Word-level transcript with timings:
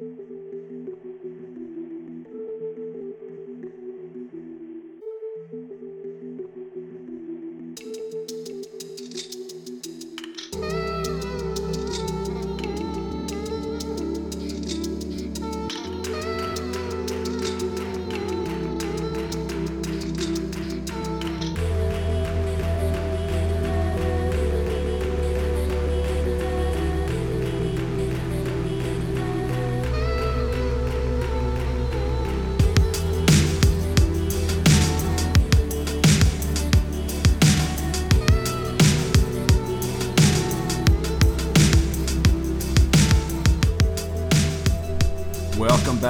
Welcome 0.00 0.39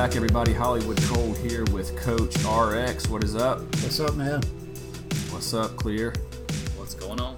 back, 0.00 0.16
everybody. 0.16 0.54
Hollywood 0.54 0.96
Kole 0.96 1.36
here 1.46 1.62
with 1.74 1.94
Coach 1.94 2.34
RX. 2.36 3.10
What 3.10 3.22
is 3.22 3.36
up? 3.36 3.58
What's 3.82 4.00
up, 4.00 4.14
man? 4.14 4.40
What's 5.28 5.52
up, 5.52 5.76
Clear? 5.76 6.14
What's 6.78 6.94
going 6.94 7.20
on? 7.20 7.36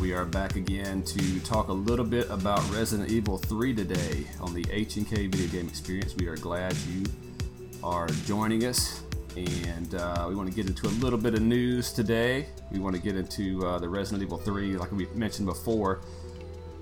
We 0.00 0.12
are 0.12 0.24
back 0.24 0.56
again 0.56 1.04
to 1.04 1.38
talk 1.42 1.68
a 1.68 1.72
little 1.72 2.04
bit 2.04 2.28
about 2.30 2.68
Resident 2.72 3.12
Evil 3.12 3.38
3 3.38 3.76
today 3.76 4.26
on 4.40 4.52
the 4.52 4.66
H&K 4.72 5.28
Video 5.28 5.46
Game 5.46 5.68
Experience. 5.68 6.16
We 6.16 6.26
are 6.26 6.36
glad 6.36 6.74
you 6.88 7.04
are 7.84 8.08
joining 8.26 8.64
us, 8.64 9.04
and 9.36 9.94
uh, 9.94 10.26
we 10.28 10.34
want 10.34 10.48
to 10.48 10.54
get 10.54 10.66
into 10.66 10.88
a 10.88 10.94
little 10.98 11.18
bit 11.18 11.34
of 11.34 11.42
news 11.42 11.92
today. 11.92 12.46
We 12.72 12.80
want 12.80 12.96
to 12.96 13.02
get 13.02 13.14
into 13.14 13.64
uh, 13.64 13.78
the 13.78 13.88
Resident 13.88 14.24
Evil 14.24 14.38
3, 14.38 14.78
like 14.78 14.90
we 14.90 15.06
mentioned 15.14 15.46
before. 15.46 16.00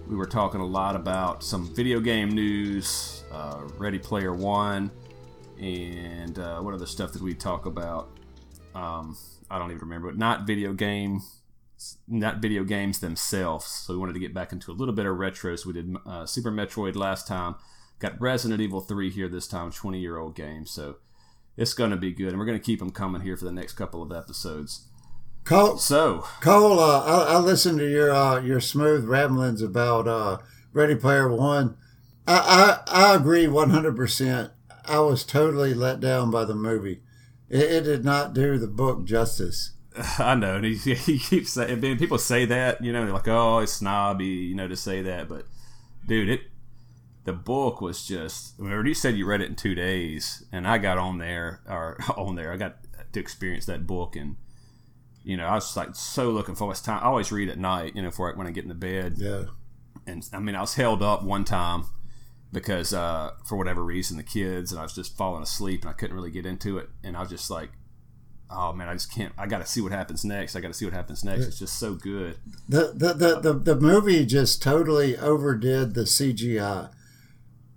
We 0.09 0.17
were 0.17 0.27
talking 0.27 0.63
a 0.63 0.67
lot 0.67 0.97
about 0.97 1.45
some 1.45 1.67
video 1.75 2.01
game 2.01 2.31
news, 2.31 3.25
uh, 3.31 3.61
Ready 3.77 3.99
Player 3.99 4.33
One, 4.33 4.91
and 5.63 6.39
uh, 6.39 6.61
what 6.61 6.75
other 6.75 6.87
stuff 6.87 7.13
did 7.13 7.23
we 7.23 7.35
talk 7.35 7.67
about? 7.67 8.11
Um, 8.75 9.17
I 9.51 9.59
don't 9.59 9.71
even 9.71 9.83
remember, 9.83 10.09
but 10.09 10.19
not 10.19 10.47
video 10.47 10.73
game, 10.73 11.23
not 12.09 12.39
video 12.39 12.65
games 12.65 13.01
themselves. 13.01 13.67
So 13.67 13.93
we 13.93 13.99
wanted 13.99 14.15
to 14.15 14.21
get 14.21 14.35
back 14.35 14.53
into 14.53 14.73
a 14.73 14.75
little 14.75 14.95
bit 14.95 15.07
of 15.07 15.17
retro. 15.17 15.55
So 15.57 15.69
we 15.69 15.75
did 15.75 15.97
uh, 16.07 16.27
Super 16.27 16.51
Metroid 16.51 16.97
last 16.97 17.27
time, 17.27 17.57
got 17.99 18.21
Resident 18.21 18.61
Evil 18.61 18.81
3 18.81 19.11
here 19.11 19.29
this 19.29 19.47
time, 19.47 19.71
20 19.71 20.01
year 20.01 20.19
old 20.19 20.35
game. 20.35 20.67
So 20.67 20.97
it's 21.57 21.75
going 21.75 21.91
to 21.91 21.97
be 21.97 22.13
good, 22.13 22.29
and 22.29 22.39
we're 22.39 22.47
going 22.47 22.59
to 22.59 22.65
keep 22.65 22.79
them 22.79 22.91
coming 22.91 23.23
here 23.23 23.37
for 23.37 23.45
the 23.45 23.53
next 23.53 23.75
couple 23.75 24.03
of 24.03 24.11
episodes. 24.11 24.89
Kole, 25.45 25.79
So 25.79 26.21
Kole, 26.41 26.79
uh, 26.79 27.05
I, 27.05 27.35
I 27.35 27.39
listened 27.39 27.79
to 27.79 27.89
your 27.89 28.13
uh, 28.13 28.41
your 28.41 28.61
smooth 28.61 29.05
ramblings 29.05 29.61
about 29.61 30.07
uh, 30.09 30.39
Ready 30.73 30.95
Player 30.95 31.29
One. 31.29 31.77
I, 32.27 32.81
I, 32.87 33.11
I 33.11 33.17
agree 33.17 33.49
one 33.49 33.71
hundred 33.71 33.97
percent. 33.97 34.53
I 34.87 35.01
was 35.01 35.25
totally 35.25 35.75
let 35.75 36.01
down 36.01 36.31
by 36.31 36.45
the 36.45 36.55
movie. 36.55 37.03
It, 37.49 37.63
it 37.63 37.85
did 37.85 38.05
not 38.05 38.35
do 38.35 38.59
the 38.59 38.67
book 38.67 39.05
justice. 39.05 39.73
I 40.19 40.35
know, 40.35 40.57
and 40.57 40.65
he, 40.65 40.75
he 40.95 41.19
keeps 41.19 41.53
saying, 41.53 41.99
people 41.99 42.19
say 42.19 42.45
that, 42.47 42.83
you 42.83 42.93
know, 42.93 43.05
they're 43.05 43.13
like, 43.15 43.29
oh, 43.29 43.59
it's 43.59 43.73
snobby, 43.73 44.25
you 44.25 44.55
know, 44.55 44.69
to 44.69 44.77
say 44.77 45.03
that, 45.03 45.29
but 45.29 45.47
dude, 46.07 46.29
it, 46.29 46.41
the 47.25 47.33
book 47.33 47.81
was 47.81 48.05
just. 48.07 48.59
Whenever 48.59 48.87
you 48.87 48.95
said 48.95 49.17
you 49.17 49.27
read 49.27 49.41
it 49.41 49.49
in 49.49 49.55
two 49.55 49.75
days, 49.75 50.45
and 50.51 50.67
I 50.67 50.79
got 50.79 50.99
on 50.99 51.19
there, 51.19 51.61
or 51.69 51.99
on 52.17 52.35
there, 52.35 52.53
I 52.53 52.57
got 52.57 52.79
to 53.13 53.21
experience 53.21 53.67
that 53.67 53.87
book, 53.87 54.17
and 54.17 54.37
you 55.23 55.37
know, 55.37 55.47
I 55.47 55.55
was 55.55 55.77
like 55.77 55.95
so 55.95 56.31
looking 56.31 56.55
forward 56.55 56.77
to 56.77 56.83
time. 56.83 57.01
I 57.03 57.07
always 57.07 57.31
read 57.31 57.49
at 57.49 57.59
night, 57.59 57.95
you 57.95 58.03
know, 58.03 58.11
for 58.11 58.33
when 58.35 58.47
I 58.47 58.51
get 58.51 58.65
in 58.65 58.69
the 58.69 58.75
bed, 58.75 59.15
Yeah, 59.19 59.45
and 60.07 60.29
I 60.33 60.41
mean, 60.41 60.57
I 60.57 60.61
was 60.63 60.75
held 60.75 61.03
up 61.03 61.23
one 61.23 61.45
time 61.45 61.85
because 62.53 62.93
uh, 62.93 63.31
for 63.47 63.57
whatever 63.57 63.83
reason, 63.85 64.17
the 64.17 64.23
kids 64.23 64.71
and 64.73 64.79
I 64.81 64.83
was 64.83 64.95
just 64.95 65.17
falling 65.17 65.43
asleep 65.43 65.83
and 65.83 65.91
I 65.91 65.95
couldn't 65.95 66.15
really 66.17 66.31
get 66.31 66.47
into 66.47 66.79
it, 66.79 66.89
and 67.03 67.17
I 67.17 67.21
was 67.21 67.31
just 67.31 67.51
like, 67.51 67.71
oh 68.51 68.73
man, 68.73 68.89
I 68.89 68.93
just 68.93 69.13
can't. 69.13 69.33
I 69.39 69.47
got 69.47 69.59
to 69.61 69.67
see 69.67 69.81
what 69.81 69.93
happens 69.93 70.25
next. 70.25 70.55
I 70.57 70.61
got 70.61 70.69
to 70.69 70.75
see 70.75 70.85
what 70.85 70.95
happens 70.95 71.25
next. 71.25 71.47
It's 71.47 71.59
just 71.59 71.79
so 71.79 71.95
good. 71.95 72.37
the 72.69 72.93
the, 72.95 73.13
the, 73.15 73.41
the 73.41 73.53
the 73.55 73.77
movie 73.81 74.27
just 74.27 74.63
totally 74.63 75.17
overdid 75.17 75.95
the 75.95 76.03
CGI. 76.03 76.91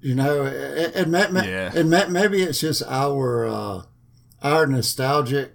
You 0.01 0.13
know, 0.13 0.43
and, 0.45 0.93
and, 0.95 1.11
ma- 1.11 1.29
ma- 1.31 1.41
Yeah. 1.43 1.81
ma- 1.83 2.07
maybe 2.09 2.43
it's 2.43 2.59
just 2.59 2.83
our 2.87 3.47
uh, 3.47 3.81
our 4.43 4.67
nostalgic 4.67 5.53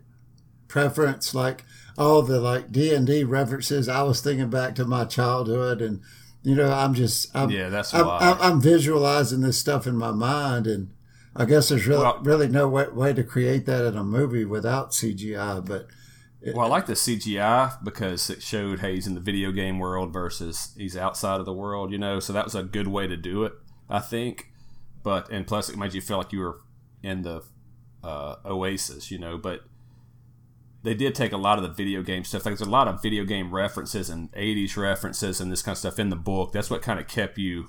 preference, 0.66 1.34
like 1.34 1.64
all 1.96 2.22
the 2.22 2.40
like 2.40 2.72
D 2.72 2.92
and 2.94 3.06
D 3.06 3.22
references. 3.22 3.88
I 3.88 4.02
was 4.02 4.20
thinking 4.20 4.50
back 4.50 4.74
to 4.76 4.84
my 4.84 5.04
childhood, 5.04 5.80
and 5.82 6.00
you 6.42 6.54
know, 6.54 6.72
I'm 6.72 6.94
just 6.94 7.34
I'm, 7.36 7.50
Yeah, 7.50 7.68
that's 7.68 7.92
I'm, 7.94 8.06
why. 8.06 8.18
I'm, 8.20 8.40
I'm 8.40 8.60
visualizing 8.60 9.40
this 9.42 9.58
stuff 9.58 9.86
in 9.86 9.96
my 9.96 10.10
mind, 10.10 10.66
and 10.66 10.90
I 11.36 11.44
guess 11.44 11.68
there's 11.68 11.86
really 11.86 12.02
Well- 12.02 12.20
really 12.22 12.48
no 12.48 12.68
way, 12.68 12.88
way 12.88 13.12
to 13.12 13.22
create 13.22 13.66
that 13.66 13.84
in 13.84 13.96
a 13.96 14.04
movie 14.04 14.44
without 14.44 14.90
CGI. 14.92 15.64
But 15.64 15.86
Well, 16.54 16.66
I 16.66 16.68
like 16.68 16.86
the 16.86 16.94
CGI 16.94 17.82
because 17.84 18.30
it 18.30 18.42
showed 18.42 18.80
hey, 18.80 18.94
he's 18.94 19.06
in 19.06 19.14
the 19.14 19.20
video 19.20 19.52
game 19.52 19.78
world 19.78 20.12
versus 20.12 20.72
he's 20.76 20.96
outside 20.96 21.38
of 21.40 21.46
the 21.46 21.52
world, 21.52 21.92
you 21.92 21.98
know. 21.98 22.20
So 22.20 22.32
that 22.32 22.44
was 22.44 22.54
a 22.54 22.62
good 22.62 22.88
way 22.88 23.06
to 23.06 23.16
do 23.16 23.44
it, 23.44 23.52
I 23.88 23.98
think. 24.00 24.46
But 25.02 25.30
and 25.30 25.46
plus, 25.46 25.68
it 25.68 25.76
made 25.78 25.94
you 25.94 26.00
feel 26.00 26.18
like 26.18 26.32
you 26.32 26.40
were 26.40 26.60
in 27.02 27.22
the 27.22 27.42
uh, 28.02 28.36
Oasis, 28.44 29.10
you 29.10 29.18
know. 29.18 29.36
But 29.38 29.64
they 30.82 30.94
did 30.94 31.14
take 31.14 31.32
a 31.32 31.36
lot 31.36 31.58
of 31.58 31.62
the 31.62 31.70
video 31.70 32.02
game 32.02 32.24
stuff. 32.24 32.44
Like 32.46 32.56
there's 32.56 32.66
a 32.66 32.70
lot 32.70 32.88
of 32.88 33.02
video 33.02 33.24
game 33.24 33.52
references 33.54 34.08
and 34.10 34.30
'80s 34.32 34.76
references 34.76 35.40
and 35.40 35.50
this 35.52 35.62
kind 35.62 35.74
of 35.74 35.78
stuff 35.78 35.98
in 35.98 36.08
the 36.10 36.16
book. 36.16 36.52
That's 36.52 36.70
what 36.70 36.82
kind 36.82 36.98
of 37.00 37.06
kept 37.06 37.38
you, 37.38 37.68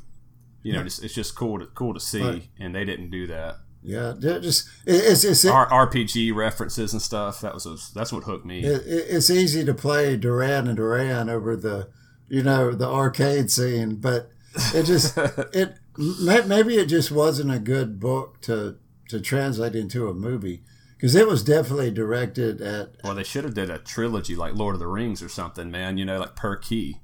you 0.64 0.74
know. 0.74 0.84
Just, 0.84 1.04
it's 1.04 1.14
just 1.14 1.36
cool 1.36 1.60
to 1.60 1.66
cool 1.68 1.94
to 1.94 2.00
see, 2.00 2.22
Right. 2.24 2.48
and 2.60 2.74
they 2.76 2.86
didn't 2.86 3.10
do 3.12 3.28
that. 3.28 3.56
yeah, 3.84 4.14
just 4.20 4.70
it's 4.86 5.24
it's 5.24 5.44
R- 5.46 5.68
RPG 5.88 6.34
references 6.36 6.94
and 6.94 7.02
stuff. 7.02 7.42
That 7.42 7.54
was 7.54 7.92
that's 7.94 8.14
what 8.14 8.24
hooked 8.24 8.46
me. 8.46 8.64
it, 8.64 8.82
it- 8.86 9.06
it's 9.10 9.30
easy 9.30 9.66
to 9.66 9.74
play 9.74 10.16
Duran 10.18 10.68
and 10.68 10.78
Duran 10.78 11.30
over 11.30 11.56
the 11.56 11.90
you 12.30 12.44
know 12.44 12.72
the 12.72 12.88
arcade 12.88 13.52
scene, 13.52 13.96
but 13.96 14.30
it 14.74 14.84
just 14.84 15.18
it 15.54 15.78
maybe 15.98 16.76
it 16.78 16.86
just 16.86 17.12
wasn't 17.12 17.52
a 17.52 17.60
good 17.60 18.00
book 18.00 18.40
to 18.44 18.78
to 19.10 19.20
translate 19.20 19.76
into 19.76 20.08
a 20.08 20.14
movie 20.14 20.64
because 21.02 21.16
it 21.16 21.28
was 21.28 21.44
definitely 21.44 21.90
directed 21.90 22.62
at 22.62 22.92
Well, 23.04 23.16
they 23.16 23.24
should 23.24 23.44
have 23.44 23.56
did 23.56 23.72
a 23.72 23.80
trilogy 23.80 24.36
like 24.36 24.54
Lord 24.54 24.76
of 24.76 24.80
the 24.80 24.88
Rings 24.88 25.24
or 25.24 25.30
something, 25.30 25.72
man. 25.72 25.98
You 25.98 26.06
know, 26.06 26.20
like 26.20 26.36
per 26.36 26.56
key. 26.56 26.98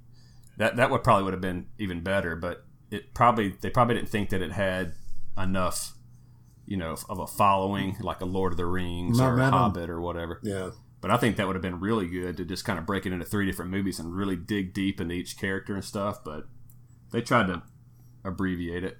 That 0.57 0.75
that 0.75 0.91
would 0.91 1.03
probably 1.03 1.23
would 1.23 1.33
have 1.33 1.41
been 1.41 1.65
even 1.79 2.01
better, 2.03 2.35
but 2.35 2.63
it 2.91 3.15
probably 3.15 3.55
they 3.59 3.71
probably 3.71 3.95
didn't 3.95 4.09
think 4.09 4.29
that 4.29 4.41
it 4.43 4.51
had 4.51 4.93
enough, 5.35 5.95
you 6.67 6.77
know, 6.77 6.95
of 7.09 7.17
a 7.17 7.25
following 7.25 7.97
like 7.99 8.21
a 8.21 8.25
Lord 8.25 8.53
of 8.53 8.57
the 8.57 8.67
Rings 8.67 9.19
or 9.19 9.39
a 9.39 9.49
Hobbit 9.49 9.89
or 9.89 9.99
whatever. 9.99 10.39
yeah 10.43 10.69
But 11.01 11.09
I 11.09 11.17
think 11.17 11.35
that 11.37 11.47
would 11.47 11.55
have 11.55 11.63
been 11.63 11.79
really 11.79 12.07
good 12.07 12.37
to 12.37 12.45
just 12.45 12.65
kind 12.65 12.77
of 12.77 12.85
break 12.85 13.07
it 13.07 13.13
into 13.13 13.25
three 13.25 13.47
different 13.47 13.71
movies 13.71 13.99
and 13.99 14.15
really 14.15 14.35
dig 14.35 14.73
deep 14.75 15.01
into 15.01 15.15
each 15.15 15.37
character 15.39 15.73
and 15.73 15.83
stuff. 15.83 16.23
But 16.23 16.43
they 17.11 17.21
tried 17.21 17.47
to 17.47 17.63
abbreviate 18.23 18.83
it. 18.83 18.97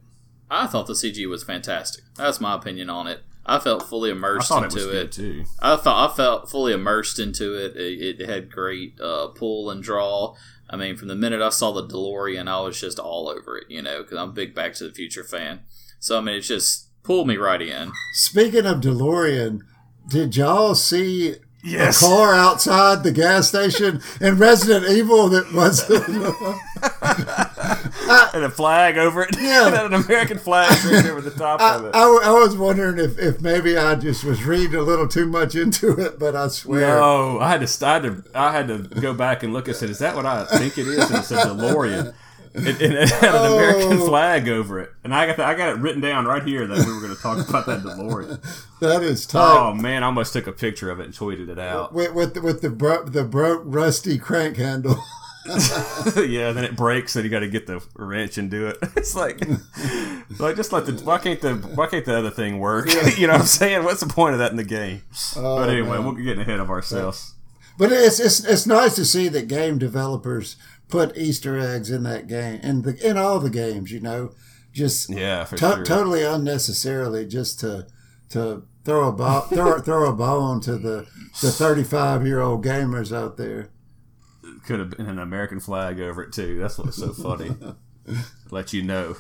I 0.50 0.66
thought 0.66 0.88
the 0.88 0.94
CG 0.94 1.28
was 1.30 1.44
fantastic. 1.44 2.04
That's 2.16 2.42
my 2.42 2.56
opinion 2.56 2.90
on 2.90 3.06
it. 3.06 3.22
I 3.48 3.60
felt 3.60 3.84
fully 3.88 4.10
I 4.10 4.14
immersed 4.14 4.50
thought 4.50 4.64
it 4.64 4.74
was 4.74 4.84
into 4.84 4.92
good 4.92 5.06
it. 5.08 5.12
too. 5.14 5.46
I 5.62 5.76
thought 5.78 6.12
I 6.12 6.16
felt 6.16 6.50
fully 6.52 6.74
immersed 6.74 7.18
into 7.20 7.54
it. 7.54 7.76
It, 7.78 8.20
it 8.22 8.30
had 8.30 8.52
great 8.52 9.00
uh, 9.02 9.28
pull 9.28 9.70
and 9.72 9.82
draw. 9.82 10.36
I 10.70 10.76
mean, 10.76 10.98
from 10.98 11.08
the 11.08 11.16
minute 11.16 11.42
I 11.42 11.50
saw 11.50 11.72
the 11.72 11.88
DeLorean, 11.88 12.50
I 12.50 12.60
was 12.60 12.80
just 12.80 13.00
all 13.00 13.30
over 13.30 13.58
it. 13.58 13.68
You 13.70 13.82
know, 13.82 14.02
because 14.04 14.18
I'm 14.18 14.30
a 14.30 14.34
big 14.34 14.54
Back 14.54 14.74
to 14.76 14.84
the 14.88 14.94
Future 14.94 15.24
fan. 15.24 15.62
So 16.00 16.18
I 16.18 16.22
mean, 16.22 16.36
it 16.36 16.42
just 16.42 16.88
pulled 17.04 17.28
me 17.28 17.38
right 17.38 17.62
in. 17.62 17.92
Speaking 18.14 18.66
of 18.66 18.82
DeLorean, 18.82 19.62
did 20.10 20.36
y'all 20.36 20.76
see 20.76 21.36
Yes. 21.64 22.02
a 22.02 22.06
car 22.06 22.34
outside 22.34 23.04
the 23.04 23.12
gas 23.12 23.48
station 23.50 24.02
in 24.22 24.38
Resident 24.38 24.90
Evil 24.90 25.28
that 25.30 25.52
was 25.54 25.82
and 28.34 28.44
a 28.44 28.50
flag 28.50 28.98
over 28.98 29.24
it. 29.24 29.36
Yeah. 29.40 29.68
and 29.68 29.94
an 29.94 30.04
American 30.06 30.38
flag 30.38 30.72
right 30.86 31.06
over 31.06 31.22
the 31.22 31.32
top 31.32 31.62
I, 31.62 31.76
of 31.76 31.86
it. 31.86 31.96
I, 31.96 32.02
I 32.02 32.32
was 32.32 32.56
wondering 32.56 32.98
if, 33.00 33.18
if 33.20 33.42
maybe 33.42 33.78
I 33.78 33.96
just 33.96 34.24
was 34.24 34.44
reading 34.44 34.76
a 34.76 34.82
little 34.82 35.08
too 35.08 35.26
much 35.28 35.56
into 35.56 36.00
it, 36.00 36.20
but 36.20 36.36
I 36.36 36.48
swear. 36.48 36.82
No, 37.00 37.40
I 37.40 37.50
had 37.50 37.68
to, 37.68 37.86
I 37.86 37.94
had 37.94 38.04
to, 38.04 38.24
I 38.34 38.52
had 38.52 38.68
to 38.68 38.78
go 39.02 39.14
back 39.14 39.44
and 39.44 39.54
look. 39.54 39.70
I 39.70 39.74
said, 39.74 39.90
"Is 39.90 40.00
that 40.00 40.16
what 40.16 40.26
I 40.26 40.46
think 40.46 40.78
it 40.78 40.88
is?" 40.88 41.10
And 41.10 41.20
it 41.20 41.24
said 41.26 41.46
DeLorean, 41.46 42.14
and, 42.54 42.68
and 42.68 42.94
it 42.94 43.10
had 43.10 43.36
an 43.36 43.42
oh. 43.42 43.58
American 43.58 44.02
Oh. 44.02 44.08
flag 44.08 44.50
over 44.50 44.80
it. 44.80 44.92
And 45.04 45.14
I 45.14 45.28
got, 45.28 45.38
the, 45.38 45.46
I 45.46 45.54
got 45.56 45.70
it 45.70 45.78
written 45.78 46.02
down 46.02 46.26
right 46.26 46.44
here 46.44 46.66
that 46.68 46.86
we 46.86 46.94
were 46.94 47.02
going 47.02 47.16
to 47.16 47.22
talk 47.22 47.48
about 47.48 47.66
that 47.68 47.82
DeLorean. 47.82 48.40
That 48.80 49.02
is 49.02 49.26
oh, 49.30 49.32
tight. 49.32 49.58
Oh 49.58 49.74
man, 49.74 50.04
I 50.04 50.06
almost 50.06 50.34
took 50.34 50.46
a 50.46 50.52
picture 50.52 50.92
of 50.92 51.00
it 51.00 51.06
and 51.06 51.14
tweeted 51.14 51.50
it 51.50 51.58
out. 51.58 51.94
With, 51.94 52.14
with, 52.14 52.38
with 52.38 52.62
the 52.62 52.70
bro- 52.70 53.06
the 53.06 53.24
broke 53.24 53.64
rusty 53.66 54.20
crank 54.20 54.58
handle. 54.58 55.04
yeah, 56.28 56.52
then 56.52 56.64
it 56.64 56.76
breaks, 56.76 57.16
and 57.16 57.24
you 57.26 57.32
got 57.32 57.40
to 57.40 57.48
get 57.50 57.68
the 57.68 57.84
wrench 57.96 58.38
and 58.38 58.50
do 58.52 58.68
it. 58.68 58.78
It's 58.98 59.16
like, 59.16 59.40
like 60.40 60.56
just 60.56 60.74
let 60.74 60.86
the 60.86 60.94
why 61.04 61.18
can't 61.20 61.40
the 61.40 61.56
why 61.56 61.88
can't 61.88 62.04
the 62.06 62.18
other 62.18 62.30
thing 62.32 62.60
work? 62.60 62.88
you 63.18 63.28
know 63.28 63.34
what 63.34 63.42
I'm 63.42 63.48
saying? 63.48 63.84
What's 63.84 64.02
the 64.02 64.08
point 64.08 64.34
of 64.34 64.40
that 64.40 64.52
in 64.52 64.58
the 64.58 64.64
game? 64.64 65.04
Oh, 65.36 65.58
but 65.58 65.70
anyway, 65.70 65.98
man. 65.98 66.06
we're 66.06 66.22
getting 66.22 66.42
ahead 66.42 66.60
of 66.60 66.70
ourselves. 66.70 67.34
But 67.78 67.92
it's 67.92 68.20
it's 68.20 68.44
it's 68.44 68.66
nice 68.68 68.96
to 68.96 69.06
see 69.06 69.28
that 69.30 69.48
game 69.48 69.78
developers 69.78 70.56
put 70.90 71.16
Easter 71.18 71.58
eggs 71.60 71.90
in 71.92 72.04
that 72.04 72.28
game 72.28 72.60
in 72.62 72.98
in 73.04 73.18
all 73.18 73.40
the 73.40 73.50
games. 73.50 73.92
You 73.92 74.00
know, 74.02 74.32
just 74.74 75.10
Yeah, 75.10 75.46
to- 75.46 75.58
sure. 75.58 75.86
totally 75.86 76.24
unnecessarily, 76.24 77.26
just 77.28 77.60
to 77.62 77.88
to 78.30 78.64
throw 78.84 79.08
a 79.10 79.12
ball 79.12 79.42
throw, 79.42 79.80
throw 79.80 80.10
a 80.10 80.14
bone 80.14 80.60
to 80.62 80.78
the 80.78 81.08
the 81.42 81.52
thirty 81.52 81.84
five 81.84 82.26
year 82.26 82.42
old 82.42 82.66
gamers 82.66 83.16
out 83.16 83.38
there. 83.38 83.70
Could 84.68 84.80
have 84.80 84.90
been 84.92 85.08
an 85.08 85.18
American 85.20 85.60
flag 85.60 86.00
over 86.00 86.22
it 86.24 86.34
too. 86.34 86.60
That's 86.60 86.78
what's 86.78 86.98
so 86.98 87.14
funny. 87.14 87.56
Let 88.52 88.74
you 88.74 88.84
know, 88.84 89.16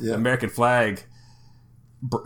Yeah. 0.00 0.14
American 0.14 0.48
flag 0.50 1.04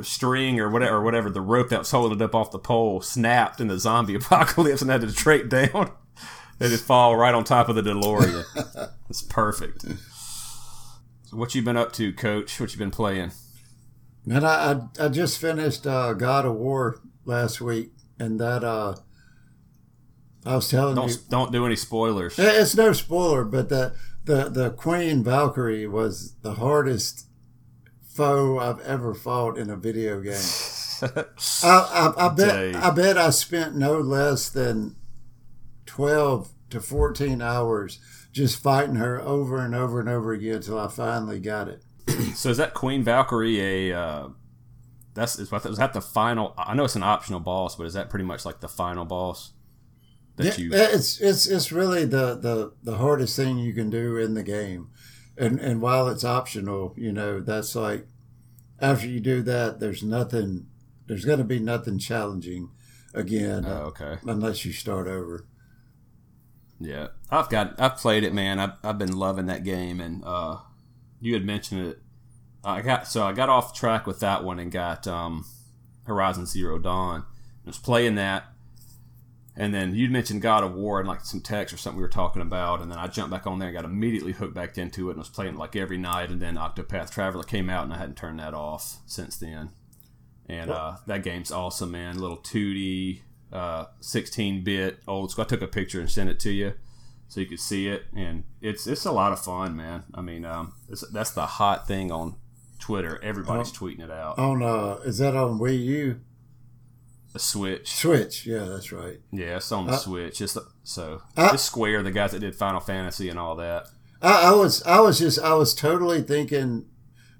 string 0.02 0.60
or 0.60 0.68
whatever, 0.70 0.96
or 0.96 1.02
whatever 1.02 1.28
the 1.30 1.40
rope 1.40 1.70
that 1.70 1.80
was 1.80 1.90
holding 1.90 2.18
it 2.18 2.22
up 2.22 2.34
off 2.34 2.50
the 2.50 2.58
pole 2.58 3.00
snapped 3.00 3.60
in 3.60 3.68
the 3.68 3.78
zombie 3.78 4.14
apocalypse 4.16 4.80
and 4.82 4.90
had 4.90 5.00
to 5.00 5.10
straight 5.10 5.48
down. 5.48 5.90
They 6.58 6.68
just 6.68 6.84
fall 6.84 7.16
right 7.16 7.34
on 7.34 7.42
top 7.44 7.68
of 7.68 7.74
the 7.74 7.82
DeLorean. 7.82 8.44
it's 9.10 9.22
perfect. 9.22 9.82
So 9.82 11.36
what 11.36 11.54
you 11.54 11.62
been 11.62 11.76
up 11.76 11.92
to, 11.94 12.12
Coach? 12.12 12.60
What 12.60 12.72
you 12.72 12.78
been 12.78 12.90
playing? 12.92 13.32
And 14.30 14.46
I 14.46 14.80
I, 15.00 15.06
I 15.06 15.08
just 15.08 15.40
finished 15.40 15.86
uh, 15.86 16.12
God 16.12 16.46
of 16.46 16.54
War 16.54 17.00
last 17.24 17.60
week, 17.60 17.90
and 18.20 18.38
that 18.38 18.62
uh, 18.62 18.96
I 20.44 20.56
was 20.56 20.68
telling 20.68 20.96
you, 20.96 21.02
Don't 21.02 21.28
don't 21.30 21.52
do 21.52 21.66
any 21.66 21.76
spoilers. 21.76 22.38
It's 22.38 22.74
no 22.74 22.92
spoiler, 22.92 23.44
but 23.44 23.68
the 23.68 23.94
the 24.24 24.48
the 24.48 24.70
Queen 24.70 25.22
Valkyrie 25.22 25.86
was 25.86 26.34
the 26.42 26.54
hardest 26.54 27.26
foe 28.02 28.58
I've 28.58 28.80
ever 28.80 29.14
fought 29.14 29.56
in 29.56 29.70
a 29.70 29.76
video 29.76 30.20
game. 30.20 30.34
I, 31.02 31.24
I, 31.64 32.26
I 32.26 32.28
bet. 32.28 32.76
I 32.76 32.90
bet 32.90 33.18
I 33.18 33.30
spent 33.30 33.76
no 33.76 34.00
less 34.00 34.48
than 34.48 34.96
twelve 35.86 36.52
to 36.70 36.80
fourteen 36.80 37.40
hours 37.40 38.00
just 38.32 38.62
fighting 38.62 38.96
her 38.96 39.20
over 39.20 39.58
and 39.58 39.74
over 39.74 40.00
and 40.00 40.08
over 40.08 40.32
again 40.32 40.56
until 40.56 40.78
I 40.78 40.88
finally 40.88 41.38
got 41.38 41.68
it. 41.68 41.82
So 42.34 42.48
is 42.48 42.56
that 42.56 42.72
Queen 42.72 43.04
Valkyrie 43.04 43.90
a? 43.90 43.98
Uh, 43.98 44.28
that's 45.14 45.38
is 45.38 45.50
that, 45.50 45.66
is 45.66 45.76
that 45.78 45.92
the 45.92 46.00
final? 46.00 46.54
I 46.56 46.74
know 46.74 46.84
it's 46.84 46.96
an 46.96 47.02
optional 47.02 47.40
boss, 47.40 47.76
but 47.76 47.84
is 47.84 47.94
that 47.94 48.10
pretty 48.10 48.24
much 48.24 48.44
like 48.44 48.60
the 48.60 48.68
final 48.68 49.04
boss 49.04 49.52
that 50.36 50.58
Yeah, 50.58 50.64
you? 50.64 50.70
it's 50.72 51.20
it's 51.20 51.46
it's 51.46 51.72
really 51.72 52.04
the, 52.04 52.34
the 52.36 52.72
the 52.82 52.96
hardest 52.98 53.36
thing 53.36 53.58
you 53.58 53.72
can 53.74 53.90
do 53.90 54.16
in 54.16 54.34
the 54.34 54.42
game, 54.42 54.88
and 55.36 55.58
and 55.60 55.80
while 55.80 56.08
it's 56.08 56.24
optional, 56.24 56.94
you 56.96 57.12
know 57.12 57.40
that's 57.40 57.74
like 57.74 58.06
after 58.80 59.06
you 59.06 59.20
do 59.20 59.42
that, 59.42 59.80
there's 59.80 60.02
nothing, 60.02 60.66
there's 61.06 61.24
going 61.24 61.38
to 61.38 61.44
be 61.44 61.60
nothing 61.60 61.98
challenging 61.98 62.70
again 63.14 63.64
Oh, 63.66 63.92
okay. 63.94 64.18
unless 64.26 64.64
you 64.64 64.72
start 64.72 65.06
over. 65.06 65.46
Yeah, 66.80 67.08
I've 67.30 67.48
got 67.48 67.80
I've 67.80 67.96
played 67.96 68.24
it, 68.24 68.34
man. 68.34 68.58
I've, 68.58 68.72
I've 68.82 68.98
been 68.98 69.16
loving 69.16 69.46
that 69.46 69.62
game, 69.64 70.00
and 70.00 70.22
uh, 70.24 70.58
you 71.20 71.34
had 71.34 71.44
mentioned 71.44 71.86
it. 71.86 71.98
I 72.64 72.82
got 72.82 73.06
so 73.06 73.24
I 73.24 73.32
got 73.32 73.48
off 73.48 73.74
track 73.74 74.06
with 74.06 74.20
that 74.20 74.42
one 74.42 74.58
and 74.58 74.70
got 74.72 75.06
um, 75.06 75.44
Horizon 76.04 76.46
Zero 76.46 76.78
Dawn. 76.78 77.22
I 77.64 77.68
was 77.68 77.78
playing 77.78 78.16
that, 78.16 78.51
and 79.56 79.74
then 79.74 79.94
you'd 79.94 80.10
mentioned 80.10 80.42
God 80.42 80.64
of 80.64 80.74
War 80.74 80.98
and 80.98 81.08
like 81.08 81.20
some 81.22 81.40
text 81.40 81.74
or 81.74 81.76
something 81.76 81.98
we 81.98 82.02
were 82.02 82.08
talking 82.08 82.42
about, 82.42 82.80
and 82.80 82.90
then 82.90 82.98
I 82.98 83.06
jumped 83.06 83.30
back 83.30 83.46
on 83.46 83.58
there, 83.58 83.68
and 83.68 83.76
got 83.76 83.84
immediately 83.84 84.32
hooked 84.32 84.54
back 84.54 84.78
into 84.78 85.08
it, 85.08 85.12
and 85.12 85.18
was 85.18 85.28
playing 85.28 85.56
like 85.56 85.76
every 85.76 85.98
night. 85.98 86.30
And 86.30 86.40
then 86.40 86.56
Octopath 86.56 87.10
Traveler 87.10 87.44
came 87.44 87.68
out, 87.68 87.84
and 87.84 87.92
I 87.92 87.98
hadn't 87.98 88.16
turned 88.16 88.38
that 88.38 88.54
off 88.54 88.98
since 89.06 89.36
then. 89.36 89.70
And 90.48 90.70
uh, 90.70 90.96
that 91.06 91.22
game's 91.22 91.52
awesome, 91.52 91.92
man. 91.92 92.18
Little 92.18 92.38
2D, 92.38 93.20
uh, 93.52 93.86
16-bit 94.00 94.98
old 95.06 95.30
school. 95.30 95.44
I 95.44 95.48
took 95.48 95.62
a 95.62 95.68
picture 95.68 96.00
and 96.00 96.10
sent 96.10 96.28
it 96.30 96.40
to 96.40 96.50
you 96.50 96.74
so 97.32 97.40
you 97.40 97.46
could 97.46 97.60
see 97.60 97.88
it, 97.88 98.04
and 98.14 98.44
it's 98.60 98.86
it's 98.86 99.06
a 99.06 99.12
lot 99.12 99.32
of 99.32 99.40
fun, 99.40 99.74
man. 99.74 100.02
I 100.12 100.20
mean, 100.20 100.44
um, 100.44 100.74
it's, 100.90 101.00
that's 101.08 101.30
the 101.30 101.46
hot 101.46 101.88
thing 101.88 102.12
on 102.12 102.34
Twitter. 102.78 103.18
Everybody's 103.22 103.72
tweeting 103.72 104.00
it 104.00 104.10
out. 104.10 104.38
On 104.38 104.62
uh, 104.62 104.98
is 105.04 105.16
that 105.16 105.34
on 105.34 105.58
Wii 105.58 105.82
U? 105.82 106.20
The 107.32 107.38
Switch, 107.38 107.90
Switch, 107.94 108.46
yeah, 108.46 108.64
that's 108.64 108.92
right. 108.92 109.18
yeah, 109.32 109.56
it's 109.56 109.72
on 109.72 109.86
the 109.86 109.92
Uh, 109.94 109.96
Switch. 109.96 110.40
It's 110.42 110.56
so 110.84 111.22
uh, 111.36 111.50
it's 111.54 111.62
Square, 111.62 112.02
the 112.02 112.10
guys 112.10 112.32
that 112.32 112.40
did 112.40 112.54
Final 112.54 112.80
Fantasy 112.80 113.28
and 113.30 113.38
all 113.38 113.56
that. 113.56 113.86
I, 114.20 114.50
I 114.50 114.52
was 114.52 114.82
I 114.82 115.00
was 115.00 115.18
just 115.18 115.38
I 115.40 115.54
was 115.54 115.74
totally 115.74 116.20
thinking 116.22 116.84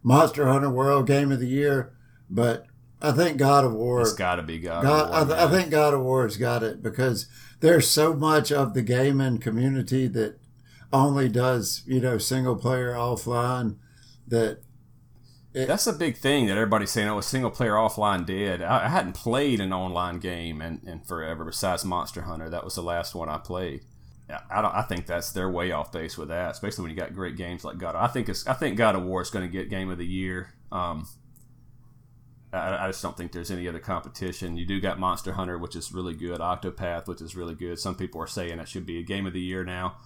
Monster 0.03 0.49
Hunter 0.49 0.71
World 0.71 1.07
Game 1.07 1.31
of 1.31 1.41
the 1.41 1.47
Year, 1.49 1.93
but 2.31 2.67
I 3.03 3.13
think 3.13 3.37
God 3.37 3.65
of 3.65 3.75
War. 3.75 4.01
It's 4.01 4.15
got 4.15 4.37
to 4.37 4.43
be 4.43 4.59
God. 4.59 4.83
God, 4.83 5.05
of 5.05 5.11
War, 5.11 5.19
I, 5.21 5.25
th- 5.25 5.49
I 5.49 5.51
think 5.61 5.71
God 5.71 5.93
of 5.95 6.01
War's 6.01 6.37
got 6.39 6.63
it 6.63 6.83
because 6.83 7.27
there's 7.61 7.87
so 7.87 8.15
much 8.15 8.51
of 8.51 8.73
the 8.75 8.83
gaming 8.83 9.39
community 9.39 10.07
that 10.09 10.39
only 10.93 11.29
does 11.29 11.83
you 11.87 12.01
know 12.01 12.17
single 12.17 12.57
player 12.57 12.93
offline 12.95 13.77
that 14.27 14.63
That's 15.55 15.87
a 15.87 15.93
big 15.93 16.17
thing 16.17 16.47
that 16.47 16.57
everybody's 16.57 16.91
saying. 16.91 17.09
Oh, 17.09 17.21
single 17.21 17.51
player 17.51 17.75
offline 17.75 18.25
dead. 18.25 18.63
I, 18.63 18.87
I 18.87 18.89
hadn't 18.89 19.13
played 19.13 19.61
an 19.61 19.73
online 19.73 20.19
game 20.19 20.63
in, 20.63 20.81
in 20.87 21.01
forever. 21.01 21.45
Besides 21.45 21.85
Monster 21.85 22.23
Hunter, 22.23 22.49
that 22.49 22.65
was 22.65 22.75
the 22.75 22.83
last 22.83 23.15
one 23.15 23.29
I 23.29 23.39
played. 23.39 23.83
I- 24.51 24.81
I, 24.81 24.83
think 24.83 25.07
that's 25.07 25.31
they're 25.33 25.51
way 25.51 25.73
off 25.73 25.93
base 25.93 26.17
with 26.17 26.29
that, 26.29 26.53
especially 26.53 26.83
when 26.83 26.91
you 26.91 26.97
got 26.97 27.15
great 27.15 27.37
games 27.37 27.65
like 27.65 27.77
God. 27.77 27.95
I 27.95 28.07
think 28.07 28.29
it's 28.29 28.47
I 28.47 28.55
think 28.55 28.79
God 28.79 28.95
of 28.97 29.03
War 29.03 29.21
is 29.21 29.31
going 29.31 29.45
to 29.47 29.53
get 29.53 29.69
Game 29.69 29.91
of 29.91 29.99
the 29.99 30.07
Year. 30.07 30.55
Um, 30.71 31.07
I, 32.53 32.85
I 32.85 32.87
just 32.87 33.03
don't 33.03 33.17
think 33.17 33.33
there's 33.33 33.51
any 33.51 33.69
other 33.69 33.79
competition. 33.79 34.57
You 34.57 34.65
do 34.65 34.81
got 34.81 34.99
Monster 34.99 35.33
Hunter, 35.33 35.59
which 35.59 35.77
is 35.77 35.93
really 35.93 36.15
good. 36.15 36.41
Octopath, 36.41 37.07
which 37.07 37.21
is 37.21 37.37
really 37.37 37.55
good. 37.55 37.79
Some 37.79 37.95
people 37.95 38.23
are 38.23 38.27
saying 38.27 38.59
it 38.59 38.69
should 38.69 38.87
be 38.87 38.99
a 38.99 39.03
Game 39.03 39.27
of 39.27 39.33
the 39.33 39.41
Year 39.41 39.65
now. 39.65 39.97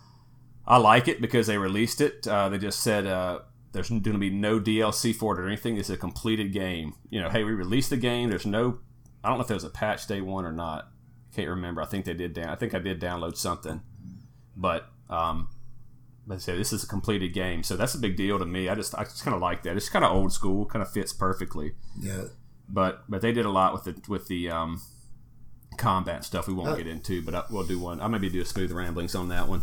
I 0.66 0.78
like 0.78 1.06
it 1.06 1.20
because 1.20 1.46
they 1.46 1.58
released 1.58 2.00
it. 2.00 2.26
Uh, 2.26 2.48
they 2.48 2.58
just 2.58 2.80
said 2.80 3.06
uh, 3.06 3.40
there's 3.72 3.88
going 3.90 4.02
to 4.02 4.18
be 4.18 4.30
no 4.30 4.58
DLC 4.60 5.14
for 5.14 5.34
it 5.34 5.40
or 5.42 5.46
anything. 5.46 5.76
It's 5.76 5.90
a 5.90 5.96
completed 5.96 6.52
game. 6.52 6.94
You 7.10 7.20
know, 7.20 7.28
hey, 7.30 7.44
we 7.44 7.52
released 7.52 7.90
the 7.90 7.96
game. 7.96 8.30
There's 8.30 8.46
no, 8.46 8.78
I 9.22 9.28
don't 9.28 9.38
know 9.38 9.42
if 9.42 9.48
there 9.48 9.56
was 9.56 9.64
a 9.64 9.70
patch 9.70 10.06
day 10.06 10.20
one 10.20 10.44
or 10.44 10.52
not. 10.52 10.88
Can't 11.34 11.48
remember. 11.50 11.82
I 11.82 11.86
think 11.86 12.04
they 12.06 12.14
did 12.14 12.32
down. 12.32 12.48
I 12.48 12.54
think 12.54 12.74
I 12.74 12.78
did 12.78 13.00
download 13.00 13.36
something, 13.36 13.82
but 14.56 14.88
um, 15.10 15.48
let's 16.26 16.44
say 16.44 16.56
this 16.56 16.72
is 16.72 16.82
a 16.82 16.86
completed 16.86 17.34
game, 17.34 17.62
so 17.62 17.76
that's 17.76 17.94
a 17.94 17.98
big 17.98 18.16
deal 18.16 18.38
to 18.38 18.46
me. 18.46 18.68
I 18.70 18.74
just 18.74 18.94
I 18.94 19.04
just 19.04 19.22
kind 19.22 19.34
of 19.34 19.42
like 19.42 19.62
that. 19.64 19.76
It's 19.76 19.90
kind 19.90 20.04
of 20.04 20.12
old 20.12 20.32
school, 20.32 20.64
kind 20.64 20.82
of 20.82 20.90
fits 20.90 21.12
perfectly. 21.12 21.72
yeah 22.00 22.24
But 22.68 23.04
but 23.08 23.20
they 23.20 23.32
did 23.32 23.44
a 23.44 23.50
lot 23.50 23.74
with 23.74 23.84
the 23.84 24.00
with 24.10 24.28
the 24.28 24.48
um, 24.50 24.80
combat 25.76 26.24
stuff. 26.24 26.48
We 26.48 26.54
won't 26.54 26.70
Uh, 26.70 26.76
get 26.76 26.86
into, 26.86 27.22
but 27.22 27.34
I, 27.34 27.44
we'll 27.50 27.66
do 27.66 27.78
one. 27.78 28.00
I 28.00 28.08
maybe 28.08 28.30
do 28.30 28.40
a 28.40 28.44
smooth 28.46 28.72
ramblings 28.72 29.14
on 29.14 29.28
that 29.28 29.46
one. 29.48 29.62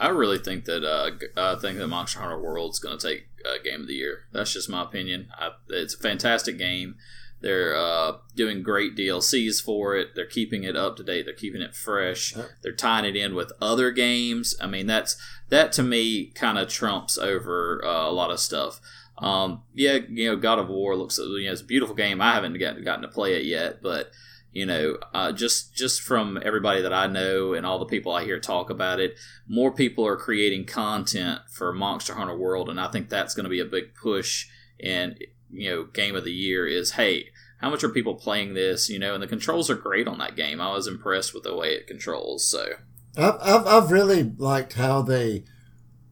I 0.00 0.08
really 0.08 0.38
think 0.38 0.64
that 0.64 0.82
uh, 0.84 1.10
g- 1.12 1.26
I 1.36 1.54
think 1.54 1.78
that 1.78 1.86
Monster 1.86 2.18
Hunter 2.20 2.40
World's 2.40 2.80
going 2.80 2.98
to 2.98 3.08
take 3.08 3.26
uh, 3.46 3.62
Game 3.62 3.82
of 3.82 3.86
the 3.86 3.94
Year. 3.94 4.24
That's 4.32 4.52
just 4.52 4.70
my 4.70 4.82
opinion. 4.82 5.28
I, 5.38 5.50
it's 5.68 5.94
a 5.94 5.98
fantastic 5.98 6.58
game. 6.58 6.96
They're 7.42 7.76
uh, 7.76 8.18
doing 8.36 8.62
great 8.62 8.96
DLCs 8.96 9.62
for 9.62 9.96
it. 9.96 10.14
They're 10.14 10.26
keeping 10.26 10.62
it 10.62 10.76
up 10.76 10.96
to 10.96 11.02
date. 11.02 11.24
They're 11.24 11.34
keeping 11.34 11.60
it 11.60 11.74
fresh. 11.74 12.34
They're 12.62 12.72
tying 12.72 13.04
it 13.04 13.16
in 13.16 13.34
with 13.34 13.52
other 13.60 13.90
games. 13.90 14.54
I 14.60 14.68
mean, 14.68 14.86
that's 14.86 15.16
that 15.48 15.72
to 15.72 15.82
me 15.82 16.26
kind 16.26 16.56
of 16.56 16.68
trumps 16.68 17.18
over 17.18 17.84
uh, 17.84 18.08
a 18.08 18.12
lot 18.12 18.30
of 18.30 18.38
stuff. 18.38 18.80
Um, 19.18 19.62
yeah, 19.74 19.98
you 20.08 20.28
know, 20.28 20.36
God 20.36 20.60
of 20.60 20.68
War 20.68 20.96
looks 20.96 21.18
you 21.18 21.44
know 21.44 21.52
it's 21.52 21.60
a 21.60 21.64
beautiful 21.64 21.96
game. 21.96 22.20
I 22.20 22.32
haven't 22.32 22.58
got, 22.58 22.82
gotten 22.84 23.02
to 23.02 23.08
play 23.08 23.34
it 23.34 23.44
yet, 23.44 23.82
but 23.82 24.12
you 24.52 24.66
know, 24.66 24.98
uh, 25.14 25.32
just 25.32 25.74
just 25.74 26.02
from 26.02 26.38
everybody 26.44 26.82
that 26.82 26.92
I 26.92 27.06
know 27.06 27.54
and 27.54 27.64
all 27.64 27.78
the 27.78 27.86
people 27.86 28.12
I 28.12 28.24
hear 28.24 28.38
talk 28.38 28.68
about 28.70 29.00
it, 29.00 29.18
more 29.48 29.72
people 29.72 30.06
are 30.06 30.16
creating 30.16 30.66
content 30.66 31.40
for 31.50 31.72
Monster 31.72 32.14
Hunter 32.14 32.36
World, 32.36 32.68
and 32.68 32.78
I 32.78 32.88
think 32.88 33.08
that's 33.08 33.34
going 33.34 33.44
to 33.44 33.50
be 33.50 33.60
a 33.60 33.64
big 33.64 33.94
push. 33.94 34.48
And 34.82 35.18
you 35.50 35.70
know, 35.70 35.84
game 35.84 36.14
of 36.14 36.24
the 36.24 36.32
year 36.32 36.66
is 36.66 36.92
hey, 36.92 37.28
how 37.58 37.70
much 37.70 37.82
are 37.82 37.88
people 37.88 38.14
playing 38.14 38.52
this? 38.52 38.90
You 38.90 38.98
know, 38.98 39.14
and 39.14 39.22
the 39.22 39.28
controls 39.28 39.70
are 39.70 39.74
great 39.74 40.06
on 40.06 40.18
that 40.18 40.36
game. 40.36 40.60
I 40.60 40.72
was 40.72 40.86
impressed 40.86 41.32
with 41.32 41.44
the 41.44 41.56
way 41.56 41.74
it 41.74 41.86
controls. 41.86 42.44
So 42.44 42.74
I've, 43.16 43.38
I've, 43.40 43.66
I've 43.66 43.90
really 43.90 44.34
liked 44.36 44.74
how 44.74 45.00
they 45.00 45.44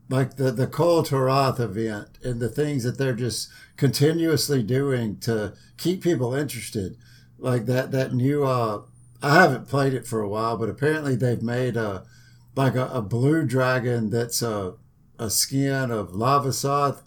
like 0.09 0.37
the 0.37 0.51
the 0.51 0.67
Kulve 0.67 1.09
Taroth 1.09 1.61
event 1.61 2.19
and 2.23 2.41
the 2.41 2.49
things 2.49 2.85
that 2.85 2.97
they're 2.97 3.13
just 3.13 3.51
continuously 3.77 4.63
doing 4.63 5.19
to 5.21 5.55
keep 5.77 6.03
people 6.03 6.35
interested. 6.35 6.97
Like 7.41 7.67
that 7.67 7.91
that 7.93 8.13
new 8.13 8.45
uh 8.45 8.83
I 9.23 9.35
haven't 9.35 9.69
played 9.69 9.95
it 9.95 10.07
for 10.07 10.21
a 10.21 10.29
while, 10.29 10.57
but 10.57 10.69
apparently 10.69 11.17
they've 11.17 11.43
made 11.43 11.77
a 11.77 12.05
like 12.55 12.75
a, 12.75 12.87
a 12.89 13.03
blue 13.03 13.45
dragon 13.45 14.11
that's 14.11 14.43
a 14.43 14.75
a 15.19 15.31
skin 15.31 15.91
of 15.91 16.15
lava 16.15 16.49
Lavasioth. 16.49 17.03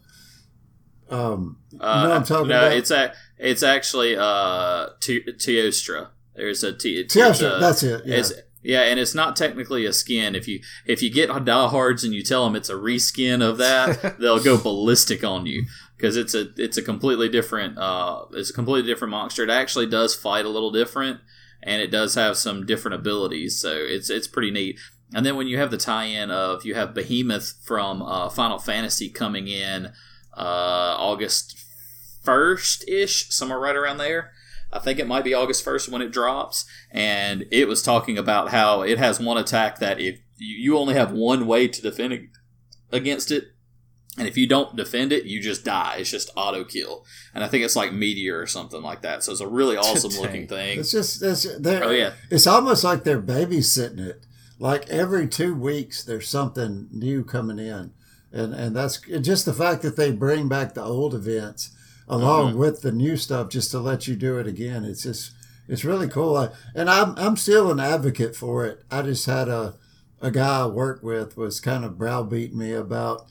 Um, 1.09 1.57
uh, 1.79 1.93
you 1.97 2.03
know 2.03 2.09
what 2.09 2.17
I'm 2.17 2.23
talking 2.23 2.47
no, 2.47 2.59
about? 2.59 2.73
it's 2.73 2.91
a 2.91 3.13
it's 3.37 3.63
actually 3.63 4.15
uh 4.17 4.89
Te- 4.99 5.23
Teostra. 5.23 6.09
There's 6.35 6.63
a 6.63 6.73
Te- 6.73 7.03
Teostra, 7.05 7.57
a- 7.57 7.59
that's 7.59 7.83
it. 7.83 8.05
Yeah. 8.05 8.15
It's 8.17 8.33
Yeah, 8.63 8.81
and 8.81 8.99
it's 8.99 9.13
not 9.13 9.35
technically 9.35 9.85
a 9.85 9.93
skin. 9.93 10.35
If 10.35 10.47
you 10.47 10.61
if 10.85 11.03
you 11.03 11.11
get 11.11 11.29
diehards 11.45 12.03
and 12.03 12.13
you 12.13 12.23
tell 12.23 12.45
them 12.45 12.55
it's 12.55 12.69
a 12.69 12.75
reskin 12.75 13.47
of 13.47 13.57
that, 13.57 14.17
they'll 14.19 14.43
go 14.43 14.57
ballistic 14.57 15.23
on 15.23 15.45
you 15.45 15.65
because 15.95 16.17
it's 16.17 16.33
a 16.33 16.47
it's 16.57 16.77
a 16.77 16.81
completely 16.81 17.29
different 17.29 17.77
uh 17.77 18.25
it's 18.33 18.49
a 18.49 18.53
completely 18.53 18.89
different 18.89 19.11
monster. 19.11 19.43
It 19.43 19.49
actually 19.49 19.87
does 19.87 20.15
fight 20.15 20.45
a 20.45 20.49
little 20.49 20.71
different, 20.71 21.21
and 21.61 21.81
it 21.81 21.91
does 21.91 22.15
have 22.15 22.37
some 22.37 22.65
different 22.65 22.95
abilities. 22.95 23.59
So 23.59 23.71
it's 23.73 24.09
it's 24.09 24.27
pretty 24.27 24.51
neat. 24.51 24.79
And 25.15 25.25
then 25.25 25.35
when 25.35 25.47
you 25.47 25.57
have 25.59 25.69
the 25.69 25.77
tie-in 25.77 26.31
of 26.31 26.65
you 26.65 26.73
have 26.75 26.95
Behemoth 26.95 27.53
from 27.63 28.01
uh, 28.01 28.29
Final 28.29 28.57
Fantasy 28.57 29.09
coming 29.09 29.47
in 29.47 29.93
uh, 30.35 30.95
August 30.97 31.63
first 32.23 32.87
ish, 32.87 33.29
somewhere 33.29 33.59
right 33.59 33.75
around 33.75 33.97
there. 33.97 34.31
I 34.71 34.79
think 34.79 34.97
it 34.97 35.07
might 35.07 35.23
be 35.23 35.35
August 35.35 35.63
1st 35.63 35.89
when 35.89 36.01
it 36.01 36.11
drops. 36.11 36.65
And 36.89 37.45
it 37.51 37.67
was 37.67 37.83
talking 37.83 38.17
about 38.17 38.49
how 38.49 38.81
it 38.81 38.97
has 38.97 39.19
one 39.19 39.37
attack 39.37 39.79
that 39.79 39.99
if 39.99 40.19
you 40.37 40.77
only 40.77 40.95
have 40.95 41.11
one 41.11 41.45
way 41.45 41.67
to 41.67 41.81
defend 41.81 42.29
against 42.91 43.31
it, 43.31 43.52
and 44.17 44.27
if 44.27 44.37
you 44.37 44.47
don't 44.47 44.75
defend 44.75 45.11
it, 45.11 45.25
you 45.25 45.41
just 45.41 45.65
die. 45.65 45.95
It's 45.97 46.11
just 46.11 46.29
auto 46.35 46.63
kill. 46.63 47.05
And 47.33 47.43
I 47.43 47.47
think 47.47 47.63
it's 47.63 47.75
like 47.75 47.93
Meteor 47.93 48.39
or 48.39 48.45
something 48.45 48.81
like 48.81 49.01
that. 49.01 49.23
So 49.23 49.31
it's 49.31 49.41
a 49.41 49.47
really 49.47 49.75
awesome 49.77 50.11
looking 50.21 50.47
thing. 50.47 50.79
It's 50.79 50.91
just, 50.91 51.23
it's, 51.23 51.47
oh, 51.47 51.89
yeah. 51.89 52.13
It's 52.29 52.45
almost 52.45 52.83
like 52.83 53.03
they're 53.03 53.21
babysitting 53.21 53.99
it. 53.99 54.25
Like 54.59 54.87
every 54.89 55.27
two 55.27 55.55
weeks, 55.55 56.03
there's 56.03 56.29
something 56.29 56.89
new 56.91 57.23
coming 57.23 57.57
in. 57.57 57.91
And, 58.31 58.53
and 58.53 58.75
that's 58.75 58.99
just 58.99 59.45
the 59.45 59.53
fact 59.53 59.81
that 59.81 59.95
they 59.95 60.11
bring 60.11 60.47
back 60.47 60.73
the 60.73 60.83
old 60.83 61.15
events 61.15 61.71
along 62.07 62.51
mm-hmm. 62.51 62.59
with 62.59 62.81
the 62.81 62.91
new 62.91 63.17
stuff 63.17 63.49
just 63.49 63.71
to 63.71 63.79
let 63.79 64.07
you 64.07 64.15
do 64.15 64.37
it 64.37 64.47
again. 64.47 64.85
It's 64.85 65.03
just 65.03 65.31
it's 65.67 65.85
really 65.85 66.07
cool. 66.07 66.35
I, 66.35 66.49
and 66.75 66.89
I'm 66.89 67.17
I'm 67.17 67.37
still 67.37 67.71
an 67.71 67.79
advocate 67.79 68.35
for 68.35 68.65
it. 68.65 68.83
I 68.91 69.01
just 69.01 69.25
had 69.25 69.47
a 69.47 69.75
a 70.21 70.31
guy 70.31 70.61
I 70.61 70.65
worked 70.67 71.03
with 71.03 71.37
was 71.37 71.59
kind 71.59 71.83
of 71.85 71.97
browbeating 71.97 72.57
me 72.57 72.73
about 72.73 73.25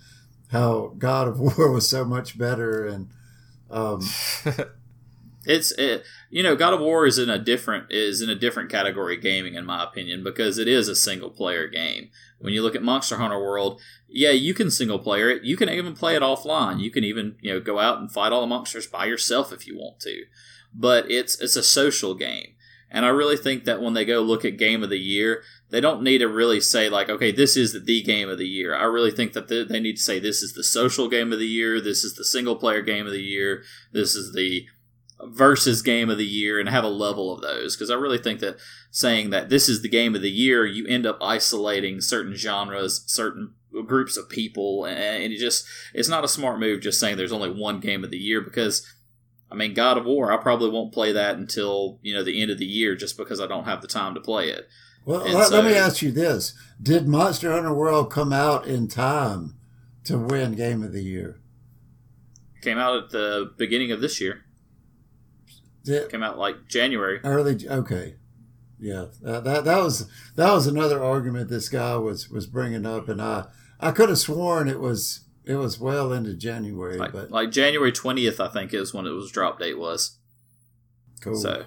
how 0.53 0.95
God 0.99 1.27
of 1.29 1.41
War 1.59 1.71
was 1.71 1.89
so 1.89 2.05
much 2.05 2.39
better 2.39 2.87
and 2.87 3.11
um, 3.71 4.07
it's 5.45 5.73
it, 5.73 6.05
you 6.31 6.43
know 6.43 6.55
God 6.55 6.75
of 6.75 6.81
War 6.81 7.07
is 7.07 7.19
in 7.19 7.31
a 7.31 7.39
different 7.39 7.91
is 7.91 8.21
in 8.21 8.31
a 8.31 8.35
different 8.35 8.71
category 8.71 9.17
of 9.17 9.23
gaming 9.23 9.55
in 9.55 9.65
my 9.65 9.83
opinion 9.83 10.23
because 10.23 10.59
it 10.59 10.69
is 10.69 10.89
a 10.89 10.95
single 10.95 11.31
player 11.31 11.67
game. 11.67 12.11
When 12.39 12.53
you 12.53 12.63
look 12.63 12.75
at 12.75 12.83
Monster 12.83 13.17
Hunter 13.17 13.39
World, 13.39 13.81
yeah, 14.09 14.31
you 14.31 14.53
can 14.53 14.71
single 14.71 14.99
player 14.99 15.31
it. 15.31 15.45
You 15.45 15.57
can 15.57 15.69
even 15.69 15.95
play 15.95 16.17
it 16.17 16.23
offline. 16.23 16.81
You 16.81 16.91
can 16.91 17.05
even 17.05 17.37
you 17.41 17.53
know 17.53 17.61
go 17.61 17.79
out 17.79 17.99
and 17.99 18.13
fight 18.13 18.33
all 18.33 18.43
the 18.43 18.47
monsters 18.47 18.87
by 18.87 19.07
yourself 19.07 19.53
if 19.53 19.67
you 19.67 19.77
want 19.77 20.01
to. 20.01 20.25
But 20.75 21.11
it's 21.11 21.41
it's 21.41 21.57
a 21.57 21.63
social 21.63 22.15
game. 22.15 22.55
And 22.91 23.07
I 23.07 23.09
really 23.09 23.39
think 23.39 23.65
that 23.65 23.81
when 23.81 23.95
they 23.95 24.05
go 24.05 24.21
look 24.21 24.45
at 24.45 24.59
game 24.59 24.83
of 24.83 24.91
the 24.91 24.99
year, 24.99 25.43
they 25.73 25.81
don't 25.81 26.03
need 26.03 26.19
to 26.19 26.29
really 26.29 26.61
say 26.61 26.91
like, 26.91 27.09
okay, 27.09 27.33
this 27.33 27.57
is 27.57 27.73
the 27.73 28.03
game 28.03 28.29
of 28.29 28.37
the 28.37 28.47
year. 28.47 28.75
I 28.75 28.85
really 28.85 29.11
think 29.11 29.33
that 29.33 29.49
they 29.49 29.81
need 29.81 29.97
to 29.97 30.03
say 30.03 30.19
this 30.19 30.43
is 30.43 30.53
the 30.53 30.63
social 30.63 31.09
game 31.09 31.33
of 31.33 31.39
the 31.39 31.47
year, 31.47 31.81
this 31.81 32.05
is 32.05 32.15
the 32.15 32.27
single 32.27 32.57
player 32.57 32.83
game 32.83 33.07
of 33.07 33.13
the 33.13 33.23
year, 33.23 33.63
this 33.91 34.15
is 34.15 34.35
the 34.35 34.67
versus 35.25 35.81
game 35.81 36.11
of 36.11 36.19
the 36.19 36.27
year 36.27 36.61
and 36.61 36.69
have 36.69 36.85
a 36.85 36.89
level 36.89 37.33
of 37.33 37.41
those 37.41 37.75
because 37.75 37.91
I 37.91 37.95
really 37.95 38.19
think 38.19 38.41
that 38.41 38.57
saying 38.91 39.31
that 39.31 39.49
this 39.49 39.69
is 39.69 39.81
the 39.81 39.89
game 39.89 40.15
of 40.15 40.21
the 40.21 40.31
year, 40.31 40.67
you 40.67 40.87
end 40.87 41.07
up 41.07 41.17
isolating 41.23 42.01
certain 42.03 42.35
genres, 42.35 43.05
certain 43.07 43.55
groups 43.87 44.19
of 44.19 44.29
people, 44.29 44.85
and 44.85 45.33
it 45.33 45.39
just 45.39 45.67
it's 45.95 46.09
not 46.09 46.25
a 46.25 46.29
smart 46.29 46.61
move 46.61 46.83
just 46.83 47.01
saying 47.01 47.17
there's 47.17 47.33
only 47.33 47.51
one 47.51 47.81
game 47.81 48.05
of 48.05 48.11
the 48.11 48.19
year 48.19 48.43
because 48.43 48.87
I 49.51 49.55
mean 49.55 49.73
God 49.73 49.97
of 49.97 50.05
War, 50.05 50.31
I 50.31 50.37
probably 50.37 50.69
won't 50.69 50.93
play 50.93 51.13
that 51.13 51.37
until 51.37 51.99
you 52.03 52.13
know 52.13 52.23
the 52.23 52.43
end 52.43 52.51
of 52.51 52.59
the 52.59 52.67
year 52.67 52.95
just 52.95 53.17
because 53.17 53.41
I 53.41 53.47
don't 53.47 53.65
have 53.65 53.81
the 53.81 53.89
time 53.89 54.15
to 54.15 54.21
play 54.21 54.51
it. 54.51 54.69
Well, 55.05 55.21
let, 55.21 55.49
so, 55.49 55.57
let 55.57 55.65
me 55.65 55.75
ask 55.75 56.03
you 56.03 56.13
this: 56.13 56.55
Did 56.81 57.09
Monster 57.09 57.53
Hunter 57.53 57.75
World 57.75 58.11
come 58.11 58.33
out 58.33 58.67
in 58.67 58.89
time 58.89 59.57
to 60.05 60.19
win 60.19 60.55
Game 60.55 60.83
of 60.83 60.93
the 60.93 61.03
Year? 61.03 61.41
Came 62.63 62.79
out 62.79 63.03
at 63.03 63.11
the 63.11 63.53
beginning 63.57 63.91
of 63.91 64.01
this 64.01 64.21
year. 64.21 64.45
It 65.85 66.11
came 66.11 66.23
out 66.23 66.39
like 66.39 66.69
January. 66.69 67.19
Early, 67.25 67.69
okay, 67.69 68.15
yeah. 68.79 69.07
Uh, 69.25 69.41
that 69.41 69.65
that 69.65 69.83
was 69.83 70.09
that 70.37 70.53
was 70.53 70.69
another 70.69 71.03
argument 71.03 71.51
this 71.51 71.69
guy 71.69 71.97
was 71.97 72.31
was 72.31 72.47
bringing 72.47 72.87
up, 72.87 73.09
and 73.09 73.21
I 73.21 73.47
I 73.81 73.91
could 73.91 74.09
have 74.09 74.19
sworn 74.19 74.69
it 74.69 74.79
was 74.79 75.25
it 75.45 75.57
was 75.57 75.81
well 75.81 76.13
into 76.13 76.35
January, 76.35 76.99
like, 76.99 77.13
but 77.13 77.31
like 77.33 77.51
January 77.51 77.91
twentieth, 77.91 78.41
I 78.41 78.49
think 78.49 78.73
is 78.73 78.95
when 78.95 79.07
it 79.07 79.11
was 79.11 79.31
drop 79.33 79.59
date 79.59 79.79
was. 79.79 80.19
Cool. 81.21 81.37
So, 81.37 81.67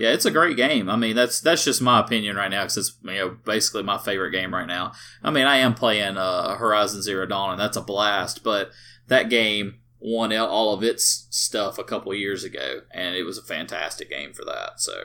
yeah, 0.00 0.14
it's 0.14 0.24
a 0.24 0.30
great 0.30 0.56
game. 0.56 0.88
I 0.88 0.96
mean, 0.96 1.14
that's 1.14 1.42
that's 1.42 1.62
just 1.62 1.82
my 1.82 2.00
opinion 2.00 2.34
right 2.34 2.50
now 2.50 2.62
because 2.62 2.78
it's 2.78 2.96
you 3.04 3.12
know 3.12 3.36
basically 3.44 3.82
my 3.82 3.98
favorite 3.98 4.30
game 4.30 4.54
right 4.54 4.66
now. 4.66 4.92
I 5.22 5.30
mean, 5.30 5.46
I 5.46 5.58
am 5.58 5.74
playing 5.74 6.16
uh, 6.16 6.56
Horizon 6.56 7.02
Zero 7.02 7.26
Dawn, 7.26 7.50
and 7.50 7.60
that's 7.60 7.76
a 7.76 7.82
blast. 7.82 8.42
But 8.42 8.70
that 9.08 9.28
game 9.28 9.80
won 9.98 10.34
all 10.34 10.72
of 10.72 10.82
its 10.82 11.26
stuff 11.28 11.78
a 11.78 11.84
couple 11.84 12.14
years 12.14 12.44
ago, 12.44 12.80
and 12.90 13.14
it 13.14 13.24
was 13.24 13.36
a 13.36 13.42
fantastic 13.42 14.08
game 14.08 14.32
for 14.32 14.42
that. 14.46 14.80
So, 14.80 15.02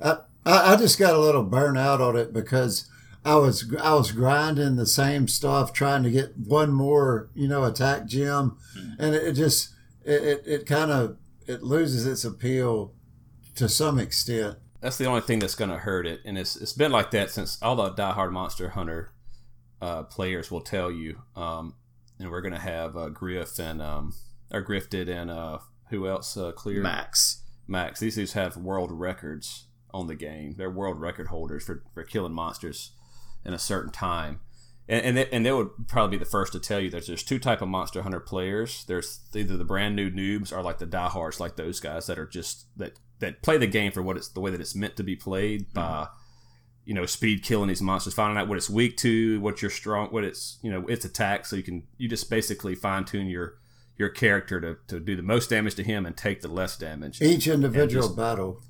I 0.00 0.16
I 0.46 0.76
just 0.76 0.98
got 0.98 1.14
a 1.14 1.20
little 1.20 1.44
burnout 1.44 2.00
on 2.00 2.16
it 2.16 2.32
because 2.32 2.90
I 3.26 3.34
was 3.34 3.70
I 3.78 3.92
was 3.92 4.10
grinding 4.10 4.76
the 4.76 4.86
same 4.86 5.28
stuff, 5.28 5.74
trying 5.74 6.02
to 6.02 6.10
get 6.10 6.34
one 6.38 6.72
more 6.72 7.28
you 7.34 7.46
know 7.46 7.64
attack 7.64 8.06
gem, 8.06 8.56
mm-hmm. 8.74 9.02
and 9.02 9.14
it, 9.14 9.22
it, 9.24 9.32
just 9.34 9.74
it 10.02 10.22
it, 10.22 10.42
it 10.46 10.66
kind 10.66 10.90
of 10.90 11.18
it 11.46 11.62
loses 11.62 12.06
its 12.06 12.24
appeal 12.24 12.94
to 13.56 13.68
some 13.68 13.98
extent. 13.98 14.58
That's 14.80 14.98
the 14.98 15.06
only 15.06 15.22
thing 15.22 15.38
that's 15.38 15.54
going 15.54 15.70
to 15.70 15.78
hurt 15.78 16.06
it, 16.06 16.20
and 16.24 16.36
it's 16.36 16.56
it's 16.56 16.72
been 16.72 16.92
like 16.92 17.10
that 17.12 17.30
since 17.30 17.58
all 17.62 17.76
the 17.76 17.90
diehard 17.90 18.32
Monster 18.32 18.70
Hunter 18.70 19.12
uh, 19.80 20.02
players 20.04 20.50
will 20.50 20.60
tell 20.60 20.90
you. 20.90 21.22
Um, 21.36 21.74
and 22.18 22.30
we're 22.30 22.40
gonna 22.40 22.58
have 22.58 22.96
uh, 22.96 23.08
Griff 23.08 23.58
and 23.58 23.82
um, 23.82 24.14
or 24.52 24.62
Grifted 24.62 25.08
and 25.08 25.30
uh, 25.30 25.58
who 25.90 26.06
else? 26.06 26.36
Uh, 26.36 26.52
Clear 26.52 26.82
Max. 26.82 27.42
Max. 27.66 28.00
These 28.00 28.16
dudes 28.16 28.32
have 28.32 28.56
world 28.56 28.92
records 28.92 29.64
on 29.92 30.06
the 30.06 30.14
game. 30.14 30.54
They're 30.56 30.70
world 30.70 31.00
record 31.00 31.28
holders 31.28 31.64
for, 31.64 31.82
for 31.94 32.02
killing 32.02 32.32
monsters 32.32 32.92
in 33.44 33.54
a 33.54 33.58
certain 33.58 33.92
time. 33.92 34.40
And 34.88 35.04
and 35.04 35.16
they, 35.16 35.28
and 35.30 35.46
they 35.46 35.52
would 35.52 35.70
probably 35.88 36.18
be 36.18 36.24
the 36.24 36.30
first 36.30 36.52
to 36.52 36.60
tell 36.60 36.80
you 36.80 36.90
that 36.90 37.06
there's 37.06 37.22
two 37.22 37.38
type 37.38 37.62
of 37.62 37.68
Monster 37.68 38.02
Hunter 38.02 38.20
players. 38.20 38.84
There's 38.86 39.20
either 39.34 39.56
the 39.56 39.64
brand 39.64 39.96
new 39.96 40.10
noobs 40.10 40.52
or 40.52 40.62
like 40.62 40.78
the 40.78 40.86
diehards, 40.86 41.40
like 41.40 41.56
those 41.56 41.80
guys 41.80 42.06
that 42.06 42.18
are 42.18 42.26
just 42.26 42.66
that 42.76 42.98
that 43.24 43.42
play 43.42 43.56
the 43.56 43.66
game 43.66 43.92
for 43.92 44.02
what 44.02 44.16
it's 44.16 44.28
the 44.28 44.40
way 44.40 44.50
that 44.50 44.60
it's 44.60 44.74
meant 44.74 44.96
to 44.96 45.02
be 45.02 45.16
played 45.16 45.62
mm-hmm. 45.62 45.74
by 45.74 46.08
you 46.84 46.92
know 46.92 47.06
speed 47.06 47.42
killing 47.42 47.68
these 47.68 47.80
monsters 47.80 48.12
finding 48.12 48.36
out 48.36 48.46
what 48.46 48.58
it's 48.58 48.68
weak 48.68 48.96
to 48.98 49.40
what 49.40 49.62
you're 49.62 49.70
strong 49.70 50.08
what 50.08 50.22
it's 50.22 50.58
you 50.62 50.70
know 50.70 50.86
its 50.86 51.04
attack. 51.04 51.46
So 51.46 51.56
you 51.56 51.62
can 51.62 51.84
you 51.96 52.08
just 52.08 52.28
basically 52.30 52.74
fine 52.74 53.04
tune 53.04 53.26
your 53.26 53.54
your 53.96 54.08
character 54.08 54.60
to, 54.60 54.76
to 54.88 55.00
do 55.00 55.16
the 55.16 55.22
most 55.22 55.50
damage 55.50 55.76
to 55.76 55.84
him 55.84 56.04
and 56.04 56.16
take 56.16 56.40
the 56.40 56.48
less 56.48 56.76
damage. 56.76 57.22
Each 57.22 57.46
individual 57.46 58.08
just, 58.08 58.16
battle. 58.16 58.60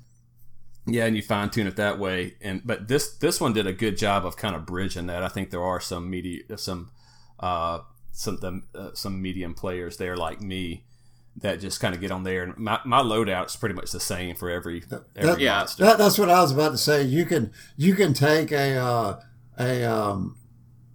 Yeah 0.87 1.05
and 1.05 1.15
you 1.15 1.23
fine 1.23 1.49
tune 1.49 1.67
it 1.67 1.75
that 1.75 1.99
way. 1.99 2.35
And 2.41 2.61
but 2.65 2.87
this 2.87 3.17
this 3.17 3.41
one 3.41 3.53
did 3.53 3.67
a 3.67 3.73
good 3.73 3.97
job 3.97 4.25
of 4.25 4.37
kind 4.37 4.55
of 4.55 4.65
bridging 4.65 5.07
that. 5.07 5.23
I 5.23 5.27
think 5.27 5.49
there 5.49 5.63
are 5.63 5.81
some 5.81 6.09
media 6.09 6.43
some 6.57 6.91
uh 7.39 7.79
some 8.11 8.63
uh, 8.73 8.91
some 8.93 9.21
medium 9.21 9.53
players 9.53 9.97
there 9.97 10.15
like 10.15 10.39
me 10.41 10.85
that 11.37 11.59
just 11.59 11.79
kind 11.79 11.93
of 11.93 12.01
get 12.01 12.11
on 12.11 12.23
there. 12.23 12.43
And 12.43 12.57
my, 12.57 12.79
my 12.85 13.01
loadout's 13.01 13.55
pretty 13.55 13.75
much 13.75 13.91
the 13.91 13.99
same 13.99 14.35
for 14.35 14.49
every, 14.49 14.83
every 15.15 15.29
that, 15.29 15.39
yeah. 15.39 15.65
That, 15.79 15.97
that's 15.97 16.17
what 16.17 16.29
I 16.29 16.41
was 16.41 16.51
about 16.51 16.69
to 16.69 16.77
say. 16.77 17.03
You 17.03 17.25
can 17.25 17.51
you 17.75 17.93
can 17.95 18.13
take 18.13 18.51
a 18.51 18.77
uh, 18.77 19.19
a 19.59 19.83
um, 19.83 20.37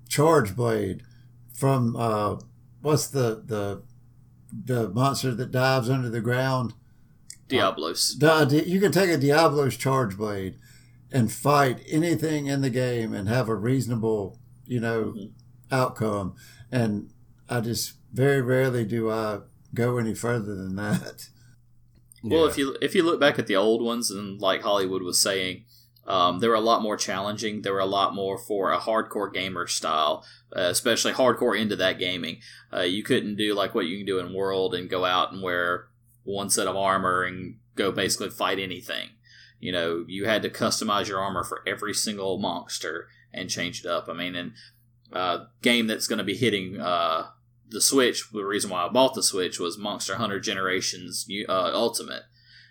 charge 0.09 0.57
blade 0.57 1.03
from 1.53 1.97
uh, 1.97 2.37
what's 2.81 3.07
the 3.09 3.43
the 3.45 3.83
the 4.53 4.89
monster 4.89 5.35
that 5.35 5.51
dives 5.51 5.91
under 5.91 6.09
the 6.09 6.21
ground. 6.21 6.75
Diablos. 7.49 8.17
Uh, 8.23 8.49
you 8.49 8.81
can 8.81 8.93
take 8.93 9.11
a 9.11 9.19
Diablos 9.19 9.77
charge 9.77 10.17
blade 10.17 10.57
and 11.13 11.33
fight 11.33 11.81
anything 11.89 12.47
in 12.47 12.61
the 12.61 12.71
game 12.71 13.13
and 13.13 13.29
have 13.29 13.49
a 13.49 13.55
reasonable, 13.55 14.39
you 14.67 14.79
know, 14.79 15.05
mm-hmm. 15.17 15.27
outcome. 15.75 16.35
And 16.71 17.11
I 17.49 17.61
just 17.61 17.95
very 18.13 18.41
rarely 18.41 18.85
do 18.85 19.11
I 19.11 19.41
go 19.75 19.99
any 19.99 20.15
further 20.15 20.55
than 20.55 20.77
that. 20.77 21.29
Well, 22.23 22.45
yeah. 22.45 22.51
if 22.51 22.59
you 22.59 22.77
if 22.83 22.95
you 22.95 23.03
look 23.03 23.19
back 23.19 23.39
at 23.39 23.47
the 23.47 23.57
old 23.57 23.83
ones, 23.83 24.11
and 24.11 24.39
like 24.43 24.61
Hollywood 24.61 25.01
was 25.01 25.19
saying, 25.19 25.65
um, 26.07 26.41
they 26.41 26.49
were 26.49 26.55
a 26.55 26.61
lot 26.61 26.83
more 26.83 26.97
challenging. 26.97 27.63
They 27.63 27.71
were 27.71 27.81
a 27.81 27.87
lot 27.87 28.15
more 28.15 28.37
for 28.37 28.73
a 28.73 28.79
hardcore 28.79 29.33
gamer 29.33 29.67
style, 29.67 30.25
uh, 30.55 30.63
especially 30.63 31.13
hardcore 31.13 31.59
into 31.59 31.77
that 31.77 31.99
gaming. 31.99 32.41
Uh, 32.73 32.81
you 32.81 33.03
couldn't 33.03 33.37
do 33.37 33.55
like 33.55 33.75
what 33.75 33.87
you 33.87 33.97
can 33.97 34.07
do 34.07 34.19
in 34.19 34.35
World 34.35 34.75
and 34.75 34.91
go 34.91 35.05
out 35.05 35.33
and 35.33 35.43
wear 35.43 35.87
one 36.25 36.51
set 36.51 36.67
of 36.67 36.77
armor 36.77 37.23
and 37.23 37.57
go 37.77 37.93
basically 37.93 38.31
fight 38.31 38.59
anything. 38.59 39.11
You 39.59 39.73
know, 39.73 40.05
you 40.09 40.25
had 40.25 40.43
to 40.43 40.51
customize 40.51 41.09
your 41.09 41.21
armor 41.21 41.45
for 41.45 41.63
every 41.67 41.95
single 41.95 42.39
monster 42.39 43.09
and 43.33 43.49
change 43.51 43.81
it 43.85 43.87
up. 43.87 44.09
I 44.09 44.15
mean, 44.15 44.35
and 44.35 44.53
uh, 45.13 45.45
game 45.63 45.87
that's 45.87 46.07
going 46.07 46.19
to 46.19 46.25
be 46.25 46.37
hitting 46.37 46.81
uh, 46.81 47.29
the 47.71 47.81
Switch, 47.81 48.31
the 48.33 48.45
reason 48.45 48.71
why 48.71 48.85
I 48.85 48.89
bought 48.89 49.15
the 49.15 49.23
Switch 49.23 49.59
was 49.59 49.79
Monster 49.79 50.17
Hunter 50.17 50.41
Generations 50.41 51.27
uh, 51.49 51.71
Ultimate, 51.73 52.25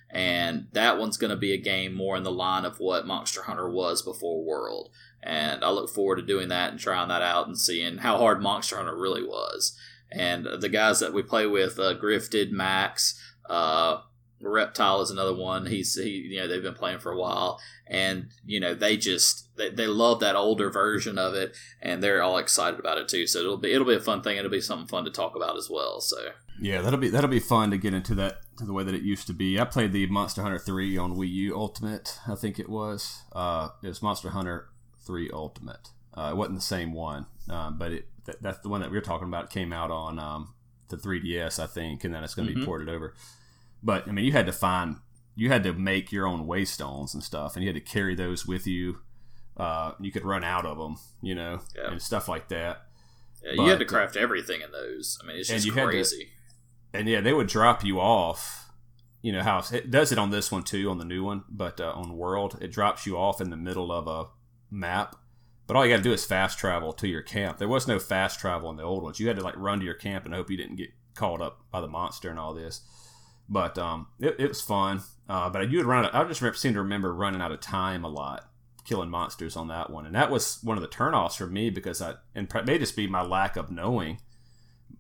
and 0.10 0.68
that 0.74 0.98
one's 0.98 1.18
going 1.18 1.30
to 1.30 1.38
be 1.38 1.54
a 1.54 1.58
game 1.58 1.94
more 1.94 2.18
in 2.18 2.24
the 2.24 2.32
line 2.32 2.66
of 2.66 2.80
what 2.80 3.08
Monster 3.08 3.44
Hunter 3.44 3.70
was 3.70 4.02
before 4.02 4.44
World. 4.44 4.90
And 5.22 5.64
I 5.64 5.70
look 5.70 5.90
forward 5.90 6.16
to 6.18 6.22
doing 6.22 6.50
that 6.50 6.72
and 6.72 6.80
trying 6.80 7.10
that 7.10 7.22
out 7.22 7.48
and 7.48 7.58
seeing 7.58 8.00
how 8.00 8.18
hard 8.18 8.42
Monster 8.42 8.78
Hunter 8.78 8.98
really 8.98 9.24
was. 9.24 9.78
And 10.12 10.48
the 10.60 10.70
guys 10.70 11.00
that 11.00 11.14
we 11.14 11.22
play 11.22 11.46
with, 11.46 11.78
uh, 11.78 11.94
Grifted, 11.94 12.52
Max, 12.52 13.22
uh, 13.50 14.02
Reptile 14.42 15.02
is 15.02 15.12
another 15.12 15.36
one. 15.36 15.66
He's 15.66 15.96
he 15.96 16.10
you 16.10 16.40
know 16.40 16.48
they've 16.48 16.64
been 16.64 16.74
playing 16.74 17.00
for 17.00 17.12
a 17.12 17.18
while, 17.18 17.60
and 17.88 18.28
you 18.46 18.60
know 18.60 18.74
they 18.74 18.98
just 18.98 19.56
they, 19.58 19.70
they 19.70 19.88
love 19.88 20.20
that 20.22 20.36
older 20.36 20.70
version 20.70 21.18
of 21.18 21.34
it, 21.34 21.56
and 21.82 22.02
they're 22.02 22.24
all 22.24 22.38
excited 22.38 22.80
about 22.80 22.98
it 22.98 23.08
too. 23.08 23.28
So 23.28 23.40
it'll 23.40 23.58
be 23.58 23.72
it'll 23.72 23.88
be 23.88 23.96
a 23.96 24.00
fun 24.00 24.22
thing. 24.22 24.38
It'll 24.38 24.52
be 24.52 24.62
something 24.62 24.88
fun 24.88 25.06
to 25.06 25.12
talk 25.12 25.36
about 25.36 25.58
as 25.58 25.70
well. 25.70 26.00
So 26.00 26.18
yeah, 26.62 26.82
that'll 26.82 27.00
be 27.00 27.10
that'll 27.10 27.30
be 27.30 27.40
fun 27.40 27.72
to 27.72 27.78
get 27.78 27.94
into 27.94 28.16
that 28.16 28.38
to 28.58 28.66
the 28.66 28.74
way 28.74 28.84
that 28.84 28.96
it 28.96 29.02
used 29.02 29.28
to 29.28 29.34
be. 29.34 29.60
I 29.60 29.66
played 29.66 29.92
the 29.92 30.08
Monster 30.08 30.42
Hunter 30.42 30.60
three 30.60 30.98
on 30.98 31.16
Wii 31.16 31.30
U 31.32 31.58
Ultimate. 31.58 32.20
I 32.28 32.36
think 32.36 32.60
it 32.60 32.70
was. 32.70 33.24
Uh, 33.34 33.70
it 33.84 33.88
was 33.88 34.02
Monster 34.02 34.30
Hunter 34.30 34.70
three 35.06 35.30
Ultimate. 35.32 35.90
Uh, 36.14 36.30
it 36.32 36.38
wasn't 36.38 36.58
the 36.58 36.64
same 36.64 36.94
one, 36.94 37.28
uh, 37.50 37.72
but 37.72 37.92
it 37.92 38.08
that, 38.26 38.42
that's 38.42 38.60
the 38.60 38.70
one 38.70 38.82
that 38.82 38.92
we 38.92 38.98
are 38.98 39.02
talking 39.02 39.28
about. 39.28 39.46
It 39.46 39.50
came 39.50 39.74
out 39.74 39.92
on 39.92 40.20
um, 40.20 40.54
the 40.90 40.98
3DS, 40.98 41.62
I 41.62 41.68
think, 41.68 42.04
and 42.04 42.14
then 42.14 42.24
it's 42.24 42.36
going 42.36 42.48
to 42.48 42.54
mm-hmm. 42.54 42.62
be 42.62 42.66
ported 42.66 42.90
over. 42.90 43.14
But 43.82 44.08
I 44.08 44.12
mean, 44.12 44.26
you 44.26 44.32
had 44.32 44.46
to 44.46 44.52
find, 44.52 44.98
you 45.36 45.50
had 45.50 45.64
to 45.64 45.74
make 45.74 46.12
your 46.12 46.28
own 46.28 46.46
waystones 46.46 47.14
and 47.14 47.24
stuff, 47.24 47.56
and 47.56 47.64
you 47.64 47.70
had 47.70 47.76
to 47.76 47.92
carry 47.92 48.16
those 48.16 48.46
with 48.46 48.68
you. 48.68 49.00
Uh, 49.58 49.94
you 50.00 50.12
could 50.12 50.26
run 50.26 50.44
out 50.44 50.66
of 50.66 50.78
them, 50.78 50.96
you 51.22 51.36
know, 51.36 51.60
yeah. 51.76 51.92
and 51.92 52.02
stuff 52.02 52.28
like 52.28 52.48
that. 52.50 52.86
Yeah, 53.44 53.54
but, 53.58 53.64
you 53.64 53.70
had 53.70 53.80
to 53.80 53.86
craft 53.86 54.16
everything 54.16 54.62
in 54.62 54.72
those. 54.72 55.18
I 55.22 55.28
mean, 55.28 55.38
it's 55.38 55.50
just 55.50 55.72
crazy. 55.72 56.30
To, 56.94 57.00
and 57.00 57.08
yeah, 57.08 57.22
they 57.22 57.34
would 57.34 57.48
drop 57.48 57.84
you 57.84 58.00
off. 58.00 58.72
You 59.22 59.34
know 59.34 59.44
how 59.44 59.62
it 59.74 59.92
does 59.92 60.14
it 60.14 60.18
on 60.18 60.30
this 60.30 60.50
one 60.50 60.64
too, 60.64 60.90
on 60.90 60.98
the 60.98 61.06
new 61.06 61.24
one, 61.24 61.44
but 61.50 61.82
uh, 61.82 61.92
on 61.94 62.16
World, 62.16 62.58
it 62.62 62.72
drops 62.72 63.06
you 63.06 63.18
off 63.18 63.42
in 63.42 63.50
the 63.50 63.58
middle 63.58 63.92
of 63.92 64.08
a 64.08 64.30
map. 64.72 65.18
But 65.68 65.76
all 65.76 65.86
you 65.86 65.92
got 65.92 65.98
to 65.98 66.04
do 66.04 66.14
is 66.14 66.26
fast 66.26 66.58
travel 66.58 66.94
to 66.94 67.08
your 67.08 67.22
camp. 67.22 67.58
There 67.58 67.68
was 67.68 67.88
no 67.88 68.00
fast 68.00 68.40
travel 68.40 68.70
in 68.72 68.78
the 68.78 68.84
old 68.84 69.04
ones. 69.04 69.20
You 69.20 69.28
had 69.28 69.38
to 69.38 69.44
like 69.44 69.58
run 69.58 69.80
to 69.80 69.86
your 69.86 69.94
camp 69.94 70.26
and 70.26 70.34
hope 70.34 70.50
you 70.50 70.58
didn't 70.58 70.78
get 70.78 70.90
caught 71.14 71.42
up 71.42 71.60
by 71.70 71.82
the 71.82 71.88
monster 71.88 72.30
and 72.30 72.40
all 72.40 72.54
this. 72.54 72.82
But 73.50 73.78
um, 73.78 74.08
it, 74.20 74.36
it 74.40 74.48
was 74.48 74.62
fun. 74.62 75.02
Uh, 75.28 75.50
but 75.50 75.70
you 75.72 75.78
would 75.78 75.88
run. 75.88 76.06
Out, 76.06 76.16
I 76.16 76.24
just 76.26 76.62
seem 76.62 76.74
to 76.74 76.82
remember 76.82 77.14
running 77.14 77.42
out 77.42 77.52
of 77.52 77.60
time 77.60 78.04
a 78.04 78.10
lot, 78.10 78.48
killing 78.86 79.10
monsters 79.10 79.56
on 79.56 79.68
that 79.70 79.90
one, 79.90 80.06
and 80.06 80.16
that 80.16 80.32
was 80.32 80.60
one 80.64 80.78
of 80.78 80.82
the 80.82 80.88
turnoffs 80.88 81.38
for 81.38 81.48
me 81.48 81.70
because 81.70 82.02
I 82.02 82.16
and 82.36 82.52
it 82.54 82.66
may 82.66 82.78
just 82.78 82.96
be 82.96 83.08
my 83.08 83.22
lack 83.22 83.56
of 83.56 83.72
knowing 83.72 84.20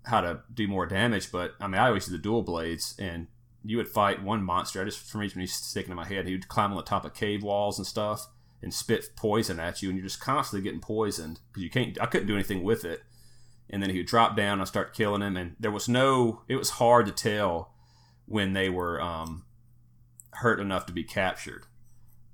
how 0.05 0.21
to 0.21 0.41
do 0.53 0.67
more 0.67 0.85
damage. 0.85 1.31
But 1.31 1.53
I 1.59 1.67
mean, 1.67 1.79
I 1.79 1.87
always 1.87 2.05
did 2.05 2.15
the 2.15 2.19
dual 2.19 2.43
blades, 2.43 2.95
and 2.97 3.27
you 3.63 3.77
would 3.77 3.87
fight 3.87 4.23
one 4.23 4.43
monster. 4.43 4.81
I 4.81 4.85
just 4.85 4.99
for 4.99 5.19
reason 5.19 5.41
he's 5.41 5.53
sticking 5.53 5.91
in 5.91 5.97
my 5.97 6.07
head, 6.07 6.25
he 6.25 6.33
would 6.33 6.47
climb 6.47 6.71
on 6.71 6.77
the 6.77 6.83
top 6.83 7.05
of 7.05 7.13
cave 7.13 7.43
walls 7.43 7.77
and 7.77 7.85
stuff 7.85 8.27
and 8.61 8.73
spit 8.73 9.11
poison 9.15 9.59
at 9.59 9.81
you, 9.81 9.89
and 9.89 9.97
you're 9.97 10.07
just 10.07 10.19
constantly 10.19 10.63
getting 10.63 10.81
poisoned 10.81 11.39
because 11.47 11.63
you 11.63 11.69
can't. 11.69 12.01
I 12.01 12.05
couldn't 12.07 12.27
do 12.27 12.35
anything 12.35 12.63
with 12.63 12.83
it, 12.83 13.03
and 13.69 13.81
then 13.81 13.89
he 13.89 13.97
would 13.97 14.07
drop 14.07 14.35
down. 14.35 14.53
and 14.53 14.61
I 14.61 14.65
start 14.65 14.95
killing 14.95 15.21
him, 15.21 15.37
and 15.37 15.55
there 15.59 15.71
was 15.71 15.87
no. 15.87 16.41
It 16.47 16.57
was 16.57 16.71
hard 16.71 17.05
to 17.05 17.11
tell 17.11 17.73
when 18.29 18.53
they 18.53 18.69
were 18.69 19.01
um, 19.01 19.43
hurt 20.31 20.59
enough 20.59 20.85
to 20.85 20.93
be 20.93 21.03
captured. 21.03 21.65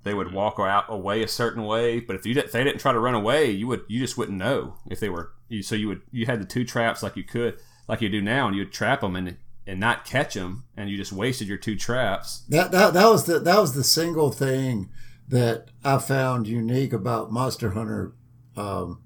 They 0.04 0.14
would 0.14 0.28
mm-hmm. 0.28 0.36
walk 0.36 0.60
out 0.60 0.84
away 0.88 1.22
a 1.22 1.28
certain 1.28 1.64
way, 1.64 1.98
but 1.98 2.14
if 2.14 2.24
you 2.24 2.34
did, 2.34 2.44
if 2.44 2.52
they 2.52 2.62
didn't 2.62 2.78
try 2.78 2.92
to 2.92 3.00
run 3.00 3.14
away, 3.14 3.50
you 3.50 3.66
would 3.66 3.82
you 3.88 3.98
just 3.98 4.16
wouldn't 4.16 4.38
know 4.38 4.76
if 4.88 5.00
they 5.00 5.08
were. 5.08 5.32
You, 5.48 5.62
so 5.62 5.74
you 5.74 5.88
would 5.88 6.02
you 6.12 6.26
had 6.26 6.40
the 6.40 6.46
two 6.46 6.64
traps 6.64 7.02
like 7.02 7.16
you 7.16 7.24
could 7.24 7.58
like 7.88 8.02
you 8.02 8.08
do 8.08 8.22
now, 8.22 8.46
and 8.46 8.56
you'd 8.56 8.72
trap 8.72 9.00
them 9.00 9.16
and 9.16 9.36
and 9.66 9.80
not 9.80 10.04
catch 10.04 10.34
them, 10.34 10.64
and 10.76 10.88
you 10.88 10.96
just 10.96 11.12
wasted 11.12 11.48
your 11.48 11.56
two 11.56 11.74
traps. 11.74 12.44
That 12.48 12.70
that, 12.70 12.94
that 12.94 13.08
was 13.08 13.24
the 13.24 13.40
that 13.40 13.58
was 13.58 13.74
the 13.74 13.82
single 13.82 14.30
thing 14.30 14.90
that 15.28 15.70
I 15.82 15.98
found 15.98 16.46
unique 16.46 16.92
about 16.92 17.32
Monster 17.32 17.70
Hunter. 17.70 18.12
Um, 18.56 19.02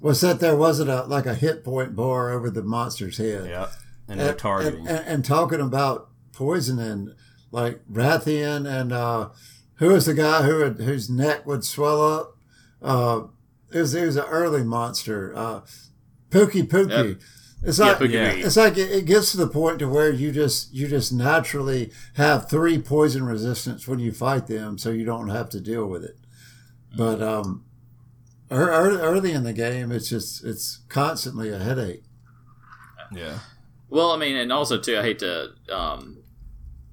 was 0.00 0.20
that 0.20 0.40
there 0.40 0.56
wasn't 0.56 0.90
a 0.90 1.04
like 1.04 1.26
a 1.26 1.34
hit 1.34 1.64
point 1.64 1.94
bar 1.96 2.30
over 2.30 2.50
the 2.50 2.62
monster's 2.62 3.18
head. 3.18 3.48
Yeah 3.48 3.68
and, 4.10 4.20
and 4.20 4.38
targeting 4.38 4.80
and, 4.80 4.88
and, 4.88 5.08
and, 5.08 5.24
talking 5.24 5.60
about 5.60 6.08
poisoning 6.32 7.14
like 7.50 7.80
Rathian 7.90 8.66
and 8.66 8.92
uh, 8.92 9.30
who 9.76 9.88
was 9.88 10.06
the 10.06 10.14
guy 10.14 10.42
who 10.42 10.60
had, 10.60 10.80
whose 10.80 11.08
neck 11.08 11.46
would 11.46 11.64
swell 11.64 12.02
up? 12.02 12.36
Uh, 12.82 13.22
it 13.72 13.78
was 13.78 13.94
it 13.94 14.06
was 14.06 14.16
an 14.16 14.24
early 14.24 14.64
monster, 14.64 15.32
uh, 15.36 15.60
Pukei 16.30 16.66
Pukei. 16.66 17.08
Yep. 17.10 17.20
It's 17.62 17.78
like 17.78 18.00
yeah, 18.00 18.30
it's 18.30 18.56
like 18.56 18.78
it, 18.78 18.90
it, 18.90 19.04
gets 19.04 19.32
to 19.32 19.36
the 19.36 19.46
point 19.46 19.80
to 19.80 19.88
where 19.88 20.10
you 20.10 20.32
just 20.32 20.72
you 20.72 20.88
just 20.88 21.12
naturally 21.12 21.92
have 22.14 22.48
three 22.48 22.78
poison 22.78 23.24
resistance 23.24 23.86
when 23.86 23.98
you 23.98 24.12
fight 24.12 24.46
them, 24.46 24.78
so 24.78 24.90
you 24.90 25.04
don't 25.04 25.28
have 25.28 25.50
to 25.50 25.60
deal 25.60 25.86
with 25.86 26.02
it. 26.02 26.16
But 26.96 27.20
um, 27.20 27.64
early, 28.50 29.00
early 29.00 29.32
in 29.32 29.42
the 29.42 29.52
game, 29.52 29.92
it's 29.92 30.08
just 30.08 30.42
it's 30.42 30.78
constantly 30.88 31.50
a 31.50 31.58
headache. 31.58 32.04
Yeah. 33.12 33.40
Well, 33.90 34.12
I 34.12 34.16
mean, 34.16 34.36
and 34.36 34.52
also 34.52 34.78
too, 34.78 34.98
I 34.98 35.02
hate 35.02 35.18
to 35.18 35.50
um, 35.70 36.22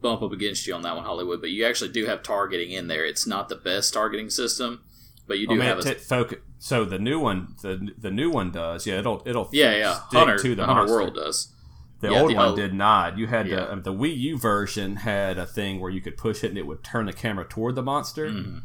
bump 0.02 0.22
up 0.22 0.32
against 0.32 0.68
you 0.68 0.74
on 0.74 0.82
that 0.82 0.96
one, 0.96 1.06
Hollywood, 1.06 1.42
but 1.42 1.52
you 1.52 1.66
actually 1.66 1.92
do 1.92 2.06
have 2.06 2.24
targeting 2.24 2.72
in 2.72 2.88
there. 2.88 3.06
It's 3.06 3.28
not 3.28 3.50
the 3.50 3.56
best 3.56 3.94
targeting 3.94 4.30
system, 4.30 4.82
but 5.28 5.40
you 5.40 5.48
do 5.48 5.60
have 5.60 5.80
a 5.80 5.96
focus. 5.96 6.40
So 6.60 6.86
the 6.86 7.00
new 7.00 7.20
one, 7.20 7.56
the 7.62 7.92
the 7.98 8.10
new 8.10 8.32
one 8.32 8.52
does. 8.52 8.88
Yeah, 8.88 9.00
it'll 9.00 9.22
it'll 9.26 9.50
yeah 9.52 9.76
yeah. 9.76 10.00
Hunter 10.12 10.40
to 10.40 10.56
the 10.56 10.66
Hunter 10.66 10.92
World 10.92 11.16
does. 11.16 11.54
The 12.00 12.12
yeah, 12.12 12.22
old 12.22 12.32
the 12.32 12.36
one 12.36 12.56
did 12.56 12.74
not. 12.74 13.18
You 13.18 13.28
had 13.28 13.48
yeah. 13.48 13.66
to, 13.66 13.82
the 13.82 13.94
Wii 13.94 14.18
U 14.18 14.38
version 14.38 14.98
had 14.98 15.38
a 15.38 15.46
thing 15.48 15.80
where 15.80 15.90
you 15.90 16.02
could 16.02 16.16
push 16.16 16.44
it 16.44 16.50
and 16.50 16.58
it 16.58 16.68
would 16.68 16.84
turn 16.84 17.08
the 17.08 17.14
camera 17.14 17.46
toward 17.46 17.76
the 17.76 17.82
monster. 17.82 18.30
Mm-hmm. 18.30 18.60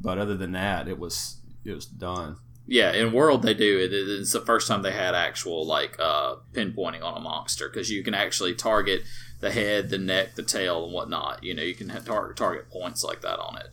But 0.00 0.18
other 0.18 0.36
than 0.36 0.52
that, 0.52 0.88
it 0.88 0.98
was 0.98 1.40
it 1.64 1.74
was 1.74 1.86
done. 1.86 2.36
Yeah, 2.70 2.92
in 2.92 3.12
World 3.12 3.42
they 3.42 3.54
do. 3.54 3.78
It, 3.78 3.94
it's 3.94 4.32
the 4.32 4.40
first 4.40 4.68
time 4.68 4.82
they 4.82 4.92
had 4.92 5.14
actual 5.14 5.66
like 5.66 5.96
uh, 5.98 6.36
pinpointing 6.52 7.02
on 7.02 7.16
a 7.16 7.20
monster 7.20 7.68
because 7.68 7.90
you 7.90 8.04
can 8.04 8.12
actually 8.12 8.54
target 8.54 9.02
the 9.40 9.50
head, 9.50 9.88
the 9.88 9.96
neck, 9.96 10.34
the 10.34 10.42
tail, 10.42 10.84
and 10.84 10.92
whatnot. 10.92 11.42
You 11.42 11.54
know, 11.54 11.62
you 11.62 11.74
can 11.74 11.88
target 12.04 12.36
target 12.36 12.70
points 12.70 13.02
like 13.02 13.22
that 13.22 13.38
on 13.38 13.56
it. 13.56 13.68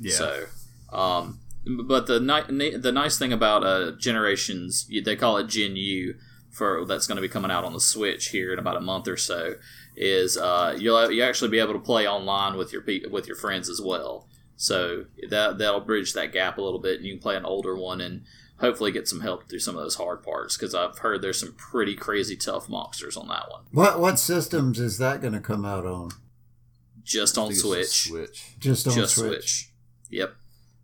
Yeah. 0.00 0.12
So, 0.12 0.46
um, 0.92 1.38
but 1.86 2.08
the 2.08 2.18
ni- 2.18 2.76
the 2.76 2.90
nice 2.90 3.18
thing 3.18 3.32
about 3.32 3.62
uh, 3.62 3.92
Generations, 3.92 4.90
they 5.04 5.14
call 5.14 5.36
it 5.36 5.46
Gen 5.46 5.76
U 5.76 6.16
for 6.50 6.84
that's 6.84 7.06
going 7.06 7.16
to 7.16 7.22
be 7.22 7.28
coming 7.28 7.52
out 7.52 7.64
on 7.64 7.72
the 7.72 7.80
Switch 7.80 8.30
here 8.30 8.52
in 8.52 8.58
about 8.58 8.76
a 8.76 8.80
month 8.80 9.06
or 9.06 9.16
so, 9.16 9.54
is 9.94 10.36
uh, 10.36 10.76
you'll 10.76 11.12
you 11.12 11.22
actually 11.22 11.50
be 11.50 11.60
able 11.60 11.74
to 11.74 11.78
play 11.78 12.08
online 12.08 12.56
with 12.56 12.72
your 12.72 12.82
with 13.10 13.28
your 13.28 13.36
friends 13.36 13.68
as 13.68 13.80
well. 13.80 14.26
So 14.60 15.06
that 15.30 15.56
that'll 15.56 15.80
bridge 15.80 16.12
that 16.12 16.34
gap 16.34 16.58
a 16.58 16.60
little 16.60 16.78
bit, 16.78 16.98
and 16.98 17.06
you 17.06 17.14
can 17.14 17.22
play 17.22 17.34
an 17.34 17.46
older 17.46 17.74
one 17.74 18.02
and 18.02 18.24
hopefully 18.58 18.92
get 18.92 19.08
some 19.08 19.22
help 19.22 19.48
through 19.48 19.60
some 19.60 19.74
of 19.74 19.82
those 19.82 19.94
hard 19.94 20.22
parts 20.22 20.54
because 20.54 20.74
I've 20.74 20.98
heard 20.98 21.22
there's 21.22 21.40
some 21.40 21.54
pretty 21.54 21.96
crazy 21.96 22.36
tough 22.36 22.68
monsters 22.68 23.16
on 23.16 23.26
that 23.28 23.48
one. 23.48 23.62
What 23.72 23.98
what 23.98 24.18
systems 24.18 24.78
is 24.78 24.98
that 24.98 25.22
going 25.22 25.32
to 25.32 25.40
come 25.40 25.64
out 25.64 25.86
on? 25.86 26.10
Just 27.02 27.38
on 27.38 27.54
Switch. 27.54 28.08
Switch. 28.08 28.54
Just 28.58 28.86
on 28.86 28.92
Just 28.92 29.14
Switch. 29.14 29.30
Switch. 29.30 29.70
Yep. 30.10 30.34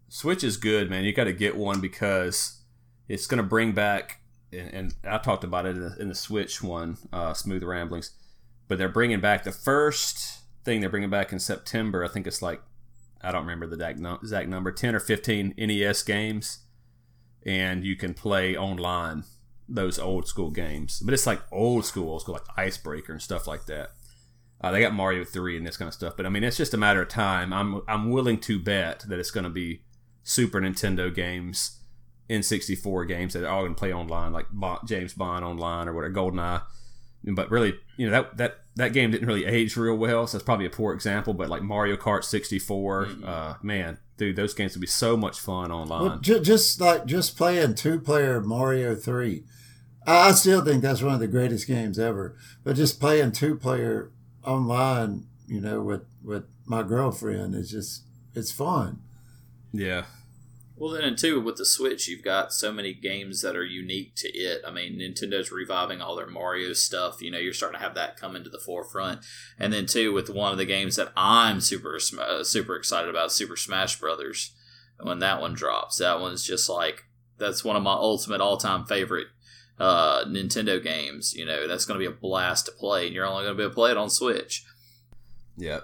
Switch 0.09 0.43
is 0.43 0.57
good, 0.57 0.89
man. 0.89 1.05
You 1.05 1.13
got 1.13 1.25
to 1.25 1.35
get 1.35 1.55
one 1.55 1.83
because 1.83 2.63
it's 3.09 3.27
going 3.27 3.43
to 3.43 3.47
bring 3.47 3.73
back, 3.73 4.23
and, 4.51 4.73
and, 4.73 4.95
I 5.07 5.19
talked 5.19 5.45
about 5.45 5.67
it 5.67 5.77
in 5.77 5.83
the, 5.83 5.97
in 6.01 6.09
the 6.09 6.15
Switch 6.15 6.63
one, 6.63 6.97
uh, 7.13 7.35
Smooth 7.35 7.63
Ramblings, 7.63 8.13
but 8.69 8.79
they're 8.79 8.89
bringing 8.89 9.21
back 9.21 9.45
the 9.45 9.53
first 9.53 10.45
thing 10.65 10.81
they're 10.81 10.89
bringing 10.89 11.11
back 11.11 11.31
in 11.31 11.39
September. 11.39 12.03
I 12.03 12.09
think 12.09 12.27
it's 12.27 12.41
like, 12.41 12.63
I 13.27 13.33
don't 13.33 13.43
remember 13.43 13.67
the 13.67 13.89
exact 13.89 14.49
number, 14.49 14.73
10 14.73 14.95
or 14.95 15.01
15 15.01 15.55
NES 15.59 16.03
games 16.03 16.61
and 17.47 17.85
you 17.85 17.95
can 17.97 18.13
play 18.13 18.57
online 18.57 19.23
those 19.69 19.99
old 19.99 20.27
school 20.27 20.51
games. 20.51 21.01
But 21.01 21.15
it's 21.15 21.27
like 21.27 21.41
old 21.53 21.85
school, 21.87 22.11
old 22.11 22.23
school, 22.23 22.35
like 22.35 22.59
Icebreaker 22.59 23.13
and 23.13 23.23
stuff 23.23 23.47
like 23.47 23.67
that. 23.67 23.91
Uh, 24.61 24.73
they 24.73 24.81
got 24.81 24.95
Mario 24.95 25.25
three 25.25 25.57
and 25.57 25.67
this 25.67 25.77
kind 25.77 25.87
of 25.87 25.95
stuff. 25.95 26.15
But 26.17 26.27
I 26.27 26.29
mean, 26.29 26.43
it's 26.43 26.57
just 26.57 26.75
a 26.75 26.79
matter 26.79 27.03
of 27.03 27.09
time. 27.09 27.53
I'm 27.53 27.83
I'm 27.87 28.11
willing 28.11 28.39
to 28.41 28.59
bet 28.59 29.05
that 29.09 29.19
it's 29.19 29.31
going 29.31 29.45
to 29.45 29.51
be 29.51 29.83
Super 30.25 30.61
Nintendo 30.61 31.15
games, 31.15 31.81
N64 32.29 33.07
games 33.07 33.35
that 33.35 33.45
are 33.45 33.49
all 33.49 33.63
going 33.63 33.75
to 33.75 33.79
play 33.79 33.93
online, 33.93 34.33
like 34.33 34.47
James 34.87 35.15
Bond 35.15 35.45
online 35.45 35.89
or 35.89 35.93
whatever, 35.93 36.15
GoldenEye. 36.15 36.63
But 37.25 37.51
really, 37.51 37.75
you 37.97 38.09
know 38.09 38.13
that 38.13 38.37
that 38.39 38.59
that 38.77 38.93
game 38.93 39.11
didn't 39.11 39.27
really 39.27 39.47
age 39.47 39.77
real 39.77 39.97
well, 39.97 40.27
so 40.27 40.37
it's 40.37 40.45
probably 40.45 40.67
a 40.67 40.71
poor 40.71 40.93
example. 40.93 41.35
But 41.35 41.49
like 41.49 41.63
Mario 41.63 41.97
Kart 41.97 42.25
64, 42.25 43.07
mm-hmm. 43.07 43.25
uh, 43.25 43.55
man, 43.63 43.99
dude, 44.19 44.37
those 44.37 44.55
games 44.55 44.75
would 44.75 44.83
be 44.83 44.87
so 44.87 45.17
much 45.17 45.41
fun 45.41 45.73
online. 45.73 46.03
Well, 46.03 46.19
ju- 46.19 46.41
just 46.41 46.81
like 46.81 47.07
just 47.07 47.37
playing 47.37 47.75
two 47.75 47.99
player 47.99 48.41
Mario 48.41 48.95
Three, 48.95 49.45
I 50.07 50.33
still 50.33 50.65
think 50.65 50.83
that's 50.83 51.03
one 51.03 51.15
of 51.15 51.21
the 51.21 51.27
greatest 51.27 51.67
games 51.67 51.99
ever. 51.99 52.37
But 52.65 52.77
just 52.77 53.01
playing 53.01 53.33
two 53.33 53.57
player 53.57 54.13
online, 54.45 55.27
you 55.47 55.61
know, 55.61 55.81
with 55.81 56.05
with 56.23 56.45
my 56.67 56.83
girlfriend 56.83 57.55
is 57.55 57.71
just 57.71 58.03
it's 58.35 58.53
fun. 58.53 59.01
Yeah. 59.73 60.05
Well, 60.79 60.93
then, 60.93 61.05
and 61.05 61.17
two, 61.17 61.41
with 61.41 61.57
the 61.57 61.65
Switch, 61.65 62.07
you've 62.07 62.23
got 62.23 62.53
so 62.53 62.71
many 62.71 62.93
games 62.93 63.41
that 63.41 63.57
are 63.57 63.65
unique 63.65 64.15
to 64.17 64.29
it. 64.29 64.61
I 64.67 64.71
mean, 64.71 64.99
Nintendo's 64.99 65.51
reviving 65.51 66.03
all 66.03 66.15
their 66.17 66.27
Mario 66.27 66.75
stuff. 66.75 67.23
You 67.23 67.31
know, 67.31 67.39
you're 67.39 67.55
starting 67.55 67.79
to 67.79 67.85
have 67.85 67.95
that 67.95 68.19
come 68.19 68.37
into 68.37 68.51
the 68.51 68.59
forefront. 68.59 69.21
And 69.59 69.73
then, 69.73 69.87
two, 69.87 70.13
with 70.13 70.29
one 70.29 70.53
of 70.53 70.59
the 70.59 70.67
games 70.67 70.97
that 70.97 71.13
I'm 71.17 71.63
super 71.63 71.97
uh, 71.97 72.45
super 72.45 72.77
excited 72.77 73.09
about, 73.09 73.33
Super 73.33 73.57
Smash 73.57 73.99
Brothers. 73.99 74.53
When 75.01 75.19
that 75.19 75.41
one 75.41 75.55
drops, 75.55 75.99
that 75.99 76.21
one's 76.21 76.43
just 76.43 76.69
like 76.69 77.05
that's 77.39 77.65
one 77.65 77.77
of 77.77 77.83
my 77.83 77.93
ultimate 77.93 78.41
all 78.41 78.57
time 78.57 78.85
favorite 78.85 79.29
uh, 79.79 80.25
Nintendo 80.25 80.83
games. 80.83 81.35
You 81.35 81.47
know, 81.47 81.67
that's 81.67 81.85
going 81.85 81.99
to 81.99 82.07
be 82.07 82.11
a 82.11 82.17
blast 82.17 82.67
to 82.67 82.73
play, 82.73 83.07
and 83.07 83.15
you're 83.15 83.27
only 83.27 83.45
going 83.45 83.57
to 83.57 83.59
be 83.59 83.63
able 83.63 83.73
to 83.73 83.75
play 83.75 83.91
it 83.91 83.97
on 83.97 84.11
Switch. 84.11 84.65
Yeah, 85.57 85.81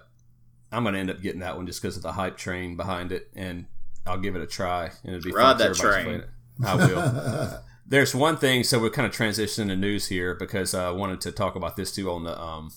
I'm 0.70 0.82
going 0.82 0.94
to 0.94 1.00
end 1.00 1.10
up 1.10 1.22
getting 1.22 1.40
that 1.40 1.56
one 1.56 1.66
just 1.66 1.80
because 1.80 1.96
of 1.96 2.02
the 2.02 2.12
hype 2.12 2.36
train 2.36 2.76
behind 2.76 3.12
it, 3.12 3.30
and 3.34 3.66
I'll 4.06 4.18
give 4.18 4.34
it 4.36 4.42
a 4.42 4.46
try, 4.46 4.90
and 5.04 5.14
it'll 5.16 5.24
be 5.24 5.32
Ride 5.32 5.58
fun 5.58 5.58
that 5.58 5.74
train. 5.76 6.24
I 6.64 6.74
will. 6.76 7.60
There's 7.86 8.14
one 8.14 8.36
thing, 8.36 8.64
so 8.64 8.78
we're 8.80 8.90
kind 8.90 9.06
of 9.06 9.12
transitioning 9.14 9.68
to 9.68 9.76
news 9.76 10.08
here 10.08 10.34
because 10.34 10.74
I 10.74 10.90
wanted 10.90 11.20
to 11.22 11.32
talk 11.32 11.56
about 11.56 11.76
this 11.76 11.94
too 11.94 12.10
on 12.10 12.24
the 12.24 12.40
um 12.40 12.70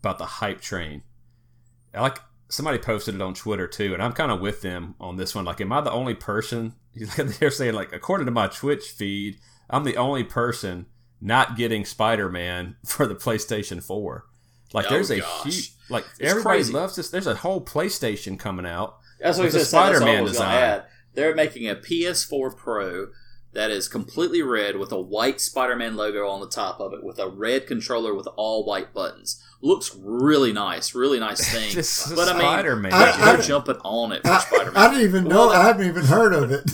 about 0.00 0.18
the 0.18 0.26
hype 0.26 0.60
train. 0.60 1.02
I 1.94 2.02
like 2.02 2.18
somebody 2.48 2.78
posted 2.78 3.14
it 3.14 3.22
on 3.22 3.34
Twitter 3.34 3.66
too, 3.66 3.94
and 3.94 4.02
I'm 4.02 4.12
kind 4.12 4.30
of 4.30 4.40
with 4.40 4.60
them 4.62 4.94
on 5.00 5.16
this 5.16 5.34
one. 5.34 5.44
Like, 5.44 5.60
am 5.60 5.72
I 5.72 5.80
the 5.80 5.92
only 5.92 6.14
person? 6.14 6.74
They're 7.16 7.50
saying 7.50 7.74
like, 7.74 7.92
according 7.92 8.26
to 8.26 8.32
my 8.32 8.48
Twitch 8.48 8.90
feed, 8.90 9.38
I'm 9.70 9.84
the 9.84 9.96
only 9.96 10.24
person 10.24 10.86
not 11.20 11.56
getting 11.56 11.84
Spider-Man 11.84 12.76
for 12.84 13.06
the 13.06 13.14
PlayStation 13.14 13.82
4. 13.82 14.24
Like, 14.72 14.86
Oh, 14.86 14.90
there's 14.90 15.10
a 15.10 15.20
gosh. 15.20 15.42
huge 15.44 15.72
like 15.88 16.04
It's 16.18 16.30
everybody 16.30 16.58
crazy. 16.58 16.72
loves 16.72 16.96
this. 16.96 17.08
There's 17.10 17.26
a 17.26 17.34
whole 17.36 17.64
PlayStation 17.64 18.38
coming 18.38 18.66
out. 18.66 18.98
That's 19.20 19.38
what 19.38 19.44
With 19.44 19.52
he 19.54 19.58
the 19.60 19.64
said. 19.64 19.64
That's 19.64 19.74
all 19.74 19.80
I 19.80 19.92
Spider-Man 19.98 20.22
was 20.24 20.32
gonna 20.38 20.50
design. 20.50 20.62
add. 20.62 20.84
They're 21.14 21.34
making 21.34 21.68
a 21.68 21.74
PS4 21.76 22.56
Pro 22.56 23.08
that 23.52 23.70
is 23.70 23.86
completely 23.86 24.42
red 24.42 24.76
with 24.76 24.90
a 24.90 25.00
white 25.00 25.40
Spider-Man 25.40 25.96
logo 25.96 26.26
on 26.28 26.40
the 26.40 26.48
top 26.48 26.80
of 26.80 26.92
it, 26.92 27.04
with 27.04 27.20
a 27.20 27.28
red 27.28 27.68
controller 27.68 28.12
with 28.12 28.26
all 28.36 28.64
white 28.66 28.92
buttons. 28.92 29.40
Looks 29.62 29.94
really 29.96 30.52
nice, 30.52 30.92
really 30.94 31.20
nice 31.20 31.48
thing. 31.52 31.72
This 31.74 32.06
is 32.08 32.12
but 32.14 32.28
I 32.28 32.32
mean, 32.32 32.40
Spider-Man. 32.42 32.92
I- 32.92 33.16
they're 33.24 33.38
I- 33.38 33.40
jumping 33.40 33.76
on 33.84 34.10
it 34.10 34.22
for 34.22 34.32
I, 34.32 34.38
Spider-Man. 34.40 34.76
I 34.76 34.88
didn't 34.90 35.04
even 35.04 35.24
know. 35.24 35.46
Well, 35.46 35.50
I 35.50 35.66
haven't 35.68 35.86
even 35.86 36.04
heard 36.04 36.34
of 36.34 36.50
it. 36.50 36.68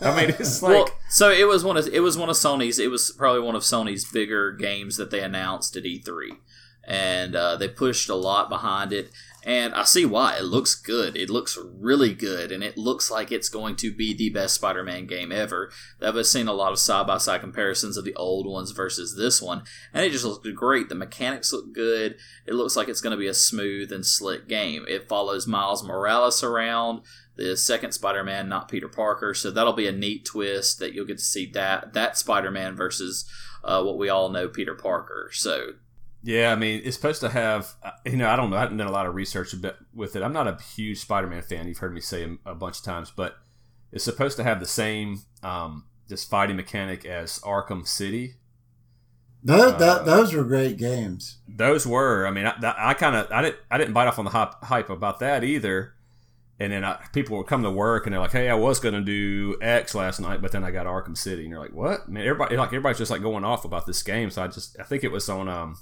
I 0.00 0.16
mean, 0.16 0.30
it's 0.38 0.62
like 0.62 0.72
well, 0.72 0.88
so 1.10 1.30
it 1.30 1.48
was 1.48 1.64
one 1.64 1.76
of 1.76 1.88
it 1.88 2.00
was 2.00 2.16
one 2.16 2.28
of 2.30 2.36
Sony's. 2.36 2.78
It 2.78 2.88
was 2.90 3.10
probably 3.10 3.40
one 3.40 3.56
of 3.56 3.62
Sony's 3.62 4.04
bigger 4.04 4.52
games 4.52 4.96
that 4.98 5.10
they 5.10 5.20
announced 5.20 5.76
at 5.76 5.82
E3, 5.82 6.36
and 6.84 7.34
uh, 7.34 7.56
they 7.56 7.66
pushed 7.68 8.08
a 8.08 8.14
lot 8.14 8.48
behind 8.48 8.92
it. 8.92 9.10
And 9.44 9.74
I 9.74 9.82
see 9.82 10.06
why. 10.06 10.36
It 10.36 10.44
looks 10.44 10.76
good. 10.76 11.16
It 11.16 11.28
looks 11.28 11.58
really 11.60 12.14
good, 12.14 12.52
and 12.52 12.62
it 12.62 12.78
looks 12.78 13.10
like 13.10 13.32
it's 13.32 13.48
going 13.48 13.74
to 13.76 13.92
be 13.92 14.14
the 14.14 14.30
best 14.30 14.54
Spider-Man 14.54 15.06
game 15.06 15.32
ever. 15.32 15.72
I've 16.00 16.24
seen 16.26 16.46
a 16.46 16.52
lot 16.52 16.70
of 16.70 16.78
side-by-side 16.78 17.40
comparisons 17.40 17.96
of 17.96 18.04
the 18.04 18.14
old 18.14 18.46
ones 18.46 18.70
versus 18.70 19.16
this 19.16 19.42
one, 19.42 19.64
and 19.92 20.04
it 20.04 20.10
just 20.10 20.24
looks 20.24 20.48
great. 20.50 20.88
The 20.88 20.94
mechanics 20.94 21.52
look 21.52 21.72
good. 21.72 22.16
It 22.46 22.54
looks 22.54 22.76
like 22.76 22.88
it's 22.88 23.00
going 23.00 23.10
to 23.10 23.20
be 23.20 23.26
a 23.26 23.34
smooth 23.34 23.90
and 23.90 24.06
slick 24.06 24.46
game. 24.46 24.84
It 24.88 25.08
follows 25.08 25.48
Miles 25.48 25.82
Morales 25.82 26.44
around 26.44 27.00
the 27.34 27.56
second 27.56 27.92
Spider-Man, 27.92 28.48
not 28.48 28.68
Peter 28.68 28.88
Parker. 28.88 29.34
So 29.34 29.50
that'll 29.50 29.72
be 29.72 29.88
a 29.88 29.92
neat 29.92 30.24
twist 30.24 30.78
that 30.78 30.92
you'll 30.92 31.06
get 31.06 31.18
to 31.18 31.24
see 31.24 31.50
that 31.52 31.94
that 31.94 32.16
Spider-Man 32.16 32.76
versus 32.76 33.28
uh, 33.64 33.82
what 33.82 33.98
we 33.98 34.08
all 34.08 34.28
know 34.28 34.48
Peter 34.48 34.74
Parker. 34.74 35.30
So 35.32 35.72
Yeah, 36.22 36.52
I 36.52 36.56
mean, 36.56 36.82
it's 36.84 36.96
supposed 36.96 37.20
to 37.22 37.28
have. 37.28 37.74
uh, 37.82 37.90
You 38.04 38.16
know, 38.16 38.28
I 38.28 38.36
don't 38.36 38.50
know. 38.50 38.56
I 38.56 38.60
haven't 38.60 38.76
done 38.76 38.86
a 38.86 38.92
lot 38.92 39.06
of 39.06 39.14
research 39.14 39.54
with 39.94 40.14
it. 40.16 40.22
I'm 40.22 40.32
not 40.32 40.46
a 40.46 40.56
huge 40.76 40.98
Spider-Man 40.98 41.42
fan. 41.42 41.66
You've 41.66 41.78
heard 41.78 41.92
me 41.94 42.00
say 42.00 42.38
a, 42.46 42.54
bunch 42.54 42.78
of 42.78 42.84
times, 42.84 43.10
but 43.10 43.36
it's 43.90 44.04
supposed 44.04 44.36
to 44.36 44.44
have 44.44 44.60
the 44.60 44.66
same 44.66 45.22
um, 45.42 45.84
just 46.08 46.30
fighting 46.30 46.56
mechanic 46.56 47.04
as 47.04 47.40
Arkham 47.40 47.86
City. 47.86 48.34
those, 49.42 49.72
Uh, 49.72 49.78
that, 49.78 50.04
those 50.04 50.32
were 50.32 50.44
great 50.44 50.76
games. 50.76 51.38
Those 51.48 51.86
were. 51.86 52.26
I 52.26 52.30
mean, 52.30 52.46
I, 52.46 52.54
I 52.78 52.94
kind 52.94 53.16
of. 53.16 53.30
I 53.32 53.42
didn't. 53.42 53.56
I 53.70 53.78
didn't 53.78 53.94
bite 53.94 54.06
off 54.06 54.18
on 54.20 54.24
the 54.24 54.30
hype, 54.30 54.54
hype 54.62 54.90
about 54.90 55.18
that 55.20 55.42
either. 55.42 55.94
And 56.60 56.72
then 56.72 56.84
I, 56.84 57.04
people 57.12 57.38
would 57.38 57.48
come 57.48 57.64
to 57.64 57.70
work 57.70 58.06
and 58.06 58.12
they're 58.12 58.20
like, 58.20 58.30
"Hey, 58.30 58.48
I 58.48 58.54
was 58.54 58.78
going 58.78 58.94
to 58.94 59.00
do 59.00 59.58
X 59.60 59.96
last 59.96 60.20
night, 60.20 60.40
but 60.40 60.52
then 60.52 60.62
I 60.62 60.70
got 60.70 60.86
Arkham 60.86 61.16
City." 61.16 61.42
And 61.42 61.50
you're 61.50 61.58
like, 61.58 61.72
"What?" 61.72 62.02
I 62.06 62.10
mean, 62.10 62.22
everybody 62.24 62.56
like 62.56 62.68
everybody's 62.68 62.98
just 62.98 63.10
like 63.10 63.22
going 63.22 63.42
off 63.42 63.64
about 63.64 63.86
this 63.86 64.00
game. 64.04 64.30
So 64.30 64.44
I 64.44 64.46
just 64.46 64.78
I 64.78 64.84
think 64.84 65.02
it 65.02 65.10
was 65.10 65.28
on 65.28 65.48
um, 65.48 65.76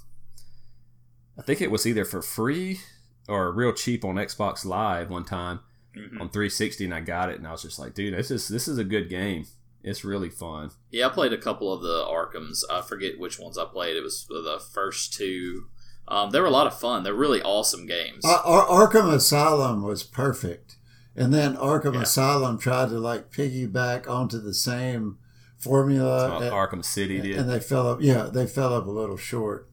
I 1.37 1.41
think 1.41 1.61
it 1.61 1.71
was 1.71 1.85
either 1.87 2.05
for 2.05 2.21
free 2.21 2.79
or 3.27 3.51
real 3.51 3.73
cheap 3.73 4.03
on 4.03 4.15
Xbox 4.15 4.65
Live 4.65 5.09
one 5.09 5.23
time 5.23 5.61
mhm. 5.95 6.19
on 6.21 6.29
360, 6.29 6.85
and 6.85 6.93
I 6.93 7.01
got 7.01 7.29
it, 7.29 7.37
and 7.37 7.47
I 7.47 7.51
was 7.51 7.61
just 7.61 7.79
like, 7.79 7.93
"Dude, 7.93 8.13
this 8.13 8.31
is 8.31 8.47
this 8.47 8.67
is 8.67 8.77
a 8.77 8.83
good 8.83 9.09
game. 9.09 9.45
It's 9.83 10.03
really 10.03 10.29
fun." 10.29 10.71
yeah, 10.91 11.07
I 11.07 11.09
played 11.09 11.33
a 11.33 11.37
couple 11.37 11.71
of 11.73 11.81
the 11.81 12.05
Arkhams. 12.05 12.63
I 12.69 12.81
forget 12.81 13.19
which 13.19 13.39
ones 13.39 13.57
I 13.57 13.65
played. 13.65 13.95
It 13.95 14.03
was 14.03 14.25
the 14.27 14.61
first 14.73 15.13
two. 15.13 15.67
Um, 16.07 16.31
they 16.31 16.39
were 16.41 16.47
a 16.47 16.51
lot 16.51 16.67
of 16.67 16.77
fun. 16.77 17.03
They're 17.03 17.13
really 17.13 17.41
awesome 17.41 17.85
games. 17.87 18.25
Ar- 18.25 18.43
Ar- 18.43 18.87
Arkham 18.87 19.11
Asylum 19.13 19.83
was 19.83 20.03
perfect, 20.03 20.75
and 21.15 21.33
then 21.33 21.55
Arkham 21.55 21.93
Yeah. 21.93 22.01
Asylum 22.01 22.57
tried 22.57 22.89
to 22.89 22.99
like 22.99 23.31
piggyback 23.31 24.09
onto 24.09 24.39
the 24.39 24.53
same 24.53 25.17
That's 25.53 25.63
formula, 25.63 26.33
what 26.33 26.43
and, 26.43 26.51
Arkham 26.51 26.83
City 26.83 27.21
did. 27.21 27.37
and 27.37 27.49
they 27.49 27.59
fell 27.61 27.87
up. 27.87 27.99
Yeah, 28.01 28.23
they 28.23 28.45
fell 28.45 28.73
up 28.73 28.85
a 28.87 28.91
little 28.91 29.15
short. 29.17 29.69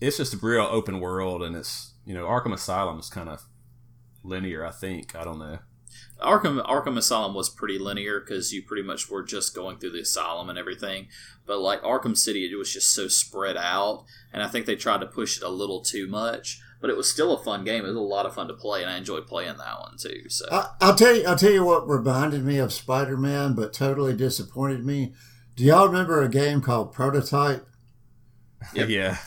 It's 0.00 0.18
just 0.18 0.34
a 0.34 0.38
real 0.38 0.68
open 0.70 1.00
world, 1.00 1.42
and 1.42 1.56
it's 1.56 1.94
you 2.04 2.14
know 2.14 2.26
Arkham 2.26 2.52
Asylum 2.52 2.98
is 2.98 3.10
kind 3.10 3.28
of 3.28 3.46
linear. 4.22 4.64
I 4.64 4.70
think 4.70 5.14
I 5.14 5.24
don't 5.24 5.38
know. 5.38 5.58
Arkham 6.20 6.64
Arkham 6.66 6.96
Asylum 6.96 7.34
was 7.34 7.48
pretty 7.48 7.78
linear 7.78 8.20
because 8.20 8.52
you 8.52 8.62
pretty 8.62 8.82
much 8.82 9.08
were 9.08 9.22
just 9.22 9.54
going 9.54 9.78
through 9.78 9.92
the 9.92 10.00
asylum 10.00 10.50
and 10.50 10.58
everything. 10.58 11.08
But 11.46 11.60
like 11.60 11.82
Arkham 11.82 12.16
City, 12.16 12.44
it 12.50 12.56
was 12.56 12.72
just 12.72 12.92
so 12.92 13.08
spread 13.08 13.56
out, 13.56 14.04
and 14.32 14.42
I 14.42 14.48
think 14.48 14.66
they 14.66 14.76
tried 14.76 15.00
to 15.00 15.06
push 15.06 15.36
it 15.36 15.42
a 15.42 15.48
little 15.48 15.80
too 15.80 16.06
much. 16.06 16.60
But 16.80 16.90
it 16.90 16.96
was 16.96 17.10
still 17.10 17.34
a 17.34 17.42
fun 17.42 17.64
game. 17.64 17.84
It 17.84 17.88
was 17.88 17.96
a 17.96 18.00
lot 18.00 18.26
of 18.26 18.34
fun 18.34 18.46
to 18.48 18.54
play, 18.54 18.82
and 18.82 18.90
I 18.90 18.98
enjoyed 18.98 19.26
playing 19.26 19.56
that 19.56 19.80
one 19.80 19.96
too. 19.98 20.28
So 20.28 20.46
I, 20.50 20.70
I'll 20.80 20.94
tell 20.94 21.14
you. 21.14 21.24
I'll 21.26 21.36
tell 21.36 21.52
you 21.52 21.64
what 21.64 21.88
reminded 21.88 22.44
me 22.44 22.58
of 22.58 22.72
Spider 22.72 23.16
Man, 23.16 23.54
but 23.54 23.72
totally 23.72 24.14
disappointed 24.14 24.84
me. 24.84 25.12
Do 25.56 25.64
y'all 25.64 25.88
remember 25.88 26.22
a 26.22 26.28
game 26.28 26.60
called 26.60 26.92
Prototype? 26.92 27.66
Yep. 28.74 28.88
yeah, 28.90 29.18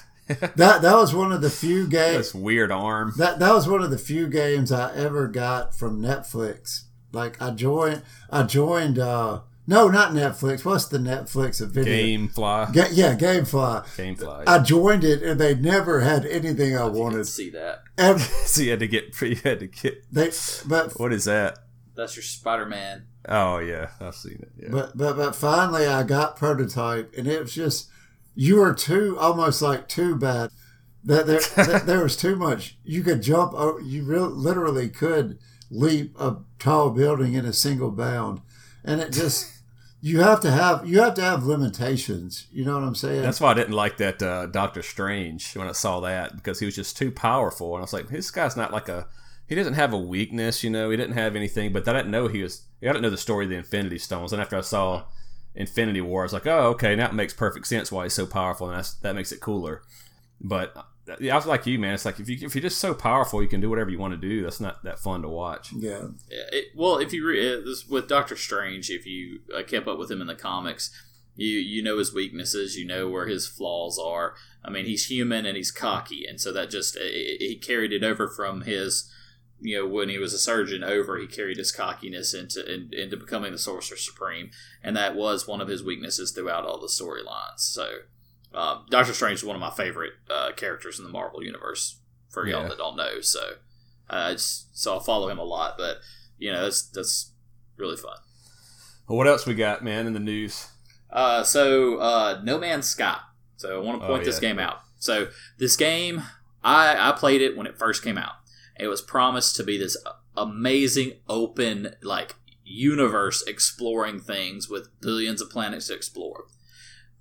That 0.56 0.82
that 0.82 0.96
was 0.96 1.14
one 1.16 1.32
of 1.32 1.42
the 1.42 1.50
few 1.50 1.88
games. 1.90 2.18
this 2.18 2.36
weird 2.36 2.72
arm. 2.72 3.14
That 3.18 3.40
that 3.40 3.54
was 3.54 3.68
one 3.68 3.82
of 3.84 3.92
the 3.92 3.98
few 3.98 4.28
games 4.28 4.72
I 4.72 4.94
ever 4.96 5.28
got 5.28 5.76
from 5.76 6.02
Netflix. 6.02 6.84
Like 7.12 7.42
I 7.42 7.52
joined, 7.52 8.04
I 8.30 8.44
joined. 8.44 8.98
uh 9.00 9.42
No, 9.68 9.88
not 9.90 10.12
Netflix. 10.14 10.64
What's 10.66 10.86
the 10.86 10.98
Netflix 10.98 11.62
of 11.62 11.72
video? 11.72 11.94
GameFly. 11.94 12.74
Ga- 12.74 12.90
yeah, 12.92 13.16
GameFly. 13.16 13.86
GameFly. 13.98 14.44
I 14.48 14.60
joined 14.60 15.04
it, 15.04 15.22
and 15.22 15.40
they 15.40 15.54
never 15.56 16.00
had 16.02 16.26
anything 16.26 16.76
I 16.76 16.82
if 16.82 16.86
you 16.88 16.92
can 16.92 17.00
wanted. 17.00 17.26
see 17.28 17.50
that. 17.52 17.84
Ever, 17.98 18.20
so 18.46 18.62
you 18.62 18.72
had 18.72 18.80
to 18.80 18.88
get. 18.88 19.14
You 19.22 19.36
had 19.44 19.60
to 19.60 19.68
get. 19.68 20.04
they, 20.12 20.32
but 20.68 21.00
What 21.00 21.14
is 21.14 21.26
that? 21.26 21.58
That's 21.96 22.16
your 22.16 22.24
Spider 22.24 22.66
Man. 22.66 23.06
Oh 23.28 23.60
yeah, 23.60 23.90
I've 24.00 24.16
seen 24.16 24.40
it. 24.42 24.52
Yeah. 24.58 24.70
but 24.72 24.98
but 24.98 25.16
but 25.16 25.36
finally, 25.36 25.86
I 25.86 26.02
got 26.04 26.38
prototype, 26.38 27.14
and 27.16 27.28
it 27.28 27.40
was 27.42 27.54
just 27.54 27.90
you 28.36 28.58
were 28.58 28.74
too 28.74 29.18
almost 29.20 29.62
like 29.62 29.88
too 29.88 30.16
bad. 30.16 30.52
That 31.04 31.26
there 31.26 31.42
that 31.66 31.86
there 31.86 32.04
was 32.04 32.16
too 32.16 32.36
much. 32.36 32.78
You 32.84 33.04
could 33.04 33.22
jump. 33.22 33.54
You 33.84 34.04
real 34.04 34.28
literally 34.28 34.90
could 34.90 35.40
leap 35.70 36.20
a 36.20 36.38
tall 36.60 36.92
building 36.92 37.34
in 37.34 37.46
a 37.46 37.54
single 37.54 37.92
bound, 37.92 38.42
and 38.84 39.02
it 39.02 39.12
just. 39.12 39.50
You 40.04 40.22
have 40.22 40.40
to 40.40 40.50
have 40.50 40.90
you 40.90 41.00
have 41.00 41.14
to 41.14 41.22
have 41.22 41.46
limitations. 41.46 42.48
You 42.52 42.66
know 42.66 42.74
what 42.74 42.82
I'm 42.84 42.96
saying? 42.96 43.22
That's 43.22 43.40
why 43.40 43.52
I 43.52 43.54
didn't 43.54 43.76
like 43.76 43.98
that 43.98 44.20
uh, 44.24 44.48
Doctor 44.48 44.82
Strange 44.82 45.54
when 45.54 45.68
I 45.68 45.74
saw 45.74 46.00
that 46.00 46.36
because 46.36 46.60
he 46.60 46.66
was 46.66 46.76
just 46.76 46.98
too 46.98 47.12
powerful, 47.12 47.76
and 47.76 47.82
I 47.82 47.84
was 47.84 47.94
like, 47.94 48.08
this 48.08 48.32
guy's 48.32 48.58
not 48.58 48.74
like 48.74 48.90
a. 48.90 49.06
He 49.46 49.54
doesn't 49.54 49.76
have 49.76 49.94
a 49.94 50.00
weakness, 50.00 50.64
you 50.64 50.72
know. 50.72 50.90
He 50.90 50.98
didn't 50.98 51.14
have 51.14 51.36
anything, 51.36 51.72
but 51.72 51.88
I 51.88 51.94
didn't 51.94 52.10
know 52.10 52.28
he 52.28 52.42
was. 52.42 52.64
I 52.82 52.88
didn't 52.88 53.04
know 53.04 53.12
the 53.12 53.16
story 53.18 53.46
of 53.46 53.52
the 53.52 53.58
Infinity 53.58 54.00
Stones, 54.00 54.34
and 54.34 54.42
after 54.42 54.58
I 54.58 54.62
saw 54.62 55.04
Infinity 55.56 56.02
War, 56.02 56.22
I 56.22 56.26
was 56.26 56.34
like, 56.34 56.48
oh, 56.48 56.70
okay, 56.70 56.96
now 56.96 57.08
it 57.08 57.14
makes 57.14 57.34
perfect 57.34 57.68
sense 57.68 57.92
why 57.92 58.04
he's 58.04 58.14
so 58.14 58.26
powerful, 58.26 58.70
and 58.70 58.78
that's, 58.78 58.94
that 58.96 59.16
makes 59.16 59.32
it 59.32 59.42
cooler. 59.42 59.82
But 60.40 60.76
uh, 60.76 60.84
yeah, 61.20 61.34
I 61.34 61.36
was 61.36 61.46
like 61.46 61.66
you, 61.66 61.80
man. 61.80 61.94
It's 61.94 62.06
like 62.06 62.20
if 62.20 62.30
you 62.30 62.38
if 62.42 62.56
you're 62.56 62.62
just 62.62 62.80
so 62.80 62.94
powerful, 62.94 63.42
you 63.42 63.48
can 63.48 63.62
do 63.62 63.70
whatever 63.70 63.90
you 63.90 64.00
want 64.00 64.14
to 64.14 64.30
do. 64.30 64.44
That's 64.44 64.60
not 64.60 64.84
that 64.84 65.00
fun 65.00 65.22
to 65.24 65.30
watch. 65.30 65.72
yeah. 65.74 66.08
Yeah, 66.30 66.44
it, 66.52 66.66
well, 66.76 66.98
if 66.98 67.14
you 67.14 67.26
re- 67.28 67.54
uh, 67.54 67.62
this, 67.62 67.88
with 67.88 68.08
Doctor 68.08 68.36
Strange, 68.36 68.90
if 68.90 69.06
you 69.06 69.42
uh, 69.56 69.64
kept 69.64 69.88
up 69.88 69.98
with 69.98 70.12
him 70.12 70.22
in 70.22 70.28
the 70.28 70.36
comics, 70.36 70.92
you 71.36 71.58
you 71.58 71.84
know 71.84 71.98
his 71.98 72.14
weaknesses, 72.14 72.76
you 72.76 72.86
know 72.86 73.10
where 73.10 73.28
his 73.28 73.48
flaws 73.48 74.00
are. 74.00 74.36
I 74.64 74.70
mean, 74.70 74.86
he's 74.86 75.08
human 75.08 75.46
and 75.46 75.58
he's 75.58 75.72
cocky, 75.72 76.26
and 76.26 76.40
so 76.40 76.52
that 76.54 76.70
just 76.70 76.96
uh, 76.96 77.02
he 77.02 77.60
carried 77.62 77.94
it 77.94 78.04
over 78.04 78.28
from 78.28 78.62
his, 78.62 79.12
you 79.62 79.78
know, 79.80 79.88
when 79.88 80.10
he 80.10 80.18
was 80.18 80.34
a 80.34 80.40
surgeon 80.40 80.84
over, 80.84 81.18
he 81.18 81.28
carried 81.28 81.58
his 81.58 81.72
cockiness 81.72 82.34
into 82.34 82.60
in, 82.72 82.90
into 82.94 83.16
becoming 83.16 83.52
the 83.52 83.58
Sorcerer 83.60 83.98
Supreme, 83.98 84.50
and 84.84 84.96
that 84.98 85.16
was 85.16 85.48
one 85.48 85.62
of 85.62 85.68
his 85.68 85.84
weaknesses 85.84 86.32
throughout 86.32 86.66
all 86.66 86.80
the 86.80 86.88
storylines. 86.88 87.60
So, 87.60 88.00
um, 88.54 88.86
Doctor 88.90 89.14
Strange 89.14 89.40
is 89.40 89.46
one 89.46 89.56
of 89.56 89.60
my 89.62 89.72
favorite 89.72 90.14
uh, 90.30 90.52
characters 90.54 90.98
in 91.00 91.06
the 91.06 91.12
Marvel 91.12 91.44
universe. 91.44 91.98
For 92.30 92.48
y'all 92.48 92.62
Yeah. 92.64 92.70
that 92.70 92.78
don't 92.78 92.96
know, 92.96 93.20
so 93.22 93.56
uh, 94.10 94.34
so 94.38 94.98
I 94.98 95.04
follow 95.04 95.28
him 95.30 95.38
a 95.38 95.44
lot, 95.44 95.76
but 95.78 95.98
you 96.38 96.52
know 96.52 96.64
that's 96.64 96.82
that's 96.84 97.32
really 97.78 97.98
fun. 97.98 98.16
Well, 99.08 99.18
what 99.18 99.28
else 99.28 99.46
we 99.46 99.54
got, 99.54 99.84
man, 99.84 100.08
in 100.08 100.14
the 100.14 100.20
news? 100.20 100.68
Uh, 101.10 101.44
so 101.44 101.98
uh, 101.98 102.40
No 102.44 102.58
Man's 102.58 102.88
Sky. 102.88 103.18
So 103.58 103.76
I 103.76 103.84
want 103.84 104.00
to 104.00 104.06
Oh, 104.06 104.10
point 104.10 104.24
this 104.24 104.40
game 104.40 104.60
out. 104.60 104.78
So 104.98 105.28
this 105.58 105.76
game, 105.76 106.24
I 106.64 107.10
I 107.10 107.12
played 107.12 107.42
it 107.42 107.58
when 107.58 107.68
it 107.68 107.78
first 107.78 108.02
came 108.02 108.18
out. 108.18 108.36
It 108.82 108.88
was 108.88 109.02
promised 109.02 109.56
to 109.58 109.64
be 109.64 109.78
this 109.78 109.96
amazing 110.36 111.14
open 111.30 111.96
like 112.02 112.36
universe 112.64 113.44
exploring 113.46 114.20
things 114.20 114.70
with 114.70 115.00
billions 115.02 115.40
of 115.40 115.52
planets 115.52 115.88
to 115.88 115.94
explore. 115.94 116.46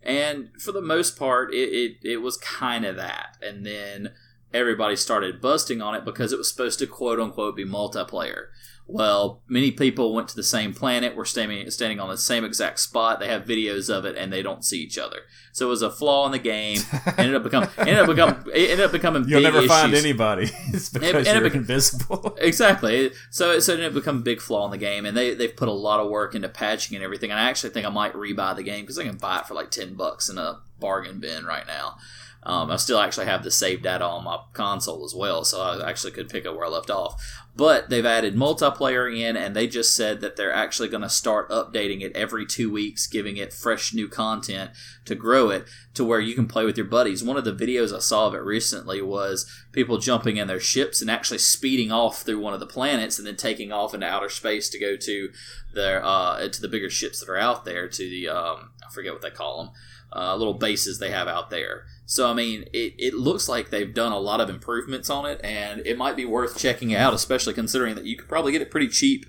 And 0.03 0.49
for 0.59 0.73
the 0.73 0.81
most 0.81 1.18
part, 1.18 1.53
it, 1.53 1.68
it, 1.68 1.96
it 2.03 2.16
was 2.23 2.38
kind 2.38 2.87
of 2.87 2.96
that. 2.96 3.37
And 3.42 3.66
then 3.66 4.12
everybody 4.55 4.96
started 4.96 5.42
busting 5.42 5.83
on 5.83 5.94
it 5.94 6.05
because 6.05 6.33
it 6.33 6.38
was 6.38 6.51
supposed 6.51 6.79
to 6.79 6.87
quote 6.87 7.20
unquote 7.20 7.57
be 7.57 7.66
multiplayer. 7.66 8.46
Well, 8.92 9.42
many 9.48 9.70
people 9.70 10.12
went 10.12 10.29
to 10.31 10.37
the 10.37 10.42
same 10.42 10.74
planet, 10.74 11.14
were 11.14 11.24
standing 11.24 11.70
standing 11.70 12.00
on 12.00 12.09
the 12.09 12.18
same 12.18 12.44
exact 12.44 12.81
spot. 12.81 13.20
They 13.20 13.29
have 13.29 13.44
videos 13.44 13.88
of 13.88 14.05
it, 14.05 14.16
and 14.16 14.33
they 14.33 14.42
don't 14.42 14.64
see 14.64 14.81
each 14.81 14.98
other. 14.98 15.18
So 15.53 15.66
it 15.66 15.68
was 15.68 15.83
a 15.83 15.90
flaw 15.90 16.26
in 16.26 16.33
the 16.33 16.38
game. 16.38 16.81
ended 17.16 17.37
up 17.37 17.44
become 17.44 17.68
ended 17.79 17.98
up 17.98 18.07
become 18.09 18.44
it 18.53 18.70
ended 18.70 18.87
up 18.87 18.92
becoming. 18.92 19.29
You'll 19.29 19.42
never 19.42 19.62
find 19.62 19.94
anybody. 19.94 20.50
it's 20.72 20.88
because 20.88 21.26
it 21.26 21.35
you're 21.35 21.46
invisible. 21.46 22.37
Exactly. 22.40 23.12
So 23.31 23.61
so 23.61 23.72
it 23.72 23.76
ended 23.76 23.92
up 23.92 23.94
becoming 23.94 24.22
a 24.22 24.24
big 24.24 24.40
flaw 24.40 24.64
in 24.64 24.72
the 24.72 24.79
game, 24.79 25.07
and 25.07 25.16
they 25.16 25.35
they've 25.35 25.55
put 25.55 25.68
a 25.68 25.72
lot 25.72 26.00
of 26.00 26.11
work 26.11 26.35
into 26.35 26.48
patching 26.48 26.96
and 26.96 27.05
everything. 27.05 27.31
And 27.31 27.38
I 27.38 27.48
actually 27.48 27.70
think 27.70 27.87
I 27.87 27.90
might 27.90 28.14
rebuy 28.14 28.57
the 28.57 28.62
game 28.64 28.83
because 28.83 28.98
I 28.98 29.05
can 29.05 29.16
buy 29.16 29.38
it 29.38 29.46
for 29.46 29.55
like 29.55 29.70
ten 29.70 29.94
bucks 29.94 30.29
in 30.29 30.37
a 30.37 30.61
bargain 30.81 31.20
bin 31.20 31.44
right 31.44 31.66
now. 31.66 31.96
Um, 32.42 32.70
I 32.70 32.76
still 32.76 32.98
actually 32.98 33.26
have 33.26 33.44
the 33.44 33.50
save 33.50 33.83
data 33.83 34.05
on 34.05 34.24
my 34.24 34.38
console 34.55 35.05
as 35.05 35.14
well, 35.14 35.44
so 35.44 35.61
I 35.61 35.88
actually 35.88 36.12
could 36.12 36.31
pick 36.31 36.46
up 36.46 36.57
where 36.57 36.64
I 36.64 36.68
left 36.68 36.90
off. 36.90 37.22
But 37.61 37.90
they've 37.90 38.07
added 38.07 38.37
multiplayer 38.37 39.14
in, 39.14 39.37
and 39.37 39.55
they 39.55 39.66
just 39.66 39.94
said 39.94 40.23
that 40.23 40.37
they're 40.37 40.51
actually 40.51 40.88
going 40.88 41.03
to 41.03 41.11
start 41.11 41.51
updating 41.51 42.01
it 42.01 42.16
every 42.16 42.46
two 42.46 42.73
weeks, 42.73 43.07
giving 43.07 43.37
it 43.37 43.53
fresh 43.53 43.92
new 43.92 44.09
content 44.09 44.70
to 45.05 45.14
grow 45.14 45.51
it 45.51 45.66
to 45.92 46.03
where 46.03 46.20
you 46.20 46.35
can 46.35 46.49
play 46.49 46.64
with 46.64 46.79
your 46.79 46.87
buddies. 46.87 47.23
One 47.23 47.37
of 47.37 47.44
the 47.44 47.53
videos 47.53 47.94
I 47.94 47.99
saw 47.99 48.27
of 48.29 48.35
it 48.35 48.38
recently 48.38 49.03
was 49.03 49.44
people 49.73 49.99
jumping 49.99 50.38
in 50.38 50.49
their 50.49 50.59
ships 50.59 51.03
and 51.03 51.11
actually 51.11 51.37
speeding 51.37 51.92
off 51.92 52.23
through 52.23 52.40
one 52.40 52.55
of 52.55 52.61
the 52.61 52.66
planets 52.66 53.18
and 53.18 53.27
then 53.27 53.37
taking 53.37 53.73
off 53.73 53.92
into 53.92 54.07
outer 54.07 54.31
space 54.31 54.70
to 54.70 54.79
go 54.79 54.96
to 54.96 55.29
their 55.75 56.03
uh, 56.03 56.49
to 56.49 56.62
the 56.62 56.68
bigger 56.68 56.88
ships 56.88 57.20
that 57.20 57.29
are 57.29 57.37
out 57.37 57.66
there 57.66 57.88
to 57.88 58.09
the 58.09 58.27
um, 58.27 58.70
I 58.83 58.90
forget 58.90 59.12
what 59.12 59.20
they 59.20 59.29
call 59.29 59.64
them 59.64 59.73
uh, 60.12 60.35
little 60.35 60.55
bases 60.55 60.99
they 60.99 61.11
have 61.11 61.29
out 61.29 61.51
there. 61.51 61.85
So 62.11 62.29
I 62.29 62.35
mean, 62.35 62.64
it, 62.73 62.94
it 62.99 63.14
looks 63.14 63.49
like 63.49 63.70
they've 63.70 63.94
done 63.94 64.11
a 64.11 64.18
lot 64.18 64.40
of 64.40 64.51
improvements 64.51 65.09
on 65.09 65.27
it, 65.27 65.40
and 65.44 65.81
it 65.87 65.96
might 65.96 66.16
be 66.16 66.25
worth 66.25 66.59
checking 66.59 66.92
out, 66.92 67.14
especially 67.14 67.55
considering 67.55 67.94
that 67.94 68.05
you 68.05 68.16
could 68.16 68.29
probably 68.29 68.51
get 68.51 68.61
it 68.61 68.68
pretty 68.68 68.88
cheap, 68.88 69.27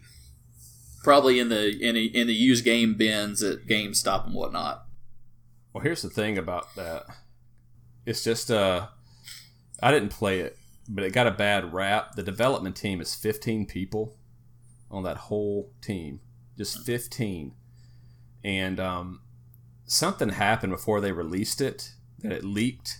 probably 1.04 1.38
in 1.38 1.50
the 1.50 1.78
in, 1.80 1.96
a, 1.96 2.06
in 2.06 2.26
the 2.26 2.34
used 2.34 2.66
game 2.66 2.96
bins 2.96 3.44
at 3.44 3.68
GameStop 3.68 4.26
and 4.26 4.34
whatnot. 4.34 4.88
Well, 5.72 5.84
here's 5.84 6.02
the 6.02 6.10
thing 6.10 6.40
about 6.40 6.74
that. 6.76 7.04
It's 8.08 8.24
just 8.24 8.50
uh 8.50 8.88
I 9.80 9.92
didn't 9.92 10.10
play 10.10 10.40
it, 10.40 10.58
but 10.90 11.04
it 11.04 11.14
got 11.14 11.28
a 11.28 11.32
bad 11.32 11.76
rap. 11.76 12.16
The 12.16 12.24
development 12.24 12.76
team 12.76 13.00
is 13.00 13.14
15 13.14 13.68
people 13.68 14.18
on 14.90 15.04
that 15.04 15.18
whole 15.18 15.72
team. 15.84 16.20
Just 16.58 16.80
15. 16.80 17.54
And 18.44 18.80
um 18.80 19.22
something 19.86 20.30
happened 20.30 20.72
before 20.72 21.00
they 21.00 21.12
released 21.12 21.62
it 21.62 21.92
that 22.22 22.32
it 22.32 22.44
leaked. 22.44 23.00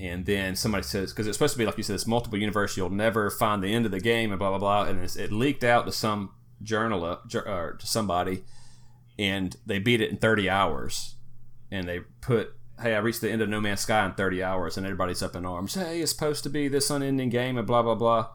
And 0.00 0.26
then 0.26 0.56
somebody 0.56 0.82
says, 0.82 1.12
because 1.12 1.26
it's 1.26 1.36
supposed 1.36 1.54
to 1.54 1.58
be 1.58 1.66
like 1.66 1.76
you 1.76 1.84
said, 1.84 1.94
it's 1.94 2.06
multiple 2.06 2.38
universe. 2.38 2.76
You'll 2.76 2.90
never 2.90 3.30
find 3.30 3.62
the 3.62 3.72
end 3.72 3.86
of 3.86 3.92
the 3.92 4.00
game, 4.00 4.32
and 4.32 4.38
blah 4.38 4.50
blah 4.50 4.58
blah. 4.58 4.90
And 4.90 5.02
it 5.02 5.32
leaked 5.32 5.62
out 5.62 5.86
to 5.86 5.92
some 5.92 6.30
journal, 6.62 7.04
uh, 7.04 7.18
or 7.46 7.76
to 7.78 7.86
somebody, 7.86 8.42
and 9.18 9.56
they 9.64 9.78
beat 9.78 10.00
it 10.00 10.10
in 10.10 10.16
30 10.16 10.48
hours 10.50 11.14
and 11.70 11.88
they 11.88 12.00
put 12.20 12.54
hey 12.80 12.94
i 12.94 12.98
reached 12.98 13.20
the 13.20 13.30
end 13.30 13.42
of 13.42 13.48
no 13.48 13.60
man's 13.60 13.80
sky 13.80 14.04
in 14.04 14.12
30 14.12 14.42
hours 14.42 14.76
and 14.76 14.86
everybody's 14.86 15.22
up 15.22 15.36
in 15.36 15.46
arms 15.46 15.74
hey 15.74 16.00
it's 16.00 16.12
supposed 16.12 16.42
to 16.42 16.50
be 16.50 16.68
this 16.68 16.90
unending 16.90 17.28
game 17.28 17.56
and 17.56 17.66
blah 17.66 17.82
blah 17.82 17.94
blah 17.94 18.28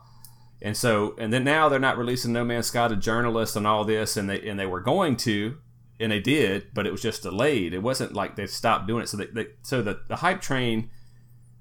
and 0.62 0.76
so 0.76 1.16
and 1.18 1.34
then 1.34 1.44
now 1.44 1.68
they're 1.70 1.80
not 1.80 1.98
releasing 1.98 2.34
no 2.34 2.44
man's 2.44 2.68
sky 2.68 2.88
to 2.88 2.96
journalists 2.96 3.56
and 3.56 3.68
all 3.68 3.84
this 3.84 4.16
and 4.16 4.30
they 4.30 4.48
and 4.48 4.60
they 4.60 4.66
were 4.66 4.82
going 4.82 5.16
to 5.16 5.58
and 6.00 6.12
they 6.12 6.20
did 6.20 6.68
but 6.74 6.86
it 6.86 6.92
was 6.92 7.02
just 7.02 7.24
delayed. 7.24 7.74
It 7.74 7.84
wasn't 7.84 8.14
like 8.14 8.36
they 8.36 8.48
stopped 8.48 8.88
doing 8.88 9.04
it. 9.04 9.10
So 9.10 9.18
they, 9.18 9.26
they 9.28 9.48
so 9.62 9.82
the, 9.82 10.02
the 10.08 10.18
hype 10.18 10.42
train 10.42 10.90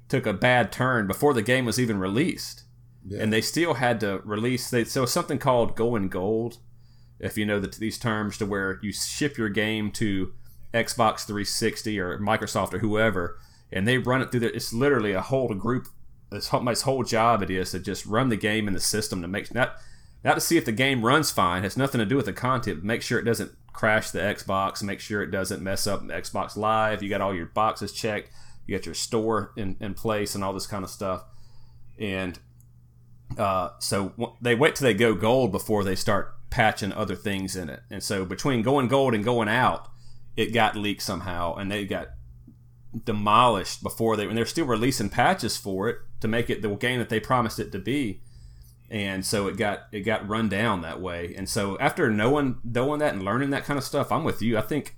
took 0.09 0.27
a 0.27 0.33
bad 0.33 0.73
turn 0.73 1.07
before 1.07 1.35
the 1.35 1.43
game 1.43 1.65
was 1.65 1.81
even 1.81 1.99
released. 1.99 2.65
Yeah. 3.07 3.23
and 3.23 3.33
they 3.33 3.41
still 3.41 3.75
had 3.75 4.01
to 4.01 4.21
release 4.25 4.69
they 4.69 4.85
so 4.85 5.07
something 5.07 5.39
called 5.39 5.77
going 5.77 6.09
gold 6.09 6.59
if 7.19 7.39
you 7.39 7.47
know 7.47 7.59
the, 7.59 7.69
these 7.69 7.97
terms 7.97 8.37
to 8.39 8.45
where 8.45 8.79
you 8.83 8.93
ship 8.93 9.39
your 9.39 9.49
game 9.49 9.91
to 9.93 10.35
xbox 10.75 11.25
360 11.25 11.99
or 11.99 12.19
microsoft 12.19 12.75
or 12.75 12.81
whoever 12.81 13.39
and 13.71 13.87
they 13.87 13.99
run 13.99 14.23
it 14.23 14.31
through 14.31 14.41
there. 14.41 14.51
It's 14.51 14.73
literally 14.73 15.13
a 15.13 15.21
whole 15.21 15.55
group 15.55 15.89
this 16.31 16.49
whole, 16.49 16.65
this 16.65 16.83
whole 16.83 17.05
job 17.05 17.43
it 17.43 17.51
is 17.51 17.71
to 17.71 17.79
just 17.79 18.05
run 18.07 18.29
the 18.29 18.37
game 18.37 18.69
in 18.69 18.75
the 18.75 18.81
system 18.81 19.23
to 19.23 19.29
make 19.29 19.55
not 19.55 19.77
not 20.25 20.35
to 20.35 20.41
see 20.41 20.57
if 20.57 20.65
the 20.65 20.73
game 20.73 21.05
runs 21.05 21.31
fine. 21.31 21.63
Has 21.63 21.77
nothing 21.77 22.01
to 22.01 22.07
do 22.07 22.17
with 22.17 22.27
the 22.27 22.33
content 22.33 22.83
make 22.83 23.03
sure 23.03 23.19
it 23.19 23.25
doesn't 23.25 23.53
crash 23.79 24.11
the 24.11 24.19
xbox 24.19 24.83
make 24.83 24.99
sure 24.99 25.23
it 25.23 25.31
doesn't 25.31 25.63
mess 25.63 25.87
up 25.87 26.03
xbox 26.03 26.57
live 26.57 27.03
you 27.03 27.09
got 27.09 27.21
all 27.21 27.35
your 27.35 27.47
boxes 27.47 27.93
checked 27.93 28.31
you 28.67 28.77
got 28.77 28.85
your 28.85 28.95
store 28.95 29.53
in, 29.57 29.77
in 29.81 29.95
place 29.95 30.35
and 30.35 30.43
all 30.43 30.53
this 30.53 30.67
kind 30.67 30.83
of 30.83 30.91
stuff 30.91 31.25
and 31.99 32.39
uh, 33.37 33.71
so 33.79 34.35
they 34.41 34.55
wait 34.55 34.75
till 34.75 34.87
they 34.87 34.95
go 34.95 35.15
gold 35.15 35.53
before 35.53 35.85
they 35.85 35.95
start 35.95 36.35
patching 36.51 36.93
other 36.93 37.15
things 37.15 37.57
in 37.57 37.69
it. 37.69 37.83
And 37.91 38.03
so 38.03 38.25
between 38.25 38.63
going 38.63 38.89
gold 38.89 39.15
and 39.15 39.25
going 39.25 39.49
out, 39.49 39.89
it 40.37 40.55
got 40.55 40.77
leaked 40.77 41.03
somehow, 41.03 41.57
and 41.57 41.71
they 41.71 41.85
got 41.85 42.09
demolished 43.05 43.83
before 43.83 44.17
they. 44.17 44.27
And 44.27 44.37
they're 44.37 44.47
still 44.47 44.67
releasing 44.67 45.11
patches 45.11 45.57
for 45.57 45.89
it 45.89 45.99
to 46.21 46.29
make 46.29 46.49
it 46.49 46.63
the 46.63 46.75
game 46.75 46.99
that 47.01 47.09
they 47.09 47.21
promised 47.21 47.59
it 47.59 47.73
to 47.73 47.79
be. 47.79 48.23
And 48.91 49.25
so 49.25 49.49
it 49.49 49.57
got 49.59 49.81
it 49.93 50.01
got 50.01 50.27
run 50.29 50.49
down 50.49 50.81
that 50.83 51.01
way. 51.01 51.35
And 51.37 51.49
so 51.49 51.77
after 51.79 52.11
knowing 52.11 52.59
knowing 52.65 53.01
that 53.01 53.13
and 53.15 53.23
learning 53.23 53.51
that 53.51 53.65
kind 53.65 53.77
of 53.79 53.85
stuff, 53.85 54.11
I'm 54.11 54.25
with 54.25 54.41
you. 54.41 54.57
I 54.57 54.63
think 54.63 54.97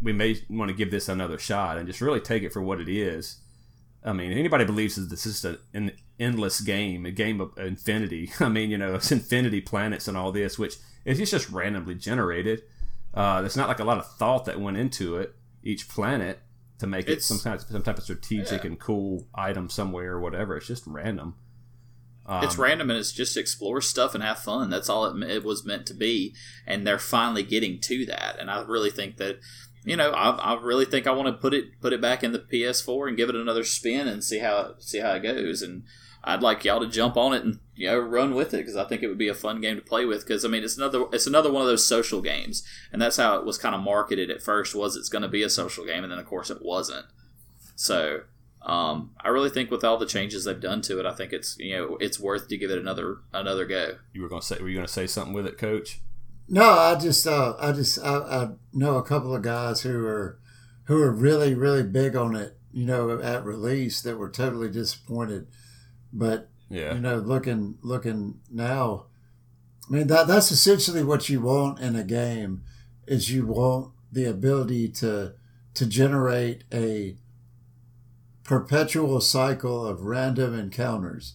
we 0.00 0.12
may 0.12 0.36
want 0.48 0.70
to 0.70 0.76
give 0.76 0.90
this 0.90 1.08
another 1.08 1.38
shot 1.38 1.76
and 1.78 1.86
just 1.86 2.00
really 2.00 2.20
take 2.20 2.42
it 2.42 2.52
for 2.52 2.62
what 2.62 2.80
it 2.80 2.88
is. 2.88 3.40
I 4.04 4.12
mean, 4.12 4.30
anybody 4.32 4.64
believes 4.64 4.96
that 4.96 5.10
this 5.10 5.26
is 5.26 5.44
an 5.74 5.92
endless 6.18 6.60
game, 6.60 7.04
a 7.06 7.10
game 7.10 7.40
of 7.40 7.56
infinity. 7.58 8.30
I 8.40 8.48
mean, 8.48 8.70
you 8.70 8.78
know, 8.78 8.94
it's 8.94 9.10
infinity 9.12 9.60
planets 9.60 10.06
and 10.08 10.16
all 10.16 10.32
this, 10.32 10.58
which 10.58 10.76
is 11.04 11.30
just 11.30 11.50
randomly 11.50 11.96
generated. 11.96 12.62
Uh, 13.12 13.40
there's 13.40 13.56
not 13.56 13.68
like 13.68 13.80
a 13.80 13.84
lot 13.84 13.98
of 13.98 14.06
thought 14.14 14.44
that 14.44 14.60
went 14.60 14.76
into 14.76 15.16
it, 15.16 15.34
each 15.62 15.88
planet, 15.88 16.38
to 16.78 16.86
make 16.86 17.08
it 17.08 17.22
some 17.22 17.38
kind 17.38 17.56
of 17.56 17.62
some 17.62 17.82
type 17.82 17.96
of 17.98 18.04
strategic 18.04 18.62
Yeah. 18.62 18.68
and 18.68 18.78
cool 18.78 19.26
item 19.34 19.68
somewhere 19.70 20.12
or 20.12 20.20
whatever. 20.20 20.56
It's 20.56 20.66
just 20.66 20.86
random. 20.86 21.34
Um, 22.28 22.42
it's 22.42 22.58
random 22.58 22.90
and 22.90 22.98
it's 22.98 23.12
just 23.12 23.36
explore 23.36 23.80
stuff 23.80 24.14
and 24.14 24.22
have 24.22 24.38
fun. 24.38 24.68
That's 24.68 24.88
all 24.88 25.06
it, 25.06 25.30
it 25.30 25.44
was 25.44 25.64
meant 25.64 25.86
to 25.86 25.94
be, 25.94 26.34
and 26.66 26.86
they're 26.86 26.98
finally 26.98 27.42
getting 27.42 27.80
to 27.82 28.04
that. 28.06 28.36
And 28.40 28.50
I 28.50 28.62
really 28.62 28.90
think 28.90 29.16
that, 29.18 29.38
you 29.84 29.96
know, 29.96 30.10
I, 30.10 30.30
I 30.30 30.60
really 30.60 30.84
think 30.84 31.06
I 31.06 31.12
want 31.12 31.28
to 31.28 31.32
put 31.32 31.54
it 31.54 31.80
put 31.80 31.92
it 31.92 32.00
back 32.00 32.24
in 32.24 32.32
the 32.32 32.40
PS4 32.40 33.08
and 33.08 33.16
give 33.16 33.28
it 33.28 33.36
another 33.36 33.62
spin 33.62 34.08
and 34.08 34.24
see 34.24 34.40
how 34.40 34.74
see 34.78 34.98
how 34.98 35.12
it 35.12 35.22
goes. 35.22 35.62
And 35.62 35.84
I'd 36.24 36.42
like 36.42 36.64
y'all 36.64 36.80
to 36.80 36.88
jump 36.88 37.16
on 37.16 37.32
it 37.32 37.44
and 37.44 37.60
you 37.76 37.86
know 37.86 37.98
run 37.98 38.34
with 38.34 38.52
it 38.52 38.58
because 38.58 38.74
I 38.74 38.84
think 38.84 39.02
it 39.02 39.08
would 39.08 39.18
be 39.18 39.28
a 39.28 39.34
fun 39.34 39.60
game 39.60 39.76
to 39.76 39.82
play 39.82 40.04
with. 40.04 40.26
Because 40.26 40.44
I 40.44 40.48
mean, 40.48 40.64
it's 40.64 40.76
another 40.76 41.04
it's 41.12 41.28
another 41.28 41.52
one 41.52 41.62
of 41.62 41.68
those 41.68 41.86
social 41.86 42.20
games, 42.20 42.64
and 42.92 43.00
that's 43.00 43.18
how 43.18 43.36
it 43.36 43.46
was 43.46 43.56
kind 43.56 43.76
of 43.76 43.80
marketed 43.80 44.32
at 44.32 44.42
first. 44.42 44.74
Was 44.74 44.96
it's 44.96 45.08
going 45.08 45.22
to 45.22 45.28
be 45.28 45.44
a 45.44 45.48
social 45.48 45.86
game, 45.86 46.02
and 46.02 46.10
then 46.10 46.18
of 46.18 46.26
course 46.26 46.50
it 46.50 46.58
wasn't. 46.60 47.06
So 47.76 48.22
um, 48.66 49.12
I 49.24 49.28
really 49.28 49.48
think 49.50 49.70
with 49.70 49.84
all 49.84 49.96
the 49.96 50.06
changes 50.06 50.44
they've 50.44 50.60
done 50.60 50.82
to 50.82 50.98
it, 51.00 51.06
I 51.06 51.14
think 51.14 51.32
it's 51.32 51.56
you 51.58 51.76
know 51.76 51.96
it's 52.00 52.18
worth 52.20 52.48
to 52.48 52.58
give 52.58 52.70
it 52.70 52.78
another 52.78 53.18
another 53.32 53.64
go. 53.64 53.96
You 54.12 54.22
were 54.22 54.28
going 54.28 54.40
to 54.42 54.46
say, 54.46 54.58
were 54.60 54.68
you 54.68 54.74
going 54.74 54.86
to 54.86 54.92
say 54.92 55.06
something 55.06 55.32
with 55.34 55.46
it, 55.46 55.56
Coach? 55.56 56.00
No, 56.48 56.68
I 56.70 56.96
just 56.96 57.26
uh, 57.26 57.54
I 57.60 57.72
just 57.72 57.98
I, 58.02 58.16
I 58.18 58.48
know 58.72 58.96
a 58.96 59.02
couple 59.04 59.34
of 59.34 59.42
guys 59.42 59.80
who 59.82 60.04
are 60.04 60.38
who 60.84 61.00
are 61.00 61.10
really 61.12 61.54
really 61.54 61.82
big 61.84 62.14
on 62.16 62.34
it. 62.36 62.56
You 62.72 62.84
know, 62.84 63.18
at 63.20 63.44
release 63.44 64.02
that 64.02 64.18
were 64.18 64.28
totally 64.30 64.68
disappointed, 64.68 65.46
but 66.12 66.50
Yeah. 66.68 66.92
you 66.94 67.00
know, 67.00 67.16
looking 67.16 67.78
looking 67.82 68.40
now, 68.50 69.06
I 69.88 69.92
mean 69.94 70.08
that 70.08 70.26
that's 70.26 70.50
essentially 70.50 71.02
what 71.02 71.28
you 71.28 71.40
want 71.40 71.78
in 71.80 71.96
a 71.96 72.04
game 72.04 72.62
is 73.06 73.30
you 73.30 73.46
want 73.46 73.92
the 74.12 74.24
ability 74.26 74.88
to 74.90 75.34
to 75.74 75.86
generate 75.86 76.64
a 76.72 77.16
perpetual 78.46 79.20
cycle 79.20 79.84
of 79.86 80.02
random 80.02 80.58
encounters 80.58 81.34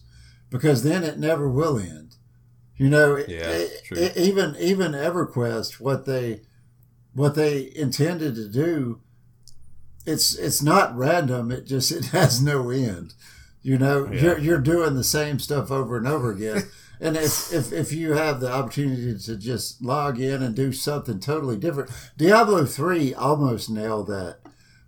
because 0.50 0.82
then 0.82 1.04
it 1.04 1.18
never 1.18 1.48
will 1.48 1.78
end. 1.78 2.16
You 2.76 2.88
know, 2.88 3.16
Yeah, 3.28 3.66
true. 3.84 3.98
e- 3.98 4.10
even 4.16 4.56
even 4.58 4.92
EverQuest, 4.92 5.80
what 5.80 6.06
they 6.06 6.40
what 7.14 7.34
they 7.34 7.70
intended 7.76 8.34
to 8.36 8.48
do, 8.48 9.00
it's 10.06 10.34
it's 10.36 10.62
not 10.62 10.96
random. 10.96 11.50
It 11.52 11.66
just 11.66 11.92
it 11.92 12.06
has 12.12 12.42
no 12.42 12.70
end. 12.70 13.14
You 13.62 13.78
know, 13.78 14.08
Yeah. 14.10 14.20
you're 14.22 14.38
you're 14.38 14.58
doing 14.58 14.94
the 14.94 15.04
same 15.04 15.38
stuff 15.38 15.70
over 15.70 15.96
and 15.96 16.06
over 16.08 16.30
again, 16.32 16.64
And 17.00 17.16
if, 17.16 17.52
if, 17.52 17.72
if 17.72 17.92
you 17.92 18.12
have 18.12 18.38
the 18.38 18.48
opportunity 18.52 19.18
to 19.18 19.36
just 19.36 19.82
log 19.82 20.20
in 20.20 20.40
and 20.40 20.54
do 20.54 20.70
something 20.72 21.18
totally 21.18 21.56
different, 21.56 21.90
Diablo 22.16 22.64
3 22.64 23.12
almost 23.14 23.68
nailed 23.68 24.06
that 24.06 24.38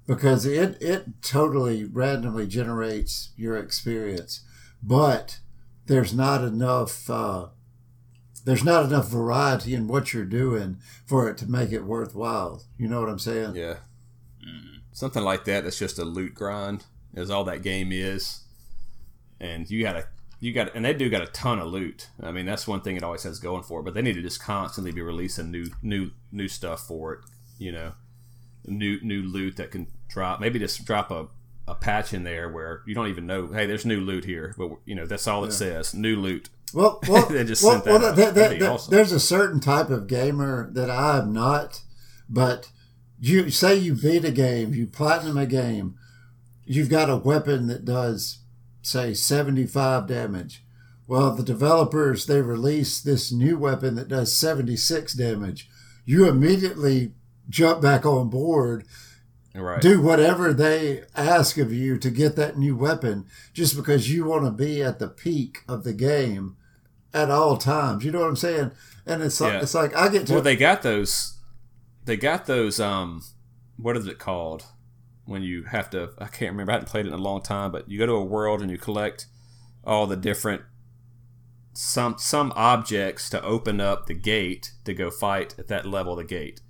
because 0.06 0.46
it, 0.46 0.80
it 0.82 1.22
totally 1.22 1.84
randomly 1.84 2.46
generates 2.46 3.30
your 3.36 3.56
experience. 3.56 4.40
But 4.82 5.38
there's 5.86 6.14
not 6.14 6.42
enough 6.42 7.08
uh, 7.08 7.46
there's 8.44 8.64
not 8.64 8.84
enough 8.84 9.08
variety 9.08 9.74
in 9.74 9.88
what 9.88 10.12
you're 10.12 10.24
doing 10.24 10.76
for 11.06 11.28
it 11.28 11.38
to 11.38 11.50
make 11.50 11.72
it 11.72 11.84
worthwhile. 11.84 12.62
You 12.76 12.88
know 12.88 13.00
what 13.00 13.08
I'm 13.08 13.18
saying? 13.18 13.56
Yeah. 13.56 13.76
Something 14.92 15.24
like 15.24 15.44
that. 15.46 15.64
That's 15.64 15.78
just 15.78 15.98
a 15.98 16.04
loot 16.04 16.34
grind. 16.34 16.84
Is 17.14 17.30
all 17.30 17.44
that 17.44 17.62
game 17.62 17.90
is, 17.92 18.40
and 19.40 19.70
you 19.70 19.82
gotta 19.82 20.08
you 20.40 20.52
got 20.52 20.74
and 20.74 20.84
they 20.84 20.92
do 20.92 21.08
got 21.08 21.22
a 21.22 21.26
ton 21.26 21.58
of 21.58 21.68
loot. 21.68 22.08
I 22.22 22.32
mean, 22.32 22.44
that's 22.44 22.68
one 22.68 22.80
thing 22.80 22.96
it 22.96 23.02
always 23.02 23.22
has 23.22 23.38
going 23.38 23.62
for 23.62 23.80
it. 23.80 23.84
But 23.84 23.94
they 23.94 24.02
need 24.02 24.14
to 24.14 24.22
just 24.22 24.42
constantly 24.42 24.92
be 24.92 25.00
releasing 25.00 25.50
new 25.50 25.66
new 25.82 26.10
new 26.30 26.48
stuff 26.48 26.86
for 26.86 27.14
it. 27.14 27.20
You 27.58 27.72
know, 27.72 27.92
new 28.66 29.00
new 29.02 29.22
loot 29.22 29.56
that 29.56 29.70
can 29.70 29.86
drop. 30.08 30.40
Maybe 30.40 30.58
just 30.58 30.84
drop 30.84 31.10
a 31.10 31.26
a 31.66 31.74
patch 31.74 32.12
in 32.12 32.24
there 32.24 32.50
where 32.50 32.82
you 32.86 32.94
don't 32.94 33.08
even 33.08 33.26
know. 33.26 33.46
Hey, 33.46 33.64
there's 33.66 33.86
new 33.86 34.00
loot 34.00 34.24
here, 34.26 34.54
but 34.58 34.70
you 34.84 34.94
know 34.94 35.06
that's 35.06 35.26
all 35.26 35.44
it 35.44 35.52
says. 35.52 35.94
New 35.94 36.16
loot. 36.16 36.50
Well, 36.74 37.00
well, 37.08 37.26
They 37.26 37.44
just 37.44 37.62
well, 37.62 37.72
sent 37.72 37.84
that 37.84 37.90
well, 37.90 38.14
that- 38.14 38.34
that- 38.34 38.58
that- 38.58 38.62
awesome. 38.70 38.92
there's 38.94 39.12
a 39.12 39.20
certain 39.20 39.60
type 39.60 39.88
of 39.90 40.06
gamer 40.06 40.68
that 40.72 40.90
I 40.90 41.18
am 41.18 41.32
not, 41.32 41.80
but 42.28 42.70
you 43.18 43.48
say 43.50 43.76
you 43.76 43.94
beat 43.94 44.24
a 44.24 44.30
game, 44.30 44.74
you 44.74 44.86
platinum 44.86 45.38
a 45.38 45.46
game, 45.46 45.94
you've 46.66 46.90
got 46.90 47.08
a 47.08 47.16
weapon 47.16 47.68
that 47.68 47.84
does 47.86 48.40
say 48.82 49.14
75 49.14 50.06
damage. 50.06 50.62
Well, 51.06 51.34
the 51.34 51.42
developers 51.42 52.26
they 52.26 52.42
release 52.42 53.00
this 53.00 53.32
new 53.32 53.56
weapon 53.58 53.94
that 53.94 54.08
does 54.08 54.36
76 54.36 55.14
damage. 55.14 55.68
You 56.04 56.28
immediately 56.28 57.12
jump 57.48 57.80
back 57.80 58.04
on 58.04 58.28
board 58.28 58.84
Right. 59.54 59.80
do 59.80 60.02
whatever 60.02 60.52
they 60.52 61.04
ask 61.14 61.58
of 61.58 61.72
you 61.72 61.96
to 61.98 62.10
get 62.10 62.34
that 62.36 62.58
new 62.58 62.76
weapon 62.76 63.26
just 63.52 63.76
because 63.76 64.10
you 64.10 64.24
want 64.24 64.44
to 64.44 64.50
be 64.50 64.82
at 64.82 64.98
the 64.98 65.06
peak 65.08 65.62
of 65.68 65.84
the 65.84 65.92
game 65.92 66.56
at 67.12 67.30
all 67.30 67.56
times. 67.56 68.04
You 68.04 68.10
know 68.10 68.20
what 68.20 68.28
I'm 68.28 68.36
saying? 68.36 68.72
And 69.06 69.22
it's 69.22 69.40
like 69.40 69.52
Yeah. 69.52 69.60
it's 69.60 69.74
like 69.74 69.94
I 69.96 70.08
get 70.08 70.26
to 70.26 70.32
Well, 70.34 70.42
they 70.42 70.56
got 70.56 70.82
those. 70.82 71.38
They 72.04 72.16
got 72.16 72.46
those. 72.46 72.80
Um, 72.80 73.22
what 73.76 73.96
is 73.96 74.06
it 74.06 74.18
called? 74.18 74.64
When 75.24 75.42
you 75.42 75.62
have 75.64 75.88
to, 75.90 76.10
I 76.18 76.26
can't 76.26 76.50
remember. 76.52 76.72
I 76.72 76.74
haven't 76.74 76.88
played 76.90 77.06
it 77.06 77.08
in 77.08 77.14
a 77.14 77.18
long 77.18 77.40
time. 77.40 77.70
But 77.72 77.88
you 77.88 77.98
go 77.98 78.06
to 78.06 78.12
a 78.12 78.24
world 78.24 78.60
and 78.60 78.70
you 78.70 78.76
collect 78.76 79.26
all 79.84 80.06
the 80.06 80.16
different 80.16 80.62
some 81.72 82.16
some 82.18 82.52
objects 82.56 83.30
to 83.30 83.42
open 83.42 83.80
up 83.80 84.06
the 84.06 84.14
gate 84.14 84.72
to 84.84 84.94
go 84.94 85.10
fight 85.10 85.54
at 85.58 85.68
that 85.68 85.86
level 85.86 86.12
of 86.12 86.18
the 86.18 86.24
gate. 86.24 86.60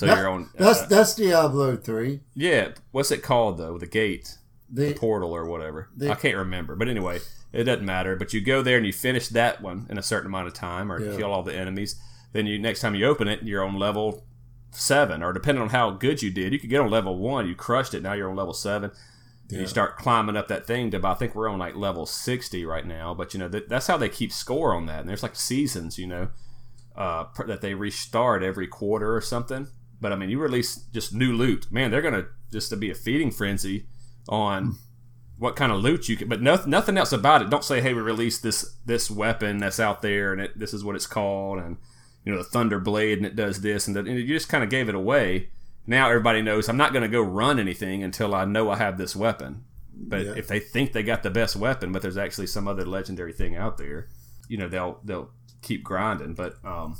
So 0.00 0.06
that- 0.06 0.16
you're 0.18 0.28
on. 0.28 0.48
that's 0.56 0.82
uh, 0.82 0.86
that's 0.86 1.14
Diablo 1.14 1.76
three. 1.76 2.20
yeah. 2.34 2.68
What's 2.90 3.10
it 3.10 3.22
called 3.22 3.58
though? 3.58 3.76
The 3.78 3.86
gate, 3.86 4.38
The 4.72 4.94
portal, 4.94 5.32
or 5.32 5.44
whatever. 5.44 5.88
The- 5.96 6.10
I 6.10 6.14
can't 6.14 6.36
remember. 6.36 6.74
But 6.74 6.88
anyway, 6.88 7.20
it 7.52 7.64
doesn't 7.64 7.84
matter. 7.84 8.16
But 8.16 8.32
you 8.32 8.40
go 8.40 8.62
there 8.62 8.76
and 8.78 8.86
you 8.86 8.92
finish 8.92 9.28
that 9.28 9.60
one 9.60 9.86
in 9.90 9.98
a 9.98 10.02
certain 10.02 10.26
amount 10.28 10.46
of 10.48 10.54
time, 10.54 10.90
or 10.90 11.00
Yeah. 11.00 11.16
kill 11.16 11.30
all 11.32 11.42
the 11.42 11.54
enemies. 11.54 11.96
Then 12.32 12.46
you 12.46 12.58
next 12.58 12.80
time 12.80 12.94
you 12.94 13.06
open 13.06 13.28
it, 13.28 13.42
you're 13.42 13.64
on 13.64 13.76
level 13.78 14.24
seven, 14.70 15.22
or 15.22 15.32
depending 15.32 15.60
on 15.62 15.68
how 15.70 15.90
good 15.90 16.22
you 16.22 16.30
did, 16.30 16.52
you 16.52 16.58
could 16.58 16.70
get 16.70 16.80
on 16.80 16.88
level 16.90 17.18
one. 17.18 17.46
You 17.48 17.54
crushed 17.54 17.92
it. 17.92 18.02
Now 18.02 18.12
you're 18.14 18.30
on 18.30 18.36
level 18.36 18.54
seven. 18.54 18.90
And 19.48 19.56
Yeah. 19.56 19.60
you 19.62 19.66
start 19.66 19.96
climbing 19.98 20.36
up 20.36 20.46
that 20.46 20.64
thing 20.64 20.92
to 20.92 20.98
about, 20.98 21.16
I 21.16 21.18
think 21.18 21.34
we're 21.34 21.48
on 21.48 21.58
like 21.58 21.74
level 21.74 22.06
60 22.06 22.64
right 22.64 22.86
now. 22.86 23.12
But, 23.14 23.34
you 23.34 23.40
know, 23.40 23.48
that, 23.48 23.68
that's 23.68 23.88
how 23.88 23.96
they 23.96 24.08
keep 24.08 24.32
score 24.32 24.72
on 24.74 24.86
that. 24.86 25.00
And 25.00 25.08
there's 25.08 25.24
like 25.24 25.34
seasons, 25.34 25.98
you 25.98 26.06
know, 26.06 26.28
uh, 26.96 27.24
that 27.48 27.60
they 27.60 27.74
restart 27.74 28.44
every 28.44 28.68
quarter 28.68 29.14
or 29.14 29.20
something. 29.20 29.66
But, 30.00 30.12
I 30.12 30.16
mean, 30.16 30.30
you 30.30 30.38
release 30.38 30.76
just 30.92 31.14
new 31.14 31.32
loot. 31.32 31.70
Man, 31.70 31.90
they're 31.90 32.02
going 32.02 32.14
to 32.14 32.26
just 32.52 32.70
to 32.70 32.76
be 32.76 32.90
a 32.90 32.94
feeding 32.94 33.30
frenzy 33.30 33.86
on 34.28 34.76
what 35.38 35.56
kind 35.56 35.72
of 35.72 35.80
loot 35.80 36.08
you 36.08 36.16
can. 36.16 36.28
But 36.28 36.42
no, 36.42 36.60
nothing 36.66 36.96
else 36.98 37.12
about 37.12 37.42
it. 37.42 37.50
Don't 37.50 37.64
say, 37.64 37.80
hey, 37.80 37.94
we 37.94 38.00
released 38.00 38.42
this 38.42 38.76
this 38.86 39.10
weapon 39.10 39.58
that's 39.58 39.80
out 39.80 40.02
there 40.02 40.32
and 40.32 40.40
it, 40.42 40.58
this 40.58 40.74
is 40.74 40.82
what 40.84 40.96
it's 40.96 41.06
called. 41.06 41.58
And, 41.58 41.76
you 42.24 42.32
know, 42.32 42.38
the 42.38 42.44
Thunder 42.44 42.78
Blade 42.78 43.18
and 43.18 43.26
it 43.26 43.36
does 43.36 43.60
this. 43.60 43.86
And, 43.86 43.96
that, 43.96 44.06
and 44.06 44.18
you 44.18 44.26
just 44.26 44.48
kind 44.48 44.64
of 44.64 44.70
gave 44.70 44.88
it 44.88 44.94
away 44.94 45.48
now 45.86 46.08
everybody 46.08 46.42
knows 46.42 46.68
I'm 46.68 46.76
not 46.76 46.92
going 46.92 47.02
to 47.02 47.08
go 47.08 47.22
run 47.22 47.58
anything 47.58 48.02
until 48.04 48.34
I 48.34 48.44
know 48.44 48.70
I 48.70 48.76
have 48.76 48.96
this 48.98 49.16
weapon. 49.16 49.64
But 49.92 50.24
Yeah. 50.26 50.32
if 50.36 50.46
they 50.46 50.60
think 50.60 50.92
they 50.92 51.02
got 51.02 51.22
the 51.22 51.30
best 51.30 51.56
weapon, 51.56 51.90
but 51.90 52.00
there's 52.02 52.16
actually 52.18 52.46
some 52.46 52.68
other 52.68 52.84
legendary 52.84 53.32
thing 53.32 53.56
out 53.56 53.76
there, 53.76 54.08
you 54.48 54.56
know 54.58 54.68
they'll 54.68 55.00
they'll 55.04 55.30
keep 55.62 55.82
grinding. 55.82 56.34
But 56.34 56.56
um, 56.64 56.96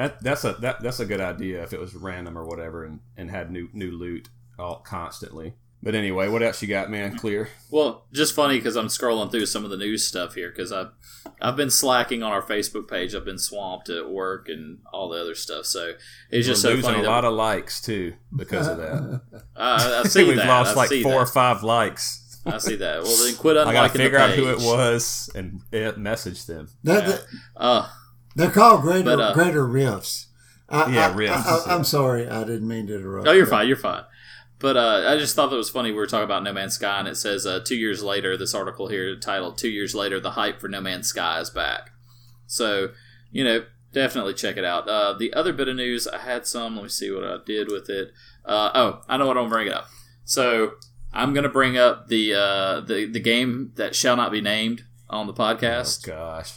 that 0.00 0.22
that's 0.22 0.44
a 0.44 0.52
that, 0.54 0.80
that's 0.82 1.00
a 1.00 1.06
good 1.06 1.20
idea 1.20 1.62
if 1.62 1.72
it 1.72 1.80
was 1.80 1.94
random 1.94 2.36
or 2.38 2.44
whatever 2.44 2.84
and, 2.84 3.00
and 3.16 3.30
had 3.30 3.50
new 3.50 3.68
new 3.72 3.90
loot 3.90 4.28
all 4.58 4.76
constantly. 4.76 5.54
But 5.82 5.94
anyway, 5.94 6.28
what 6.28 6.42
else 6.42 6.60
you 6.60 6.68
got, 6.68 6.90
man? 6.90 7.16
Clear. 7.16 7.48
Well, 7.70 8.04
just 8.12 8.34
funny 8.34 8.58
because 8.58 8.76
I'm 8.76 8.88
scrolling 8.88 9.30
through 9.30 9.46
some 9.46 9.64
of 9.64 9.70
the 9.70 9.78
news 9.78 10.06
stuff 10.06 10.34
here 10.34 10.50
because 10.50 10.72
I've 10.72 10.90
I've 11.40 11.56
been 11.56 11.70
slacking 11.70 12.22
on 12.22 12.32
our 12.32 12.42
Facebook 12.42 12.86
page. 12.88 13.14
I've 13.14 13.24
been 13.24 13.38
swamped 13.38 13.88
at 13.88 14.10
work 14.10 14.48
and 14.50 14.80
all 14.92 15.08
the 15.08 15.18
other 15.20 15.34
stuff. 15.34 15.64
So 15.64 15.94
it's 16.30 16.46
just 16.46 16.62
We're 16.64 16.70
so 16.72 16.74
losing 16.76 16.90
funny. 16.92 17.04
a 17.06 17.10
lot 17.10 17.24
of 17.24 17.32
likes 17.32 17.80
too 17.80 18.12
because 18.36 18.68
of 18.68 18.76
that. 18.76 19.22
I, 19.56 19.78
see 19.78 19.88
that. 19.88 20.04
I 20.04 20.08
see 20.08 20.24
We've 20.24 20.36
that. 20.36 20.48
lost 20.48 20.72
I 20.72 20.80
like 20.80 20.88
see 20.90 21.02
four 21.02 21.14
or 21.14 21.26
five 21.26 21.62
likes. 21.62 22.40
I 22.44 22.58
see 22.58 22.76
that. 22.76 23.02
Well, 23.02 23.16
then 23.24 23.36
quit 23.36 23.56
unliking 23.56 23.66
I 23.68 23.72
gotta 23.72 23.92
figure 23.98 24.18
the 24.18 24.24
out 24.24 24.30
who 24.32 24.48
it 24.50 24.58
was 24.58 25.30
and 25.34 25.62
message 25.96 26.44
them. 26.46 26.68
that, 26.84 27.04
Yeah. 27.04 27.08
that- 27.10 27.24
Uh, 27.56 27.88
they're 28.40 28.50
called 28.50 28.82
greater 28.82 29.04
But, 29.04 29.20
uh, 29.20 29.34
greater 29.34 29.66
rifts. 29.66 30.26
I, 30.68 30.90
Yeah, 30.92 31.08
I, 31.08 31.12
rifts, 31.14 31.46
I, 31.46 31.60
yeah. 31.66 31.74
am 31.74 31.84
sorry, 31.84 32.28
I 32.28 32.44
didn't 32.44 32.68
mean 32.68 32.86
to 32.86 32.96
interrupt. 32.96 33.28
oh, 33.28 33.32
you're 33.32 33.46
fine. 33.46 33.66
You're 33.68 33.76
fine. 33.76 34.04
But 34.60 34.76
uh, 34.76 35.04
I 35.08 35.16
just 35.16 35.34
thought 35.34 35.48
that 35.50 35.56
was 35.56 35.70
funny. 35.70 35.90
We 35.90 35.96
were 35.96 36.06
talking 36.06 36.24
about 36.24 36.42
No 36.42 36.52
Man's 36.52 36.74
Sky, 36.74 36.98
and 36.98 37.08
it 37.08 37.16
says 37.16 37.46
uh, 37.46 37.60
two 37.64 37.76
years 37.76 38.02
later. 38.02 38.36
This 38.36 38.54
article 38.54 38.88
here 38.88 39.16
titled 39.16 39.56
"Two 39.56 39.70
Years 39.70 39.94
Later, 39.94 40.20
the 40.20 40.32
hype 40.32 40.60
for 40.60 40.68
No 40.68 40.80
Man's 40.82 41.08
Sky 41.08 41.40
is 41.40 41.48
back." 41.48 41.92
So, 42.46 42.90
you 43.32 43.42
know, 43.42 43.64
definitely 43.92 44.34
check 44.34 44.58
it 44.58 44.64
out. 44.64 44.86
Uh, 44.86 45.14
the 45.14 45.32
other 45.32 45.52
bit 45.54 45.68
of 45.68 45.76
news, 45.76 46.06
I 46.06 46.18
had 46.18 46.46
some. 46.46 46.76
Let 46.76 46.82
me 46.82 46.88
see 46.90 47.10
what 47.10 47.24
I 47.24 47.38
did 47.44 47.68
with 47.72 47.88
it. 47.88 48.12
Uh, 48.44 48.70
oh, 48.74 49.02
I 49.08 49.16
know 49.16 49.26
what 49.26 49.38
I'm 49.38 49.44
gonna 49.44 49.54
bring 49.64 49.72
up. 49.72 49.86
So 50.24 50.72
I'm 51.12 51.32
gonna 51.32 51.48
bring 51.48 51.78
up 51.78 52.08
the 52.08 52.34
uh, 52.34 52.80
the 52.80 53.06
the 53.06 53.20
game 53.20 53.72
that 53.76 53.94
shall 53.96 54.16
not 54.16 54.30
be 54.30 54.42
named 54.42 54.84
on 55.08 55.26
the 55.26 55.34
podcast. 55.34 56.06
Oh 56.06 56.12
gosh. 56.14 56.52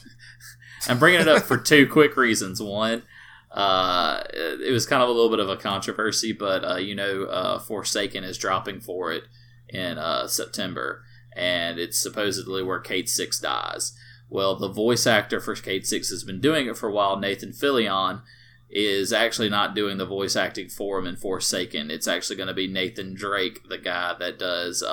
I'm 0.87 0.99
bringing 0.99 1.21
it 1.21 1.27
up 1.27 1.43
for 1.43 1.57
two 1.57 1.87
quick 1.87 2.17
reasons. 2.17 2.61
One, 2.61 3.03
uh, 3.51 4.23
it 4.33 4.71
was 4.71 4.85
kind 4.85 5.03
of 5.03 5.09
a 5.09 5.11
little 5.11 5.29
bit 5.29 5.39
of 5.39 5.49
a 5.49 5.57
controversy, 5.57 6.33
but 6.33 6.63
uh, 6.65 6.77
you 6.77 6.95
know, 6.95 7.23
uh, 7.23 7.59
Forsaken 7.59 8.23
is 8.23 8.37
dropping 8.37 8.81
for 8.81 9.11
it 9.11 9.23
in 9.69 9.97
uh, 9.97 10.27
September, 10.27 11.03
and 11.35 11.79
it's 11.79 12.01
supposedly 12.01 12.63
where 12.63 12.79
Cayde 12.79 13.09
Six 13.09 13.39
dies. 13.39 13.97
Well, 14.29 14.55
the 14.55 14.71
voice 14.71 15.05
actor 15.05 15.39
for 15.39 15.55
Cayde 15.55 15.85
Six 15.85 16.09
has 16.09 16.23
been 16.23 16.41
doing 16.41 16.67
it 16.67 16.77
for 16.77 16.89
a 16.89 16.93
while. 16.93 17.17
Nathan 17.17 17.51
Fillion 17.51 18.21
is 18.69 19.13
actually 19.13 19.49
not 19.49 19.75
doing 19.75 19.97
the 19.97 20.05
voice 20.05 20.35
acting 20.35 20.67
for 20.67 20.97
him 20.97 21.05
in 21.05 21.15
Forsaken. 21.15 21.91
It's 21.91 22.07
actually 22.07 22.37
going 22.37 22.47
to 22.47 22.53
be 22.53 22.67
Nathan 22.67 23.13
Drake, 23.13 23.69
the 23.69 23.77
guy 23.77 24.15
that 24.17 24.39
does. 24.39 24.83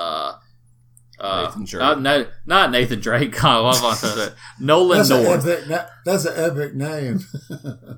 Uh, 1.23 1.43
Nathan 1.45 1.65
Drake. 1.65 1.83
uh, 1.83 1.95
no, 1.95 2.25
not 2.47 2.71
Nathan 2.71 2.99
Drake. 2.99 3.39
God, 3.39 3.63
what 3.63 3.77
am 3.77 3.85
I 3.85 3.93
saying? 3.93 4.31
Nolan 4.59 4.97
That's 4.97 5.09
an 5.11 5.23
North. 5.23 5.47
epic. 5.47 5.87
That's 6.03 6.25
an 6.25 6.33
epic 6.35 6.75
name. 6.75 7.19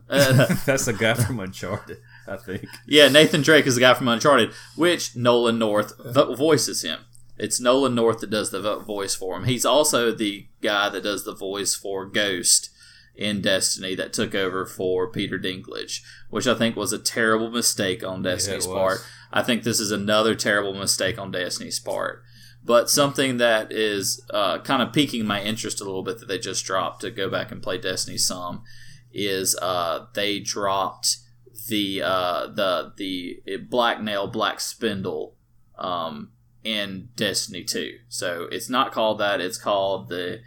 Uh, 0.10 0.46
That's 0.66 0.86
the 0.86 0.94
guy 0.94 1.16
from 1.16 1.40
Uncharted, 1.40 1.98
I 2.28 2.36
think. 2.38 2.66
yeah, 2.86 3.08
Nathan 3.08 3.42
Drake 3.42 3.66
is 3.66 3.76
the 3.76 3.82
guy 3.82 3.94
from 3.96 4.08
Uncharted, 4.08 4.52
which 4.76 5.16
Nolan 5.16 5.58
North 5.58 5.94
voices 6.38 6.84
him. 6.84 7.00
It's 7.38 7.60
Nolan 7.60 7.96
North 7.96 8.20
that 8.20 8.30
does 8.30 8.52
the 8.52 8.78
voice 8.80 9.16
for 9.16 9.36
him. 9.38 9.46
He's 9.46 9.66
also 9.66 10.12
the 10.12 10.46
guy 10.62 10.90
that 10.90 11.02
does 11.04 11.24
the 11.24 11.34
voice 11.34 11.74
for 11.74 12.06
Ghost 12.06 12.70
in 13.16 13.42
Destiny 13.42 13.96
that 13.96 14.14
took 14.14 14.36
over 14.36 14.66
for 14.68 15.08
Peter 15.12 15.40
Dinklage, 15.40 16.02
which 16.30 16.46
I 16.46 16.54
think 16.54 16.76
was 16.76 16.94
a 16.94 17.00
terrible 17.00 17.50
mistake 17.50 18.04
on 18.04 18.22
Destiny's 18.22 18.68
was. 18.68 18.76
part. 18.76 18.98
I 19.32 19.42
think 19.42 19.64
this 19.64 19.80
is 19.80 19.90
another 19.92 20.36
terrible 20.36 20.74
mistake 20.76 21.18
on 21.18 21.32
Destiny's 21.32 21.80
part. 21.80 22.22
But 22.66 22.90
something 22.90 23.38
that 23.38 23.72
is 23.74 24.26
uh, 24.30 24.60
kind 24.60 24.82
of 24.82 24.94
piquing 24.94 25.26
my 25.26 25.42
interest 25.42 25.82
a 25.82 25.84
little 25.84 26.04
bit 26.04 26.20
that 26.20 26.28
they 26.28 26.40
just 26.40 26.66
dropped 26.66 27.02
to 27.02 27.12
go 27.12 27.30
back 27.30 27.52
and 27.52 27.62
play 27.62 27.78
Destiny 27.78 28.18
some 28.18 28.64
is 29.12 29.56
uh, 29.62 30.06
they 30.14 30.40
dropped 30.40 31.18
the 31.68 32.02
uh, 32.02 32.48
the 32.48 32.94
the 32.98 33.58
black 33.70 34.02
nail 34.02 34.28
black 34.28 34.60
spindle 34.60 35.36
um, 35.78 36.32
in 36.64 37.10
Destiny 37.16 37.64
2. 37.64 37.98
So 38.10 38.48
it's 38.52 38.70
not 38.70 38.92
called 38.92 39.20
that. 39.20 39.42
It's 39.42 39.58
called 39.58 40.10
the 40.10 40.42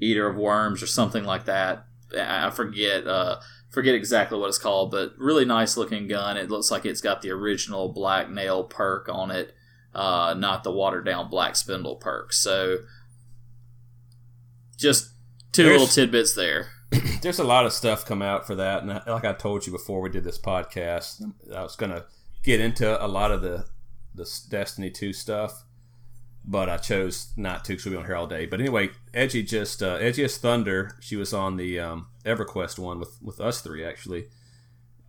Eater 0.00 0.28
of 0.28 0.36
Worms 0.36 0.82
or 0.82 0.86
something 0.86 1.24
like 1.24 1.44
that. 1.46 1.86
I 2.16 2.48
I 2.48 2.50
forget 2.50 3.06
uh, 3.06 3.40
forget 3.70 3.94
exactly 3.94 4.38
what 4.38 4.48
it's 4.48 4.58
called, 4.58 4.90
but 4.90 5.14
really 5.18 5.44
nice 5.44 5.76
looking 5.76 6.08
gun. 6.08 6.36
It 6.36 6.50
looks 6.50 6.70
like 6.70 6.84
it's 6.84 7.00
got 7.00 7.22
the 7.22 7.30
original 7.30 7.88
black 7.88 8.30
nail 8.30 8.64
perk 8.64 9.08
on 9.08 9.30
it, 9.30 9.54
uh, 9.94 10.34
not 10.36 10.64
the 10.64 10.70
watered 10.72 11.04
down 11.04 11.28
black 11.30 11.56
spindle 11.56 11.96
perk. 11.96 12.32
So 12.32 12.78
just 14.76 15.10
two 15.52 15.64
There's- 15.64 15.80
little 15.80 15.92
tidbits 15.92 16.34
there. 16.34 16.68
there's 17.22 17.38
a 17.38 17.44
lot 17.44 17.66
of 17.66 17.72
stuff 17.72 18.06
come 18.06 18.22
out 18.22 18.46
for 18.46 18.54
that, 18.54 18.82
and 18.82 18.88
like 19.06 19.24
I 19.24 19.34
told 19.34 19.66
you 19.66 19.72
before 19.72 20.00
we 20.00 20.08
did 20.08 20.24
this 20.24 20.38
podcast, 20.38 21.20
I 21.54 21.62
was 21.62 21.76
gonna 21.76 22.04
get 22.42 22.60
into 22.60 23.04
a 23.04 23.06
lot 23.06 23.30
of 23.30 23.42
the 23.42 23.66
the 24.14 24.24
Destiny 24.48 24.90
two 24.90 25.12
stuff, 25.12 25.64
but 26.46 26.70
I 26.70 26.78
chose 26.78 27.32
not 27.36 27.64
to 27.66 27.72
because 27.72 27.84
we'll 27.84 27.92
be 27.92 27.98
on 27.98 28.06
here 28.06 28.16
all 28.16 28.26
day. 28.26 28.46
But 28.46 28.60
anyway, 28.60 28.88
Edgy 29.12 29.42
just 29.42 29.82
uh, 29.82 29.98
Edgiest 29.98 30.38
Thunder, 30.38 30.96
she 31.00 31.14
was 31.14 31.34
on 31.34 31.56
the 31.58 31.78
um, 31.78 32.06
EverQuest 32.24 32.78
one 32.78 32.98
with 32.98 33.18
with 33.22 33.38
us 33.38 33.60
three 33.60 33.84
actually. 33.84 34.28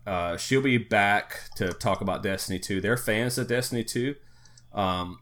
Uh, 0.05 0.35
she'll 0.35 0.61
be 0.61 0.77
back 0.77 1.49
to 1.55 1.71
talk 1.71 2.01
about 2.01 2.23
Destiny 2.23 2.59
two. 2.59 2.81
They're 2.81 2.97
fans 2.97 3.37
of 3.37 3.47
Destiny 3.47 3.85
two. 3.85 4.15
Um, 4.73 5.19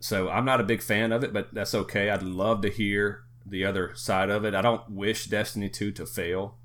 so 0.00 0.28
I'm 0.28 0.44
not 0.44 0.60
a 0.60 0.64
big 0.64 0.82
fan 0.82 1.12
of 1.12 1.24
it, 1.24 1.32
but 1.32 1.52
that's 1.52 1.74
okay. 1.74 2.10
I'd 2.10 2.22
love 2.22 2.62
to 2.62 2.70
hear 2.70 3.24
the 3.44 3.64
other 3.64 3.94
side 3.94 4.30
of 4.30 4.44
it. 4.44 4.54
I 4.54 4.62
don't 4.62 4.88
wish 4.90 5.26
Destiny 5.26 5.68
2 5.68 5.90
to 5.92 6.06
fail. 6.06 6.56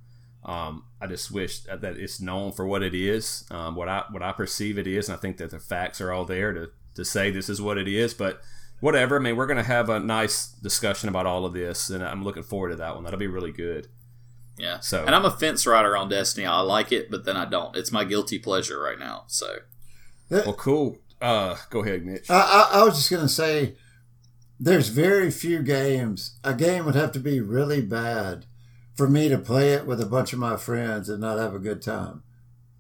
Um, 0.45 0.84
I 0.99 1.07
just 1.07 1.32
wish 1.32 1.61
that 1.61 1.84
it's 1.84 2.20
known 2.20 2.51
for 2.51 2.66
what 2.68 2.84
it 2.84 2.93
is, 2.93 3.45
um, 3.49 3.76
what 3.76 3.88
I 3.88 4.03
what 4.11 4.22
I 4.22 4.34
perceive 4.34 4.78
it 4.78 4.86
is, 4.88 5.07
and 5.07 5.18
I 5.18 5.22
think 5.22 5.38
that 5.38 5.51
the 5.51 5.59
facts 5.59 6.01
are 6.01 6.11
all 6.11 6.26
there 6.26 6.51
to, 6.51 6.70
to 6.95 7.05
say 7.05 7.32
this 7.32 7.47
is 7.47 7.61
what 7.61 7.78
it 7.78 7.88
is. 7.88 8.14
But 8.14 8.41
whatever, 8.82 9.16
I 9.16 9.20
mean, 9.20 9.38
we're 9.38 9.47
gonna 9.47 9.64
have 9.64 9.88
a 9.89 10.01
nice 10.01 10.47
discussion 10.49 11.07
about 11.07 11.26
all 11.26 11.45
of 11.45 11.53
this, 11.53 11.89
and 11.89 12.03
I'm 12.03 12.26
looking 12.26 12.43
forward 12.43 12.70
to 12.72 12.76
that 12.76 12.93
one. 12.95 13.05
That'll 13.05 13.18
be 13.20 13.28
really 13.28 13.53
good. 13.53 13.88
Yeah. 14.57 14.82
So- 14.82 15.05
and 15.05 15.16
I'm 15.16 15.24
a 15.26 15.32
fence 15.32 15.66
rider 15.66 15.95
on 15.95 16.09
Destiny. 16.09 16.45
I 16.45 16.59
like 16.59 16.91
it, 16.91 17.09
but 17.09 17.24
then 17.24 17.38
I 17.38 17.45
don't. 17.45 17.76
It's 17.78 17.91
my 17.93 18.03
guilty 18.03 18.38
pleasure 18.38 18.80
right 18.82 18.99
now. 18.99 19.24
So 19.28 19.59
Well, 20.30 20.53
cool. 20.53 20.97
Uh, 21.24 21.55
go 21.69 21.84
ahead, 21.84 22.05
Mitch. 22.05 22.30
I, 22.30 22.36
I, 22.74 22.80
I 22.80 22.84
was 22.84 22.95
just 22.95 23.09
going 23.09 23.24
to 23.24 23.30
say 23.30 23.76
there's 24.59 24.89
very 24.89 25.32
few 25.32 25.63
games. 25.63 26.38
A 26.43 26.53
game 26.53 26.86
would 26.86 26.95
have 26.95 27.11
to 27.13 27.19
be 27.19 27.39
really 27.39 27.82
bad 27.82 28.45
for 28.95 29.07
me 29.09 29.30
to 29.30 29.38
play 29.38 29.74
it 29.74 29.86
with 29.88 30.01
a 30.01 30.05
bunch 30.05 30.34
of 30.34 30.39
my 30.39 30.57
friends 30.57 31.07
and 31.09 31.21
not 31.21 31.39
have 31.39 31.55
a 31.55 31.59
good 31.59 31.82
time. 31.82 32.24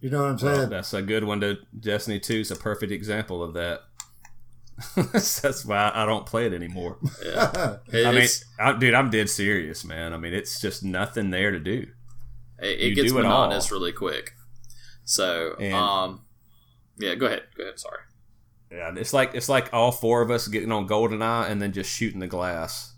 You 0.01 0.09
know 0.09 0.23
what 0.23 0.31
I'm 0.31 0.37
Well, 0.45 0.57
saying? 0.57 0.69
that's 0.69 0.93
a 0.93 1.01
good 1.01 1.23
one. 1.23 1.39
To 1.39 1.57
Destiny 1.79 2.19
2 2.19 2.33
is 2.41 2.51
a 2.51 2.55
perfect 2.57 2.91
example 2.91 3.41
of 3.41 3.53
that. 3.53 3.81
that's 5.13 5.63
why 5.65 5.91
I 5.93 6.05
don't 6.05 6.25
play 6.25 6.45
it 6.45 6.53
anymore. 6.53 6.97
yeah, 7.25 7.77
I 7.93 7.95
mean, 7.95 8.05
It's- 8.17 8.43
I, 8.59 8.73
dude, 8.73 8.93
I'm 8.93 9.09
dead 9.09 9.29
serious, 9.29 9.85
man. 9.85 10.13
I 10.13 10.17
mean, 10.17 10.33
it's 10.33 10.59
just 10.59 10.83
nothing 10.83 11.29
there 11.29 11.51
to 11.51 11.59
do. 11.59 11.87
it, 12.59 12.79
it 12.81 12.95
gets 12.95 13.11
do 13.13 13.19
it 13.19 13.25
all. 13.25 13.43
monotonous 13.43 13.71
really 13.71 13.93
quick. 13.93 14.33
So 15.05 15.55
And- 15.59 15.73
um, 15.73 16.21
yeah, 16.97 17.15
go 17.15 17.27
ahead. 17.27 17.43
Go 17.57 17.63
ahead. 17.63 17.79
Sorry. 17.79 17.99
Yeah, 18.73 18.91
it's 18.97 19.13
like 19.13 19.35
it's 19.35 19.49
like 19.49 19.71
all 19.73 19.91
four 19.91 20.21
of 20.21 20.31
us 20.31 20.47
getting 20.47 20.71
on 20.71 20.87
GoldenEye 20.87 21.49
and 21.49 21.61
then 21.61 21.73
just 21.73 21.91
shooting 21.91 22.19
the 22.19 22.27
glass 22.27 22.93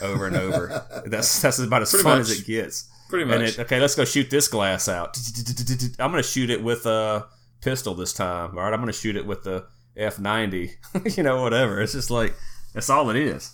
over 0.00 0.26
and 0.26 0.36
over. 0.36 0.84
that's 1.06 1.42
that's 1.42 1.58
about 1.58 1.82
as 1.82 1.90
Pretty 1.90 2.02
fun 2.04 2.18
much. 2.18 2.30
as 2.30 2.40
it 2.40 2.46
gets. 2.46 2.88
Pretty 3.10 3.30
And 3.30 3.42
much. 3.42 3.58
it, 3.58 3.60
okay, 3.60 3.80
let's 3.80 3.94
go 3.94 4.04
shoot 4.04 4.30
this 4.30 4.48
glass 4.48 4.88
out. 4.88 5.16
I'm 5.98 6.10
gonna 6.10 6.22
shoot 6.22 6.48
it 6.50 6.62
with 6.62 6.86
a 6.86 7.26
pistol 7.60 7.94
this 7.94 8.12
time. 8.12 8.56
All 8.56 8.64
right, 8.64 8.72
I'm 8.72 8.80
gonna 8.80 8.92
shoot 8.92 9.16
it 9.16 9.26
with 9.26 9.42
the 9.44 9.66
F90. 9.98 10.70
you 11.16 11.22
know, 11.22 11.42
whatever. 11.42 11.80
It's 11.82 11.92
just 11.92 12.10
like 12.10 12.34
that's 12.74 12.88
all 12.88 13.10
it 13.10 13.16
is. 13.16 13.52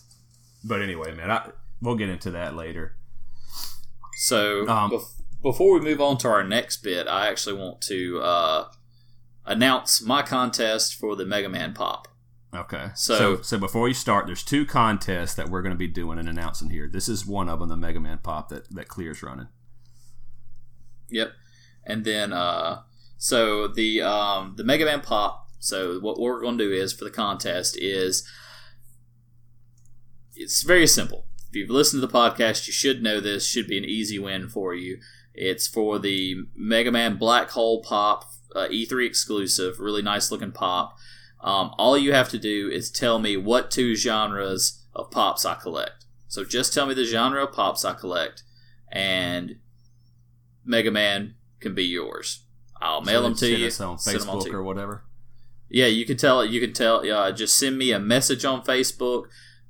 But 0.64 0.81
anyway, 0.83 1.12
man, 1.14 1.31
I, 1.31 1.51
we'll 1.81 1.97
get 1.97 2.09
into 2.09 2.31
that 2.33 2.55
later. 2.55 2.97
So 4.16 4.66
Um, 4.68 4.91
bef- 4.91 5.22
before 5.43 5.75
we 5.75 5.81
move 5.81 6.01
on 6.01 6.18
to 6.18 6.29
our 6.29 6.45
next 6.45 6.79
bit, 6.83 7.07
I 7.09 7.29
actually 7.29 7.57
want 7.61 7.81
to 7.83 8.20
uh, 8.22 8.68
announce 9.47 10.03
my 10.03 10.22
contest 10.22 10.95
for 10.95 11.16
the 11.16 11.26
Mega 11.26 11.49
Man 11.49 11.74
Pop. 11.74 12.09
Okay. 12.55 12.88
So- 12.95 13.18
so, 13.36 13.42
so 13.42 13.59
before 13.59 13.88
you 13.88 13.95
start, 13.95 14.26
there's 14.26 14.45
two 14.45 14.64
contests 14.64 15.34
that 15.34 15.49
we're 15.49 15.62
going 15.62 15.74
to 15.74 15.78
be 15.78 15.88
doing 15.88 16.18
and 16.18 16.28
announcing 16.28 16.70
here. 16.70 16.88
This 16.90 17.09
is 17.09 17.26
one 17.26 17.49
of 17.49 17.59
them, 17.59 17.68
the 17.68 17.76
Mega 17.76 18.01
Man 18.01 18.18
Pop 18.18 18.49
that 18.51 18.68
that 18.74 18.88
Clear's 18.88 19.22
running. 19.22 19.49
Yep. 21.11 21.32
And 21.86 22.05
then 22.05 22.32
uh 22.32 22.82
so 23.18 23.68
the 23.68 24.01
um 24.03 24.55
the 24.57 24.64
Mega 24.64 24.84
Man 24.84 25.01
Pop, 25.01 25.49
so 25.59 25.99
what 26.01 26.18
we're 26.20 26.40
going 26.40 26.59
to 26.59 26.64
do 26.64 26.72
is 26.72 26.92
for 26.92 27.05
the 27.05 27.11
contest 27.11 27.76
is 27.76 28.26
it's 30.34 30.62
very 30.62 30.86
simple. 30.86 31.26
If 31.51 31.57
you've 31.57 31.70
listened 31.70 32.01
to 32.03 32.07
the 32.07 32.12
podcast, 32.12 32.66
you 32.66 32.72
should 32.72 33.03
know 33.03 33.20
this, 33.20 33.47
should 33.47 33.68
be 33.68 33.78
an 33.78 33.84
easy 33.84 34.18
win 34.18 34.49
for 34.49 34.74
you. 34.74 34.99
It's 35.34 35.66
for 35.68 35.99
the 35.99 36.36
Mega 36.57 36.90
Man 36.90 37.16
Black 37.16 37.51
Hole 37.51 37.82
Pop 37.82 38.24
uh, 38.55 38.69
E3 38.69 39.07
exclusive, 39.07 39.79
really 39.81 40.03
nice 40.03 40.31
looking 40.31 40.53
pop. 40.53 40.97
Um, 41.41 41.73
all 41.79 41.99
you 41.99 42.13
have 42.13 42.29
to 42.31 42.39
do 42.39 42.71
is 42.73 42.91
tell 42.91 43.19
me 43.19 43.37
what 43.37 43.71
two 43.71 43.95
genres 43.95 44.83
of 44.95 45.11
pops 45.11 45.45
I 45.45 45.55
collect. 45.55 46.07
So 46.29 46.45
just 46.45 46.73
tell 46.73 46.87
me 46.87 46.95
the 46.95 47.05
genre 47.05 47.45
of 47.45 47.53
pops 47.53 47.85
I 47.85 47.93
collect, 47.95 48.43
and 48.91 49.57
Mega 50.65 50.91
Man 50.91 51.35
can 51.61 51.75
be 51.75 51.85
yours. 51.85 52.41
I'll 52.81 53.01
mail 53.03 53.21
So 53.21 53.23
them 53.25 53.35
to 53.37 53.49
you. 53.57 53.65
on 53.67 53.99
send 53.99 54.21
'em 54.23 54.29
on 54.31 54.43
to 54.43 54.51
Facebook 54.51 54.55
or 54.55 54.63
whatever. 54.63 55.05
Yeah, 55.69 55.87
you 55.87 56.05
can 56.07 56.17
tell. 56.17 56.45
You 56.45 56.61
can 56.61 56.73
tell. 56.73 57.09
Uh, 57.11 57.33
just 57.33 57.59
send 57.59 57.79
me 57.79 57.93
a 57.93 57.99
message 57.99 58.45
on 58.45 58.63
Facebook. 58.63 59.25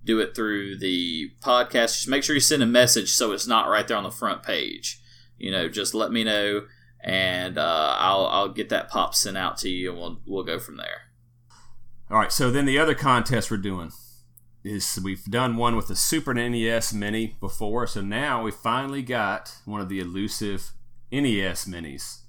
Do 0.04 0.20
it 0.20 0.34
through 0.34 0.78
the 0.78 1.30
podcast. 1.42 1.94
Just 1.96 2.08
make 2.08 2.22
sure 2.22 2.34
you 2.34 2.40
send 2.40 2.62
a 2.62 2.66
message 2.66 3.10
so 3.10 3.32
it's 3.32 3.46
not 3.46 3.68
right 3.68 3.86
there 3.88 3.96
on 3.96 4.02
the 4.04 4.10
front 4.10 4.42
page. 4.42 5.00
You 5.38 5.50
know, 5.50 5.68
just 5.68 5.94
let 5.94 6.12
me 6.12 6.22
know, 6.24 6.66
and 7.04 7.58
uh, 7.58 7.96
I'll 7.98 8.26
I'll 8.26 8.48
get 8.48 8.70
that 8.70 8.88
pop 8.88 9.14
sent 9.14 9.36
out 9.36 9.58
to 9.58 9.68
you, 9.68 9.90
and 9.90 9.98
we'll 9.98 10.20
we'll 10.26 10.44
go 10.44 10.58
from 10.58 10.78
there. 10.78 11.02
All 12.10 12.18
right. 12.18 12.32
So 12.32 12.50
then 12.50 12.64
the 12.64 12.78
other 12.78 12.94
contest 12.94 13.50
we're 13.50 13.58
doing 13.58 13.92
is 14.64 14.98
we've 15.04 15.24
done 15.24 15.56
one 15.56 15.76
with 15.76 15.88
the 15.88 15.96
Super 15.96 16.32
NES 16.32 16.94
Mini 16.94 17.36
before, 17.38 17.86
so 17.86 18.00
now 18.00 18.42
we 18.42 18.50
finally 18.50 19.02
got 19.02 19.58
one 19.66 19.82
of 19.82 19.90
the 19.90 20.00
elusive 20.00 20.72
NES 21.12 21.66
Minis. 21.66 22.22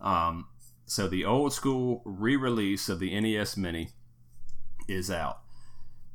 Um, 0.00 0.48
so 0.86 1.06
the 1.06 1.24
old 1.24 1.52
school 1.52 2.00
re-release 2.06 2.88
of 2.88 2.98
the 2.98 3.18
NES 3.20 3.58
Mini 3.58 3.90
is 4.88 5.10
out. 5.10 5.40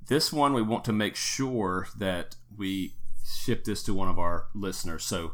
This 0.08 0.34
one 0.34 0.54
we 0.54 0.64
want 0.64 0.84
to 0.86 0.94
make 0.94 1.16
sure 1.16 1.88
that 2.00 2.36
we 2.58 2.96
ship 3.24 3.64
this 3.64 3.84
to 3.84 3.94
one 3.94 4.10
of 4.10 4.18
our 4.18 4.48
listeners. 4.56 5.06
So 5.06 5.34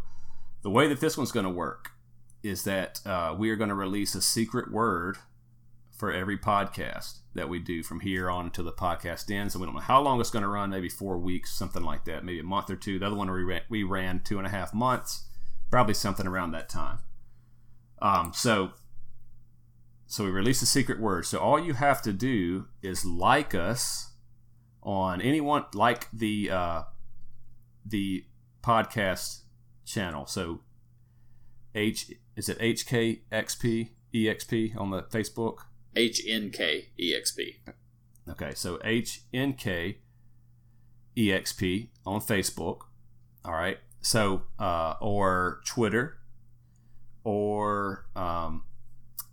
the 0.64 0.70
way 0.70 0.90
that 0.90 1.00
this 1.00 1.18
one's 1.18 1.32
going 1.32 1.46
to 1.46 1.50
work 1.50 1.92
is 2.44 2.64
that 2.64 3.02
uh, 3.06 3.36
we 3.38 3.50
are 3.50 3.56
going 3.56 3.70
to 3.70 3.76
release 3.76 4.16
a 4.16 4.22
secret 4.22 4.72
word 4.72 5.18
for 5.92 6.12
every 6.12 6.38
podcast 6.38 7.18
that 7.34 7.50
we 7.50 7.60
do 7.60 7.82
from 7.82 8.02
here 8.02 8.30
on 8.30 8.46
until 8.46 8.64
the 8.64 8.72
podcast 8.72 9.32
ends. 9.34 9.56
And 9.56 9.62
we 9.62 9.66
don't 9.66 9.76
know 9.76 9.82
how 9.82 10.02
long 10.02 10.20
it's 10.20 10.30
going 10.30 10.44
to 10.44 10.50
run, 10.50 10.70
maybe 10.70 10.90
four 10.90 11.18
weeks, 11.18 11.52
something 11.52 11.84
like 11.84 12.06
that, 12.06 12.24
maybe 12.24 12.40
a 12.40 12.44
month 12.44 12.70
or 12.70 12.76
two. 12.76 13.00
The 13.00 13.08
other 13.08 13.16
one 13.16 13.32
we 13.32 13.44
ran, 13.44 13.62
we 13.70 13.84
ran 13.84 14.22
two 14.24 14.38
and 14.38 14.46
a 14.46 14.52
half 14.52 14.74
months, 14.74 15.26
probably 15.72 15.96
something 15.96 16.28
around 16.28 16.52
that 16.52 16.70
time. 16.70 17.00
Um, 18.00 18.32
so, 18.34 18.74
so 20.06 20.24
we 20.24 20.30
released 20.30 20.62
a 20.62 20.68
secret 20.68 21.00
word. 21.00 21.26
So 21.26 21.40
all 21.40 21.60
you 21.60 21.74
have 21.74 22.02
to 22.04 22.14
do 22.14 22.68
is 22.84 23.04
like 23.04 23.56
us 23.56 24.12
on 24.84 25.20
anyone, 25.20 25.66
like 25.74 26.08
the 26.12 26.52
uh, 26.52 26.84
the 27.86 28.26
podcast 28.62 29.42
channel. 29.84 30.28
So 30.28 30.62
H 31.74 32.12
is 32.38 32.48
it 32.48 32.60
HKXP 32.60 33.90
EXP 34.14 34.80
on 34.80 34.92
the 34.92 35.02
Facebook? 35.02 35.58
HNK 35.96 36.86
EXP. 36.98 37.56
Okay, 38.30 38.52
so 38.54 38.78
HNK 38.78 39.96
EXP 41.18 41.88
on 42.06 42.22
Facebook. 42.22 42.82
All 43.44 43.54
right. 43.54 43.80
So, 44.02 44.44
uh, 44.60 44.96
or 45.02 45.62
Twitter 45.66 46.20
or 47.24 48.06
um, 48.16 48.64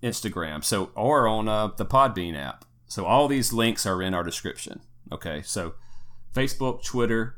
Instagram. 0.03 0.65
So, 0.65 0.91
or 0.97 1.29
on 1.29 1.47
uh, 1.49 1.69
the 1.77 1.85
Podbean 1.85 2.37
app. 2.37 2.65
So, 2.87 3.05
all 3.05 3.29
these 3.29 3.53
links 3.53 3.85
are 3.85 4.01
in 4.01 4.15
our 4.15 4.25
description. 4.25 4.81
Okay. 5.13 5.43
So, 5.43 5.75
Facebook, 6.35 6.83
Twitter, 6.83 7.37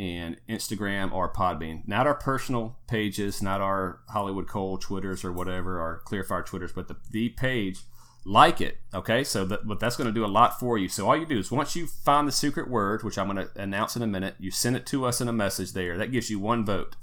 and 0.00 0.38
Instagram 0.48 1.12
or 1.12 1.30
Podbean. 1.30 1.86
Not 1.86 2.06
our 2.06 2.14
personal 2.14 2.78
pages, 2.88 3.42
not 3.42 3.60
our 3.60 4.00
Hollywood 4.08 4.46
Kole 4.46 4.80
Twitters 4.80 5.26
or 5.26 5.30
whatever, 5.30 5.78
our 5.78 6.00
Kleerfyre 6.06 6.46
Twitters, 6.46 6.72
but 6.72 6.88
the, 6.88 6.96
the 7.10 7.28
page 7.28 7.80
like 8.24 8.62
it. 8.62 8.78
Okay, 8.94 9.22
so 9.22 9.44
that, 9.44 9.66
but 9.68 9.78
that's 9.78 9.96
going 9.96 10.06
to 10.06 10.14
do 10.14 10.24
a 10.24 10.26
lot 10.26 10.58
for 10.58 10.78
you. 10.78 10.88
So 10.88 11.06
all 11.06 11.18
you 11.18 11.26
do 11.26 11.38
is 11.38 11.50
once 11.50 11.76
you 11.76 11.86
find 11.86 12.26
the 12.26 12.32
secret 12.32 12.70
word, 12.70 13.02
which 13.02 13.18
I'm 13.18 13.30
going 13.30 13.46
to 13.46 13.60
announce 13.60 13.94
in 13.94 14.00
a 14.00 14.06
minute, 14.06 14.36
you 14.38 14.50
send 14.50 14.74
it 14.74 14.86
to 14.86 15.04
us 15.04 15.20
in 15.20 15.28
a 15.28 15.34
message 15.34 15.74
there. 15.74 15.98
That 15.98 16.12
gives 16.12 16.30
you 16.30 16.38
one 16.38 16.64
vote. 16.64 16.96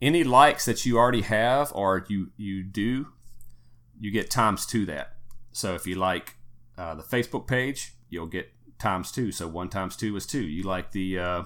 Any 0.00 0.24
likes 0.24 0.64
that 0.64 0.86
you 0.86 0.96
already 0.96 1.20
have 1.20 1.70
or 1.74 2.06
you 2.08 2.30
you 2.38 2.62
do, 2.62 3.08
you 4.00 4.10
get 4.10 4.30
times 4.30 4.64
two 4.64 4.86
that. 4.86 5.16
So 5.52 5.74
if 5.74 5.86
you 5.86 5.96
like 5.96 6.36
uh, 6.78 6.94
the 6.94 7.02
Facebook 7.02 7.46
page, 7.46 7.92
you'll 8.08 8.24
get 8.24 8.50
times 8.78 9.12
two. 9.12 9.32
So 9.32 9.46
one 9.46 9.68
times 9.68 9.96
two 9.96 10.16
is 10.16 10.24
two. 10.24 10.40
You 10.40 10.62
like 10.62 10.92
the 10.92 11.18
uh, 11.18 11.42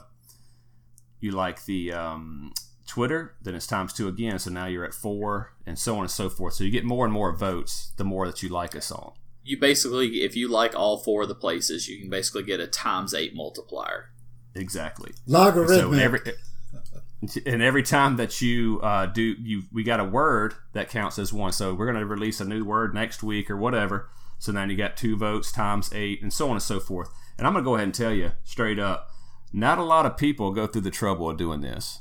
you 1.20 1.30
like 1.30 1.64
the 1.64 1.92
um, 1.92 2.52
Twitter, 2.86 3.34
then 3.42 3.54
it's 3.54 3.66
times 3.66 3.92
two 3.92 4.08
again. 4.08 4.38
So 4.38 4.50
now 4.50 4.66
you're 4.66 4.84
at 4.84 4.94
four, 4.94 5.54
and 5.66 5.78
so 5.78 5.96
on 5.96 6.02
and 6.02 6.10
so 6.10 6.28
forth. 6.28 6.54
So 6.54 6.64
you 6.64 6.70
get 6.70 6.84
more 6.84 7.04
and 7.04 7.12
more 7.12 7.34
votes 7.34 7.92
the 7.96 8.04
more 8.04 8.26
that 8.26 8.42
you 8.42 8.48
like 8.48 8.76
us 8.76 8.90
on. 8.92 9.12
You 9.42 9.58
basically, 9.58 10.22
if 10.22 10.36
you 10.36 10.48
like 10.48 10.74
all 10.74 10.98
four 10.98 11.22
of 11.22 11.28
the 11.28 11.34
places, 11.34 11.88
you 11.88 12.00
can 12.00 12.08
basically 12.08 12.44
get 12.44 12.60
a 12.60 12.66
times 12.66 13.12
eight 13.14 13.34
multiplier. 13.34 14.10
Exactly. 14.54 15.12
Logarithmic. 15.26 15.80
So 15.80 15.92
every 15.92 16.20
and 17.46 17.62
every 17.62 17.82
time 17.82 18.16
that 18.16 18.40
you 18.40 18.80
uh, 18.82 19.06
do 19.06 19.22
you 19.22 19.62
we 19.72 19.82
got 19.82 20.00
a 20.00 20.04
word 20.04 20.54
that 20.72 20.88
counts 20.88 21.18
as 21.18 21.32
one 21.32 21.52
so 21.52 21.74
we're 21.74 21.86
going 21.86 21.98
to 21.98 22.06
release 22.06 22.40
a 22.40 22.44
new 22.44 22.64
word 22.64 22.94
next 22.94 23.22
week 23.22 23.50
or 23.50 23.56
whatever 23.56 24.08
so 24.38 24.52
then 24.52 24.68
you 24.70 24.76
got 24.76 24.96
two 24.96 25.16
votes 25.16 25.52
times 25.52 25.90
eight 25.94 26.22
and 26.22 26.32
so 26.32 26.46
on 26.46 26.52
and 26.52 26.62
so 26.62 26.80
forth 26.80 27.08
and 27.38 27.46
i'm 27.46 27.52
going 27.52 27.64
to 27.64 27.68
go 27.68 27.74
ahead 27.76 27.84
and 27.84 27.94
tell 27.94 28.12
you 28.12 28.32
straight 28.42 28.78
up 28.78 29.10
not 29.54 29.78
a 29.78 29.84
lot 29.84 30.04
of 30.04 30.16
people 30.16 30.50
go 30.50 30.66
through 30.66 30.82
the 30.82 30.90
trouble 30.90 31.30
of 31.30 31.36
doing 31.36 31.60
this 31.60 32.00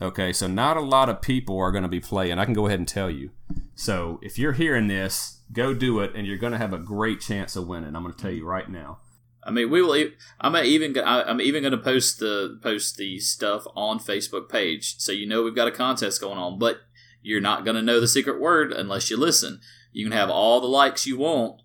okay 0.00 0.32
so 0.32 0.46
not 0.46 0.76
a 0.76 0.80
lot 0.80 1.08
of 1.08 1.22
people 1.22 1.58
are 1.58 1.72
going 1.72 1.82
to 1.82 1.88
be 1.88 2.00
playing 2.00 2.38
i 2.38 2.44
can 2.44 2.54
go 2.54 2.66
ahead 2.66 2.78
and 2.78 2.88
tell 2.88 3.10
you 3.10 3.30
so 3.74 4.20
if 4.22 4.38
you're 4.38 4.52
hearing 4.52 4.88
this 4.88 5.40
go 5.52 5.72
do 5.72 6.00
it 6.00 6.14
and 6.14 6.26
you're 6.26 6.36
going 6.36 6.52
to 6.52 6.58
have 6.58 6.72
a 6.72 6.78
great 6.78 7.20
chance 7.20 7.56
of 7.56 7.66
winning 7.66 7.96
i'm 7.96 8.02
going 8.02 8.14
to 8.14 8.20
tell 8.20 8.30
you 8.30 8.44
right 8.44 8.68
now 8.68 8.98
I 9.44 9.50
mean, 9.50 9.70
we 9.70 9.82
will. 9.82 10.10
I'm 10.40 10.56
even. 10.56 10.96
I'm 11.04 11.40
even 11.40 11.62
going 11.62 11.72
to 11.72 11.78
post 11.78 12.20
the 12.20 12.60
post 12.62 12.96
the 12.96 13.18
stuff 13.18 13.64
on 13.74 13.98
Facebook 13.98 14.48
page, 14.48 14.98
so 14.98 15.10
you 15.10 15.26
know 15.26 15.42
we've 15.42 15.54
got 15.54 15.66
a 15.66 15.72
contest 15.72 16.20
going 16.20 16.38
on. 16.38 16.58
But 16.58 16.78
you're 17.22 17.40
not 17.40 17.64
going 17.64 17.74
to 17.74 17.82
know 17.82 17.98
the 18.00 18.06
secret 18.06 18.40
word 18.40 18.72
unless 18.72 19.10
you 19.10 19.16
listen. 19.16 19.60
You 19.92 20.04
can 20.04 20.16
have 20.16 20.30
all 20.30 20.60
the 20.60 20.68
likes 20.68 21.06
you 21.06 21.18
want, 21.18 21.60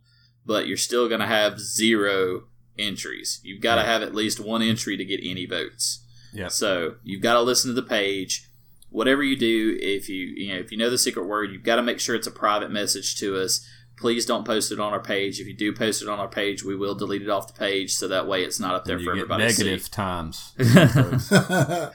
but 0.46 0.68
you're 0.68 0.78
still 0.78 1.08
going 1.08 1.20
to 1.20 1.28
have 1.28 1.60
zero 1.60 2.46
entries. 2.80 3.40
You've 3.44 3.62
got 3.62 3.76
to 3.76 3.82
Yeah. 3.82 3.88
have 3.94 4.02
at 4.04 4.16
least 4.16 4.40
one 4.40 4.62
entry 4.62 4.98
to 4.98 5.06
get 5.06 5.20
any 5.24 5.46
votes. 5.46 6.00
yeah 6.34 6.48
So 6.50 6.96
you've 7.04 7.22
got 7.22 7.34
to 7.34 7.42
listen 7.42 7.74
to 7.74 7.82
the 7.82 7.88
page. 7.88 8.44
Whatever 8.90 9.22
you 9.24 9.36
do, 9.36 9.78
if 9.82 10.08
you 10.10 10.26
you 10.28 10.54
know 10.54 10.60
if 10.60 10.72
you 10.72 10.78
know 10.78 10.90
the 10.90 10.98
secret 10.98 11.26
word, 11.26 11.52
you've 11.52 11.64
got 11.64 11.76
to 11.76 11.82
make 11.84 12.00
sure 12.00 12.16
it's 12.16 12.28
a 12.28 12.32
private 12.32 12.72
message 12.72 13.16
to 13.18 13.36
us. 13.42 13.66
Please 13.98 14.26
don't 14.26 14.46
post 14.46 14.72
it 14.72 14.80
on 14.80 14.94
our 14.94 15.00
page. 15.02 15.40
If 15.40 15.48
you 15.48 15.54
do 15.56 15.74
post 15.74 16.02
it 16.04 16.08
on 16.08 16.20
our 16.20 16.28
page, 16.28 16.64
we 16.64 16.76
will 16.76 16.94
delete 16.96 17.24
it 17.24 17.30
off 17.30 17.48
the 17.48 17.54
page, 17.60 17.94
so 17.96 18.08
that 18.08 18.28
way 18.28 18.44
it's 18.44 18.60
not 18.60 18.76
up 18.76 18.86
there 18.86 19.00
you 19.00 19.06
for 19.06 19.14
get 19.16 19.22
everybody 19.24 19.44
to 19.48 19.54
see. 19.54 19.64
negative 19.64 19.90
times 19.92 20.54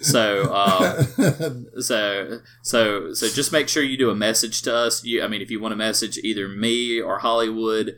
So, 0.00 0.52
um, 0.52 1.66
so, 1.80 2.40
so, 2.62 3.14
so, 3.14 3.28
just 3.28 3.52
make 3.52 3.68
sure 3.68 3.82
you 3.82 3.96
do 3.96 4.10
a 4.10 4.14
message 4.14 4.60
to 4.62 4.74
us. 4.74 5.02
You, 5.04 5.22
I 5.22 5.28
mean, 5.28 5.40
if 5.40 5.50
you 5.50 5.60
want 5.60 5.72
to 5.72 5.76
message 5.76 6.18
either 6.18 6.46
me 6.48 7.00
or 7.00 7.20
Hollywood 7.20 7.96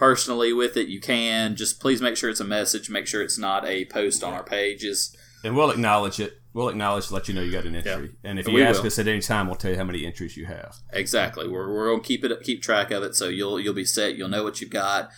personally 0.00 0.52
with 0.52 0.76
it, 0.76 0.88
you 0.88 1.00
can. 1.00 1.54
Just 1.54 1.78
please 1.78 2.00
make 2.00 2.16
sure 2.16 2.30
it's 2.30 2.40
a 2.40 2.44
message. 2.44 2.88
Make 2.90 3.06
sure 3.06 3.22
it's 3.22 3.38
not 3.38 3.64
a 3.66 3.84
post 3.84 4.24
on 4.24 4.32
our 4.32 4.42
pages. 4.42 5.14
and 5.44 5.54
we'll 5.56 5.70
acknowledge 5.70 6.18
it. 6.18 6.38
We'll 6.52 6.68
acknowledge, 6.70 7.10
let 7.12 7.28
you 7.28 7.34
know 7.34 7.42
you 7.42 7.52
got 7.52 7.64
an 7.64 7.76
entry. 7.76 8.10
And 8.24 8.38
if 8.40 8.46
And 8.46 8.56
you 8.56 8.64
ask 8.64 8.80
will. 8.80 8.88
us 8.88 8.98
at 8.98 9.06
any 9.06 9.20
time, 9.20 9.46
we'll 9.46 9.54
tell 9.56 9.70
you 9.70 9.76
how 9.76 9.84
many 9.84 10.04
entries 10.04 10.36
you 10.36 10.46
have. 10.46 10.74
Exactly. 10.92 11.46
We're, 11.46 11.72
we're 11.72 11.90
gonna 11.90 12.02
keep 12.02 12.24
it 12.24 12.42
keep 12.42 12.60
track 12.62 12.90
of 12.90 13.02
it, 13.04 13.14
so 13.14 13.28
you'll 13.28 13.60
you'll 13.60 13.72
be 13.74 13.84
set. 13.84 14.16
You'll 14.16 14.28
know 14.28 14.42
what 14.42 14.60
you've 14.60 14.70
got, 14.70 15.10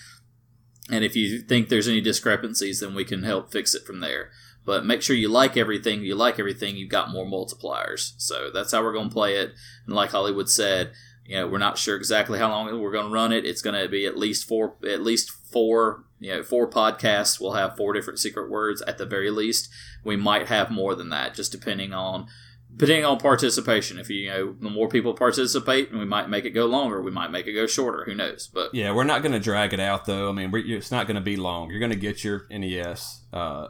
and 0.90 1.04
if 1.04 1.16
you 1.16 1.40
think 1.40 1.68
there's 1.68 1.88
any 1.88 2.00
discrepancies, 2.02 2.80
then 2.80 2.94
we 2.94 3.04
can 3.04 3.22
help 3.22 3.50
fix 3.52 3.74
it 3.74 3.86
from 3.86 4.00
there. 4.00 4.30
But 4.64 4.84
make 4.86 5.00
sure 5.02 5.16
you 5.16 5.28
like 5.28 5.56
everything. 5.56 6.02
You 6.02 6.14
like 6.14 6.38
everything. 6.38 6.76
You've 6.76 6.90
got 6.90 7.10
more 7.10 7.26
multipliers. 7.26 8.12
So 8.18 8.50
that's 8.52 8.72
how 8.72 8.82
we're 8.82 8.92
gonna 8.92 9.10
play 9.10 9.36
it. 9.36 9.52
And 9.86 9.94
like 9.96 10.10
Hollywood 10.10 10.48
said, 10.50 10.92
you 11.26 11.36
know, 11.36 11.46
we're 11.46 11.58
not 11.58 11.78
sure 11.78 11.96
exactly 11.96 12.38
how 12.38 12.48
long 12.50 12.80
we're 12.80 12.92
gonna 12.92 13.12
run 13.12 13.32
it. 13.32 13.44
It's 13.44 13.62
gonna 13.62 13.88
be 13.88 14.06
at 14.06 14.16
least 14.18 14.46
four, 14.48 14.74
at 14.88 15.02
least 15.02 15.30
four, 15.30 16.04
you 16.20 16.32
know, 16.32 16.42
four 16.42 16.68
podcasts. 16.68 17.40
We'll 17.40 17.52
have 17.52 17.76
four 17.76 17.92
different 17.92 18.18
secret 18.18 18.50
words 18.50 18.82
at 18.82 18.98
the 18.98 19.06
very 19.06 19.30
least. 19.30 19.68
We 20.04 20.16
might 20.16 20.48
have 20.48 20.70
more 20.70 20.94
than 20.94 21.10
that, 21.10 21.34
just 21.34 21.52
depending 21.52 21.92
on 21.92 22.26
depending 22.74 23.04
on 23.04 23.18
participation. 23.18 23.98
If 23.98 24.08
you, 24.08 24.16
you 24.16 24.30
know, 24.30 24.56
the 24.58 24.70
more 24.70 24.88
people 24.88 25.12
participate, 25.12 25.92
we 25.92 26.06
might 26.06 26.30
make 26.30 26.46
it 26.46 26.50
go 26.50 26.64
longer. 26.64 27.02
We 27.02 27.10
might 27.10 27.30
make 27.30 27.46
it 27.46 27.52
go 27.52 27.66
shorter. 27.66 28.04
Who 28.04 28.14
knows? 28.14 28.48
But 28.52 28.74
Yeah, 28.74 28.92
we're 28.94 29.04
not 29.04 29.20
going 29.20 29.32
to 29.32 29.38
drag 29.38 29.74
it 29.74 29.80
out 29.80 30.06
though. 30.06 30.30
I 30.30 30.32
mean, 30.32 30.50
it's 30.54 30.90
not 30.90 31.06
going 31.06 31.16
to 31.16 31.20
be 31.20 31.36
long. 31.36 31.68
You're 31.70 31.80
going 31.80 31.90
to 31.92 31.96
get 31.98 32.24
your 32.24 32.46
NES. 32.50 33.24
Uh, 33.30 33.68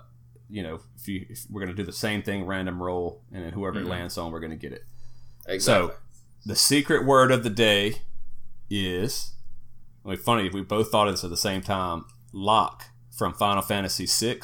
you 0.48 0.62
know, 0.62 0.80
if 0.96 1.08
you 1.08 1.26
if 1.28 1.46
we're 1.50 1.60
going 1.62 1.74
to 1.74 1.82
do 1.82 1.84
the 1.84 1.92
same 1.92 2.22
thing, 2.22 2.44
random 2.46 2.80
roll, 2.80 3.22
and 3.32 3.44
then 3.44 3.52
whoever 3.54 3.80
Mhm. 3.80 3.86
it 3.86 3.88
lands 3.88 4.16
on, 4.18 4.30
we're 4.30 4.38
going 4.40 4.50
to 4.52 4.56
get 4.56 4.72
it. 4.72 4.84
exactly. 5.48 5.94
So 5.94 6.00
the 6.44 6.56
secret 6.56 7.04
word 7.04 7.30
of 7.30 7.44
the 7.44 7.50
day 7.50 8.02
is. 8.68 9.32
Well, 10.04 10.16
funny 10.16 10.46
if 10.46 10.52
we 10.52 10.62
both 10.62 10.90
thought 10.90 11.06
of 11.06 11.14
this 11.14 11.24
at 11.24 11.30
the 11.30 11.36
same 11.36 11.62
time. 11.62 12.04
Locke 12.32 12.84
from 13.10 13.34
Final 13.34 13.62
Fantasy 13.62 14.06
VI, 14.06 14.40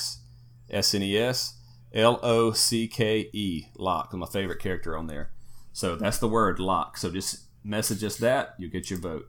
SNES, 0.72 1.54
L 1.92 2.20
O 2.22 2.52
C 2.52 2.86
K 2.86 3.30
E. 3.32 3.66
Locke, 3.76 4.12
my 4.14 4.26
favorite 4.26 4.60
character 4.60 4.96
on 4.96 5.06
there. 5.06 5.30
So 5.72 5.96
that's 5.96 6.18
the 6.18 6.28
word 6.28 6.58
Locke. 6.58 6.96
So 6.96 7.10
just 7.10 7.44
message 7.64 8.04
us 8.04 8.16
that, 8.16 8.54
you 8.58 8.68
get 8.68 8.90
your 8.90 8.98
vote. 8.98 9.28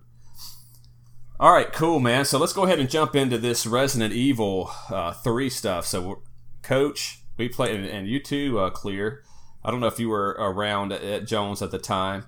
All 1.39 1.53
right, 1.53 1.71
cool, 1.71 1.99
man. 1.99 2.25
So 2.25 2.37
let's 2.37 2.53
go 2.53 2.65
ahead 2.65 2.79
and 2.79 2.89
jump 2.89 3.15
into 3.15 3.37
this 3.37 3.65
Resident 3.65 4.13
Evil 4.13 4.69
uh, 4.89 5.13
3 5.13 5.49
stuff. 5.49 5.85
So, 5.85 6.21
Coach, 6.61 7.21
we 7.37 7.47
played, 7.47 7.79
and, 7.79 8.07
you 8.09 8.21
too, 8.21 8.59
uh, 8.59 8.69
Clear. 8.69 9.23
I 9.63 9.71
don't 9.71 9.79
know 9.79 9.87
if 9.87 9.99
you 9.99 10.09
were 10.09 10.35
around 10.37 10.91
at 10.91 11.25
Jones 11.25 11.61
at 11.61 11.71
the 11.71 11.79
time, 11.79 12.25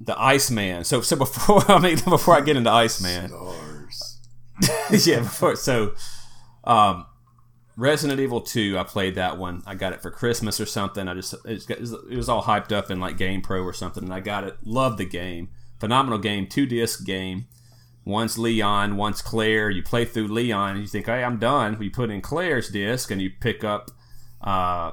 the 0.00 0.18
Iceman. 0.20 0.84
So, 0.84 1.00
so 1.00 1.16
before 1.16 1.62
I 1.70 1.78
mean, 1.78 1.96
before 1.96 2.36
I 2.36 2.40
get 2.40 2.56
into 2.56 2.70
Iceman, 2.70 3.28
Stars. 3.28 4.20
yeah, 5.06 5.20
before 5.20 5.56
so, 5.56 5.94
um, 6.64 7.06
Resident 7.76 8.20
Evil 8.20 8.40
Two, 8.40 8.78
I 8.78 8.84
played 8.84 9.14
that 9.16 9.38
one. 9.38 9.62
I 9.66 9.74
got 9.74 9.92
it 9.92 10.02
for 10.02 10.10
Christmas 10.10 10.60
or 10.60 10.66
something. 10.66 11.08
I 11.08 11.14
just 11.14 11.34
got, 11.44 11.78
it 11.78 12.16
was 12.16 12.28
all 12.28 12.42
hyped 12.42 12.72
up 12.72 12.90
in 12.90 13.00
like 13.00 13.16
GamePro 13.16 13.64
or 13.64 13.72
something, 13.72 14.04
and 14.04 14.14
I 14.14 14.20
got 14.20 14.44
it. 14.44 14.58
Loved 14.64 14.98
the 14.98 15.04
game. 15.04 15.48
Phenomenal 15.80 16.18
game. 16.18 16.46
Two 16.46 16.66
disc 16.66 17.04
game. 17.04 17.46
One's 18.06 18.36
Leon, 18.36 18.96
one's 18.96 19.22
Claire. 19.22 19.70
You 19.70 19.82
play 19.82 20.04
through 20.04 20.28
Leon, 20.28 20.72
and 20.72 20.80
you 20.80 20.86
think, 20.86 21.06
"Hey, 21.06 21.24
I'm 21.24 21.38
done." 21.38 21.80
You 21.80 21.90
put 21.90 22.10
in 22.10 22.20
Claire's 22.20 22.68
disc, 22.68 23.10
and 23.10 23.20
you 23.20 23.30
pick 23.40 23.64
up 23.64 23.90
uh, 24.42 24.92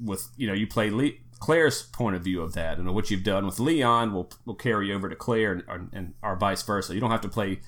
with 0.00 0.28
you 0.36 0.46
know 0.46 0.52
you 0.52 0.66
play 0.66 0.90
Le- 0.90 1.10
Claire's 1.38 1.82
point 1.82 2.16
of 2.16 2.22
view 2.22 2.42
of 2.42 2.54
that, 2.54 2.78
and 2.78 2.94
what 2.94 3.10
you've 3.10 3.22
done 3.22 3.46
with 3.46 3.60
Leon 3.60 4.12
will 4.12 4.30
will 4.44 4.54
carry 4.54 4.92
over 4.92 5.08
to 5.08 5.16
Claire, 5.16 5.64
and, 5.68 5.88
and, 5.92 6.14
or 6.22 6.36
vice 6.36 6.62
versa. 6.62 6.94
You 6.94 7.00
don't 7.00 7.10
have 7.10 7.20
to 7.22 7.28
play 7.28 7.60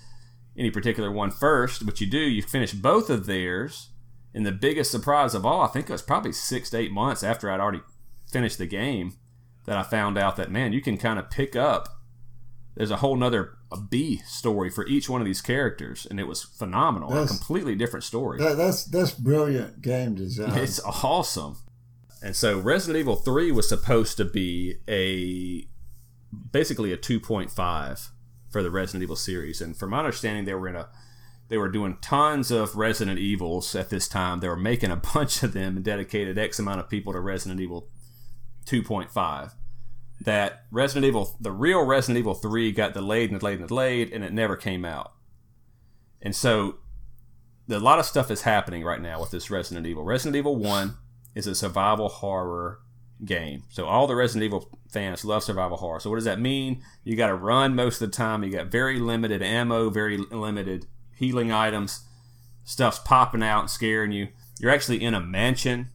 any 0.57 0.71
particular 0.71 1.11
one 1.11 1.31
first, 1.31 1.87
but 1.87 2.01
you 2.01 2.07
do. 2.07 2.19
You 2.19 2.43
finish 2.43 2.73
both 2.73 3.09
of 3.11 3.27
theirs, 3.27 3.91
and 4.35 4.45
the 4.45 4.53
biggest 4.53 4.91
surprise 4.91 5.35
of 5.35 5.47
all, 5.47 5.63
I 5.63 5.69
think 5.69 5.89
it 5.89 5.93
was 5.93 6.03
probably 6.03 6.33
six 6.33 6.71
to 6.71 6.79
eight 6.79 6.93
months 6.93 7.23
after 7.23 7.51
I'd 7.51 7.61
already 7.61 7.83
finished 8.31 8.59
the 8.59 8.67
game 8.67 9.15
that 9.67 9.77
I 9.77 9.83
found 9.83 10.19
out 10.19 10.37
that 10.37 10.51
man, 10.51 10.73
you 10.73 10.81
can 10.81 10.97
kind 10.97 11.19
of 11.19 11.31
pick 11.31 11.55
up. 11.55 11.89
There's 12.75 12.91
a 12.91 12.97
whole 12.97 13.17
nother 13.17 13.59
a 13.73 13.81
B 13.81 14.19
story 14.27 14.71
for 14.71 14.87
each 14.87 15.09
one 15.09 15.21
of 15.21 15.27
these 15.27 15.41
characters, 15.41 16.07
and 16.09 16.19
it 16.19 16.27
was 16.27 16.43
phenomenal. 16.43 17.15
Yes. 17.15 17.31
A 17.31 17.39
completely 17.39 17.75
different 17.77 18.05
story. 18.05 18.39
That, 18.39 18.57
that's 18.57 18.85
that's 18.85 19.13
brilliant 19.13 19.81
game 19.83 20.15
design. 20.15 20.59
It's 20.59 20.81
awesome. 20.81 21.57
And 22.23 22.37
so 22.37 22.59
Resident 22.59 22.99
Evil 22.99 23.17
3 23.17 23.51
was 23.53 23.69
supposed 23.69 24.17
to 24.19 24.25
be 24.25 24.77
a 24.89 25.67
basically 26.53 26.93
a 26.93 26.97
2.5 26.97 28.09
for 28.51 28.63
the 28.63 28.71
Resident 28.71 29.03
Evil 29.03 29.17
series. 29.17 29.61
And 29.61 29.77
from 29.77 29.91
my 29.91 30.01
understanding 30.01 30.45
they 30.45 30.55
were 30.55 30.69
in 30.69 30.77
a 30.77 30.89
they 31.49 31.59
were 31.59 31.69
doing 31.69 31.99
tons 32.01 32.53
of 32.53 32.77
Resident 32.77 33.19
Evils 33.19 33.75
at 33.75 33.91
this 33.91 34.07
time. 34.07 34.39
They 34.39 34.49
were 34.49 34.57
making 34.57 34.91
a 34.91 34.97
bunch 35.15 35.43
of 35.43 35.53
them 35.53 35.77
and 35.77 35.85
dedicated 35.85 36.39
X 36.39 36.59
amount 36.59 36.81
of 36.81 36.89
people 36.89 37.13
to 37.13 37.21
Resident 37.21 37.61
Evil 37.61 37.89
2.5. 38.67 39.55
That 40.21 40.65
Resident 40.71 41.07
Evil 41.07 41.37
the 41.41 41.53
real 41.53 41.85
Resident 41.85 42.19
Evil 42.19 42.35
3 42.35 42.73
got 42.73 42.93
delayed 42.93 43.31
and 43.31 43.41
delayed 43.41 43.61
and 43.61 43.69
delayed 43.69 44.13
and 44.13 44.23
it 44.23 44.33
never 44.33 44.57
came 44.57 44.85
out. 44.85 45.13
And 46.21 46.37
so 46.37 46.77
a 47.71 47.79
lot 47.79 47.99
of 47.99 48.05
stuff 48.05 48.31
is 48.31 48.43
happening 48.43 48.85
right 48.85 49.01
now 49.01 49.21
with 49.21 49.31
this 49.31 49.51
Resident 49.51 49.87
Evil. 49.87 50.05
Resident 50.05 50.37
Evil 50.37 50.57
1 50.57 50.97
is 51.35 51.47
a 51.47 51.55
survival 51.55 52.09
horror 52.09 52.81
game. 53.25 53.65
So 53.71 53.87
all 53.87 54.07
the 54.07 54.15
Resident 54.15 54.45
Evil 54.45 54.79
fans 54.91 55.25
love 55.25 55.43
survival 55.43 55.77
horror. 55.77 56.01
So 56.01 56.11
what 56.11 56.17
does 56.17 56.25
that 56.25 56.41
mean? 56.41 56.83
You 57.05 57.17
got 57.17 57.29
to 57.29 57.35
run 57.35 57.75
most 57.75 58.01
of 58.01 58.11
the 58.11 58.17
time. 58.17 58.43
You 58.43 58.51
got 58.51 58.67
very 58.67 58.99
limited 58.99 59.43
ammo, 59.43 59.91
very 59.91 60.17
limited 60.17 60.87
healing 61.15 61.53
items. 61.53 62.07
Stuff's 62.65 62.99
popping 62.99 63.43
out 63.43 63.61
and 63.61 63.71
scaring 63.71 64.13
you. 64.13 64.29
You're 64.59 64.73
actually 64.73 65.03
in 65.03 65.15
a 65.15 65.21
mansion, 65.21 65.89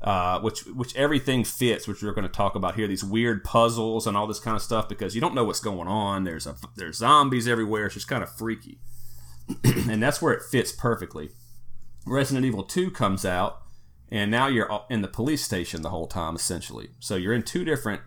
uh, 0.00 0.40
which 0.40 0.64
which 0.66 0.94
everything 0.96 1.44
fits, 1.44 1.86
which 1.86 2.02
we're 2.02 2.12
going 2.12 2.26
to 2.26 2.32
talk 2.32 2.54
about 2.54 2.74
here. 2.74 2.88
These 2.88 3.04
weird 3.04 3.44
puzzles 3.44 4.06
and 4.06 4.16
all 4.16 4.26
this 4.26 4.40
kind 4.40 4.56
of 4.56 4.62
stuff 4.62 4.88
because 4.88 5.14
you 5.14 5.20
don't 5.20 5.34
know 5.34 5.44
what's 5.44 5.60
going 5.60 5.88
on. 5.88 6.24
There's 6.24 6.46
a 6.46 6.56
there's 6.76 6.98
zombies 6.98 7.46
everywhere. 7.46 7.86
It's 7.86 7.94
just 7.94 8.08
kind 8.08 8.22
of 8.22 8.34
freaky, 8.34 8.78
and 9.64 10.02
that's 10.02 10.22
where 10.22 10.32
it 10.32 10.42
fits 10.42 10.72
perfectly. 10.72 11.30
Resident 12.06 12.46
Evil 12.46 12.62
2 12.62 12.92
comes 12.92 13.24
out, 13.24 13.62
and 14.10 14.30
now 14.30 14.46
you're 14.46 14.84
in 14.88 15.02
the 15.02 15.08
police 15.08 15.42
station 15.44 15.82
the 15.82 15.90
whole 15.90 16.06
time, 16.06 16.36
essentially. 16.36 16.90
So 17.00 17.16
you're 17.16 17.34
in 17.34 17.42
two 17.42 17.64
different, 17.64 18.02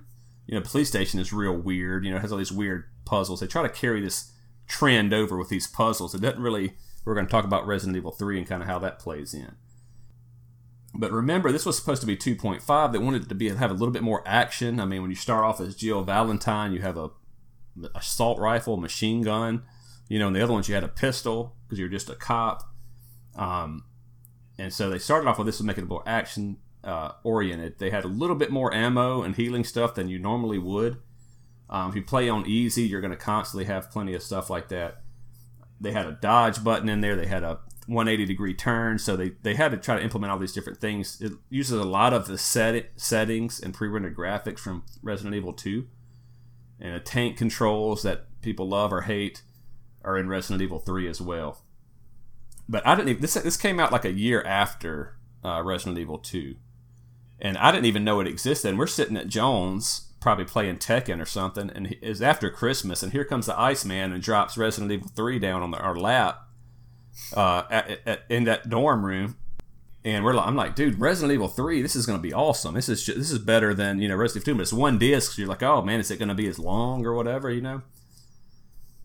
you 0.47 0.55
know, 0.55 0.65
police 0.65 0.87
station 0.87 1.19
is 1.19 1.33
real 1.33 1.55
weird. 1.55 2.05
You 2.05 2.11
know, 2.11 2.19
has 2.19 2.31
all 2.31 2.37
these 2.37 2.51
weird 2.51 2.85
puzzles. 3.05 3.39
They 3.39 3.47
try 3.47 3.63
to 3.63 3.69
carry 3.69 4.01
this 4.01 4.31
trend 4.67 5.13
over 5.13 5.37
with 5.37 5.49
these 5.49 5.67
puzzles. 5.67 6.15
It 6.15 6.21
doesn't 6.21 6.41
really. 6.41 6.73
We're 7.05 7.15
going 7.15 7.25
to 7.25 7.31
talk 7.31 7.45
about 7.45 7.65
Resident 7.65 7.97
Evil 7.97 8.11
3 8.11 8.39
and 8.39 8.47
kind 8.47 8.61
of 8.61 8.67
how 8.67 8.77
that 8.79 8.99
plays 8.99 9.33
in. 9.33 9.55
But 10.93 11.11
remember, 11.11 11.51
this 11.51 11.65
was 11.65 11.77
supposed 11.77 12.01
to 12.01 12.07
be 12.07 12.17
2.5. 12.17 12.91
They 12.91 12.97
wanted 12.97 13.23
it 13.23 13.29
to 13.29 13.35
be 13.35 13.49
have 13.49 13.71
a 13.71 13.73
little 13.73 13.91
bit 13.91 14.03
more 14.03 14.21
action. 14.25 14.79
I 14.79 14.85
mean, 14.85 15.01
when 15.01 15.09
you 15.09 15.15
start 15.15 15.43
off 15.43 15.61
as 15.61 15.75
Jill 15.75 16.03
Valentine, 16.03 16.73
you 16.73 16.81
have 16.81 16.97
a 16.97 17.09
assault 17.95 18.39
rifle, 18.39 18.77
machine 18.77 19.21
gun. 19.21 19.63
You 20.07 20.19
know, 20.19 20.27
and 20.27 20.35
the 20.35 20.41
other 20.41 20.53
ones 20.53 20.67
you 20.67 20.75
had 20.75 20.83
a 20.83 20.89
pistol 20.89 21.55
because 21.65 21.79
you're 21.79 21.89
just 21.89 22.09
a 22.09 22.15
cop. 22.15 22.63
Um, 23.35 23.85
and 24.59 24.73
so 24.73 24.89
they 24.89 24.99
started 24.99 25.27
off 25.27 25.37
with 25.37 25.47
this 25.47 25.57
to 25.59 25.63
make 25.63 25.77
it 25.77 25.87
more 25.87 26.03
action 26.05 26.57
uh, 26.83 27.13
oriented. 27.23 27.79
They 27.79 27.89
had 27.89 28.03
a 28.03 28.09
little 28.09 28.35
bit 28.35 28.51
more 28.51 28.73
ammo 28.73 29.23
and 29.23 29.35
healing 29.35 29.63
stuff 29.63 29.95
than 29.95 30.09
you 30.09 30.19
normally 30.19 30.59
would. 30.59 30.97
Um, 31.69 31.89
if 31.89 31.95
you 31.95 32.03
play 32.03 32.27
on 32.27 32.45
easy, 32.45 32.83
you're 32.83 32.99
going 32.99 33.11
to 33.11 33.17
constantly 33.17 33.65
have 33.65 33.89
plenty 33.89 34.13
of 34.13 34.21
stuff 34.21 34.49
like 34.49 34.67
that. 34.67 35.01
They 35.79 35.93
had 35.93 36.07
a 36.07 36.11
dodge 36.11 36.61
button 36.61 36.89
in 36.89 36.99
there. 36.99 37.15
They 37.15 37.27
had 37.27 37.43
a 37.43 37.59
180 37.87 38.25
degree 38.25 38.53
turn. 38.53 38.99
So 38.99 39.15
they, 39.15 39.29
they 39.43 39.55
had 39.55 39.71
to 39.71 39.77
try 39.77 39.95
to 39.95 40.03
implement 40.03 40.31
all 40.31 40.39
these 40.39 40.53
different 40.53 40.81
things. 40.81 41.21
It 41.21 41.31
uses 41.49 41.79
a 41.79 41.85
lot 41.85 42.13
of 42.13 42.27
the 42.27 42.37
set 42.37 42.91
settings 42.97 43.61
and 43.61 43.73
pre-rendered 43.73 44.15
graphics 44.15 44.59
from 44.59 44.83
Resident 45.01 45.35
Evil 45.35 45.53
2. 45.53 45.87
And 46.81 46.95
the 46.95 46.99
tank 46.99 47.37
controls 47.37 48.03
that 48.03 48.41
people 48.41 48.67
love 48.67 48.91
or 48.91 49.01
hate 49.01 49.41
are 50.03 50.17
in 50.17 50.27
Resident 50.27 50.61
Evil 50.61 50.79
3 50.79 51.07
as 51.07 51.21
well. 51.21 51.63
But 52.69 52.85
I 52.85 52.95
didn't 52.95 53.09
even, 53.09 53.21
this 53.21 53.33
this 53.33 53.57
came 53.57 53.79
out 53.79 53.91
like 53.91 54.05
a 54.05 54.11
year 54.11 54.43
after 54.43 55.17
uh, 55.43 55.63
Resident 55.63 55.97
Evil 55.97 56.19
2. 56.19 56.55
And 57.41 57.57
I 57.57 57.71
didn't 57.71 57.85
even 57.85 58.03
know 58.03 58.19
it 58.19 58.27
existed. 58.27 58.69
And 58.69 58.77
we're 58.77 58.85
sitting 58.85 59.17
at 59.17 59.27
Jones 59.27 60.09
probably 60.19 60.45
playing 60.45 60.77
Tekken 60.77 61.21
or 61.21 61.25
something, 61.25 61.71
and 61.73 61.95
it's 62.01 62.21
after 62.21 62.49
Christmas, 62.49 63.01
and 63.01 63.13
here 63.13 63.23
comes 63.23 63.45
the 63.45 63.57
Iceman 63.57 64.11
and 64.11 64.21
drops 64.21 64.57
Resident 64.57 64.91
Evil 64.91 65.07
3 65.15 65.39
down 65.39 65.61
on 65.61 65.71
the, 65.71 65.79
our 65.79 65.95
lap 65.95 66.45
uh, 67.35 67.63
at, 67.71 67.99
at, 68.05 68.23
in 68.29 68.43
that 68.43 68.69
dorm 68.69 69.05
room. 69.05 69.37
And 70.03 70.23
we're 70.23 70.33
like, 70.33 70.45
I'm 70.45 70.55
like, 70.55 70.75
dude, 70.75 70.99
Resident 70.99 71.33
Evil 71.33 71.47
3, 71.47 71.81
this 71.81 71.95
is 71.95 72.05
going 72.05 72.19
to 72.19 72.23
be 72.23 72.33
awesome. 72.33 72.75
This 72.75 72.89
is 72.89 73.03
just, 73.03 73.17
this 73.17 73.31
is 73.31 73.39
better 73.39 73.73
than, 73.73 73.99
you 73.99 74.07
know, 74.09 74.15
Resident 74.15 74.47
Evil 74.47 74.55
2, 74.55 74.57
but 74.57 74.61
it's 74.63 74.73
one 74.73 74.99
disc. 74.99 75.33
So 75.33 75.41
you're 75.41 75.49
like, 75.49 75.63
oh, 75.63 75.81
man, 75.81 75.99
is 75.99 76.11
it 76.11 76.19
going 76.19 76.29
to 76.29 76.35
be 76.35 76.47
as 76.47 76.59
long 76.59 77.05
or 77.05 77.13
whatever, 77.13 77.49
you 77.49 77.61
know? 77.61 77.81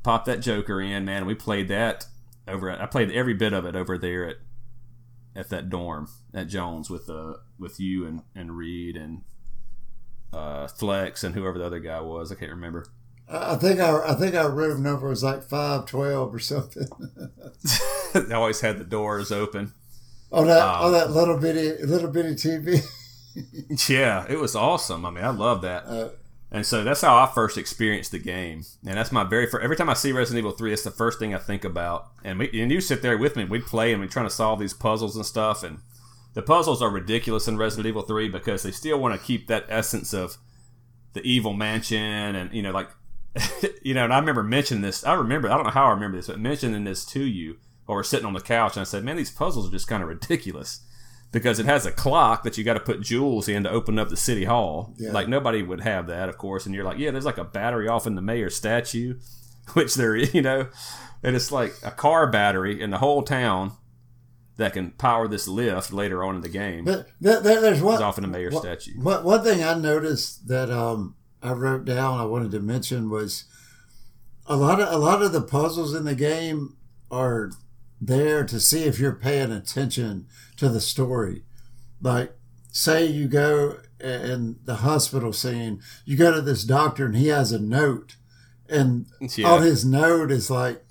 Pop 0.02 0.24
that 0.26 0.40
Joker 0.40 0.80
in, 0.80 1.04
man. 1.04 1.26
We 1.26 1.34
played 1.34 1.68
that 1.68 2.06
over. 2.49 2.70
I 2.70 2.86
played 2.86 3.11
every 3.11 3.34
bit 3.34 3.53
of 3.53 3.64
it 3.64 3.76
over 3.76 3.99
there 3.99 4.28
at 4.28 4.36
at 5.36 5.49
that 5.51 5.68
dorm 5.68 6.09
at 6.32 6.49
Jones 6.49 6.88
with 6.88 7.11
uh 7.11 7.34
with 7.59 7.80
you 7.80 8.07
and 8.07 8.22
and 8.34 8.57
Reed 8.57 8.97
and 8.97 9.22
uh, 10.32 10.66
Flex 10.66 11.22
and 11.22 11.34
whoever 11.34 11.59
the 11.59 11.64
other 11.64 11.78
guy 11.78 12.01
was. 12.01 12.32
I 12.32 12.34
can't 12.34 12.51
remember. 12.51 12.86
I 13.28 13.57
think 13.57 13.80
our 13.80 14.07
I 14.07 14.14
think 14.14 14.34
our 14.34 14.51
room 14.51 14.82
number 14.82 15.09
was 15.09 15.22
like 15.22 15.42
five 15.42 15.86
twelve 15.86 16.34
or 16.34 16.38
something. 16.38 16.88
they 18.12 18.34
always 18.34 18.61
had 18.61 18.78
the 18.78 18.84
doors 18.84 19.32
open. 19.32 19.72
Oh 20.30 20.45
that 20.45 20.61
um, 20.61 20.76
oh 20.80 20.90
that 20.90 21.11
little 21.11 21.38
bitty 21.38 21.84
little 21.84 22.11
bitty 22.11 22.34
TV. 22.34 22.84
yeah, 23.88 24.26
it 24.28 24.38
was 24.38 24.55
awesome. 24.55 25.07
I 25.07 25.11
mean, 25.11 25.24
I 25.24 25.30
love 25.30 25.62
that. 25.62 25.86
Uh, 25.86 26.09
and 26.55 26.64
so 26.64 26.84
that's 26.84 27.00
how 27.00 27.16
I 27.16 27.26
first 27.26 27.59
experienced 27.59 28.12
the 28.12 28.20
game, 28.20 28.62
and 28.86 28.96
that's 28.96 29.11
my 29.11 29.24
very 29.24 29.48
first. 29.48 29.64
Every 29.64 29.76
time 29.76 29.90
I 29.90 29.94
see 29.94 30.12
Resident 30.12 30.38
Evil 30.38 30.57
Three, 30.57 30.72
it's 30.72 30.84
the 30.84 30.90
first 30.92 31.18
thing 31.18 31.34
I 31.34 31.38
think 31.38 31.64
about. 31.64 32.07
And 32.22 32.38
we, 32.38 32.48
and 32.62 32.70
you 32.70 32.80
sit 32.80 33.02
there 33.02 33.18
with 33.18 33.34
me, 33.34 33.42
and 33.42 33.50
we'd 33.50 33.66
play, 33.66 33.92
and 33.92 34.00
we're 34.00 34.07
trying 34.07 34.26
to 34.26 34.30
solve 34.30 34.61
these 34.61 34.72
puzzles 34.72 35.16
and 35.16 35.26
stuff. 35.26 35.64
And 35.64 35.80
the 36.34 36.42
puzzles 36.42 36.80
are 36.80 36.90
ridiculous 36.90 37.48
in 37.48 37.59
Resident 37.59 37.88
Evil 37.88 38.02
3 38.02 38.28
because 38.28 38.62
they 38.62 38.70
still 38.70 39.00
want 39.00 39.18
to 39.18 39.26
keep 39.26 39.48
that 39.48 39.66
essence 39.68 40.14
of 40.14 40.36
the 41.14 41.22
evil 41.22 41.55
mansion 41.55 42.34
and 42.34 42.52
you 42.52 42.61
know 42.61 42.72
like 42.72 42.88
you 43.82 43.94
know 43.94 44.05
and 44.05 44.12
I 44.12 44.18
remember 44.18 44.42
mentioning 44.42 44.82
this 44.82 45.05
I 45.05 45.14
remember 45.14 45.48
I 45.48 45.55
don't 45.55 45.64
know 45.64 45.70
how 45.70 45.86
I 45.86 45.90
remember 45.90 46.16
this 46.16 46.26
but 46.26 46.40
mentioning 46.40 46.84
this 46.84 47.05
to 47.07 47.22
you 47.22 47.57
or 47.86 48.02
sitting 48.02 48.26
on 48.26 48.32
the 48.32 48.40
couch 48.40 48.76
and 48.76 48.80
I 48.80 48.84
said 48.84 49.05
man 49.05 49.16
these 49.16 49.30
puzzles 49.30 49.68
are 49.68 49.70
just 49.70 49.86
kind 49.86 50.02
of 50.02 50.09
ridiculous 50.09 50.80
because 51.35 51.59
it 51.59 51.66
has 51.66 51.85
a 51.85 51.93
clock 51.93 52.45
that 52.45 52.57
you 52.57 52.64
got 52.64 52.74
to 52.74 52.80
put 52.80 53.03
jewels 53.03 53.49
in 53.49 53.64
to 53.64 53.70
open 53.70 53.99
up 53.99 54.09
the 54.09 54.16
city 54.16 54.45
hall 54.45 54.95
yeah. 54.97 55.12
like 55.12 55.28
nobody 55.28 55.62
would 55.62 55.80
have 55.80 56.07
that 56.07 56.28
of 56.28 56.39
course 56.39 56.64
and 56.64 56.74
you're 56.74 56.85
like 56.85 56.99
yeah 56.99 57.11
there's 57.11 57.26
like 57.26 57.39
a 57.39 57.45
battery 57.45 57.89
off 57.89 58.07
in 58.07 58.14
the 58.14 58.22
mayor's 58.22 58.57
statue 58.57 59.18
which 59.74 59.95
there 59.95 60.16
you 60.16 60.41
know 60.41 60.68
and 61.22 61.37
it's 61.37 61.53
like 61.53 61.74
a 61.82 61.91
car 61.91 62.30
battery 62.30 62.80
in 62.80 62.91
the 62.91 62.99
whole 62.99 63.22
town 63.22 63.72
that 64.57 64.72
can 64.72 64.91
power 64.93 65.26
this 65.26 65.49
lift 65.49 65.93
later 65.93 66.22
on 66.22 66.37
in 66.37 66.41
the 66.41 66.49
game. 66.49 66.85
But 66.85 67.09
there's 67.20 67.82
one. 67.82 68.01
often 68.03 68.24
a 68.24 68.28
mayor 68.28 68.51
what, 68.51 68.62
statue. 68.62 68.93
What, 69.01 69.24
one 69.24 69.43
thing 69.43 69.64
I 69.64 69.74
noticed 69.74 70.47
that 70.49 70.70
um, 70.70 71.16
I 71.43 71.53
wrote 71.53 71.85
down, 71.85 72.20
I 72.20 72.24
wanted 72.24 72.53
to 72.53 72.61
mention 72.61 73.11
was 73.11 73.45
a 74.47 74.57
lot 74.57 74.80
of 74.80 74.93
a 74.93 74.99
lot 74.99 75.22
of 75.22 75.32
the 75.32 75.41
puzzles 75.41 75.95
in 75.95 76.05
the 76.05 76.14
game 76.14 76.76
are 77.11 77.51
there 78.01 78.45
to 78.45 78.61
see 78.61 78.84
if 78.84 78.99
you're 78.99 79.12
paying 79.12 79.53
attention 79.53 80.26
to 80.57 80.68
the 80.68 80.80
story. 80.80 81.45
Like, 82.01 82.36
say 82.70 83.07
you 83.07 83.28
go 83.28 83.78
in 84.01 84.57
the 84.64 84.76
hospital 84.76 85.32
scene, 85.32 85.80
you 86.05 86.16
go 86.16 86.32
to 86.32 86.40
this 86.40 86.64
doctor 86.64 87.07
and 87.07 87.16
he 87.16 87.28
has 87.28 87.53
a 87.53 87.59
note, 87.59 88.16
and 88.68 89.07
yeah. 89.36 89.49
on 89.49 89.62
his 89.62 89.84
note 89.84 90.30
is 90.30 90.51
like 90.51 90.84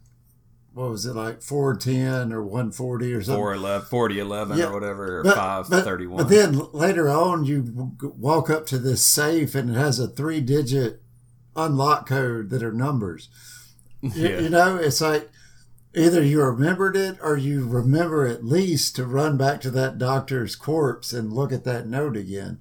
what 0.73 0.89
was 0.89 1.05
it 1.05 1.15
like 1.15 1.41
410 1.41 2.33
or 2.33 2.43
140 2.43 3.13
or 3.13 3.21
something 3.21 3.39
411 3.39 3.87
4011 3.87 4.57
yeah, 4.57 4.65
or 4.65 4.73
whatever 4.73 5.19
or 5.19 5.23
but, 5.23 5.35
531 5.35 6.17
but, 6.17 6.23
but 6.23 6.29
then 6.29 6.67
later 6.73 7.09
on 7.09 7.45
you 7.45 7.91
walk 8.01 8.49
up 8.49 8.65
to 8.67 8.79
this 8.79 9.05
safe 9.05 9.53
and 9.53 9.69
it 9.69 9.77
has 9.77 9.99
a 9.99 10.07
three 10.07 10.41
digit 10.41 11.01
unlock 11.55 12.07
code 12.07 12.49
that 12.49 12.63
are 12.63 12.73
numbers 12.73 13.29
yeah. 14.01 14.29
you, 14.29 14.43
you 14.45 14.49
know 14.49 14.75
it's 14.77 15.01
like 15.01 15.29
either 15.95 16.23
you 16.23 16.41
remembered 16.41 16.95
it 16.95 17.17
or 17.21 17.37
you 17.37 17.67
remember 17.67 18.25
at 18.27 18.43
least 18.43 18.95
to 18.95 19.05
run 19.05 19.37
back 19.37 19.61
to 19.61 19.71
that 19.71 19.97
doctor's 19.97 20.55
corpse 20.55 21.13
and 21.13 21.33
look 21.33 21.51
at 21.51 21.63
that 21.63 21.87
note 21.87 22.17
again 22.17 22.59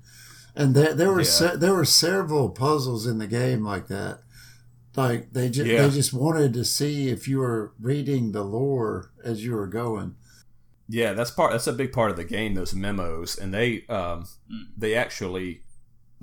and 0.54 0.74
there, 0.74 0.94
there 0.94 1.12
were 1.12 1.20
yeah. 1.20 1.26
se- 1.26 1.56
there 1.56 1.74
were 1.74 1.84
several 1.84 2.50
puzzles 2.50 3.06
in 3.06 3.18
the 3.18 3.26
game 3.26 3.64
like 3.64 3.88
that 3.88 4.20
like 4.96 5.32
they 5.32 5.48
just 5.48 5.66
yeah. 5.66 5.82
they 5.82 5.90
just 5.90 6.12
wanted 6.12 6.52
to 6.54 6.64
see 6.64 7.08
if 7.08 7.26
you 7.26 7.38
were 7.38 7.72
reading 7.80 8.32
the 8.32 8.42
lore 8.42 9.10
as 9.24 9.44
you 9.44 9.54
were 9.54 9.66
going. 9.66 10.16
Yeah, 10.88 11.14
that's 11.14 11.30
part. 11.30 11.52
That's 11.52 11.66
a 11.66 11.72
big 11.72 11.92
part 11.92 12.10
of 12.10 12.16
the 12.16 12.24
game. 12.24 12.54
Those 12.54 12.74
memos, 12.74 13.38
and 13.38 13.54
they 13.54 13.86
um, 13.88 14.26
mm. 14.52 14.66
they 14.76 14.94
actually, 14.94 15.61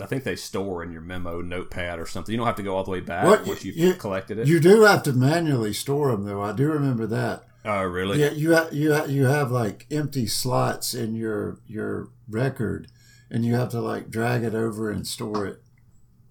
I 0.02 0.06
think 0.06 0.24
they 0.24 0.36
store 0.36 0.84
in 0.84 0.91
your 0.91 1.02
memo 1.02 1.41
notepad 1.41 2.00
or 2.00 2.06
something. 2.06 2.32
You 2.32 2.38
don't 2.38 2.47
have 2.47 2.56
to 2.56 2.64
go 2.64 2.76
all 2.76 2.84
the 2.84 2.91
way 2.91 3.00
back 3.00 3.26
what, 3.26 3.45
once 3.45 3.66
you've 3.66 3.78
you, 3.78 3.93
collected 3.93 4.39
it. 4.39 4.47
You 4.47 4.60
do 4.60 4.84
have 4.84 5.04
to 5.04 5.14
manually 5.14 5.74
store 5.74 6.12
them, 6.12 6.24
though. 6.24 6.41
I 6.41 6.52
do 6.52 6.68
remember 6.68 7.06
that. 7.08 7.43
Oh, 7.66 7.84
really? 7.84 8.22
Yeah, 8.22 8.32
you 8.32 8.56
ha- 8.56 8.70
you 8.72 8.93
ha- 8.93 9.06
you 9.06 9.26
have 9.26 9.52
like 9.52 9.86
empty 9.91 10.28
slots 10.28 10.93
in 10.93 11.16
your 11.16 11.60
your 11.68 12.10
record, 12.28 12.88
and 13.30 13.43
you 13.45 13.56
have 13.56 13.70
to 13.70 13.82
like 13.82 14.10
drag 14.10 14.43
it 14.43 14.56
over 14.56 14.89
and 14.89 15.06
store 15.06 15.45
it. 15.45 15.62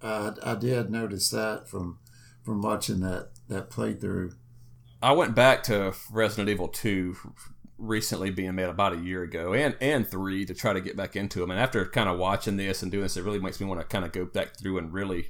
Uh, 0.01 0.31
I 0.43 0.55
did 0.55 0.89
notice 0.89 1.29
that 1.29 1.69
from 1.69 1.99
from 2.43 2.61
watching 2.61 3.01
that 3.01 3.29
that 3.47 3.69
playthrough. 3.69 4.33
I 5.01 5.11
went 5.11 5.35
back 5.35 5.63
to 5.63 5.93
Resident 6.11 6.49
Evil 6.49 6.67
Two 6.67 7.15
recently 7.79 8.29
being 8.29 8.55
made 8.55 8.67
about 8.67 8.93
a 8.93 8.97
year 8.97 9.23
ago 9.23 9.53
and 9.53 9.75
and 9.79 10.05
three 10.05 10.45
to 10.45 10.53
try 10.53 10.73
to 10.73 10.81
get 10.81 10.97
back 10.97 11.15
into 11.15 11.39
them 11.39 11.49
and 11.49 11.59
after 11.59 11.85
kind 11.85 12.09
of 12.09 12.19
watching 12.19 12.57
this 12.57 12.83
and 12.83 12.91
doing 12.91 13.03
this 13.03 13.15
it 13.15 13.23
really 13.23 13.39
makes 13.39 13.59
me 13.59 13.65
want 13.65 13.79
to 13.79 13.87
kind 13.87 14.03
of 14.03 14.11
go 14.11 14.25
back 14.25 14.57
through 14.57 14.77
and 14.77 14.91
really 14.91 15.29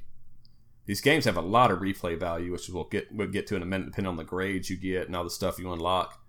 these 0.86 1.00
games 1.00 1.24
have 1.24 1.36
a 1.36 1.40
lot 1.40 1.70
of 1.70 1.78
replay 1.78 2.18
value 2.18 2.50
which 2.50 2.68
we'll 2.68 2.84
get 2.84 3.06
we'll 3.12 3.28
get 3.28 3.46
to 3.46 3.54
in 3.54 3.62
a 3.62 3.66
minute 3.66 3.86
depending 3.86 4.08
on 4.08 4.16
the 4.16 4.24
grades 4.24 4.68
you 4.68 4.76
get 4.76 5.06
and 5.06 5.14
all 5.14 5.22
the 5.22 5.30
stuff 5.30 5.58
you 5.58 5.72
unlock. 5.72 6.20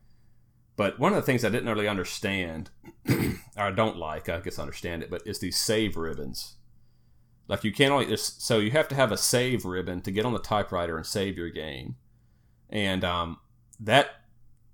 But 0.75 0.99
one 0.99 1.11
of 1.11 1.15
the 1.15 1.23
things 1.23 1.43
i 1.43 1.49
didn't 1.49 1.67
really 1.67 1.87
understand 1.87 2.69
or 3.09 3.35
i 3.57 3.71
don't 3.71 3.97
like 3.97 4.29
i 4.29 4.39
guess 4.39 4.59
I 4.59 4.61
understand 4.61 5.01
it 5.01 5.09
but 5.09 5.23
is 5.25 5.39
these 5.39 5.57
save 5.57 5.97
ribbons. 5.97 6.57
Like 7.47 7.63
you 7.63 7.71
can't 7.71 7.91
only 7.91 8.15
so 8.17 8.59
you 8.59 8.69
have 8.71 8.87
to 8.89 8.95
have 8.95 9.11
a 9.11 9.17
save 9.17 9.65
ribbon 9.65 10.01
to 10.01 10.11
get 10.11 10.25
on 10.25 10.33
the 10.33 10.39
typewriter 10.39 10.95
and 10.95 11.05
save 11.05 11.37
your 11.37 11.49
game, 11.49 11.95
and 12.69 13.03
um, 13.03 13.39
that 13.79 14.20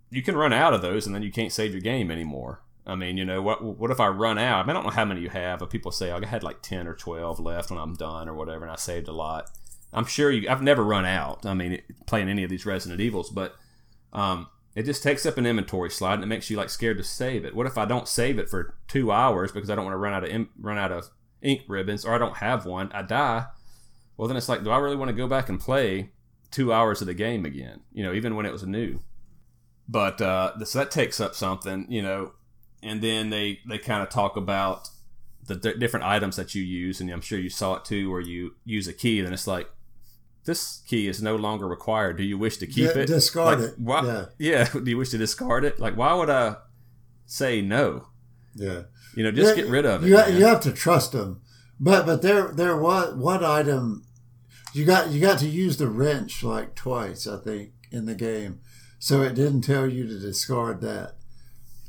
you 0.10 0.22
can 0.22 0.36
run 0.36 0.54
out 0.54 0.74
of 0.74 0.82
those 0.82 1.06
and 1.06 1.14
then 1.14 1.24
you 1.24 1.32
can't 1.32 1.52
save 1.52 1.72
your 1.72 1.82
game 1.82 2.12
anymore. 2.12 2.62
I 2.86 2.96
mean, 2.96 3.18
you 3.18 3.26
know, 3.26 3.42
what 3.42 3.64
what 3.64 3.92
if 3.92 4.00
I 4.00 4.08
run 4.08 4.38
out? 4.38 4.60
I, 4.60 4.64
mean, 4.64 4.70
I 4.70 4.74
don't 4.74 4.86
know 4.86 4.92
how 4.92 5.06
many 5.06 5.22
you 5.22 5.30
have, 5.30 5.60
but 5.60 5.70
people 5.70 5.92
say 5.92 6.12
I 6.12 6.26
had 6.26 6.44
like 6.44 6.62
ten 6.62 6.88
or 6.88 6.94
twelve 6.94 7.40
left 7.40 7.70
when 7.70 7.80
I'm 7.80 7.96
done 7.96 8.30
or 8.30 8.34
whatever, 8.34 8.64
and 8.64 8.72
I 8.72 8.78
saved 8.78 9.10
a 9.10 9.14
lot. 9.14 9.50
I'm 9.92 10.06
sure 10.06 10.32
you. 10.32 10.50
I've 10.50 10.62
never 10.62 10.84
run 10.84 11.06
out. 11.06 11.46
I 11.46 11.54
mean, 11.54 11.82
playing 12.06 12.30
any 12.30 12.44
of 12.44 12.50
these 12.50 12.66
Resident 12.66 13.02
Evils, 13.02 13.30
but 13.30 13.56
um, 14.14 14.48
it 14.78 14.86
just 14.86 15.04
takes 15.04 15.26
up 15.26 15.38
an 15.38 15.46
inventory 15.46 15.90
slot 15.90 16.14
and 16.14 16.24
it 16.24 16.28
makes 16.28 16.50
you 16.50 16.56
like 16.56 16.70
scared 16.70 16.98
to 16.98 17.04
save 17.04 17.44
it. 17.44 17.56
What 17.56 17.66
if 17.66 17.78
I 17.78 17.86
don't 17.86 18.08
save 18.08 18.38
it 18.38 18.48
for 18.48 18.76
two 18.88 19.12
hours 19.12 19.52
because 19.52 19.70
I 19.70 19.76
don't 19.76 19.86
want 19.86 19.96
to 19.96 19.98
run 19.98 20.14
out 20.14 20.24
of 20.24 20.48
run 20.60 20.78
out 20.78 20.92
of 20.92 21.10
ink 21.42 21.64
ribbons 21.68 22.06
or 22.06 22.14
I 22.14 22.18
don't 22.18 22.38
have 22.38 22.66
one, 22.66 22.92
I 22.94 23.02
die. 23.02 23.48
Well, 24.16 24.28
then 24.28 24.38
it's 24.38 24.48
like, 24.48 24.64
do 24.64 24.70
I 24.70 24.78
really 24.78 24.96
want 24.96 25.10
to 25.10 25.16
go 25.18 25.28
back 25.28 25.50
and 25.50 25.60
play 25.60 26.12
two 26.52 26.72
hours 26.72 27.02
of 27.02 27.08
the 27.08 27.14
game 27.14 27.44
again? 27.44 27.82
You 27.92 28.04
know, 28.04 28.14
even 28.14 28.36
when 28.36 28.46
it 28.46 28.52
was 28.52 28.64
new. 28.68 29.00
But 29.90 30.22
uh, 30.22 30.66
so 30.66 30.80
that 30.80 30.92
takes 30.92 31.20
up 31.20 31.34
something, 31.34 31.86
you 31.90 32.02
know, 32.02 32.34
and 32.84 33.02
then 33.02 33.30
they 33.30 33.60
they 33.68 33.78
kind 33.78 34.04
of 34.04 34.10
talk 34.10 34.36
about 34.36 34.90
the 35.46 35.56
d- 35.56 35.78
different 35.80 36.06
items 36.06 36.36
that 36.36 36.54
you 36.54 36.64
use, 36.64 37.00
and 37.00 37.10
I'm 37.10 37.22
sure 37.22 37.40
you 37.40 37.50
saw 37.50 37.76
it 37.76 37.86
too, 37.86 38.12
where 38.12 38.22
you 38.22 38.56
use 38.66 38.88
a 38.88 38.94
key, 38.94 39.20
and 39.20 39.34
it's 39.34 39.48
like 39.48 39.70
this 40.46 40.82
key 40.88 41.08
is 41.08 41.22
no 41.22 41.36
longer 41.36 41.68
required. 41.68 42.18
Do 42.18 42.24
you 42.24 42.38
wish 42.38 42.58
to 42.58 42.68
keep 42.68 42.94
D- 42.94 43.00
it? 43.02 43.08
Discard 43.08 43.60
like, 43.60 43.70
it. 43.70 43.80
Why, 43.80 44.06
yeah. 44.06 44.26
yeah. 44.38 44.70
Do 44.74 44.90
you 44.90 44.98
wish 44.98 45.10
to 45.12 45.18
discard 45.18 45.64
it? 45.64 45.80
Like, 45.80 45.96
why 45.96 46.14
would 46.14 46.30
I 46.30 46.58
say 47.26 47.62
no? 47.62 48.08
Yeah. 48.56 48.84
You 49.16 49.24
know, 49.24 49.32
just 49.32 49.56
yeah, 49.56 49.64
get 49.64 49.72
rid 49.72 49.86
of 49.86 50.04
it. 50.04 50.08
You, 50.08 50.18
you 50.38 50.46
have 50.46 50.62
to 50.62 50.72
trust 50.72 51.14
them. 51.14 51.42
But 51.80 52.06
but 52.06 52.22
there 52.22 52.50
there 52.50 52.76
was 52.76 53.16
one 53.16 53.44
item 53.44 54.04
you 54.74 54.86
got 54.86 55.10
you 55.12 55.20
got 55.20 55.40
to 55.40 55.48
use 55.48 55.78
the 55.78 55.88
wrench 55.88 56.44
like 56.44 56.76
twice 56.76 57.28
I 57.28 57.38
think 57.38 57.72
in 57.92 58.06
the 58.06 58.16
game, 58.16 58.60
so 59.00 59.22
it 59.22 59.36
didn't 59.36 59.62
tell 59.62 59.88
you 59.88 60.08
to 60.08 60.20
discard 60.20 60.82
that. 60.82 61.16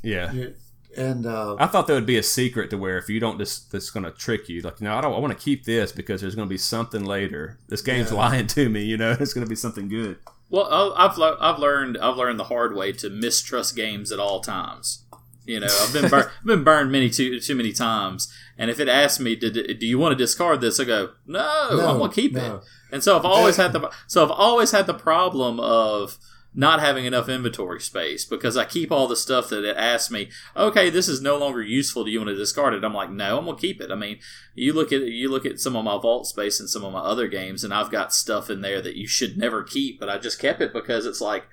Yeah. 0.03 0.31
You, 0.31 0.53
and 0.97 1.25
uh, 1.25 1.55
I 1.59 1.67
thought 1.67 1.85
there 1.87 1.95
would 1.95 2.05
be 2.07 2.17
a 2.17 2.23
secret 2.23 2.69
to 2.71 2.77
where 2.77 2.97
if 2.97 3.09
you 3.09 3.19
don't 3.19 3.37
just 3.37 3.71
that's 3.71 3.89
going 3.91 4.05
to 4.05 4.11
trick 4.11 4.49
you, 4.49 4.61
like 4.61 4.81
no, 4.81 4.95
I 4.95 5.01
don't. 5.01 5.13
I 5.13 5.19
want 5.19 5.37
to 5.37 5.43
keep 5.43 5.65
this 5.65 5.91
because 5.91 6.21
there's 6.21 6.35
going 6.35 6.47
to 6.47 6.49
be 6.49 6.57
something 6.57 7.03
later. 7.05 7.59
This 7.67 7.81
game's 7.81 8.11
Yeah. 8.11 8.17
lying 8.17 8.47
to 8.47 8.69
me. 8.69 8.83
You 8.83 8.97
know, 8.97 9.11
it's 9.19 9.33
going 9.33 9.45
to 9.45 9.49
be 9.49 9.55
something 9.55 9.87
good. 9.87 10.17
Well, 10.49 10.67
I- 10.71 11.05
I've 11.05 11.19
I've 11.39 11.59
learned 11.59 11.97
I've 11.99 12.15
learned 12.17 12.39
the 12.39 12.45
hard 12.45 12.75
way 12.75 12.91
to 12.93 13.09
mistrust 13.09 13.75
games 13.75 14.11
at 14.11 14.19
all 14.19 14.39
times. 14.41 15.05
You 15.45 15.59
know, 15.59 15.67
I've 15.81 15.93
been 15.93 16.09
bur- 16.09 16.31
I've 16.39 16.45
been 16.45 16.63
burned 16.63 16.91
many 16.91 17.09
too 17.09 17.39
too 17.39 17.55
many 17.55 17.71
times. 17.71 18.33
And 18.57 18.69
if 18.71 18.79
it 18.79 18.89
asks 18.89 19.19
me, 19.19 19.35
did, 19.35 19.79
do 19.79 19.85
you 19.85 19.97
want 19.99 20.11
to 20.11 20.15
discard 20.17 20.59
this? 20.59 20.79
I 20.79 20.83
go, 20.85 21.11
no, 21.25 21.69
No, 21.77 21.87
I'm 21.87 21.97
gonna 21.99 22.11
keep 22.11 22.33
no. 22.33 22.55
it. 22.57 22.63
And 22.91 23.03
so 23.03 23.15
I've 23.17 23.25
always 23.25 23.57
had 23.57 23.73
the 23.73 23.89
so 24.07 24.23
I've 24.23 24.31
always 24.31 24.71
had 24.71 24.85
the 24.87 24.93
problem 24.95 25.59
of 25.59 26.17
not 26.53 26.79
having 26.79 27.05
enough 27.05 27.29
inventory 27.29 27.79
space 27.79 28.25
because 28.25 28.57
I 28.57 28.65
keep 28.65 28.91
all 28.91 29.07
the 29.07 29.15
stuff 29.15 29.49
that 29.49 29.63
it 29.63 29.77
asks 29.77 30.09
me. 30.09 30.29
Okay, 30.57 30.89
this 30.89 31.07
is 31.07 31.21
no 31.21 31.37
longer 31.37 31.61
useful. 31.61 32.03
Do 32.03 32.11
you 32.11 32.19
want 32.19 32.29
to 32.29 32.35
discard 32.35 32.73
it? 32.73 32.83
I'm 32.83 32.93
like, 32.93 33.11
no, 33.11 33.37
I'm 33.37 33.45
gonna 33.45 33.57
keep 33.57 33.79
it. 33.79 33.91
I 33.91 33.95
mean, 33.95 34.19
you 34.55 34.73
look 34.73 34.91
at 34.91 35.01
you 35.03 35.29
look 35.29 35.45
at 35.45 35.59
some 35.59 35.75
of 35.75 35.85
my 35.85 35.99
vault 35.99 36.25
space 36.25 36.59
and 36.59 36.69
some 36.69 36.83
of 36.83 36.91
my 36.91 36.99
other 36.99 37.27
games, 37.27 37.63
and 37.63 37.73
I've 37.73 37.91
got 37.91 38.13
stuff 38.13 38.49
in 38.49 38.61
there 38.61 38.81
that 38.81 38.95
you 38.95 39.07
should 39.07 39.37
never 39.37 39.63
keep, 39.63 39.99
but 39.99 40.09
I 40.09 40.17
just 40.17 40.39
kept 40.39 40.61
it 40.61 40.73
because 40.73 41.05
it's 41.05 41.21
like 41.21 41.47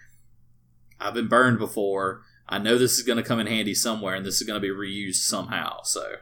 I've 0.98 1.14
been 1.14 1.28
burned 1.28 1.58
before. 1.58 2.22
I 2.48 2.58
know 2.58 2.78
this 2.78 2.98
is 2.98 3.04
to 3.04 3.22
come 3.22 3.40
in 3.40 3.48
handy 3.48 3.74
somewhere, 3.74 4.14
and 4.14 4.24
this 4.24 4.40
is 4.40 4.46
to 4.46 4.60
be 4.60 4.68
reused 4.68 5.16
somehow. 5.16 5.82
So 5.82 6.16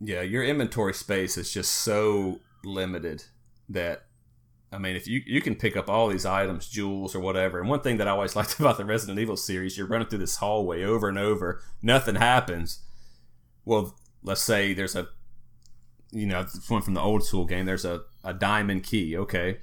Yeah, 0.00 0.22
your 0.22 0.42
inventory 0.42 0.94
space 0.94 1.36
is 1.36 1.52
just 1.52 1.72
so 1.72 2.40
limited 2.64 3.24
that 3.68 4.07
I 4.70 4.78
mean, 4.78 4.96
if 4.96 5.06
you 5.06 5.22
you 5.26 5.40
can 5.40 5.54
pick 5.54 5.76
up 5.76 5.88
all 5.88 6.08
these 6.08 6.26
items, 6.26 6.68
jewels 6.68 7.14
or 7.14 7.20
whatever. 7.20 7.60
And 7.60 7.68
one 7.68 7.80
thing 7.80 7.96
that 7.98 8.08
I 8.08 8.12
always 8.12 8.36
liked 8.36 8.58
about 8.58 8.76
the 8.76 8.84
Resident 8.84 9.18
Evil 9.18 9.36
series, 9.36 9.76
you're 9.76 9.86
running 9.86 10.08
through 10.08 10.18
this 10.18 10.36
hallway 10.36 10.82
over 10.84 11.08
and 11.08 11.18
over, 11.18 11.62
nothing 11.82 12.16
happens. 12.16 12.80
Well, 13.64 13.96
let's 14.22 14.42
say 14.42 14.74
there's 14.74 14.96
a 14.96 15.08
you 16.10 16.26
know, 16.26 16.46
one 16.68 16.82
from 16.82 16.94
the 16.94 17.00
old 17.00 17.24
school 17.24 17.44
game, 17.44 17.66
there's 17.66 17.84
a, 17.84 18.02
a 18.24 18.32
diamond 18.32 18.84
key, 18.84 19.16
okay. 19.16 19.58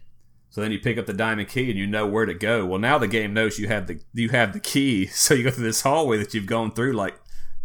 So 0.49 0.61
then 0.61 0.71
you 0.71 0.79
pick 0.79 0.97
up 0.97 1.05
the 1.05 1.13
diamond 1.13 1.49
key 1.49 1.69
and 1.69 1.77
you 1.77 1.87
know 1.87 2.07
where 2.07 2.25
to 2.25 2.33
go. 2.33 2.65
Well, 2.65 2.79
now 2.79 2.97
the 2.97 3.07
game 3.07 3.33
knows 3.33 3.59
you 3.59 3.67
have 3.67 3.87
the 3.87 3.99
you 4.13 4.29
have 4.29 4.53
the 4.53 4.59
key, 4.59 5.05
so 5.11 5.33
you 5.33 5.43
go 5.43 5.51
through 5.51 5.65
this 5.65 5.81
hallway 5.81 6.17
that 6.17 6.33
you've 6.33 6.45
gone 6.45 6.71
through 6.71 6.93
like 6.93 7.19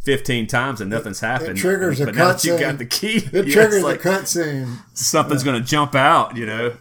15 0.04 0.46
times 0.46 0.80
and 0.80 0.90
nothing's 0.90 1.20
happened. 1.20 1.58
triggers 1.58 2.00
a 2.00 2.06
but 2.06 2.14
now 2.14 2.32
that 2.32 2.42
you 2.42 2.54
cutscene. 2.54 2.60
got 2.60 2.78
the 2.78 2.86
key, 2.86 3.16
it 3.16 3.32
yeah, 3.46 3.52
triggers 3.52 3.82
like 3.82 4.04
a 4.04 4.08
cutscene. 4.08 4.78
something's 4.94 5.44
going 5.44 5.60
to 5.60 5.66
jump 5.66 5.94
out, 5.94 6.36
you 6.36 6.46
know. 6.46 6.76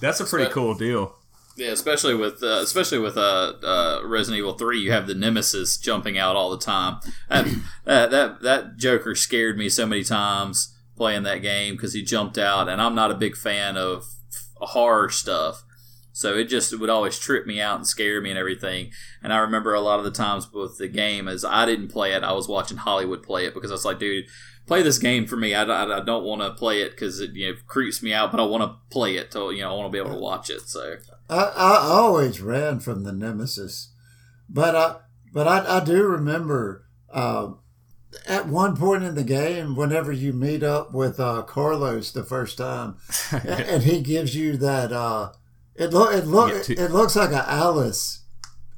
That's 0.00 0.20
a 0.20 0.24
pretty 0.24 0.50
cool 0.50 0.74
deal. 0.74 1.16
yeah, 1.56 1.70
especially 1.70 2.14
with 2.14 2.42
uh, 2.42 2.60
especially 2.62 2.98
with 2.98 3.16
uh, 3.16 3.54
uh, 3.62 4.00
Resident 4.04 4.38
Evil 4.38 4.52
Three, 4.54 4.78
you 4.80 4.92
have 4.92 5.06
the 5.06 5.14
Nemesis 5.14 5.78
jumping 5.78 6.18
out 6.18 6.36
all 6.36 6.50
the 6.50 6.58
time. 6.58 7.00
That 7.28 7.46
that 7.84 8.10
that, 8.10 8.42
that 8.42 8.76
Joker 8.76 9.14
scared 9.14 9.56
me 9.56 9.68
so 9.68 9.86
many 9.86 10.04
times 10.04 10.74
playing 10.96 11.24
that 11.24 11.42
game 11.42 11.74
because 11.74 11.92
he 11.92 12.02
jumped 12.02 12.38
out, 12.38 12.68
and 12.68 12.80
I'm 12.80 12.94
not 12.94 13.10
a 13.10 13.14
big 13.14 13.36
fan 13.36 13.76
of 13.76 14.06
horror 14.56 15.08
stuff. 15.10 15.64
So 16.16 16.34
it 16.34 16.44
just 16.44 16.78
would 16.80 16.88
always 16.88 17.18
trip 17.18 17.46
me 17.46 17.60
out 17.60 17.76
and 17.76 17.86
scare 17.86 18.22
me 18.22 18.30
and 18.30 18.38
everything. 18.38 18.90
And 19.22 19.34
I 19.34 19.36
remember 19.36 19.74
a 19.74 19.82
lot 19.82 19.98
of 19.98 20.06
the 20.06 20.10
times 20.10 20.50
with 20.50 20.78
the 20.78 20.88
game, 20.88 21.28
as 21.28 21.44
I 21.44 21.66
didn't 21.66 21.88
play 21.88 22.14
it, 22.14 22.24
I 22.24 22.32
was 22.32 22.48
watching 22.48 22.78
Hollywood 22.78 23.22
play 23.22 23.44
it 23.44 23.52
because 23.52 23.70
I 23.70 23.74
was 23.74 23.84
like, 23.84 23.98
dude, 23.98 24.24
play 24.66 24.80
this 24.80 24.96
game 24.96 25.26
for 25.26 25.36
me. 25.36 25.52
I, 25.54 25.64
I, 25.64 25.98
I 25.98 26.00
don't 26.00 26.24
want 26.24 26.40
to 26.40 26.52
play 26.52 26.80
it 26.80 26.92
because 26.92 27.20
it 27.20 27.32
you 27.34 27.52
know, 27.52 27.58
creeps 27.66 28.02
me 28.02 28.14
out, 28.14 28.30
but 28.30 28.40
I 28.40 28.44
want 28.44 28.62
to 28.62 28.78
play 28.88 29.16
it. 29.16 29.30
To, 29.32 29.50
you 29.50 29.60
know, 29.60 29.70
I 29.70 29.76
want 29.76 29.88
to 29.88 29.92
be 29.92 29.98
able 29.98 30.16
to 30.16 30.22
watch 30.22 30.48
it. 30.48 30.62
So 30.62 30.96
I, 31.28 31.52
I 31.54 31.76
always 31.82 32.40
ran 32.40 32.80
from 32.80 33.04
the 33.04 33.12
nemesis, 33.12 33.92
but 34.48 34.74
I 34.74 34.96
but 35.34 35.46
I, 35.46 35.76
I 35.76 35.84
do 35.84 36.02
remember 36.02 36.86
uh, 37.10 37.50
at 38.26 38.48
one 38.48 38.74
point 38.74 39.04
in 39.04 39.16
the 39.16 39.22
game, 39.22 39.76
whenever 39.76 40.12
you 40.12 40.32
meet 40.32 40.62
up 40.62 40.94
with 40.94 41.20
uh, 41.20 41.42
Carlos 41.42 42.10
the 42.10 42.24
first 42.24 42.56
time, 42.56 42.96
and, 43.30 43.44
and 43.68 43.82
he 43.82 44.00
gives 44.00 44.34
you 44.34 44.56
that 44.56 44.92
uh, 44.92 45.32
it 45.78 45.92
look 45.92 46.12
it 46.14 46.26
look 46.26 46.68
Yeah, 46.68 46.84
it 46.84 46.90
looks 46.90 47.16
like 47.16 47.30
a 47.32 47.48
Alice 47.50 48.24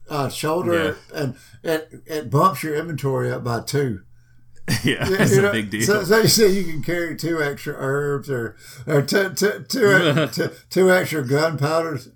uh, 0.08 0.28
shoulder, 0.28 0.96
and 1.14 1.36
it 1.62 1.88
it 2.06 2.30
bumps 2.30 2.62
your 2.62 2.74
inventory 2.76 3.30
up 3.32 3.44
by 3.44 3.60
two. 3.60 4.00
yeah, 4.84 5.08
You- 5.08 5.16
that's 5.16 5.32
a 5.36 5.42
know, 5.42 5.52
big 5.52 5.70
deal. 5.70 5.82
So, 5.82 6.04
so 6.04 6.18
you 6.18 6.28
say 6.28 6.48
you 6.50 6.64
can 6.64 6.82
carry 6.82 7.16
two 7.16 7.42
extra 7.42 7.74
herbs 7.76 8.28
or 8.30 8.56
or 8.86 9.02
two, 9.02 9.30
two, 9.34 9.64
two, 9.68 10.26
two, 10.32 10.50
two 10.70 10.90
extra 10.92 11.26
gunpowders. 11.26 12.08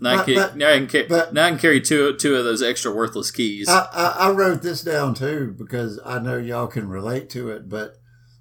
now, 0.00 0.18
I 0.18 0.24
can, 0.24 0.34
but- 0.34 0.56
now, 0.56 0.70
I 0.72 0.78
can 0.78 0.86
ca- 0.88 1.06
but- 1.08 1.34
now 1.34 1.46
I 1.46 1.50
can 1.50 1.58
carry 1.58 1.80
two 1.80 2.16
two 2.16 2.34
of 2.36 2.44
those 2.44 2.62
extra 2.62 2.92
worthless 2.94 3.30
keys. 3.30 3.68
I, 3.68 3.86
I, 3.92 4.06
I 4.28 4.30
wrote 4.30 4.62
this 4.62 4.82
down 4.82 5.14
too 5.14 5.54
because 5.58 6.00
I 6.04 6.18
know 6.18 6.38
y'all 6.38 6.66
can 6.66 6.88
relate 6.88 7.28
to 7.30 7.50
it. 7.50 7.68
But 7.68 7.96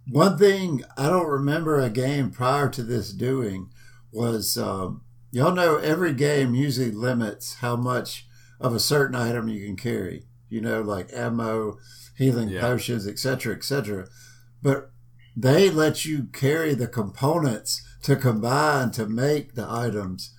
one 0.10 0.38
thing 0.38 0.84
I 0.98 1.08
don't 1.10 1.28
remember 1.28 1.80
a 1.80 1.90
game 1.90 2.32
prior 2.32 2.70
to 2.70 2.84
this 2.84 3.12
doing 3.12 3.70
was 4.14 4.58
um, 4.58 5.02
y'all 5.32 5.54
know 5.54 5.78
every 5.78 6.14
game 6.14 6.56
usually 6.56 6.92
limits 6.92 7.56
how 7.56 7.76
much 7.76 8.28
of 8.60 8.74
a 8.74 8.80
certain 8.80 9.16
item 9.16 9.48
you 9.48 9.66
can 9.66 9.76
carry. 9.76 10.26
You 10.50 10.62
know, 10.62 10.82
like 10.82 11.10
ammo, 11.14 11.78
healing 12.16 12.50
Yeah. 12.50 12.62
potions, 12.62 13.06
etc., 13.08 13.54
etc. 13.56 14.08
But 14.62 14.92
they 15.36 15.70
let 15.70 16.06
you 16.06 16.28
carry 16.34 16.74
the 16.74 16.88
components 16.88 17.84
to 18.04 18.16
combine 18.16 18.92
to 18.92 19.06
make 19.06 19.56
the 19.56 19.70
items. 19.70 20.32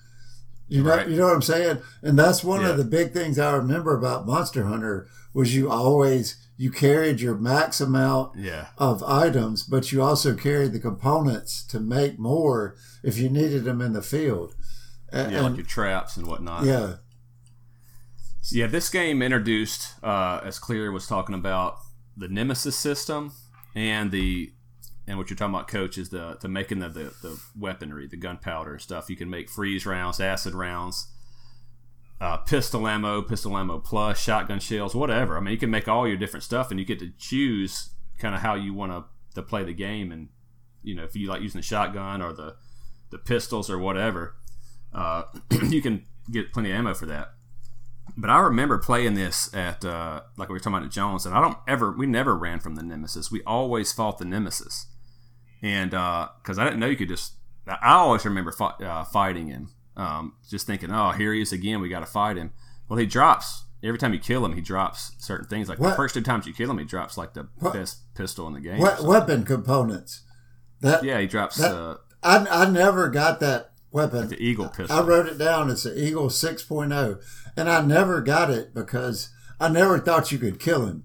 You 0.67 0.83
know, 0.83 0.89
Right. 0.89 1.07
you 1.07 1.17
know 1.17 1.25
what 1.27 1.35
I'm 1.35 1.41
saying? 1.41 1.77
And 2.01 2.17
that's 2.17 2.43
one 2.43 2.61
Yeah. 2.61 2.69
of 2.69 2.77
the 2.77 2.83
big 2.83 3.13
things 3.13 3.39
I 3.39 3.55
remember 3.55 3.95
about 3.95 4.27
Monster 4.27 4.65
Hunter 4.65 5.07
was 5.33 5.55
you 5.55 5.69
always 5.69 6.35
you 6.57 6.69
carried 6.69 7.21
your 7.21 7.35
max 7.37 7.79
amount 7.79 8.31
yeah, 8.37 8.65
of 8.77 9.01
items, 9.03 9.63
but 9.63 9.93
you 9.93 10.01
also 10.01 10.33
carried 10.33 10.73
the 10.73 10.79
components 10.79 11.63
to 11.63 11.79
make 11.79 12.19
more 12.19 12.75
if 13.01 13.17
you 13.17 13.29
needed 13.29 13.63
them 13.63 13.79
in 13.79 13.93
the 13.93 14.01
field. 14.01 14.55
A- 15.11 15.31
yeah, 15.31 15.41
like 15.41 15.57
your 15.57 15.65
traps 15.65 16.17
and 16.17 16.27
whatnot. 16.27 16.65
yeah, 16.65 16.95
Yeah, 18.51 18.67
this 18.67 18.89
game 18.89 19.21
introduced, 19.21 19.93
uh, 20.03 20.41
as 20.43 20.59
Clear 20.59 20.91
was 20.91 21.07
talking 21.07 21.35
about, 21.35 21.77
the 22.17 22.27
Nemesis 22.27 22.75
system 22.77 23.31
and 23.75 24.11
the 24.11 24.51
and 25.07 25.17
what 25.17 25.29
you're 25.29 25.37
talking 25.37 25.55
about, 25.55 25.67
Coach, 25.67 25.97
is 25.97 26.09
the 26.09 26.37
the 26.39 26.47
making 26.47 26.83
of 26.83 26.93
the, 26.93 27.13
the 27.21 27.39
weaponry, 27.57 28.07
the 28.07 28.17
gunpowder 28.17 28.73
and 28.73 28.81
stuff. 28.81 29.09
You 29.09 29.15
can 29.15 29.29
make 29.29 29.49
freeze 29.49 29.85
rounds, 29.85 30.19
acid 30.19 30.53
rounds, 30.53 31.07
uh, 32.21 32.37
pistol 32.37 32.87
ammo, 32.87 33.21
pistol 33.21 33.57
ammo 33.57 33.79
plus, 33.79 34.19
shotgun 34.19 34.59
shells, 34.59 34.93
whatever. 34.93 35.35
I 35.37 35.39
mean, 35.39 35.51
you 35.51 35.57
can 35.57 35.71
make 35.71 35.87
all 35.87 36.07
your 36.07 36.17
different 36.17 36.43
stuff, 36.43 36.69
and 36.69 36.79
you 36.79 36.85
get 36.85 36.99
to 36.99 37.11
choose 37.17 37.89
kind 38.19 38.35
of 38.35 38.41
how 38.41 38.53
you 38.55 38.73
want 38.73 38.91
to 38.91 39.05
to 39.35 39.41
play 39.41 39.63
the 39.63 39.73
game, 39.73 40.11
and 40.11 40.29
you 40.83 40.95
know 40.95 41.03
if 41.03 41.15
you 41.15 41.27
like 41.27 41.41
using 41.41 41.59
the 41.59 41.65
shotgun 41.65 42.21
or 42.21 42.33
the 42.33 42.55
the 43.09 43.17
pistols 43.17 43.69
or 43.69 43.79
whatever, 43.79 44.35
uh, 44.93 45.23
you 45.69 45.81
can 45.81 46.05
get 46.31 46.53
plenty 46.53 46.71
of 46.71 46.77
ammo 46.77 46.93
for 46.93 47.05
that. 47.07 47.33
But 48.17 48.29
I 48.29 48.39
remember 48.39 48.77
playing 48.77 49.13
this 49.13 49.53
at 49.53 49.85
uh, 49.85 50.21
like 50.37 50.49
we 50.49 50.53
were 50.53 50.59
talking 50.59 50.73
about 50.73 50.85
at 50.85 50.91
Jones, 50.91 51.25
and 51.25 51.33
I 51.35 51.41
don't 51.41 51.57
ever 51.67 51.91
we 51.91 52.05
never 52.05 52.35
ran 52.35 52.59
from 52.59 52.75
the 52.75 52.83
Nemesis. 52.83 53.31
We 53.31 53.41
always 53.43 53.93
fought 53.93 54.17
the 54.17 54.25
Nemesis, 54.25 54.87
and 55.61 55.91
because 55.91 56.57
I 56.59 56.63
didn't 56.65 56.79
know 56.79 56.87
you 56.87 56.97
could 56.97 57.07
just. 57.07 57.33
I 57.67 57.91
always 57.93 58.25
remember 58.25 58.51
fi- 58.51 58.73
uh, 58.83 59.03
fighting 59.05 59.47
him, 59.47 59.69
um, 59.95 60.33
just 60.49 60.65
thinking, 60.65 60.91
"Oh, 60.91 61.11
here 61.11 61.33
he 61.33 61.41
is 61.41 61.53
again. 61.53 61.79
We 61.81 61.87
got 61.89 61.99
to 61.99 62.05
fight 62.07 62.35
him." 62.35 62.51
Well, 62.89 62.97
he 62.97 63.05
drops 63.05 63.65
every 63.83 63.99
time 63.99 64.11
you 64.11 64.19
kill 64.19 64.43
him. 64.43 64.53
He 64.53 64.61
drops 64.61 65.11
certain 65.19 65.47
things. 65.47 65.69
Like 65.69 65.77
the 65.77 65.91
first 65.91 66.15
two 66.15 66.21
times 66.21 66.47
you 66.47 66.53
kill 66.53 66.71
him, 66.71 66.79
he 66.79 66.85
drops 66.85 67.15
like 67.17 67.35
the 67.35 67.47
What? 67.59 67.73
best 67.73 67.99
pistol 68.15 68.47
in 68.47 68.53
the 68.53 68.59
game. 68.59 68.81
something. 68.81 69.05
weapon 69.07 69.45
components. 69.45 70.23
That 70.81 71.03
Yeah, 71.03 71.19
he 71.19 71.27
drops 71.27 71.57
That- 71.57 71.71
uh, 71.75 71.97
I, 72.23 72.63
I 72.63 72.69
never 72.69 73.07
got 73.09 73.39
that 73.41 73.68
weapon. 73.91 74.27
the 74.29 74.41
Eagle 74.41 74.69
pistol. 74.69 74.95
I 74.97 75.01
wrote 75.01 75.27
it 75.27 75.37
down. 75.37 75.69
It's 75.69 75.85
an 75.85 75.97
Eagle 75.97 76.27
6.0. 76.27 77.21
And 77.57 77.69
I 77.69 77.81
never 77.81 78.21
got 78.21 78.49
it 78.49 78.73
because 78.73 79.29
I 79.59 79.69
never 79.69 79.99
thought 79.99 80.31
you 80.31 80.37
could 80.37 80.59
kill 80.59 80.85
him. 80.85 81.03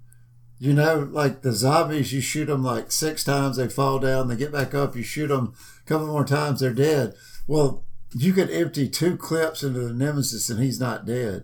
You 0.59 0.73
know, 0.73 1.09
like 1.11 1.43
the 1.43 1.53
zombies, 1.53 2.13
you 2.13 2.21
shoot 2.21 2.47
them 2.47 2.63
like 2.63 2.91
six 2.93 3.25
times, 3.25 3.57
they 3.57 3.69
fall 3.69 3.99
down, 3.99 4.29
they 4.29 4.37
get 4.37 4.53
back 4.53 4.73
up, 4.73 4.95
you 4.97 5.03
shoot 5.03 5.27
them 5.27 5.53
a 5.83 5.89
couple 5.89 6.07
more 6.07 6.25
times, 6.25 6.61
they're 6.61 6.73
dead. 6.73 7.15
Well, 7.47 7.85
you 8.15 8.33
could 8.33 8.51
empty 8.51 8.89
two 8.89 9.17
clips 9.17 9.63
into 9.63 9.81
the 9.81 9.93
Nemesis 9.93 10.49
and 10.49 10.61
he's 10.61 10.79
not 10.81 11.05
dead. 11.05 11.43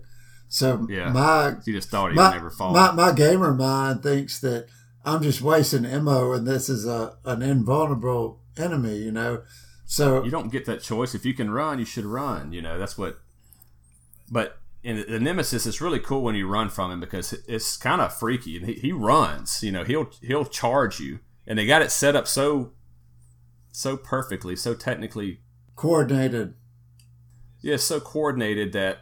So 0.49 0.87
Yeah. 0.89 1.11
my 1.13 1.57
he 1.67 1.73
just 1.73 1.91
thought 1.91 2.11
he 2.13 2.17
my, 2.17 2.29
would 2.31 2.37
never 2.37 2.51
fall. 2.51 2.73
my 2.73 2.93
my 2.93 3.13
gamer 3.13 3.53
mind 3.53 4.03
thinks 4.03 4.39
that 4.41 4.67
I'm 5.05 5.23
just 5.23 5.43
wasting 5.43 5.85
ammo 5.85 6.33
and 6.33 6.47
this 6.47 6.69
is 6.69 6.87
a 6.87 7.17
an 7.25 7.43
invulnerable 7.43 8.41
enemy, 8.57 8.97
you 8.99 9.13
know. 9.13 9.43
So 9.91 10.23
you 10.23 10.31
don't 10.31 10.53
get 10.53 10.67
that 10.67 10.83
choice. 10.83 11.17
If 11.17 11.27
you 11.27 11.35
can 11.35 11.51
run, 11.51 11.81
you 11.81 11.85
should 11.85 12.05
run. 12.05 12.53
You 12.53 12.63
know, 12.63 12.79
that's 12.79 12.97
what. 12.97 13.19
But 14.31 14.61
in 14.85 15.05
the 15.09 15.19
Nemesis, 15.19 15.67
it's 15.67 15.81
really 15.81 15.99
cool 15.99 16.23
when 16.23 16.37
you 16.37 16.47
run 16.47 16.69
from 16.69 16.93
him 16.93 17.01
because 17.01 17.33
it's 17.49 17.77
kind 17.77 18.01
of 18.01 18.17
freaky, 18.17 18.57
and 18.57 18.67
he, 18.67 18.75
he 18.75 18.93
runs. 18.93 19.65
You 19.65 19.73
know, 19.73 19.83
he'll 19.83 20.09
he'll 20.23 20.45
charge 20.45 21.01
you, 21.01 21.19
and 21.45 21.59
they 21.59 21.67
got 21.67 21.83
it 21.83 21.91
set 21.91 22.15
up 22.15 22.29
so 22.29 22.71
so 23.73 23.97
perfectly, 23.97 24.55
so 24.55 24.75
technically, 24.75 25.41
coordinated. 25.75 26.55
yeah, 27.61 27.77
so 27.77 27.99
coordinated 27.99 28.73
that 28.73 28.99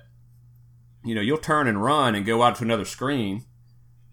you 1.04 1.14
know 1.14 1.20
you'll 1.20 1.36
turn 1.36 1.68
and 1.68 1.84
run 1.84 2.14
and 2.14 2.24
go 2.24 2.42
out 2.42 2.56
to 2.56 2.64
another 2.64 2.86
screen, 2.86 3.44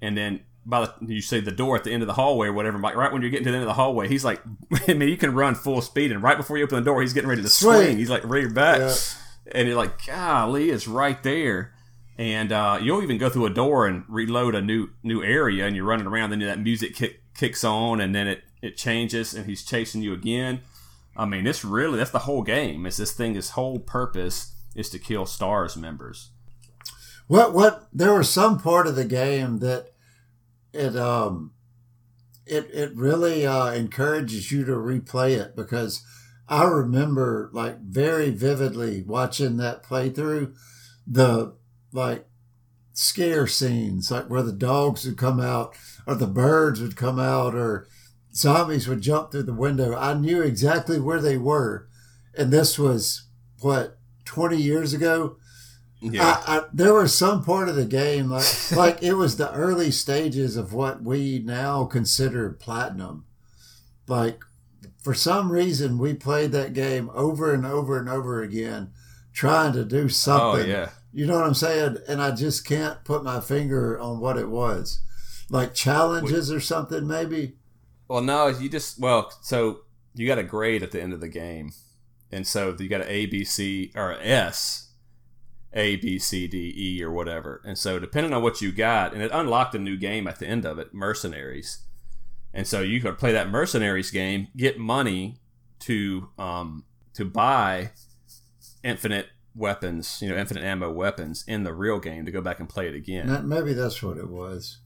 and 0.02 0.18
then 0.18 0.42
by 0.66 0.82
the 1.01 1.13
you 1.13 1.22
say 1.22 1.39
the 1.39 1.51
door 1.51 1.76
at 1.76 1.84
the 1.84 1.91
end 1.91 2.01
of 2.03 2.07
the 2.07 2.13
hallway 2.13 2.47
or 2.47 2.53
whatever. 2.53 2.80
Like 2.80 2.95
right 2.95 3.11
when 3.13 3.22
you're 3.22 3.32
getting 3.32 3.45
to 3.45 3.51
the 3.51 3.57
end 3.57 3.63
of 3.63 3.68
the 3.68 3.74
hallway, 3.74 4.07
he's 4.07 4.26
like, 4.26 4.41
I 4.88 4.93
mean, 4.93 5.09
you 5.09 5.18
can 5.18 5.34
run 5.36 5.55
full 5.55 5.82
speed, 5.82 6.11
and 6.11 6.24
right 6.24 6.38
before 6.38 6.57
you 6.57 6.63
open 6.63 6.78
the 6.78 6.86
door, 6.86 7.01
he's 7.01 7.13
getting 7.13 7.30
ready 7.30 7.41
to 7.43 7.49
Swing. 7.49 7.84
swing. 7.86 7.97
He's 7.97 8.09
like 8.09 8.24
rear 8.24 8.49
back, 8.49 8.80
Yeah. 8.80 8.93
and 9.51 9.68
you're 9.68 9.78
like, 9.78 10.05
golly, 10.05 10.70
it's 10.72 10.88
right 10.88 11.22
there. 11.24 11.72
And 12.18 12.51
uh, 12.53 12.80
you'll 12.82 13.03
even 13.03 13.18
go 13.18 13.30
through 13.30 13.45
a 13.47 13.49
door 13.53 13.86
and 13.88 14.05
reload 14.07 14.55
a 14.55 14.61
new 14.61 14.89
new 15.03 15.22
area, 15.22 15.68
and 15.68 15.76
you're 15.76 15.86
running 15.86 16.07
around. 16.07 16.30
Then 16.30 16.39
that 16.39 16.59
music 16.59 16.95
kick, 16.95 17.22
kicks 17.36 17.63
on, 17.63 17.99
and 18.01 18.16
then 18.16 18.28
it 18.28 18.43
it 18.61 18.78
changes, 18.78 19.34
and 19.34 19.45
he's 19.45 19.63
chasing 19.63 20.01
you 20.01 20.13
again. 20.13 20.61
I 21.18 21.26
mean, 21.26 21.45
it's 21.45 21.63
really 21.66 21.97
that's 21.97 22.11
the 22.11 22.20
whole 22.20 22.41
game. 22.41 22.86
It's 22.86 22.97
this 22.97 23.11
thing. 23.11 23.36
Its 23.36 23.51
whole 23.51 23.80
purpose 23.80 24.53
is 24.76 24.89
to 24.91 24.99
kill 24.99 25.26
stars 25.26 25.76
members. 25.78 26.30
What 27.28 27.53
what 27.53 27.88
there 27.91 28.13
was 28.13 28.30
some 28.30 28.59
part 28.59 28.88
of 28.88 28.95
the 28.95 29.05
game 29.05 29.59
that 29.59 29.91
it 30.76 30.96
um 30.96 31.52
it 32.46 32.70
it 32.74 32.96
really 32.96 33.46
uh, 33.46 33.72
encourages 33.72 34.52
you 34.52 34.66
to 34.66 34.74
replay 34.74 35.38
it 35.38 35.56
because 35.56 36.04
I 36.48 36.66
remember 36.66 37.50
like 37.54 37.80
very 37.80 38.30
vividly 38.30 39.04
watching 39.04 39.58
that 39.58 39.84
playthrough 39.84 40.56
the 41.08 41.56
like 41.92 42.28
scare 42.94 43.48
scenes 43.48 44.12
like 44.12 44.30
where 44.30 44.44
the 44.44 44.54
dogs 44.54 45.06
would 45.06 45.18
come 45.18 45.40
out 45.40 45.76
or 46.08 46.16
the 46.16 46.28
birds 46.28 46.82
would 46.82 46.96
come 46.96 47.20
out 47.20 47.56
or 47.56 47.88
zombies 48.34 48.88
would 48.88 49.02
jump 49.02 49.32
through 49.32 49.44
the 49.44 49.54
window. 49.54 49.96
I 49.96 50.14
knew 50.14 50.42
exactly 50.42 51.00
where 51.00 51.22
they 51.22 51.38
were. 51.38 51.88
And 52.38 52.52
this 52.52 52.78
was 52.78 53.28
what 53.62 53.98
20 54.26 54.58
years 54.58 54.94
ago. 54.94 55.38
I, 56.14 56.43
I, 56.47 56.64
there 56.74 56.93
was 56.93 57.18
some 57.18 57.43
part 57.43 57.70
of 57.70 57.76
the 57.76 57.86
game 57.86 58.30
like 58.30 58.45
like 58.72 59.03
it 59.03 59.14
was 59.14 59.38
the 59.38 59.51
early 59.53 59.91
stages 59.91 60.56
of 60.56 60.74
what 60.74 61.03
we 61.03 61.39
now 61.39 61.86
consider 61.86 62.51
platinum. 62.51 63.26
Like 64.08 64.43
for 65.01 65.14
some 65.14 65.51
reason 65.51 65.97
we 65.97 66.14
played 66.14 66.51
that 66.51 66.74
game 66.74 67.10
over 67.14 67.53
and 67.53 67.66
over 67.66 67.97
and 67.97 68.10
over 68.10 68.41
again, 68.41 68.91
trying 69.34 69.74
to 69.74 69.86
do 69.86 70.10
something. 70.10 70.45
oh 70.45 70.53
something. 70.53 70.72
yeah. 70.72 70.89
You 71.14 71.26
know 71.26 71.36
what 71.36 71.45
I'm 71.45 71.53
saying? 71.53 71.99
And 72.10 72.22
I 72.22 72.32
just 72.32 72.68
can't 72.68 73.03
put 73.06 73.24
my 73.24 73.39
finger 73.39 73.97
on 73.97 74.20
what 74.20 74.38
it 74.38 74.49
was. 74.49 74.99
Like 75.49 75.74
challenges 75.74 76.51
or 76.51 76.60
something, 76.60 77.08
maybe. 77.08 77.53
Well, 78.08 78.22
no, 78.22 78.47
you 78.47 78.68
just 78.68 78.99
well, 78.99 79.32
so 79.41 79.82
you 80.14 80.28
got 80.28 80.39
a 80.39 80.43
grade 80.43 80.84
at 80.84 80.91
the 80.91 81.01
end 81.01 81.14
of 81.14 81.22
the 81.22 81.28
game, 81.28 81.72
and 82.32 82.45
so 82.45 82.76
you 82.78 82.89
got 82.89 83.01
an 83.01 83.08
A, 83.08 83.26
B, 83.28 83.43
C, 83.43 83.91
or 83.95 84.14
S, 84.20 84.85
A, 85.76 85.98
B, 85.98 86.18
C, 86.18 86.48
D, 86.48 86.74
E, 86.76 87.04
or 87.04 87.12
whatever. 87.12 87.62
And 87.66 87.78
so 87.78 88.00
depending 88.00 88.34
on 88.34 88.42
what 88.42 88.62
you 88.62 88.72
got, 88.72 89.14
and 89.14 89.22
it 89.22 89.32
unlocked 89.34 89.76
a 89.76 89.80
new 89.80 89.98
game 89.98 90.28
at 90.28 90.40
the 90.40 90.48
end 90.48 90.66
of 90.66 90.80
it, 90.80 90.94
Mercenaries. 90.94 91.80
And 92.54 92.66
so 92.66 92.82
you 92.82 93.02
could 93.02 93.18
play 93.18 93.34
that 93.34 93.50
Mercenaries 93.50 94.12
game, 94.12 94.48
get 94.56 94.80
money 94.80 95.40
to 95.80 96.30
um, 96.40 96.86
to 97.14 97.26
buy 97.26 97.92
infinite 98.84 99.28
weapons, 99.54 100.20
you 100.22 100.30
know, 100.30 100.38
infinite 100.38 100.64
ammo 100.64 100.92
weapons 100.92 101.44
in 101.48 101.64
the 101.64 101.74
real 101.74 102.00
game 102.00 102.26
to 102.26 102.32
go 102.32 102.42
back 102.42 102.60
and 102.60 102.70
play 102.70 102.88
it 102.88 102.96
again. 102.96 103.48
Maybe 103.48 103.74
that's 103.74 104.02
what 104.02 104.18
it 104.18 104.30
was. 104.30 104.80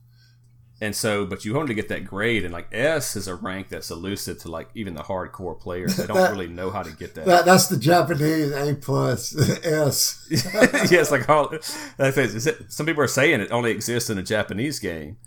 And 0.82 0.96
so, 0.96 1.26
but 1.26 1.44
you 1.44 1.56
only 1.56 1.68
to 1.68 1.74
get 1.74 1.88
that 1.90 2.06
grade, 2.06 2.42
and 2.42 2.54
like 2.54 2.68
S 2.72 3.14
is 3.14 3.28
a 3.28 3.34
rank 3.34 3.68
that's 3.68 3.90
elusive 3.90 4.38
to 4.40 4.50
like 4.50 4.70
even 4.74 4.94
the 4.94 5.02
hardcore 5.02 5.60
players. 5.60 5.96
They 5.96 6.06
don't 6.06 6.16
That- 6.16 6.30
really 6.32 6.48
know 6.48 6.70
how 6.70 6.82
to 6.82 6.90
get 6.90 7.14
that. 7.16 7.26
That, 7.26 7.44
that's 7.44 7.66
the 7.66 7.76
Japanese 7.76 8.50
A 8.52 8.74
plus 8.76 9.36
S. 9.62 10.26
it's 10.30 11.10
like 11.10 11.28
oh, 11.28 11.34
all. 11.34 11.58
Like, 11.98 12.16
is 12.16 12.46
it, 12.46 12.72
some 12.72 12.86
people 12.86 13.02
are 13.04 13.08
saying 13.08 13.40
it 13.42 13.50
only 13.52 13.72
exists 13.72 14.08
in 14.08 14.16
a 14.16 14.22
Japanese 14.22 14.78
game, 14.78 15.18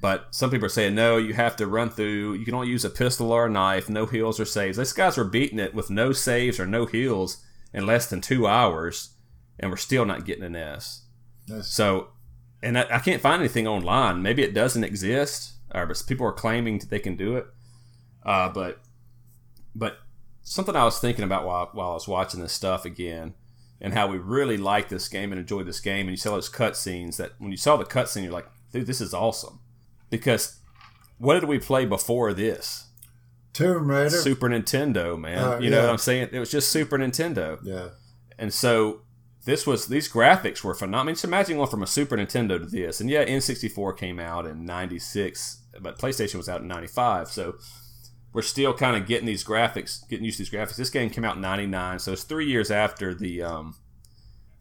but 0.00 0.28
some 0.34 0.50
people 0.50 0.64
are 0.64 0.70
saying 0.70 0.94
no. 0.94 1.18
You 1.18 1.34
have 1.34 1.56
to 1.56 1.66
run 1.66 1.90
through. 1.90 2.32
You 2.34 2.46
can 2.46 2.54
only 2.54 2.68
use 2.68 2.84
a 2.86 2.90
pistol 2.90 3.32
or 3.32 3.46
a 3.46 3.50
knife. 3.50 3.90
No 3.90 4.06
heals 4.06 4.40
or 4.40 4.46
saves. 4.46 4.78
These 4.78 4.94
guys 4.94 5.18
were 5.18 5.24
beating 5.24 5.58
it 5.58 5.74
with 5.74 5.90
no 5.90 6.12
saves 6.12 6.58
or 6.58 6.66
no 6.66 6.86
heals 6.86 7.44
in 7.74 7.84
less 7.84 8.08
than 8.08 8.22
two 8.22 8.46
hours, 8.46 9.10
and 9.60 9.70
we're 9.70 9.76
still 9.76 10.06
not 10.06 10.24
getting 10.24 10.44
an 10.44 10.56
S. 10.56 11.02
That's- 11.48 11.68
So, 11.68 12.08
and 12.66 12.78
I, 12.78 12.96
I 12.96 12.98
can't 12.98 13.22
find 13.22 13.40
anything 13.40 13.66
online. 13.66 14.22
Maybe 14.22 14.42
it 14.42 14.52
doesn't 14.52 14.82
exist, 14.82 15.52
or 15.72 15.86
but 15.86 16.02
people 16.06 16.26
are 16.26 16.32
claiming 16.32 16.78
that 16.80 16.90
they 16.90 16.98
can 16.98 17.16
do 17.16 17.36
it. 17.36 17.46
Uh, 18.24 18.48
but, 18.48 18.80
but 19.74 19.98
something 20.42 20.74
I 20.74 20.84
was 20.84 20.98
thinking 20.98 21.24
about 21.24 21.46
while, 21.46 21.70
while 21.72 21.90
I 21.92 21.94
was 21.94 22.08
watching 22.08 22.40
this 22.40 22.52
stuff 22.52 22.84
again, 22.84 23.34
and 23.80 23.94
how 23.94 24.08
we 24.08 24.18
really 24.18 24.56
like 24.56 24.88
this 24.88 25.06
game 25.08 25.30
and 25.30 25.40
enjoy 25.40 25.62
this 25.62 25.80
game, 25.80 26.08
and 26.08 26.10
you 26.10 26.16
saw 26.16 26.32
those 26.32 26.50
cutscenes. 26.50 27.16
That 27.18 27.32
when 27.38 27.52
you 27.52 27.56
saw 27.56 27.76
the 27.76 27.84
cutscene, 27.84 28.24
you're 28.24 28.32
like, 28.32 28.48
dude, 28.72 28.86
this 28.86 29.00
is 29.00 29.14
awesome. 29.14 29.60
Because 30.10 30.58
what 31.18 31.38
did 31.38 31.48
we 31.48 31.58
play 31.58 31.84
before 31.84 32.32
this? 32.32 32.88
Tomb 33.52 33.88
Raider. 33.88 34.10
Super 34.10 34.48
Nintendo, 34.48 35.18
man. 35.18 35.38
Uh, 35.38 35.58
you 35.58 35.70
know 35.70 35.76
yeah. 35.76 35.84
what 35.84 35.92
I'm 35.92 35.98
saying? 35.98 36.30
It 36.32 36.38
was 36.38 36.50
just 36.50 36.70
Super 36.70 36.98
Nintendo. 36.98 37.58
yeah. 37.62 37.90
And 38.38 38.52
so 38.52 39.02
this 39.46 39.64
was 39.64 39.86
these 39.86 40.12
graphics 40.12 40.64
were 40.64 40.74
phenomenal. 40.74 41.00
I 41.00 41.06
mean, 41.06 41.14
just 41.14 41.24
imagine 41.24 41.56
going 41.56 41.70
from 41.70 41.84
a 41.84 41.86
Super 41.86 42.16
Nintendo 42.16 42.58
to 42.58 42.66
this. 42.66 43.00
And 43.00 43.08
yeah, 43.08 43.24
N64 43.24 43.96
came 43.96 44.18
out 44.18 44.44
in 44.44 44.66
'96, 44.66 45.62
but 45.80 45.98
PlayStation 45.98 46.34
was 46.34 46.48
out 46.48 46.62
in 46.62 46.68
'95. 46.68 47.28
So 47.28 47.54
we're 48.32 48.42
still 48.42 48.74
kind 48.74 48.96
of 48.96 49.06
getting 49.06 49.26
these 49.26 49.44
graphics, 49.44 50.06
getting 50.08 50.24
used 50.24 50.38
to 50.38 50.42
these 50.42 50.50
graphics. 50.50 50.76
This 50.76 50.90
game 50.90 51.10
came 51.10 51.24
out 51.24 51.36
in 51.36 51.42
'99, 51.42 52.00
so 52.00 52.12
it's 52.12 52.24
three 52.24 52.46
years 52.46 52.72
after 52.72 53.14
the 53.14 53.40
um, 53.40 53.76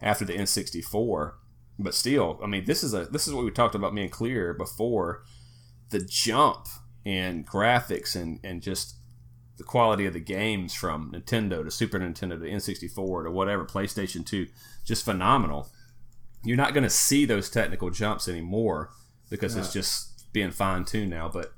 after 0.03 0.23
the 0.23 0.33
N64. 0.33 1.33
But 1.79 1.95
still, 1.95 2.39
I 2.43 2.47
mean, 2.47 2.65
this 2.65 2.83
is 2.83 2.93
a 2.93 3.05
this 3.05 3.27
is 3.27 3.33
what 3.33 3.43
we 3.43 3.49
talked 3.49 3.75
about 3.75 3.93
me 3.93 4.03
and 4.03 4.11
Clear 4.11 4.53
before. 4.53 5.23
The 5.89 5.99
jump 5.99 6.67
in 7.03 7.43
graphics 7.43 8.15
and 8.15 8.39
and 8.43 8.61
just 8.61 8.97
the 9.57 9.63
quality 9.63 10.05
of 10.05 10.13
the 10.13 10.19
games 10.19 10.73
from 10.73 11.11
Nintendo 11.11 11.63
to 11.63 11.71
Super 11.71 11.99
Nintendo 11.99 12.39
to 12.39 12.45
N64 12.45 13.25
to 13.25 13.31
whatever 13.31 13.65
PlayStation 13.65 14.25
2 14.25 14.47
just 14.83 15.05
phenomenal. 15.05 15.69
You're 16.43 16.57
not 16.57 16.73
going 16.73 16.83
to 16.83 16.89
see 16.89 17.25
those 17.25 17.49
technical 17.49 17.89
jumps 17.89 18.27
anymore 18.27 18.91
because 19.29 19.55
it's 19.55 19.73
just 19.73 20.31
being 20.31 20.51
fine 20.51 20.85
tuned 20.85 21.09
now. 21.09 21.29
But 21.29 21.53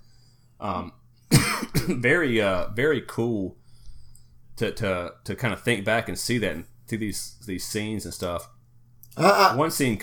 um, 0.59 0.93
very 1.73 2.39
uh, 2.41 2.69
very 2.69 3.01
cool 3.01 3.57
to, 4.57 4.71
to 4.71 5.13
to 5.25 5.35
kind 5.35 5.53
of 5.53 5.61
think 5.61 5.83
back 5.83 6.07
and 6.07 6.17
see 6.17 6.37
that 6.37 6.53
and 6.53 6.65
see 6.85 6.95
these 6.95 7.35
these 7.45 7.65
scenes 7.65 8.05
and 8.05 8.13
stuff. 8.13 8.49
I, 9.17 9.55
One 9.55 9.71
scene, 9.71 9.99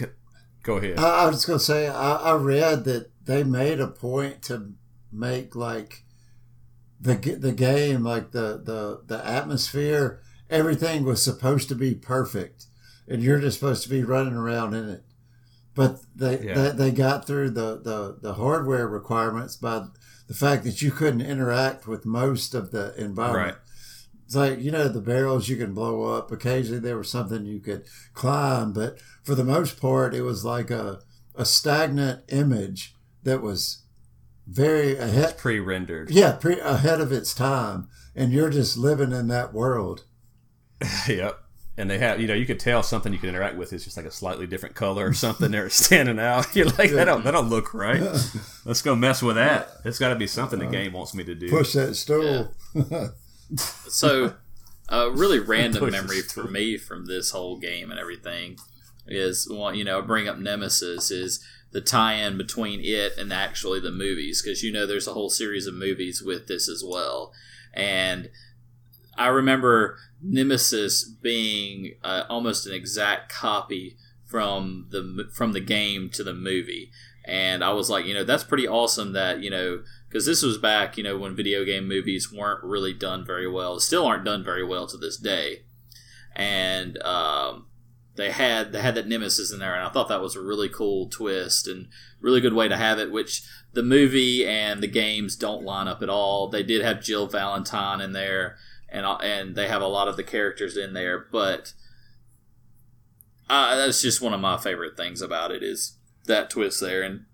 go 0.62 0.76
ahead. 0.76 0.98
I, 0.98 1.24
I 1.24 1.26
was 1.26 1.46
going 1.46 1.58
to 1.58 1.64
say, 1.64 1.88
I, 1.88 2.16
I 2.16 2.34
read 2.34 2.84
that 2.84 3.10
they 3.24 3.44
made 3.44 3.80
a 3.80 3.86
point 3.86 4.42
to 4.42 4.72
make 5.12 5.54
like 5.54 6.03
the 7.04 7.16
the 7.38 7.52
game, 7.52 8.02
like 8.02 8.32
the 8.32 8.60
the 8.64 9.02
the 9.06 9.24
atmosphere, 9.26 10.20
everything 10.48 11.04
was 11.04 11.22
supposed 11.22 11.68
to 11.68 11.74
be 11.74 11.94
perfect, 11.94 12.66
and 13.06 13.22
you're 13.22 13.40
just 13.40 13.60
supposed 13.60 13.82
to 13.84 13.88
be 13.90 14.02
running 14.02 14.34
around 14.34 14.74
in 14.74 14.88
it. 14.88 15.04
But 15.74 16.00
they 16.16 16.40
Yeah. 16.40 16.54
they, 16.54 16.70
they 16.70 16.90
got 16.92 17.26
through 17.26 17.50
the, 17.50 17.78
the 17.82 18.18
the 18.22 18.34
hardware 18.34 18.88
requirements 18.88 19.56
by 19.56 19.86
the 20.26 20.34
fact 20.34 20.64
that 20.64 20.80
you 20.80 20.90
couldn't 20.90 21.20
interact 21.20 21.86
with 21.86 22.06
most 22.06 22.54
of 22.54 22.70
the 22.70 22.94
environment. 22.96 23.56
Right. 23.56 23.60
It's 24.24 24.34
like, 24.34 24.58
you 24.60 24.70
know, 24.70 24.88
the 24.88 25.02
barrels 25.02 25.50
you 25.50 25.56
can 25.58 25.74
blow 25.74 26.04
up. 26.16 26.32
Occasionally 26.32 26.80
there 26.80 26.96
was 26.96 27.10
something 27.10 27.44
you 27.44 27.60
could 27.60 27.84
climb, 28.14 28.72
but 28.72 28.98
for 29.22 29.34
the 29.34 29.44
most 29.44 29.78
part, 29.78 30.14
it 30.14 30.22
was 30.22 30.42
like 30.46 30.70
a, 30.70 31.00
a 31.34 31.44
stagnant 31.44 32.22
image 32.28 32.94
that 33.22 33.42
was 33.42 33.83
very 34.46 34.96
ahead. 34.96 35.38
Pre-rendered. 35.38 36.10
Yeah, 36.10 36.32
pre, 36.32 36.58
ahead 36.60 37.00
of 37.00 37.12
its 37.12 37.34
time. 37.34 37.88
And 38.14 38.32
you're 38.32 38.50
just 38.50 38.76
living 38.76 39.12
in 39.12 39.28
that 39.28 39.52
world. 39.52 40.04
Yep. 41.08 41.40
And 41.76 41.90
they 41.90 41.98
have, 41.98 42.20
you 42.20 42.28
know, 42.28 42.34
you 42.34 42.46
could 42.46 42.60
tell 42.60 42.84
something 42.84 43.12
you 43.12 43.18
can 43.18 43.30
interact 43.30 43.56
with 43.56 43.72
is 43.72 43.82
just 43.82 43.96
like 43.96 44.06
a 44.06 44.10
slightly 44.10 44.46
different 44.46 44.76
color 44.76 45.08
or 45.08 45.12
something 45.12 45.50
there 45.50 45.68
standing 45.70 46.20
out. 46.20 46.46
You're 46.54 46.66
like, 46.66 46.92
that 46.92 47.06
don't, 47.06 47.24
that 47.24 47.32
don't 47.32 47.48
look 47.48 47.74
right. 47.74 48.00
Let's 48.64 48.82
go 48.82 48.94
mess 48.94 49.22
with 49.22 49.34
that. 49.36 49.70
It's 49.84 49.98
got 49.98 50.10
to 50.10 50.14
be 50.14 50.28
something 50.28 50.60
the 50.60 50.68
uh, 50.68 50.70
game 50.70 50.92
wants 50.92 51.14
me 51.14 51.24
to 51.24 51.34
do. 51.34 51.48
Push 51.48 51.72
that 51.72 51.96
stool. 51.96 52.54
So, 53.88 54.34
a 54.88 55.10
really 55.10 55.40
random 55.40 55.90
memory 55.90 56.22
for 56.22 56.44
me 56.44 56.76
from 56.76 57.06
this 57.06 57.30
whole 57.30 57.58
game 57.58 57.90
and 57.90 57.98
everything 57.98 58.56
is, 59.06 59.48
well, 59.50 59.74
you 59.74 59.84
know, 59.84 60.00
bring 60.02 60.28
up 60.28 60.38
Nemesis 60.38 61.10
is 61.10 61.44
the 61.74 61.80
tie-in 61.80 62.38
between 62.38 62.80
it 62.84 63.18
and 63.18 63.32
actually 63.32 63.80
the 63.80 63.90
movies 63.90 64.40
because 64.40 64.62
you 64.62 64.72
know 64.72 64.86
there's 64.86 65.08
a 65.08 65.12
whole 65.12 65.28
series 65.28 65.66
of 65.66 65.74
movies 65.74 66.22
with 66.22 66.46
this 66.46 66.68
as 66.68 66.84
well, 66.86 67.32
and 67.74 68.30
I 69.16 69.26
remember 69.26 69.98
Nemesis 70.22 71.04
being 71.04 71.96
uh, 72.04 72.22
almost 72.30 72.66
an 72.68 72.72
exact 72.72 73.30
copy 73.30 73.96
from 74.24 74.86
the 74.90 75.28
from 75.34 75.52
the 75.52 75.60
game 75.60 76.10
to 76.10 76.22
the 76.22 76.32
movie, 76.32 76.92
and 77.24 77.64
I 77.64 77.72
was 77.72 77.90
like, 77.90 78.06
you 78.06 78.14
know, 78.14 78.24
that's 78.24 78.44
pretty 78.44 78.68
awesome 78.68 79.12
that 79.12 79.40
you 79.40 79.50
know 79.50 79.82
because 80.08 80.26
this 80.26 80.44
was 80.44 80.56
back, 80.56 80.96
you 80.96 81.02
know, 81.02 81.18
when 81.18 81.34
video 81.34 81.64
game 81.64 81.88
movies 81.88 82.32
weren't 82.32 82.62
really 82.62 82.92
done 82.92 83.26
very 83.26 83.50
well, 83.50 83.80
still 83.80 84.06
aren't 84.06 84.24
done 84.24 84.44
very 84.44 84.64
well 84.64 84.86
to 84.86 84.96
this 84.96 85.16
day, 85.16 85.62
and 86.36 87.02
um, 87.02 87.66
they 88.16 88.30
had 88.30 88.72
they 88.72 88.80
had 88.80 88.94
that 88.94 89.08
nemesis 89.08 89.52
in 89.52 89.58
there, 89.58 89.74
and 89.74 89.84
I 89.84 89.90
thought 89.90 90.08
that 90.08 90.20
was 90.22 90.36
a 90.36 90.42
really 90.42 90.68
cool 90.68 91.08
twist 91.08 91.66
and 91.66 91.88
really 92.20 92.40
good 92.40 92.54
way 92.54 92.68
to 92.68 92.76
have 92.76 92.98
it. 92.98 93.10
Which 93.10 93.42
the 93.72 93.82
movie 93.82 94.46
and 94.46 94.82
the 94.82 94.88
games 94.88 95.36
don't 95.36 95.64
line 95.64 95.88
up 95.88 96.02
at 96.02 96.08
all. 96.08 96.48
They 96.48 96.62
did 96.62 96.82
have 96.82 97.02
Jill 97.02 97.26
Valentine 97.26 98.00
in 98.00 98.12
there, 98.12 98.56
and 98.88 99.04
and 99.22 99.56
they 99.56 99.68
have 99.68 99.82
a 99.82 99.88
lot 99.88 100.08
of 100.08 100.16
the 100.16 100.22
characters 100.22 100.76
in 100.76 100.92
there, 100.92 101.18
but 101.18 101.72
uh, 103.48 103.76
that's 103.76 104.02
just 104.02 104.20
one 104.22 104.32
of 104.32 104.40
my 104.40 104.56
favorite 104.56 104.96
things 104.96 105.20
about 105.20 105.50
it 105.50 105.62
is 105.62 105.98
that 106.26 106.50
twist 106.50 106.80
there. 106.80 107.02
And 107.02 107.26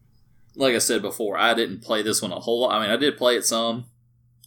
like 0.56 0.74
I 0.74 0.78
said 0.78 1.02
before, 1.02 1.38
I 1.38 1.54
didn't 1.54 1.82
play 1.82 2.02
this 2.02 2.20
one 2.20 2.32
a 2.32 2.40
whole 2.40 2.62
lot. 2.62 2.72
I 2.72 2.80
mean, 2.80 2.90
I 2.90 2.96
did 2.96 3.16
play 3.16 3.36
it 3.36 3.44
some, 3.44 3.86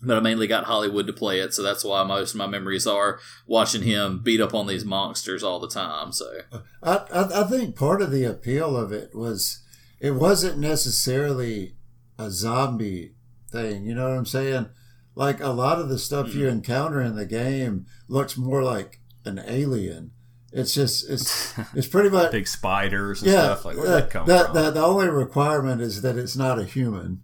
but 0.06 0.18
I 0.18 0.20
mainly 0.20 0.48
got 0.48 0.66
Hollywood 0.66 1.08
to 1.08 1.14
play 1.14 1.40
it, 1.40 1.54
so 1.54 1.64
that's 1.64 1.84
why 1.84 2.04
most 2.04 2.32
of 2.32 2.38
my 2.38 2.48
memories 2.48 2.86
are 2.86 3.20
watching 3.48 3.84
him 3.84 4.22
beat 4.24 4.42
up 4.42 4.54
on 4.54 4.68
these 4.68 4.86
monsters 4.86 5.44
all 5.44 5.60
the 5.60 5.70
time. 5.70 6.12
So 6.12 6.42
I, 6.82 6.98
I, 7.12 7.42
I 7.42 7.44
think 7.46 7.76
part 7.76 8.02
of 8.02 8.12
the 8.12 8.26
appeal 8.26 8.76
of 8.76 8.92
it 8.92 9.16
was 9.16 9.64
it 10.00 10.12
wasn't 10.12 10.60
necessarily 10.60 11.76
a 12.18 12.30
zombie 12.30 13.16
thing. 13.52 13.86
You 13.86 13.96
know 13.96 14.10
what 14.10 14.18
I'm 14.18 14.26
saying? 14.26 14.70
Like 15.16 15.40
a 15.40 15.50
lot 15.50 15.80
of 15.80 15.90
the 15.90 16.00
stuff 16.00 16.28
mm-hmm. 16.28 16.40
you 16.40 16.48
encounter 16.48 17.02
in 17.02 17.16
the 17.16 17.26
game 17.26 17.86
looks 18.08 18.38
more 18.38 18.64
like 18.64 19.00
an 19.26 19.42
alien. 19.48 20.12
It's 20.52 20.74
just 20.74 21.10
it's 21.10 21.54
it's 21.74 21.88
pretty 21.88 22.10
much 22.10 22.32
big 22.32 22.48
spiders 22.48 23.22
and 23.22 23.32
yeah, 23.32 23.44
stuff 23.44 23.66
like 23.66 23.78
where 23.78 23.88
that 23.88 24.10
come 24.10 24.28
the, 24.28 24.46
from. 24.46 24.54
The, 24.54 24.72
the 24.72 24.84
only 24.84 25.08
requirement 25.08 25.82
is 25.82 26.02
that 26.02 26.18
it's 26.18 26.36
not 26.36 26.60
a 26.60 26.66
human. 26.66 27.22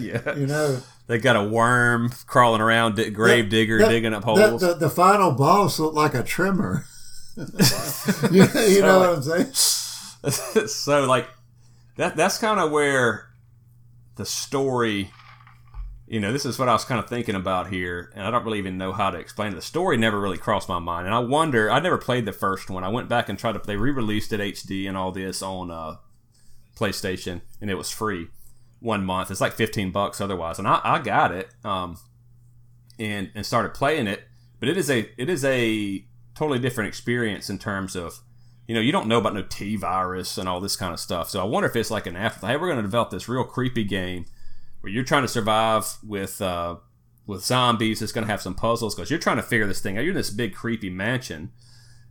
yeah, 0.00 0.34
you 0.36 0.46
know 0.46 0.82
they 1.06 1.18
got 1.18 1.36
a 1.36 1.44
worm 1.44 2.10
crawling 2.26 2.60
around, 2.60 2.96
grave 3.14 3.50
digger 3.50 3.78
the, 3.78 3.88
digging 3.88 4.14
up 4.14 4.24
holes. 4.24 4.60
The, 4.60 4.74
the, 4.74 4.90
final 4.90 5.32
boss 5.32 5.78
looked 5.78 5.94
like 5.94 6.14
a 6.14 6.22
trimmer. 6.22 6.86
you, 7.36 7.44
you 7.44 8.46
so 8.46 8.80
know 8.80 8.98
like, 8.98 9.08
what 9.08 9.16
I'm 9.16 9.22
saying? 9.22 9.52
so 10.68 11.04
like 11.04 11.28
that 11.96 12.16
that's 12.16 12.38
kind 12.38 12.58
of 12.58 12.70
where 12.70 13.28
the 14.16 14.24
story 14.24 15.10
you 16.06 16.20
know, 16.20 16.32
this 16.32 16.44
is 16.44 16.58
what 16.58 16.68
I 16.68 16.72
was 16.74 16.84
kind 16.84 17.00
of 17.00 17.08
thinking 17.08 17.34
about 17.34 17.70
here, 17.70 18.12
and 18.14 18.26
I 18.26 18.30
don't 18.30 18.44
really 18.44 18.58
even 18.58 18.76
know 18.76 18.92
how 18.92 19.10
to 19.10 19.18
explain 19.18 19.52
it. 19.52 19.54
The 19.56 19.62
story 19.62 19.96
never 19.96 20.20
really 20.20 20.36
crossed 20.36 20.68
my 20.68 20.78
mind, 20.78 21.06
and 21.06 21.14
I 21.14 21.18
wonder. 21.20 21.70
I 21.70 21.80
never 21.80 21.96
played 21.96 22.26
the 22.26 22.32
first 22.32 22.68
one. 22.68 22.84
I 22.84 22.88
went 22.88 23.08
back 23.08 23.28
and 23.28 23.38
tried 23.38 23.52
to. 23.52 23.60
They 23.64 23.76
re-released 23.76 24.32
it 24.32 24.40
HD 24.40 24.86
and 24.86 24.98
all 24.98 25.12
this 25.12 25.40
on 25.40 25.70
uh, 25.70 25.96
PlayStation, 26.76 27.40
and 27.60 27.70
it 27.70 27.74
was 27.74 27.90
free 27.90 28.28
one 28.84 29.04
month. 29.04 29.30
It's 29.30 29.40
like 29.40 29.54
fifteen 29.54 29.90
bucks 29.90 30.20
otherwise, 30.20 30.58
and 30.58 30.68
I, 30.68 30.80
I 30.84 30.98
got 31.00 31.32
it, 31.32 31.48
um, 31.64 31.96
and 32.98 33.30
and 33.34 33.44
started 33.44 33.74
playing 33.74 34.06
it. 34.06 34.22
But 34.60 34.68
it 34.68 34.76
is 34.76 34.90
a 34.90 35.08
it 35.16 35.28
is 35.28 35.44
a 35.44 36.04
totally 36.34 36.58
different 36.58 36.88
experience 36.88 37.48
in 37.48 37.58
terms 37.58 37.96
of 37.96 38.20
you 38.66 38.74
know, 38.74 38.80
you 38.80 38.92
don't 38.92 39.08
know 39.08 39.18
about 39.18 39.34
no 39.34 39.42
T 39.42 39.76
virus 39.76 40.38
and 40.38 40.48
all 40.48 40.60
this 40.60 40.76
kind 40.76 40.92
of 40.92 41.00
stuff. 41.00 41.28
So 41.28 41.40
I 41.40 41.44
wonder 41.44 41.68
if 41.68 41.76
it's 41.76 41.90
like 41.90 42.06
an 42.06 42.16
afterthought. 42.16 42.50
Hey, 42.50 42.56
we're 42.56 42.68
going 42.68 42.76
to 42.76 42.82
develop 42.82 43.10
this 43.10 43.28
real 43.28 43.44
creepy 43.44 43.84
game 43.84 44.26
where 44.80 44.92
you're 44.92 45.04
trying 45.04 45.22
to 45.22 45.28
survive 45.28 45.98
with 46.02 46.40
uh, 46.40 46.76
with 47.26 47.44
zombies. 47.44 48.00
It's 48.00 48.12
going 48.12 48.26
to 48.26 48.30
have 48.30 48.42
some 48.42 48.54
puzzles 48.54 48.94
because 48.94 49.10
you're 49.10 49.18
trying 49.18 49.36
to 49.36 49.42
figure 49.42 49.66
this 49.66 49.80
thing 49.80 49.98
out. 49.98 50.04
You're 50.04 50.12
in 50.12 50.16
this 50.16 50.30
big 50.30 50.54
creepy 50.54 50.90
mansion 50.90 51.52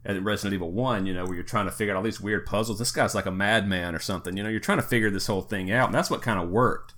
at 0.06 0.22
Resident 0.22 0.54
Evil 0.54 0.72
One, 0.72 1.06
you 1.06 1.14
know, 1.14 1.26
where 1.26 1.36
you're 1.36 1.44
trying 1.44 1.66
to 1.66 1.72
figure 1.72 1.94
out 1.94 1.98
all 1.98 2.04
these 2.04 2.20
weird 2.20 2.46
puzzles. 2.46 2.80
This 2.80 2.92
guy's 2.92 3.16
like 3.16 3.26
a 3.26 3.32
madman 3.32 3.96
or 3.96 4.00
something. 4.00 4.36
You 4.36 4.44
know, 4.44 4.50
you're 4.50 4.60
trying 4.60 4.80
to 4.80 4.84
figure 4.84 5.10
this 5.10 5.28
whole 5.28 5.42
thing 5.42 5.72
out, 5.72 5.88
and 5.88 5.96
that's 5.96 6.10
what 6.10 6.22
kind 6.22 6.40
of 6.42 6.50
worked. 6.50 6.94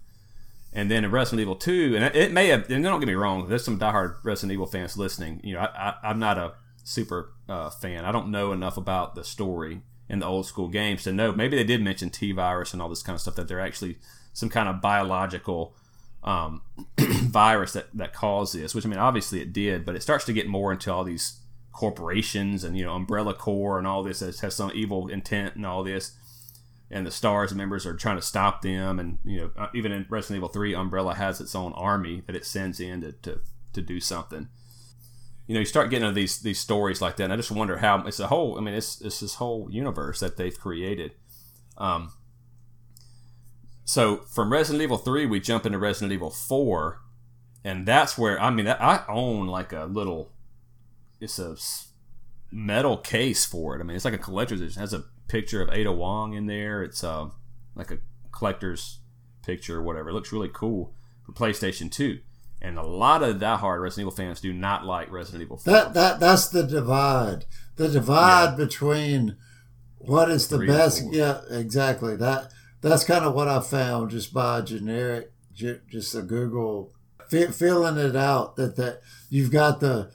And 0.73 0.91
then 0.91 1.05
in 1.05 1.11
Resident 1.11 1.41
Evil 1.41 1.55
Two, 1.55 1.93
and 1.95 2.15
it 2.15 2.33
may 2.33 2.47
have, 2.47 2.69
and 2.69 2.83
don't 2.83 2.99
get 2.99 3.07
me 3.07 3.13
wrong, 3.13 3.47
there's 3.47 3.63
some 3.63 3.79
diehard 3.79 4.17
Resident 4.23 4.53
Evil 4.53 4.65
fans 4.65 4.97
listening. 4.97 5.39
You 5.43 5.53
know, 5.53 5.59
I, 5.61 5.95
I, 6.03 6.11
am 6.11 6.19
not 6.19 6.37
a 6.37 6.53
super 6.83 7.31
uh, 7.47 7.69
fan. 7.69 8.05
I 8.05 8.11
don't 8.11 8.29
know 8.29 8.51
enough 8.51 8.75
about 8.75 9.15
the 9.15 9.23
story 9.23 9.81
in 10.09 10.19
the 10.19 10.25
old 10.25 10.47
school 10.47 10.67
games 10.67 11.03
to 11.03 11.13
know. 11.13 11.31
Maybe 11.31 11.55
they 11.55 11.63
did 11.63 11.81
mention 11.81 12.09
T 12.09 12.31
virus 12.31 12.73
and 12.73 12.81
all 12.81 12.89
this 12.89 13.03
kind 13.03 13.15
of 13.15 13.21
stuff 13.21 13.35
that 13.35 13.47
they're 13.47 13.61
actually 13.61 13.97
some 14.33 14.49
kind 14.49 14.67
of 14.67 14.81
biological 14.81 15.75
um, 16.23 16.61
virus 16.99 17.73
that, 17.73 17.87
that 17.93 18.13
caused 18.13 18.55
this, 18.55 18.75
which 18.75 18.85
I 18.85 18.89
mean, 18.89 18.99
obviously 18.99 19.41
it 19.41 19.53
did, 19.53 19.85
but 19.85 19.95
it 19.95 20.01
starts 20.01 20.25
to 20.25 20.33
get 20.33 20.47
more 20.47 20.71
into 20.71 20.91
all 20.91 21.03
these 21.03 21.39
corporations 21.75 22.63
and, 22.63 22.77
you 22.77 22.85
know, 22.85 22.93
Umbrella 22.93 23.33
Corps 23.33 23.77
and 23.77 23.85
all 23.85 24.01
this 24.01 24.21
has 24.21 24.55
some 24.55 24.71
evil 24.73 25.09
intent 25.09 25.55
and 25.55 25.65
all 25.65 25.83
this. 25.83 26.17
And 26.89 27.05
the 27.05 27.11
STARS 27.11 27.53
members 27.53 27.85
are 27.85 27.95
trying 27.95 28.15
to 28.15 28.21
stop 28.21 28.61
them. 28.61 28.99
And, 28.99 29.17
you 29.25 29.41
know, 29.41 29.51
uh, 29.57 29.67
even 29.75 29.91
in 29.91 30.05
Resident 30.09 30.37
Evil 30.37 30.49
3, 30.49 30.73
Umbrella 30.73 31.15
has 31.15 31.41
its 31.41 31.53
own 31.53 31.73
army 31.73 32.23
that 32.27 32.35
it 32.35 32.45
sends 32.45 32.79
in 32.79 33.01
to, 33.01 33.11
to, 33.11 33.41
to 33.73 33.81
do 33.81 33.99
something. 33.99 34.47
You 35.47 35.53
know, 35.53 35.59
you 35.59 35.65
start 35.65 35.89
getting 35.89 36.07
into 36.07 36.15
these 36.15 36.39
these 36.39 36.59
stories 36.59 37.03
like 37.03 37.17
that, 37.17 37.25
and 37.25 37.33
I 37.33 37.35
just 37.35 37.51
wonder 37.51 37.77
how 37.77 38.07
it's 38.07 38.19
a 38.19 38.27
whole. 38.27 38.57
I 38.57 38.61
mean, 38.61 38.73
it's 38.73 38.99
it's 38.99 39.19
this 39.19 39.35
whole 39.35 39.67
universe 39.69 40.19
that 40.21 40.37
they've 40.37 40.59
created. 40.59 41.11
Um, 41.77 42.13
so 43.83 44.17
from 44.33 44.51
Resident 44.51 44.81
Evil 44.81 44.97
3, 44.97 45.27
we 45.27 45.39
jump 45.39 45.67
into 45.67 45.77
Resident 45.77 46.13
Evil 46.13 46.31
4, 46.31 46.99
and 47.63 47.85
that's 47.85 48.17
where 48.17 48.41
I 48.41 48.49
mean 48.49 48.67
I 48.67 49.03
own 49.07 49.45
like 49.45 49.71
a 49.71 49.85
little 49.85 50.31
it's 51.25 51.39
a 51.39 51.57
metal 52.55 52.97
case 52.97 53.45
for 53.45 53.75
it. 53.75 53.81
I 53.81 53.83
mean, 53.83 53.95
it's 53.95 54.05
like 54.05 54.13
a 54.13 54.19
collector's 54.19 54.61
edition. 54.61 54.79
It 54.79 54.83
has 54.83 54.93
a 54.93 55.03
picture 55.27 55.61
of 55.61 55.69
Ada 55.69 55.91
Wong 55.91 56.33
in 56.33 56.45
there. 56.45 56.83
It's 56.83 57.03
uh, 57.03 57.29
like 57.75 57.91
a 57.91 57.97
collector's 58.31 58.99
picture 59.45 59.79
or 59.79 59.83
whatever. 59.83 60.09
It 60.09 60.13
looks 60.13 60.31
really 60.31 60.49
cool 60.51 60.93
for 61.25 61.33
PlayStation 61.33 61.91
2. 61.91 62.19
And 62.61 62.77
a 62.77 62.83
lot 62.83 63.21
of 63.21 63.37
diehard 63.37 63.81
Resident 63.81 64.05
Evil 64.05 64.15
fans 64.15 64.41
do 64.41 64.53
not 64.53 64.85
like 64.85 65.11
Resident 65.11 65.43
Evil 65.43 65.57
4. 65.57 65.71
That 65.73 65.93
that 65.93 66.19
that's 66.19 66.47
the 66.47 66.63
divide. 66.63 67.45
The 67.75 67.89
divide 67.89 68.51
yeah. 68.51 68.65
between 68.65 69.37
what 69.97 70.31
is 70.31 70.47
the 70.47 70.57
Three 70.57 70.67
best 70.67 71.03
yeah, 71.11 71.41
exactly. 71.49 72.15
That 72.15 72.51
that's 72.81 73.03
kind 73.03 73.25
of 73.25 73.35
what 73.35 73.47
I 73.47 73.59
found 73.59 74.11
just 74.11 74.33
by 74.33 74.61
generic, 74.61 75.31
just 75.53 76.15
a 76.15 76.21
Google 76.21 76.93
filling 77.29 77.97
it 77.97 78.15
out 78.15 78.55
that 78.55 78.75
that 78.77 79.01
you've 79.29 79.51
got 79.51 79.79
the 79.79 80.11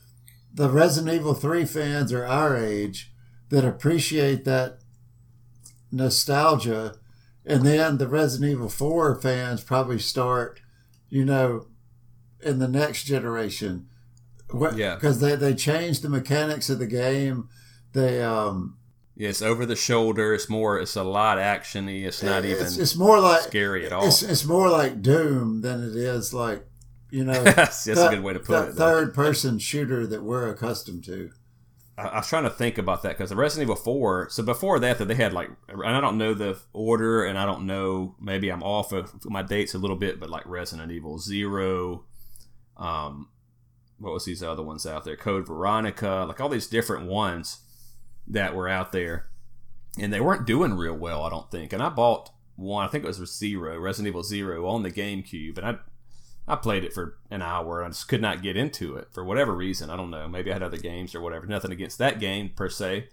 the 0.53 0.68
Resident 0.68 1.14
Evil 1.14 1.34
three 1.34 1.64
fans 1.64 2.12
are 2.12 2.26
our 2.26 2.57
age 2.57 3.12
that 3.51 3.64
appreciate 3.64 4.44
that 4.44 4.78
nostalgia, 5.92 6.96
and 7.44 7.62
then 7.64 7.98
the 7.98 8.09
Resident 8.09 8.53
Evil 8.53 8.68
four 8.68 9.20
fans 9.20 9.62
probably 9.62 9.98
start, 9.98 10.61
you 11.09 11.24
know, 11.24 11.66
in 12.40 12.59
the 12.59 12.68
next 12.68 13.05
generation. 13.05 13.86
Yeah, 14.74 14.96
because 14.96 15.20
they 15.20 15.36
they 15.36 15.55
changed 15.55 16.03
the 16.03 16.09
mechanics 16.09 16.68
of 16.70 16.78
the 16.78 16.86
game. 16.86 17.48
They 17.92 18.22
um 18.22 18.76
yeah, 19.20 19.28
it's 19.28 19.42
over 19.42 19.66
the 19.66 19.76
shoulder. 19.76 20.32
It's 20.32 20.48
more. 20.48 20.80
It's 20.80 20.96
a 20.96 21.05
lot 21.05 21.36
actiony. 21.36 22.05
It's 22.05 22.22
not 22.22 22.46
even. 22.46 22.64
It's, 22.64 22.78
it's 22.78 22.96
more 22.96 23.20
like 23.20 23.42
scary 23.42 23.84
at 23.84 23.92
all. 23.92 24.07
It's, 24.07 24.22
it's 24.22 24.46
more 24.46 24.70
like 24.70 25.03
Doom 25.03 25.61
than 25.61 25.84
it 25.84 25.94
is 25.94 26.32
like 26.32 26.64
you 27.11 27.24
know. 27.24 27.32
that's, 27.44 27.84
that's 27.84 28.00
th- 28.00 28.12
a 28.12 28.14
good 28.16 28.22
way 28.22 28.32
to 28.32 28.40
put 28.40 28.68
it. 28.68 28.72
Third 28.72 29.14
person 29.14 29.58
shooter 29.58 30.06
that 30.06 30.22
we're 30.22 30.50
accustomed 30.50 31.04
to. 31.04 31.30
I, 31.96 32.04
I 32.04 32.16
was 32.18 32.28
trying 32.28 32.44
to 32.44 32.50
think 32.50 32.78
about 32.78 33.02
that 33.02 33.11
because 33.11 33.30
the 33.30 33.36
Resident 33.36 33.66
Evil 33.66 33.76
Four. 33.76 34.28
So 34.30 34.42
before 34.42 34.78
that, 34.80 34.98
that 34.98 35.06
they 35.06 35.14
had 35.14 35.32
like, 35.32 35.50
and 35.68 35.84
I 35.84 36.00
don't 36.00 36.18
know 36.18 36.34
the 36.34 36.58
order, 36.72 37.24
and 37.24 37.38
I 37.38 37.46
don't 37.46 37.66
know. 37.66 38.16
Maybe 38.20 38.50
I'm 38.50 38.62
off 38.62 38.92
of 38.92 39.24
my 39.24 39.42
dates 39.42 39.74
a 39.74 39.78
little 39.78 39.96
bit, 39.96 40.20
but 40.20 40.30
like 40.30 40.46
Resident 40.46 40.90
Evil 40.90 41.18
Zero. 41.18 42.04
Um, 42.76 43.28
what 43.98 44.14
was 44.14 44.24
these 44.24 44.42
other 44.42 44.62
ones 44.62 44.86
out 44.86 45.04
there? 45.04 45.16
Code 45.16 45.46
Veronica, 45.46 46.24
like 46.26 46.40
all 46.40 46.48
these 46.48 46.66
different 46.66 47.06
ones 47.06 47.58
that 48.26 48.54
were 48.54 48.68
out 48.68 48.92
there, 48.92 49.26
and 49.98 50.12
they 50.12 50.20
weren't 50.20 50.46
doing 50.46 50.72
real 50.72 50.94
well, 50.94 51.22
I 51.22 51.30
don't 51.30 51.50
think. 51.50 51.72
And 51.72 51.82
I 51.82 51.90
bought 51.90 52.30
one, 52.56 52.84
I 52.84 52.88
think 52.88 53.04
it 53.04 53.06
was 53.06 53.38
Zero, 53.38 53.78
Resident 53.78 54.08
Evil 54.08 54.22
Zero, 54.22 54.66
on 54.66 54.82
the 54.82 54.90
GameCube, 54.90 55.58
and 55.58 55.66
I 55.66 55.78
I 56.51 56.57
played 56.57 56.84
it 56.84 56.92
for 56.92 57.16
an 57.30 57.42
hour. 57.42 57.84
I 57.84 57.88
just 57.88 58.09
could 58.09 58.20
not 58.20 58.42
get 58.42 58.57
into 58.57 58.96
it 58.96 59.09
for 59.12 59.24
whatever 59.24 59.55
reason. 59.55 59.88
I 59.88 59.96
don't 59.96 60.11
know. 60.11 60.26
Maybe 60.28 60.51
I 60.51 60.55
had 60.55 60.64
other 60.64 60.76
games 60.76 61.14
or 61.14 61.20
whatever. 61.20 61.46
Nothing 61.46 61.70
against 61.70 61.98
that 61.98 62.18
game 62.18 62.51
per 62.51 62.68
se, 62.68 63.07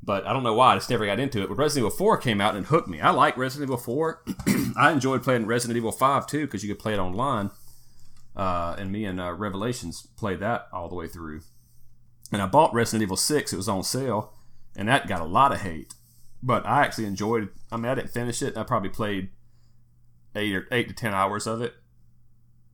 but 0.00 0.24
I 0.26 0.32
don't 0.32 0.44
know 0.44 0.54
why. 0.54 0.72
I 0.72 0.76
just 0.76 0.88
never 0.88 1.04
got 1.04 1.18
into 1.18 1.42
it. 1.42 1.48
But 1.48 1.58
Resident 1.58 1.86
Evil 1.86 1.98
4 1.98 2.18
came 2.18 2.40
out 2.40 2.54
and 2.54 2.66
hooked 2.66 2.88
me. 2.88 3.00
I 3.00 3.10
like 3.10 3.36
Resident 3.36 3.68
Evil 3.68 3.78
4. 3.78 4.22
I 4.76 4.92
enjoyed 4.92 5.24
playing 5.24 5.46
Resident 5.46 5.76
Evil 5.76 5.90
5 5.90 6.26
too 6.28 6.46
because 6.46 6.62
you 6.62 6.72
could 6.72 6.80
play 6.80 6.94
it 6.94 7.00
online. 7.00 7.50
Uh, 8.36 8.76
and 8.78 8.92
me 8.92 9.04
and 9.04 9.20
uh, 9.20 9.32
Revelations 9.32 10.06
played 10.16 10.38
that 10.38 10.68
all 10.72 10.88
the 10.88 10.94
way 10.94 11.08
through. 11.08 11.40
And 12.30 12.40
I 12.40 12.46
bought 12.46 12.72
Resident 12.72 13.02
Evil 13.02 13.16
6. 13.16 13.52
It 13.52 13.56
was 13.56 13.68
on 13.68 13.82
sale, 13.82 14.34
and 14.76 14.88
that 14.88 15.08
got 15.08 15.20
a 15.20 15.24
lot 15.24 15.52
of 15.52 15.62
hate. 15.62 15.94
But 16.42 16.64
I 16.64 16.84
actually 16.84 17.06
enjoyed 17.06 17.42
it. 17.42 17.48
I 17.72 17.76
mean, 17.76 17.86
I 17.86 17.96
didn't 17.96 18.10
finish 18.10 18.40
it. 18.40 18.56
I 18.56 18.62
probably 18.62 18.88
played 18.88 19.30
eight 20.34 20.54
or 20.54 20.66
eight 20.70 20.88
to 20.88 20.94
ten 20.94 21.12
hours 21.12 21.46
of 21.46 21.60
it. 21.60 21.74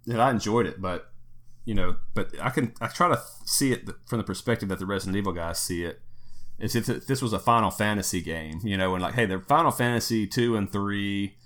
And 0.09 0.21
I 0.21 0.31
enjoyed 0.31 0.67
it, 0.67 0.81
but 0.81 1.11
you 1.65 1.75
know, 1.75 1.97
but 2.15 2.31
I 2.41 2.51
can 2.51 2.73
I 2.81 2.87
try 2.87 3.09
to 3.09 3.21
see 3.45 3.73
it 3.73 3.89
from 4.07 4.19
the 4.19 4.25
perspective 4.25 4.69
that 4.71 4.79
the 4.79 4.87
Resident 4.87 5.17
Evil 5.17 5.33
guys 5.33 5.59
see 5.59 5.85
it. 5.85 6.01
It's 6.59 6.75
if 6.75 6.87
this 6.87 7.23
was 7.23 7.33
a 7.33 7.39
Final 7.39 7.71
Fantasy 7.71 8.21
game, 8.21 8.61
you 8.65 8.77
know, 8.77 8.95
and 8.95 9.03
like, 9.03 9.15
hey, 9.15 9.27
they're 9.27 9.41
Final 9.41 9.71
Fantasy 9.71 10.27
two 10.27 10.57
and 10.57 10.71
three, 10.71 11.37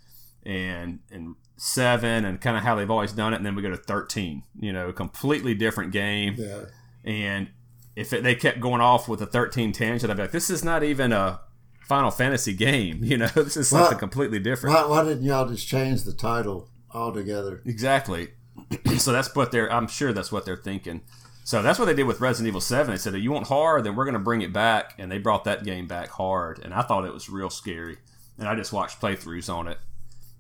and 0.44 1.00
and 1.10 1.34
seven, 1.56 2.24
and 2.24 2.40
kind 2.40 2.56
of 2.56 2.62
how 2.62 2.74
they've 2.74 2.90
always 2.90 3.12
done 3.12 3.32
it, 3.34 3.36
and 3.36 3.46
then 3.46 3.54
we 3.54 3.62
go 3.62 3.70
to 3.70 3.76
thirteen. 3.76 4.44
You 4.58 4.72
know, 4.72 4.92
completely 4.92 5.54
different 5.54 5.92
game. 5.92 6.36
Yeah. 6.38 6.64
And 7.04 7.50
if 7.96 8.12
it, 8.12 8.22
they 8.22 8.34
kept 8.34 8.60
going 8.60 8.80
off 8.80 9.08
with 9.08 9.20
a 9.20 9.26
13 9.26 9.72
tangent, 9.72 10.10
I'd 10.10 10.16
be 10.16 10.22
like, 10.22 10.30
this 10.30 10.50
is 10.50 10.64
not 10.64 10.82
even 10.82 11.12
a 11.12 11.40
Final 11.86 12.10
Fantasy 12.10 12.54
game. 12.54 13.02
You 13.12 13.18
know, 13.18 13.26
this 13.28 13.56
is 13.56 13.68
something 13.68 13.98
completely 13.98 14.38
different. 14.38 14.74
Why, 14.74 14.86
why 14.86 15.04
didn't 15.04 15.24
y'all 15.24 15.48
just 15.48 15.66
change 15.66 16.04
the 16.04 16.12
title 16.12 16.68
altogether? 16.94 17.62
Exactly. 17.66 18.28
so 18.98 19.12
that's 19.12 19.34
what 19.34 19.52
they're. 19.52 19.72
I'm 19.72 19.88
sure 19.88 20.12
that's 20.12 20.32
what 20.32 20.44
they're 20.44 20.56
thinking. 20.56 21.02
So 21.44 21.60
that's 21.60 21.78
what 21.78 21.86
they 21.86 21.94
did 21.94 22.06
with 22.06 22.20
Resident 22.20 22.48
Evil 22.48 22.60
Seven. 22.60 22.92
They 22.92 22.98
said, 22.98 23.14
"If 23.14 23.22
"You 23.22 23.32
want 23.32 23.48
hard, 23.48 23.84
then 23.84 23.96
we're 23.96 24.04
going 24.04 24.14
to 24.14 24.20
bring 24.20 24.42
it 24.42 24.52
back," 24.52 24.94
and 24.98 25.10
they 25.10 25.18
brought 25.18 25.44
that 25.44 25.64
game 25.64 25.86
back 25.86 26.08
hard. 26.10 26.60
And 26.60 26.72
I 26.72 26.82
thought 26.82 27.04
it 27.04 27.12
was 27.12 27.28
real 27.28 27.50
scary. 27.50 27.98
And 28.38 28.48
I 28.48 28.54
just 28.54 28.72
watched 28.72 29.00
playthroughs 29.00 29.52
on 29.52 29.68
it. 29.68 29.78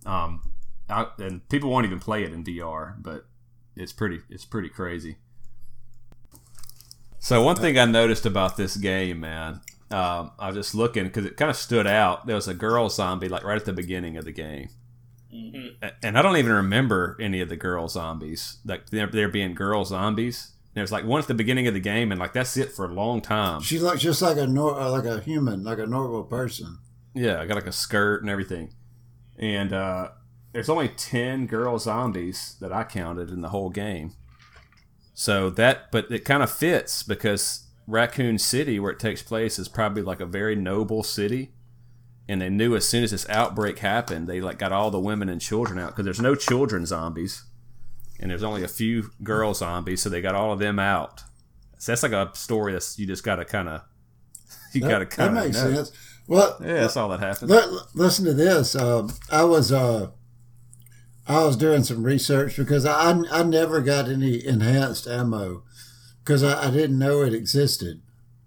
Um, 0.06 0.42
I, 0.88 1.06
and 1.18 1.46
people 1.48 1.70
won't 1.70 1.86
even 1.86 2.00
play 2.00 2.24
it 2.24 2.32
in 2.32 2.44
VR, 2.44 2.94
but 3.00 3.26
it's 3.76 3.92
pretty. 3.92 4.20
It's 4.30 4.44
pretty 4.44 4.68
crazy. 4.68 5.16
So 7.18 7.42
one 7.42 7.56
thing 7.56 7.78
I 7.78 7.84
noticed 7.84 8.26
about 8.26 8.56
this 8.56 8.76
game, 8.76 9.20
man, 9.20 9.60
um, 9.92 10.32
I 10.38 10.48
was 10.48 10.56
just 10.56 10.74
looking 10.74 11.04
because 11.04 11.24
it 11.24 11.36
kind 11.36 11.50
of 11.50 11.56
stood 11.56 11.86
out. 11.86 12.26
There 12.26 12.34
was 12.34 12.48
a 12.48 12.54
girl 12.54 12.88
zombie 12.88 13.28
like 13.28 13.44
right 13.44 13.56
at 13.56 13.64
the 13.64 13.72
beginning 13.72 14.16
of 14.16 14.24
the 14.24 14.32
game 14.32 14.70
and 15.32 16.18
I 16.18 16.22
don't 16.22 16.36
even 16.36 16.52
remember 16.52 17.16
any 17.20 17.40
of 17.40 17.48
the 17.48 17.56
girl 17.56 17.88
zombies. 17.88 18.58
Like 18.64 18.90
there, 18.90 19.06
there 19.06 19.28
being 19.28 19.54
girl 19.54 19.84
zombies. 19.84 20.52
There's 20.74 20.92
like 20.92 21.04
one 21.04 21.20
at 21.20 21.28
the 21.28 21.34
beginning 21.34 21.66
of 21.66 21.74
the 21.74 21.80
game, 21.80 22.10
and 22.12 22.18
like 22.18 22.32
that's 22.32 22.56
it 22.56 22.72
for 22.72 22.86
a 22.86 22.92
long 22.92 23.20
time. 23.20 23.60
She 23.60 23.78
looks 23.78 24.00
just 24.00 24.22
like 24.22 24.36
a 24.36 24.46
nor- 24.46 24.78
uh, 24.78 24.90
like 24.90 25.04
a 25.04 25.20
human, 25.20 25.64
like 25.64 25.78
a 25.78 25.86
normal 25.86 26.24
person. 26.24 26.78
Yeah, 27.14 27.40
I 27.40 27.46
got 27.46 27.56
like 27.56 27.66
a 27.66 27.72
skirt 27.72 28.22
and 28.22 28.30
everything. 28.30 28.72
And 29.38 29.72
uh, 29.72 30.10
there's 30.52 30.68
only 30.68 30.88
ten 30.88 31.46
girl 31.46 31.78
zombies 31.78 32.56
that 32.60 32.72
I 32.72 32.84
counted 32.84 33.30
in 33.30 33.42
the 33.42 33.50
whole 33.50 33.70
game. 33.70 34.12
So 35.14 35.50
that, 35.50 35.92
but 35.92 36.10
it 36.10 36.24
kind 36.24 36.42
of 36.42 36.50
fits 36.50 37.02
because 37.02 37.66
Raccoon 37.86 38.38
City, 38.38 38.80
where 38.80 38.92
it 38.92 38.98
takes 38.98 39.22
place, 39.22 39.58
is 39.58 39.68
probably 39.68 40.02
like 40.02 40.20
a 40.20 40.26
very 40.26 40.56
noble 40.56 41.02
city. 41.02 41.52
And 42.28 42.40
they 42.40 42.48
knew 42.48 42.76
as 42.76 42.88
soon 42.88 43.02
as 43.04 43.10
this 43.10 43.28
outbreak 43.28 43.80
happened, 43.80 44.28
they 44.28 44.40
like 44.40 44.58
got 44.58 44.72
all 44.72 44.90
the 44.90 45.00
women 45.00 45.28
and 45.28 45.40
children 45.40 45.78
out 45.78 45.88
because 45.90 46.04
there's 46.04 46.20
no 46.20 46.34
children 46.34 46.86
zombies, 46.86 47.44
and 48.20 48.30
there's 48.30 48.44
only 48.44 48.62
a 48.62 48.68
few 48.68 49.10
girl 49.22 49.54
zombies, 49.54 50.02
so 50.02 50.08
they 50.08 50.20
got 50.22 50.34
all 50.36 50.52
of 50.52 50.58
them 50.60 50.78
out. 50.78 51.20
So 51.78 51.90
that's 51.92 52.02
like 52.04 52.12
a 52.12 52.30
story 52.34 52.72
that's 52.72 52.96
you 52.98 53.06
just 53.06 53.24
got 53.24 53.36
to 53.36 53.44
kind 53.44 53.68
of 53.68 53.82
you 54.72 54.80
got 54.80 55.00
to 55.00 55.04
That, 55.04 55.10
kind 55.10 55.36
that 55.36 55.40
of 55.40 55.46
makes 55.46 55.62
know. 55.62 55.74
sense. 55.74 55.92
Well, 56.28 56.56
Yeah, 56.60 56.74
that's 56.74 56.96
all 56.96 57.08
that 57.08 57.18
happened. 57.20 57.50
Li- 57.50 57.78
listen 57.94 58.24
to 58.26 58.32
this. 58.32 58.76
Um, 58.76 59.10
I 59.30 59.42
was 59.42 59.72
uh, 59.72 60.10
I 61.26 61.44
was 61.44 61.56
doing 61.56 61.82
some 61.82 62.04
research 62.04 62.56
because 62.56 62.86
I 62.86 63.10
I 63.32 63.42
never 63.42 63.80
got 63.80 64.08
any 64.08 64.46
enhanced 64.46 65.08
ammo 65.08 65.64
because 66.24 66.44
I, 66.44 66.68
I 66.68 66.70
didn't 66.70 66.98
know 67.00 67.22
it 67.22 67.34
existed. 67.34 68.00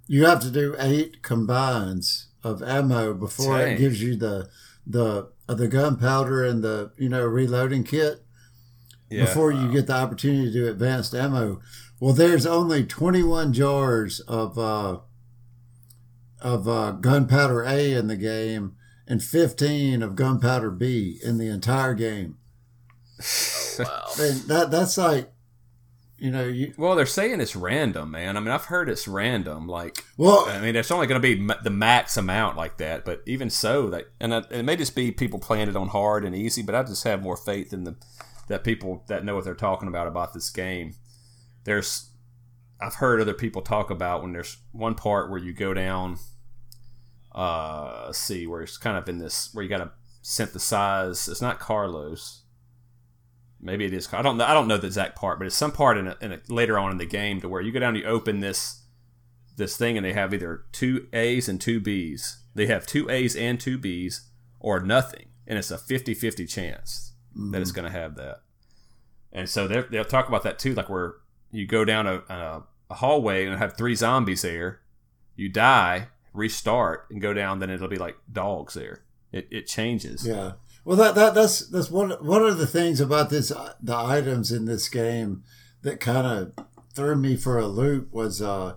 You 0.07 0.25
have 0.25 0.39
to 0.41 0.51
do 0.51 0.75
eight 0.79 1.21
combines 1.21 2.27
of 2.45 2.61
ammo 2.61 3.13
before 3.15 3.57
Dang. 3.57 3.73
it 3.73 3.79
gives 3.79 4.01
you 4.01 4.15
the 4.15 4.47
the 4.85 5.29
uh, 5.49 5.53
the 5.55 5.67
gunpowder 5.67 6.45
and 6.45 6.63
the 6.63 6.91
you 6.97 7.09
know 7.09 7.25
reloading 7.25 7.83
kit 7.83 8.23
Yeah. 9.09 9.25
before 9.25 9.51
you 9.51 9.71
get 9.71 9.87
the 9.87 9.95
opportunity 9.95 10.45
to 10.45 10.51
do 10.53 10.67
advanced 10.67 11.15
ammo. 11.15 11.59
Well, 11.99 12.13
there's 12.13 12.45
only 12.45 12.83
21 12.85 13.51
jars 13.53 14.19
of 14.21 14.59
uh, 14.59 14.99
of 16.39 16.67
uh, 16.67 16.91
gunpowder 16.91 17.63
A 17.63 17.93
in 17.93 18.07
the 18.07 18.15
game 18.17 18.75
and 19.07 19.23
15 19.23 20.03
of 20.03 20.15
gunpowder 20.15 20.69
B 20.69 21.19
in 21.23 21.37
the 21.37 21.47
entire 21.47 21.93
game. 21.95 22.37
Wow. 23.77 24.05
And 24.17 24.39
that 24.43 24.71
that's 24.71 24.97
like, 24.97 25.33
you 26.25 26.31
know, 26.31 26.43
you 26.43 26.73
Well, 26.75 26.95
they're 26.95 27.05
saying 27.05 27.39
it's 27.39 27.55
random, 27.55 28.09
man. 28.09 28.35
I 28.35 28.39
mean, 28.39 28.49
I've 28.49 28.65
heard 28.65 28.89
it's 28.89 29.07
random. 29.07 29.67
Like, 29.67 30.03
well, 30.17 30.45
I 30.49 30.59
mean, 30.59 30.75
it's 30.75 30.89
only 30.89 31.05
going 31.05 31.21
to 31.21 31.35
be 31.35 31.39
ma- 31.39 31.61
the 31.63 31.69
max 31.69 32.17
amount 32.17 32.57
like 32.57 32.77
that. 32.77 33.05
But 33.05 33.21
even 33.27 33.51
so, 33.51 33.91
that 33.91 34.05
and 34.19 34.33
it 34.33 34.47
it 34.49 34.63
may 34.63 34.75
just 34.75 34.95
be 34.95 35.11
people 35.11 35.37
playing 35.37 35.69
it 35.69 35.75
on 35.75 35.89
hard 35.89 36.25
and 36.25 36.35
easy. 36.35 36.63
But 36.63 36.73
I 36.73 36.81
just 36.81 37.03
have 37.03 37.21
more 37.21 37.37
faith 37.37 37.71
in 37.73 37.83
the 37.83 37.95
that 38.47 38.63
people 38.63 39.03
that 39.07 39.23
know 39.23 39.35
what 39.35 39.43
they're 39.43 39.53
talking 39.53 39.87
about 39.87 40.07
about 40.07 40.33
this 40.33 40.49
game. 40.49 40.95
There's, 41.63 42.09
I've 42.81 42.95
heard 42.95 43.21
other 43.21 43.35
people 43.35 43.61
talk 43.61 43.91
about 43.91 44.23
when 44.23 44.33
there's 44.33 44.57
one 44.71 44.95
part 44.95 45.29
where 45.29 45.39
you 45.39 45.53
go 45.53 45.75
down. 45.75 46.17
Uh, 47.33 48.05
let's 48.07 48.17
see, 48.17 48.47
where 48.47 48.63
it's 48.63 48.77
kind 48.77 48.97
of 48.97 49.07
in 49.07 49.19
this 49.19 49.53
where 49.53 49.61
you 49.61 49.69
got 49.69 49.77
to 49.77 49.91
synthesize. 50.23 51.27
It's 51.27 51.41
not 51.41 51.59
Carlos. 51.59 52.41
Maybe 53.61 53.85
it 53.85 53.93
is. 53.93 54.13
I 54.13 54.21
don't 54.21 54.37
know. 54.37 54.45
I 54.45 54.53
don't 54.53 54.67
know 54.67 54.77
the 54.77 54.87
exact 54.87 55.15
part, 55.15 55.39
but 55.39 55.45
it's 55.45 55.55
some 55.55 55.71
part 55.71 55.97
in, 55.97 56.07
a, 56.07 56.17
in 56.21 56.33
a, 56.33 56.39
later 56.49 56.77
on 56.77 56.91
in 56.91 56.97
the 56.97 57.05
game 57.05 57.41
to 57.41 57.49
where 57.49 57.61
you 57.61 57.71
go 57.71 57.79
down, 57.79 57.95
and 57.95 58.03
you 58.03 58.09
open 58.09 58.39
this 58.39 58.81
this 59.57 59.77
thing, 59.77 59.97
and 59.97 60.05
they 60.05 60.13
have 60.13 60.33
either 60.33 60.65
two 60.71 61.07
A's 61.13 61.47
and 61.47 61.59
two 61.59 61.79
B's. 61.79 62.39
They 62.53 62.67
have 62.67 62.85
two 62.85 63.09
A's 63.09 63.35
and 63.35 63.59
two 63.59 63.77
B's, 63.77 64.29
or 64.59 64.79
nothing, 64.79 65.27
and 65.47 65.57
it's 65.57 65.71
a 65.71 65.77
50-50 65.77 66.49
chance 66.49 67.13
that 67.35 67.61
it's 67.61 67.71
mm-hmm. 67.71 67.81
going 67.81 67.91
to 67.91 67.99
have 67.99 68.15
that. 68.15 68.41
And 69.31 69.49
so 69.49 69.67
they'll 69.67 70.05
talk 70.05 70.27
about 70.27 70.43
that 70.43 70.59
too, 70.59 70.73
like 70.73 70.89
where 70.89 71.15
you 71.51 71.67
go 71.67 71.83
down 71.83 72.07
a, 72.07 72.15
a, 72.29 72.63
a 72.89 72.93
hallway 72.95 73.45
and 73.45 73.57
have 73.57 73.75
three 73.75 73.95
zombies 73.95 74.43
there, 74.43 74.81
you 75.35 75.49
die, 75.49 76.07
restart, 76.33 77.07
and 77.09 77.21
go 77.21 77.33
down, 77.33 77.59
then 77.59 77.69
it'll 77.69 77.87
be 77.87 77.97
like 77.97 78.17
dogs 78.31 78.73
there. 78.73 79.03
It, 79.31 79.47
it 79.51 79.67
changes. 79.67 80.25
yeah. 80.25 80.53
Well, 80.85 80.97
that, 80.97 81.15
that 81.15 81.33
that's 81.33 81.67
that's 81.67 81.89
one 81.89 82.11
one 82.11 82.43
of 82.45 82.57
the 82.59 82.67
things 82.67 83.01
about 83.01 83.29
this 83.31 83.49
the 83.49 83.95
items 83.95 84.51
in 84.51 84.65
this 84.65 84.87
game 84.87 85.43
that 85.81 85.99
kind 85.99 86.27
of 86.27 86.65
threw 86.93 87.15
me 87.15 87.35
for 87.35 87.57
a 87.57 87.67
loop 87.67 88.13
was 88.13 88.41
uh 88.41 88.75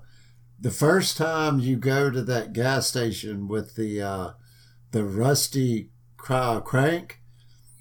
the 0.61 0.71
first 0.71 1.17
time 1.19 1.61
you 1.61 1.77
go 1.77 2.11
to 2.11 2.23
that 2.23 2.53
gas 2.55 2.87
station 2.89 3.47
with 3.47 3.77
the 3.77 4.01
uh 4.03 4.31
the 4.91 5.05
rusty 5.05 5.91
cra- 6.17 6.63
crank 6.65 7.21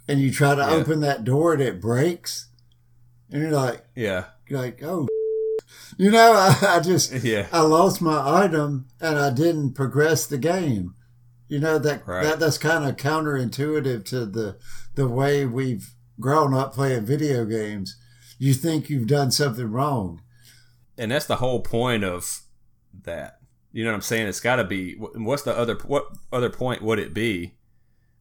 and 0.10 0.20
you 0.20 0.30
try 0.32 0.56
to 0.56 0.62
Yeah. 0.62 0.72
open 0.72 1.00
that 1.00 1.24
door 1.24 1.54
and 1.54 1.62
it 1.62 1.82
breaks 1.82 2.50
and 3.32 3.42
you're 3.42 3.52
like 3.52 3.86
Yeah. 3.96 4.26
you're 4.50 4.60
like 4.62 4.84
oh 4.84 5.08
you 5.98 6.12
know 6.12 6.34
I, 6.36 6.76
I 6.76 6.80
just 6.82 7.14
Yeah. 7.24 7.48
I 7.54 7.62
lost 7.62 8.02
my 8.02 8.44
item 8.44 8.88
and 9.00 9.18
I 9.18 9.30
didn't 9.32 9.74
progress 9.74 10.26
the 10.28 10.38
game. 10.38 10.96
You 11.50 11.60
know 11.60 11.78
that 11.80 12.06
Right. 12.08 12.24
that 12.24 12.40
that's 12.40 12.58
kind 12.58 12.84
of 12.86 12.96
counterintuitive 12.98 14.06
to 14.06 14.26
the 14.26 14.58
the 14.96 15.08
way 15.08 15.46
we've 15.46 15.94
grown 16.20 16.54
up 16.54 16.74
playing 16.74 17.06
video 17.06 17.46
games. 17.46 17.96
You 18.40 18.54
think 18.54 18.90
you've 18.90 19.08
done 19.08 19.32
something 19.32 19.72
wrong. 19.72 20.22
and 20.98 21.12
that's 21.12 21.26
the 21.28 21.36
whole 21.38 21.60
point 21.62 22.04
of 22.04 22.42
that. 23.04 23.40
You 23.72 23.84
know 23.84 23.92
what 23.92 23.96
I'm 23.98 24.02
saying? 24.02 24.28
It's 24.28 24.40
got 24.40 24.56
to 24.56 24.64
be. 24.64 24.94
What's 24.96 25.44
the 25.44 25.56
other? 25.56 25.76
What 25.86 26.08
other 26.32 26.50
point 26.50 26.82
would 26.82 26.98
it 27.00 27.14
be, 27.14 27.58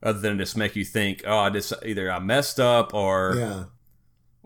other 0.03 0.19
than 0.21 0.37
just 0.39 0.57
make 0.57 0.77
you 0.77 0.85
think, 0.85 1.23
oh, 1.27 1.39
I 1.39 1.49
just 1.51 1.73
either 1.85 2.11
I 2.11 2.19
messed 2.19 2.61
up 2.61 2.93
or 2.93 3.35
Yeah. 3.37 3.65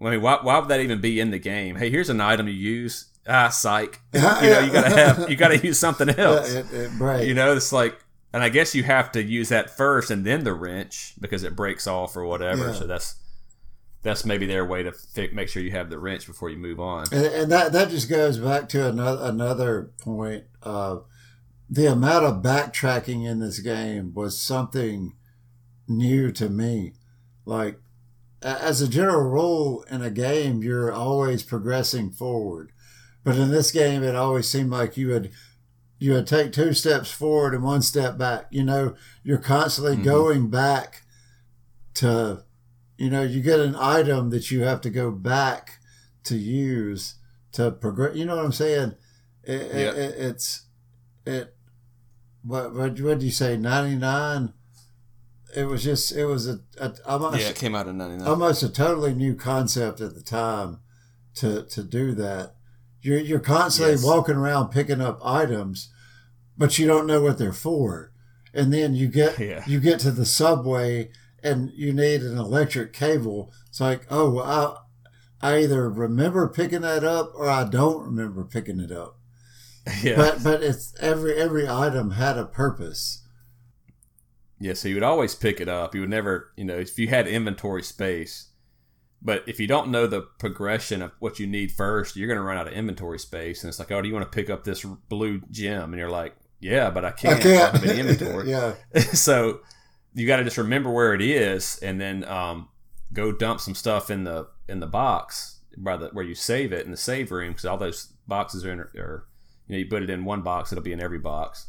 I 0.03 0.11
mean, 0.11 0.22
why, 0.22 0.39
why 0.41 0.59
would 0.59 0.68
that 0.68 0.81
even 0.81 1.01
be 1.01 1.20
in 1.20 1.31
the 1.31 1.39
game? 1.39 1.76
Hey, 1.76 1.91
here's 1.91 2.09
an 2.09 2.20
item 2.20 2.47
you 2.49 2.55
use. 2.55 3.07
Ah, 3.28 3.49
psych. 3.51 4.01
you 4.14 4.20
know, 4.20 4.61
you 4.61 4.72
gotta 4.72 4.91
have 4.91 5.28
you 5.31 5.37
gotta 5.37 5.59
use 5.59 5.78
something 5.78 6.09
else. 6.09 6.53
It, 6.55 6.72
it 6.72 6.93
breaks. 6.97 7.26
You 7.26 7.35
know, 7.35 7.53
it's 7.55 7.72
like, 7.72 7.99
and 8.33 8.43
I 8.43 8.49
guess 8.49 8.74
you 8.74 8.83
have 8.85 9.12
to 9.12 9.22
use 9.22 9.49
that 9.49 9.70
first 9.70 10.11
and 10.11 10.24
then 10.24 10.45
the 10.45 10.55
wrench 10.55 11.14
because 11.20 11.43
it 11.43 11.57
breaks 11.57 11.87
off 11.87 12.16
or 12.16 12.24
whatever. 12.24 12.68
Yeah. 12.68 12.72
So 12.72 12.87
that's 12.87 13.16
that's 14.03 14.24
maybe 14.24 14.47
their 14.47 14.64
way 14.64 14.83
to 14.83 14.93
fi- 14.93 15.31
make 15.33 15.49
sure 15.49 15.62
you 15.62 15.72
have 15.72 15.91
the 15.91 15.99
wrench 15.99 16.26
before 16.26 16.49
you 16.49 16.57
move 16.57 16.81
on. 16.81 17.07
and, 17.12 17.26
and 17.26 17.52
that 17.52 17.73
that 17.73 17.90
just 17.90 18.09
goes 18.09 18.39
back 18.39 18.69
to 18.70 18.89
another 18.89 19.24
another 19.24 19.90
point. 20.01 20.44
of 20.62 21.05
the 21.73 21.86
amount 21.86 22.24
of 22.24 22.43
backtracking 22.43 23.24
in 23.24 23.39
this 23.39 23.61
game 23.61 24.12
was 24.12 24.40
something 24.40 25.15
new 25.86 26.32
to 26.32 26.48
me. 26.48 26.94
Like 27.44 27.78
as 28.43 28.81
a 28.81 28.89
general 28.89 29.28
rule 29.28 29.85
in 29.90 30.02
a 30.02 30.11
game, 30.11 30.62
you're 30.62 30.93
always 30.93 31.43
progressing 31.43 32.11
forward, 32.11 32.73
but 33.23 33.36
in 33.36 33.51
this 33.51 33.70
game, 33.70 34.02
it 34.02 34.16
always 34.16 34.48
seemed 34.48 34.70
like 34.70 34.97
you 34.97 35.09
would 35.09 35.31
you 36.01 36.14
would 36.14 36.27
take 36.27 36.51
two 36.52 36.72
steps 36.72 37.10
forward 37.12 37.55
and 37.55 37.62
one 37.62 37.82
step 37.82 38.18
back. 38.18 38.47
You 38.51 38.64
know, 38.64 38.97
you're 39.22 39.39
constantly 39.39 39.97
Mhm. 39.98 40.05
going 40.05 40.51
back 40.51 41.02
to, 41.94 42.43
you 42.97 43.10
know, 43.10 43.22
you 43.22 43.40
get 43.43 43.60
an 43.60 43.77
item 43.77 44.31
that 44.31 44.51
you 44.51 44.62
have 44.62 44.81
to 44.81 44.90
go 44.90 45.10
back 45.12 45.78
to 46.24 46.36
use 46.36 47.16
to 47.52 47.70
progress. 47.70 48.16
You 48.16 48.24
know 48.24 48.36
what 48.36 48.44
I'm 48.47 48.52
saying? 48.52 48.94
It, 49.44 49.60
it- 49.60 49.74
Yep. 49.74 49.94
it- 49.94 50.14
it's 50.18 50.62
it. 51.27 51.56
What 52.43 52.72
what 52.74 52.98
what 53.01 53.18
did 53.18 53.22
you 53.22 53.31
say? 53.31 53.56
Ninety 53.59 53.97
nine. 53.97 54.55
It 55.55 55.64
was 55.64 55.82
just 55.85 56.12
it 56.12 56.24
was 56.24 56.47
a, 56.48 56.60
a 56.78 56.94
almost 57.05 57.40
it 57.40 57.56
came 57.56 57.74
out 57.74 57.86
in 57.89 57.98
'99. 57.98 58.27
almost 58.27 58.62
a 58.62 58.68
totally 58.70 59.12
new 59.14 59.35
concept 59.35 60.01
at 60.01 60.14
the 60.14 60.22
time 60.22 60.78
to 61.35 61.64
to 61.64 61.82
do 61.82 62.14
that. 62.14 62.55
You're 63.02 63.18
you're 63.20 63.40
constantly 63.40 63.94
Yes. 63.94 64.05
walking 64.05 64.36
around 64.36 64.70
picking 64.70 65.01
up 65.01 65.20
items, 65.24 65.89
but 66.56 66.78
you 66.78 66.86
don't 66.86 67.06
know 67.06 67.22
what 67.22 67.39
they're 67.39 67.52
for. 67.52 68.12
And 68.52 68.72
then 68.72 68.94
you 68.94 69.09
get 69.09 69.39
Yeah. 69.39 69.64
you 69.66 69.81
get 69.81 70.01
to 70.01 70.10
the 70.10 70.27
subway 70.27 71.10
and 71.43 71.70
you 71.74 71.93
need 71.93 72.22
an 72.22 72.36
electric 72.36 72.93
cable. 72.93 73.52
It's 73.68 73.81
like, 73.81 74.06
oh, 74.10 74.31
well, 74.31 74.85
I 75.43 75.52
I 75.52 75.59
either 75.62 75.89
remember 75.89 76.48
picking 76.48 76.82
that 76.82 77.02
up 77.05 77.32
or 77.35 77.48
I 77.48 77.64
don't 77.64 78.05
remember 78.05 78.44
picking 78.44 78.78
it 78.81 78.93
up. 78.93 79.16
yeah. 80.02 80.16
but 80.16 80.44
but 80.44 80.62
it's 80.62 80.94
every 81.01 81.35
every 81.36 81.66
item 81.68 82.10
had 82.12 82.36
a 82.36 82.44
purpose. 82.44 83.27
Yeah, 84.62 84.74
so 84.74 84.89
you 84.89 84.94
would 84.97 85.02
always 85.02 85.35
pick 85.35 85.59
it 85.59 85.70
up. 85.70 85.94
You 85.94 86.02
would 86.02 86.10
never, 86.10 86.52
you 86.55 86.64
know, 86.66 86.77
if 86.77 86.98
you 86.98 87.09
had 87.09 87.27
inventory 87.27 87.82
space, 87.82 88.49
but 89.22 89.44
if 89.47 89.60
you 89.60 89.66
don't 89.66 89.90
know 89.90 90.06
the 90.06 90.22
progression 90.22 91.02
of 91.02 91.12
what 91.18 91.38
you 91.38 91.47
need 91.47 91.72
first, 91.72 92.16
you're 92.16 92.28
going 92.28 92.38
to 92.38 92.42
run 92.42 92.56
out 92.56 92.66
of 92.66 92.72
inventory 92.72 93.18
space. 93.18 93.62
And 93.62 93.68
it's 93.68 93.78
like, 93.78 93.90
oh, 93.90 94.01
do 94.01 94.09
you 94.09 94.14
want 94.14 94.30
to 94.30 94.34
pick 94.34 94.48
up 94.48 94.64
this 94.64 94.84
blue 94.84 95.42
gem? 95.51 95.92
And 95.92 95.98
you're 95.98 96.10
like, 96.10 96.34
yeah, 96.60 96.90
but 96.90 97.05
I 97.05 97.10
can't. 97.10 97.38
I 97.38 97.42
can't. 97.42 97.74
have 97.74 97.84
any 97.84 98.01
inventory. 98.01 98.51
yeah. 98.51 98.74
so 98.98 99.60
you 100.14 100.26
got 100.26 100.36
to 100.36 100.44
just 100.44 100.59
remember 100.59 100.90
where 100.90 101.14
it 101.14 101.22
is, 101.22 101.78
and 101.82 102.01
then 102.01 102.24
um, 102.24 102.68
go 103.12 103.32
dump 103.32 103.60
some 103.60 103.74
stuff 103.74 104.10
in 104.10 104.24
the 104.24 104.48
in 104.68 104.80
the 104.80 104.86
box 104.86 105.60
by 105.76 105.97
the 105.97 106.09
where 106.09 106.24
you 106.24 106.34
save 106.34 106.72
it 106.72 106.84
in 106.84 106.90
the 106.90 106.97
save 106.97 107.30
room 107.30 107.48
because 107.48 107.64
all 107.64 107.78
those 107.78 108.12
boxes 108.26 108.64
are 108.64 108.72
in, 108.72 108.80
or 108.80 109.26
you 109.66 109.74
know 109.74 109.78
you 109.78 109.86
put 109.86 110.02
it 110.02 110.10
in 110.10 110.24
one 110.24 110.42
box, 110.42 110.70
it'll 110.70 110.84
be 110.84 110.92
in 110.92 111.01
every 111.01 111.18
box, 111.18 111.68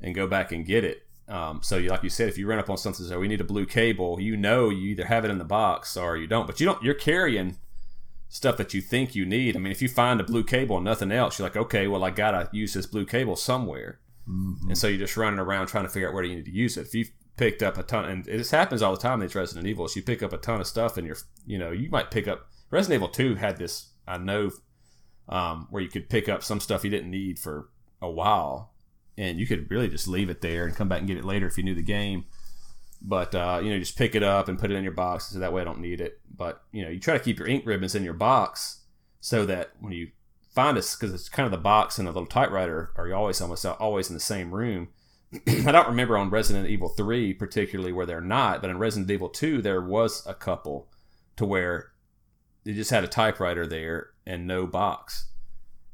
and 0.00 0.14
go 0.14 0.26
back 0.26 0.50
and 0.50 0.66
get 0.66 0.84
it. 0.84 1.06
Um, 1.28 1.60
so, 1.62 1.76
you, 1.76 1.90
like 1.90 2.02
you 2.02 2.08
said, 2.08 2.28
if 2.28 2.38
you 2.38 2.46
run 2.46 2.58
up 2.58 2.70
on 2.70 2.78
something, 2.78 3.04
so 3.04 3.20
we 3.20 3.28
need 3.28 3.40
a 3.40 3.44
blue 3.44 3.66
cable, 3.66 4.18
you 4.20 4.36
know 4.36 4.70
you 4.70 4.88
either 4.88 5.04
have 5.04 5.24
it 5.24 5.30
in 5.30 5.38
the 5.38 5.44
box 5.44 5.96
or 5.96 6.16
you 6.16 6.26
don't. 6.26 6.46
But 6.46 6.58
you 6.58 6.66
don't. 6.66 6.82
You're 6.82 6.94
carrying 6.94 7.58
stuff 8.28 8.56
that 8.58 8.74
you 8.74 8.80
think 8.80 9.14
you 9.14 9.24
need. 9.24 9.56
I 9.56 9.58
mean, 9.58 9.72
if 9.72 9.82
you 9.82 9.88
find 9.88 10.20
a 10.20 10.24
blue 10.24 10.44
cable 10.44 10.76
and 10.76 10.84
nothing 10.84 11.12
else, 11.12 11.38
you're 11.38 11.46
like, 11.48 11.56
okay, 11.56 11.86
well, 11.86 12.04
I 12.04 12.10
gotta 12.10 12.48
use 12.52 12.74
this 12.74 12.86
blue 12.86 13.06
cable 13.06 13.36
somewhere. 13.36 14.00
Mm-hmm. 14.28 14.68
And 14.68 14.78
so 14.78 14.88
you're 14.88 14.98
just 14.98 15.16
running 15.16 15.38
around 15.38 15.66
trying 15.66 15.84
to 15.84 15.90
figure 15.90 16.08
out 16.08 16.14
where 16.14 16.24
you 16.24 16.36
need 16.36 16.44
to 16.44 16.50
use 16.50 16.76
it. 16.76 16.86
If 16.86 16.94
you 16.94 17.06
picked 17.36 17.62
up 17.62 17.78
a 17.78 17.82
ton, 17.82 18.04
and 18.04 18.24
this 18.24 18.50
happens 18.50 18.82
all 18.82 18.92
the 18.92 19.00
time 19.00 19.14
in 19.14 19.26
these 19.26 19.34
Resident 19.34 19.66
Evils, 19.66 19.96
you 19.96 20.02
pick 20.02 20.22
up 20.22 20.32
a 20.32 20.38
ton 20.38 20.60
of 20.60 20.66
stuff, 20.66 20.96
and 20.96 21.06
you're, 21.06 21.16
you 21.46 21.58
know, 21.58 21.70
you 21.70 21.88
might 21.90 22.10
pick 22.10 22.28
up. 22.28 22.48
Resident 22.70 22.98
Evil 22.98 23.08
Two 23.08 23.36
had 23.36 23.56
this, 23.56 23.92
I 24.06 24.18
know, 24.18 24.50
um, 25.28 25.66
where 25.70 25.82
you 25.82 25.88
could 25.88 26.10
pick 26.10 26.28
up 26.28 26.42
some 26.42 26.60
stuff 26.60 26.84
you 26.84 26.90
didn't 26.90 27.10
need 27.10 27.38
for 27.38 27.70
a 28.02 28.10
while, 28.10 28.74
and 29.18 29.40
you 29.40 29.46
could 29.46 29.70
really 29.70 29.88
just 29.88 30.06
leave 30.06 30.30
it 30.30 30.40
there 30.40 30.64
and 30.64 30.76
come 30.76 30.88
back 30.88 31.00
and 31.00 31.08
get 31.08 31.18
it 31.18 31.24
later 31.24 31.48
if 31.48 31.58
you 31.58 31.64
knew 31.64 31.74
the 31.74 31.82
game. 31.82 32.24
But 33.02 33.34
uh, 33.34 33.60
you 33.62 33.70
know, 33.70 33.78
just 33.78 33.98
pick 33.98 34.14
it 34.14 34.22
up 34.22 34.48
and 34.48 34.58
put 34.58 34.70
it 34.70 34.76
in 34.76 34.84
your 34.84 34.92
box, 34.92 35.26
so 35.26 35.38
that 35.38 35.52
way 35.52 35.60
I 35.60 35.64
don't 35.64 35.80
need 35.80 36.00
it. 36.00 36.20
But 36.34 36.62
you 36.72 36.84
know, 36.84 36.90
you 36.90 37.00
try 37.00 37.18
to 37.18 37.22
keep 37.22 37.38
your 37.38 37.48
ink 37.48 37.66
ribbons 37.66 37.94
in 37.94 38.04
your 38.04 38.14
box 38.14 38.84
so 39.20 39.44
that 39.46 39.72
when 39.80 39.92
you 39.92 40.08
find 40.54 40.78
us, 40.78 40.96
because 40.96 41.12
it's 41.12 41.28
kind 41.28 41.44
of 41.44 41.52
the 41.52 41.58
box 41.58 41.98
and 41.98 42.06
the 42.06 42.12
little 42.12 42.26
typewriter 42.26 42.92
are 42.96 43.12
always 43.12 43.40
almost 43.40 43.66
always 43.66 44.08
in 44.08 44.14
the 44.14 44.20
same 44.20 44.54
room. 44.54 44.88
I 45.46 45.72
don't 45.72 45.88
remember 45.88 46.16
on 46.16 46.30
Resident 46.30 46.68
Evil 46.68 46.88
3 46.88 47.34
particularly 47.34 47.92
where 47.92 48.06
they're 48.06 48.20
not, 48.20 48.62
but 48.62 48.70
in 48.70 48.78
Resident 48.78 49.10
Evil 49.10 49.28
2 49.28 49.60
there 49.60 49.80
was 49.80 50.26
a 50.26 50.34
couple 50.34 50.88
to 51.36 51.44
where 51.44 51.92
they 52.64 52.72
just 52.72 52.90
had 52.90 53.04
a 53.04 53.08
typewriter 53.08 53.66
there 53.66 54.10
and 54.26 54.46
no 54.46 54.66
box. 54.66 55.26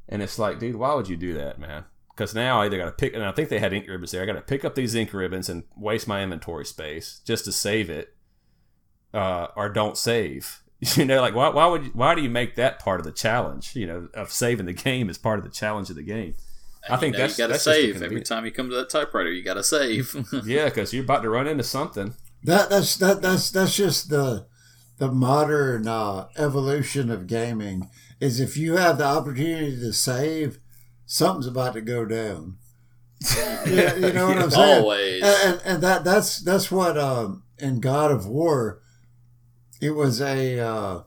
And 0.07 0.21
it's 0.21 0.39
like, 0.39 0.59
dude, 0.59 0.77
why 0.77 0.93
would 0.93 1.09
you 1.09 1.17
do 1.17 1.33
that, 1.33 1.59
man? 1.59 1.85
Because 2.15 2.33
now 2.33 2.61
I 2.61 2.65
either 2.65 2.77
got 2.77 2.85
to 2.85 2.91
pick, 2.91 3.13
and 3.13 3.23
I 3.23 3.31
think 3.31 3.49
they 3.49 3.59
had 3.59 3.73
ink 3.73 3.87
ribbons 3.87 4.11
there. 4.11 4.23
I 4.23 4.25
got 4.25 4.33
to 4.33 4.41
pick 4.41 4.63
up 4.63 4.75
these 4.75 4.95
ink 4.95 5.13
ribbons 5.13 5.49
and 5.49 5.63
waste 5.75 6.07
my 6.07 6.23
inventory 6.23 6.65
space 6.65 7.21
just 7.25 7.45
to 7.45 7.51
save 7.51 7.89
it, 7.89 8.15
uh, 9.13 9.47
or 9.55 9.69
don't 9.69 9.97
save. 9.97 10.61
You 10.95 11.05
know, 11.05 11.21
like 11.21 11.33
why, 11.33 11.47
why 11.49 11.65
would 11.65 11.85
you, 11.85 11.91
why 11.93 12.13
do 12.13 12.21
you 12.21 12.29
make 12.29 12.55
that 12.55 12.79
part 12.79 12.99
of 12.99 13.05
the 13.05 13.11
challenge? 13.11 13.75
You 13.75 13.87
know, 13.87 14.09
of 14.13 14.29
saving 14.31 14.65
the 14.67 14.73
game 14.73 15.09
as 15.09 15.17
part 15.17 15.39
of 15.39 15.45
the 15.45 15.49
challenge 15.49 15.89
of 15.89 15.95
the 15.95 16.03
game. 16.03 16.35
And 16.85 16.93
I 16.93 16.97
think 16.97 17.15
you 17.15 17.19
know, 17.19 17.23
that's 17.23 17.39
you 17.39 17.47
got 17.47 17.53
to 17.53 17.59
save 17.59 18.03
every 18.03 18.21
time 18.21 18.45
you 18.45 18.51
come 18.51 18.69
to 18.69 18.75
that 18.75 18.89
typewriter. 18.89 19.31
You 19.31 19.41
got 19.41 19.55
to 19.55 19.63
save. 19.63 20.13
yeah, 20.45 20.65
because 20.65 20.93
you're 20.93 21.05
about 21.05 21.23
to 21.23 21.29
run 21.29 21.47
into 21.47 21.63
something. 21.63 22.13
That 22.43 22.69
that's 22.69 22.97
that 22.97 23.21
that's 23.21 23.49
that's 23.49 23.75
just 23.75 24.09
the 24.09 24.45
the 24.97 25.09
modern 25.09 25.87
uh, 25.87 26.27
evolution 26.37 27.09
of 27.09 27.25
gaming. 27.25 27.89
Is 28.19 28.39
if 28.39 28.55
you 28.55 28.75
have 28.75 28.99
the 28.99 29.05
opportunity 29.05 29.77
to 29.77 29.93
save 29.93 30.59
something's 31.05 31.47
about 31.47 31.73
to 31.73 31.81
go 31.81 32.05
down. 32.05 32.57
yeah, 33.65 33.95
you 33.95 34.13
know 34.13 34.27
what 34.27 34.37
I'm 34.37 34.51
saying? 34.51 34.83
Always. 34.83 35.23
And, 35.23 35.61
and, 35.65 35.83
that 35.83 36.03
that's 36.03 36.39
that's 36.41 36.69
what 36.69 36.97
um, 36.97 37.43
in 37.57 37.79
God 37.79 38.11
of 38.11 38.27
War, 38.27 38.81
it 39.81 39.91
was 39.91 40.21
a. 40.21 40.59
Uh, 40.59 41.01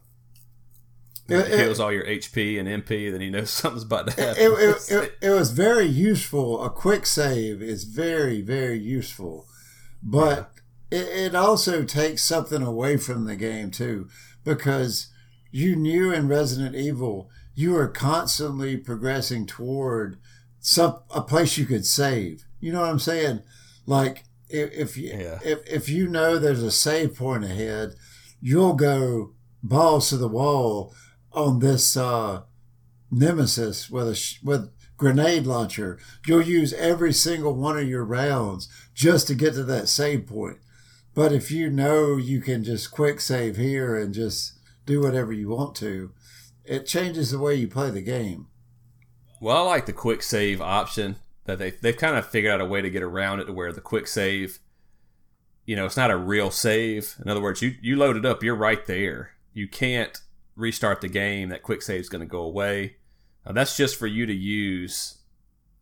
it, 1.29 1.35
it 1.35 1.57
kills 1.59 1.79
all 1.79 1.93
your 1.93 2.07
HP 2.07 2.59
and 2.59 2.85
MP, 2.85 3.12
then 3.12 3.20
he 3.20 3.29
knows 3.29 3.51
something's 3.51 3.83
about 3.83 4.09
to 4.09 4.20
happen. 4.20 4.43
It, 4.43 4.49
it, 4.49 4.91
it, 4.91 5.19
it, 5.20 5.31
was 5.31 5.51
very 5.51 5.85
useful. 5.85 6.65
A 6.65 6.70
quick 6.70 7.05
save 7.05 7.61
is 7.61 7.85
very, 7.85 8.41
very 8.41 8.79
useful. 8.79 9.47
But 10.03 10.51
yeah. 10.91 11.01
it, 11.01 11.07
it 11.09 11.35
also 11.35 11.85
takes 11.85 12.23
something 12.23 12.62
away 12.62 12.97
from 12.97 13.27
the 13.27 13.37
game, 13.37 13.70
too, 13.70 14.09
because 14.43 15.09
you 15.51 15.77
knew 15.77 16.11
in 16.11 16.29
Resident 16.29 16.75
Evil 16.75 17.29
you 17.59 17.76
are 17.76 17.89
constantly 17.89 18.76
progressing 18.76 19.44
toward 19.44 20.16
some 20.60 21.01
a 21.12 21.20
place 21.20 21.59
you 21.59 21.66
could 21.66 21.85
save. 21.85 22.44
You 22.60 22.70
know 22.70 22.82
what 22.82 22.90
I'm 22.90 23.01
saying? 23.01 23.43
Like 23.85 24.22
if 24.48 24.70
if 24.72 24.97
you, 24.97 25.09
yeah. 25.09 25.40
if, 25.44 25.66
if 25.66 25.89
you 25.89 26.06
know 26.06 26.39
there's 26.39 26.62
a 26.62 26.70
save 26.70 27.16
point 27.16 27.43
ahead, 27.43 27.97
you'll 28.40 28.74
go 28.74 29.32
balls 29.60 30.10
to 30.10 30.16
the 30.16 30.28
wall 30.28 30.94
on 31.32 31.59
this 31.59 31.97
uh, 31.97 32.43
nemesis 33.10 33.90
with 33.90 34.06
a 34.06 34.39
with 34.44 34.70
grenade 34.97 35.44
launcher. 35.44 35.98
You'll 36.28 36.43
use 36.43 36.72
every 36.74 37.12
single 37.12 37.56
one 37.56 37.76
of 37.76 37.89
your 37.89 38.05
rounds 38.05 38.68
just 38.94 39.26
to 39.26 39.35
get 39.35 39.55
to 39.55 39.64
that 39.64 39.89
save 39.89 40.28
point. 40.28 40.59
But 41.12 41.32
if 41.32 41.51
you 41.51 41.70
know 41.70 42.18
you 42.18 42.40
can 42.40 42.62
just 42.62 42.93
quick 42.93 43.20
save 43.20 43.56
here 43.56 43.97
and 43.97 44.14
just 44.14 44.52
do 44.86 45.01
whatever 45.01 45.32
you 45.32 45.48
want 45.48 45.74
to, 45.76 46.12
it 46.69 46.86
changes 46.86 47.31
the 47.31 47.39
way 47.39 47.55
you 47.55 47.69
play 47.69 47.90
the 47.90 48.03
game. 48.03 48.49
Well, 49.40 49.57
I 49.57 49.61
like 49.61 49.86
the 49.86 49.93
quick 49.93 50.23
save 50.23 50.61
option 50.61 51.16
that 51.45 51.59
they 51.59 51.70
they've 51.70 51.97
kind 51.97 52.16
of 52.16 52.27
figured 52.27 52.53
out 52.53 52.61
a 52.61 52.65
way 52.65 52.82
to 52.82 52.90
get 52.90 53.03
around 53.03 53.40
it 53.40 53.47
to 53.47 53.53
where 53.53 53.73
the 53.73 53.81
quick 53.81 54.07
save, 54.07 54.59
you 55.65 55.77
know, 55.77 55.86
it's 55.86 55.97
not 55.97 56.11
a 56.11 56.16
real 56.16 56.51
save. 56.51 57.16
In 57.24 57.31
other 57.31 57.40
words, 57.40 57.62
you 57.62 57.74
you 57.81 57.97
load 57.97 58.16
it 58.16 58.27
up, 58.27 58.43
you're 58.43 58.55
right 58.55 58.85
there. 58.86 59.32
You 59.53 59.69
can't 59.69 60.16
restart 60.57 61.01
the 61.01 61.09
game. 61.09 61.49
That 61.49 61.62
quick 61.62 61.82
save 61.82 62.01
is 62.01 62.09
going 62.09 62.20
to 62.20 62.27
go 62.27 62.40
away. 62.40 62.97
Now, 63.47 63.53
that's 63.53 63.77
just 63.77 63.97
for 63.97 64.07
you 64.07 64.27
to 64.27 64.35
use 64.35 65.19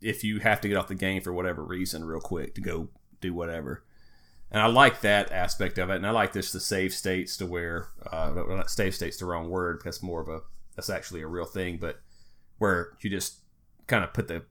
if 0.00 0.22
you 0.22 0.38
have 0.40 0.60
to 0.60 0.68
get 0.68 0.76
off 0.76 0.88
the 0.88 0.94
game 0.94 1.22
for 1.22 1.32
whatever 1.32 1.64
reason, 1.64 2.04
real 2.04 2.20
quick 2.20 2.54
to 2.54 2.60
go 2.60 2.88
do 3.20 3.34
whatever. 3.34 3.84
And 4.50 4.62
I 4.62 4.66
like 4.66 5.00
that 5.00 5.32
aspect 5.32 5.78
of 5.78 5.90
it, 5.90 5.96
and 5.96 6.06
I 6.06 6.10
like 6.10 6.32
this 6.32 6.52
the 6.52 6.60
save 6.60 6.94
states 6.94 7.36
to 7.38 7.46
where 7.46 7.88
uh, 8.10 8.62
save 8.68 8.94
states 8.94 9.16
the 9.16 9.24
wrong 9.24 9.50
word 9.50 9.78
because 9.78 10.02
more 10.02 10.20
of 10.20 10.28
a 10.28 10.42
that's 10.76 10.90
actually 10.90 11.22
a 11.22 11.26
real 11.26 11.46
thing, 11.46 11.78
but 11.78 12.00
where 12.58 12.90
you 13.00 13.10
just 13.10 13.40
kind 13.86 14.04
of 14.04 14.12
put 14.12 14.28
the 14.28 14.42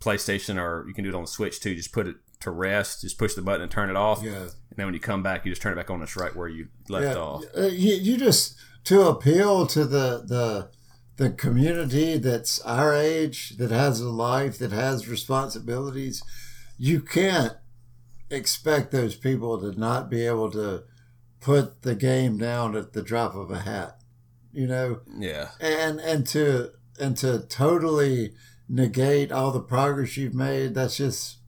PlayStation 0.00 0.60
or 0.60 0.86
you 0.86 0.94
can 0.94 1.04
do 1.04 1.10
it 1.10 1.16
on 1.16 1.22
the 1.22 1.28
Switch 1.28 1.60
too. 1.60 1.74
Just 1.74 1.92
put 1.92 2.06
it 2.06 2.16
to 2.40 2.50
rest. 2.50 3.02
Just 3.02 3.18
push 3.18 3.34
the 3.34 3.42
button 3.42 3.62
and 3.62 3.70
turn 3.70 3.90
it 3.90 3.96
off. 3.96 4.22
Yeah. 4.22 4.32
And 4.32 4.76
then 4.76 4.86
when 4.86 4.94
you 4.94 5.00
come 5.00 5.22
back, 5.22 5.44
you 5.44 5.52
just 5.52 5.62
turn 5.62 5.72
it 5.72 5.76
back 5.76 5.90
on. 5.90 6.02
It's 6.02 6.16
right 6.16 6.34
where 6.34 6.48
you 6.48 6.68
left 6.88 7.16
yeah. 7.16 7.22
off. 7.22 7.44
Uh, 7.56 7.62
you, 7.62 7.94
you 7.94 8.16
just 8.16 8.56
to 8.84 9.02
appeal 9.02 9.66
to 9.66 9.84
the 9.84 10.24
the 10.26 10.70
the 11.16 11.30
community 11.30 12.16
that's 12.16 12.60
our 12.62 12.94
age 12.94 13.56
that 13.58 13.70
has 13.70 14.00
a 14.00 14.08
life 14.08 14.58
that 14.58 14.72
has 14.72 15.08
responsibilities. 15.08 16.22
You 16.78 17.00
can't 17.00 17.54
expect 18.30 18.90
those 18.90 19.16
people 19.16 19.60
to 19.60 19.78
not 19.78 20.08
be 20.08 20.26
able 20.26 20.50
to 20.52 20.84
put 21.40 21.82
the 21.82 21.94
game 21.94 22.38
down 22.38 22.74
at 22.74 22.94
the 22.94 23.02
drop 23.02 23.34
of 23.34 23.50
a 23.50 23.60
hat 23.60 23.99
you 24.52 24.66
know 24.66 25.00
yeah 25.18 25.50
and 25.60 26.00
and 26.00 26.26
to 26.26 26.70
and 26.98 27.16
to 27.16 27.40
totally 27.40 28.32
negate 28.68 29.32
all 29.32 29.50
the 29.50 29.60
progress 29.60 30.16
you've 30.16 30.34
made 30.34 30.74
that's 30.74 30.96
just 30.96 31.38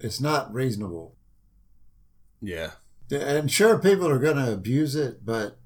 it's 0.00 0.20
not 0.20 0.52
reasonable 0.52 1.16
yeah 2.40 2.70
and 3.10 3.50
sure 3.50 3.78
people 3.78 4.08
are 4.08 4.18
going 4.18 4.36
to 4.36 4.52
abuse 4.52 4.94
it 4.94 5.24
but 5.24 5.58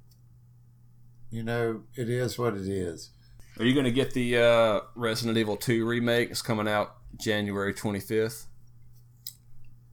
you 1.31 1.43
know 1.43 1.82
it 1.94 2.09
is 2.09 2.39
what 2.39 2.55
it 2.55 2.66
is 2.66 3.10
are 3.59 3.64
you 3.64 3.74
going 3.74 3.85
to 3.85 3.93
get 3.93 4.14
the 4.14 4.39
uh, 4.39 4.81
resident 4.94 5.36
evil 5.36 5.56
2 5.56 5.86
remake 5.86 6.31
it's 6.31 6.43
coming 6.43 6.69
out 6.69 6.97
january 7.19 7.74
25th 7.74 8.47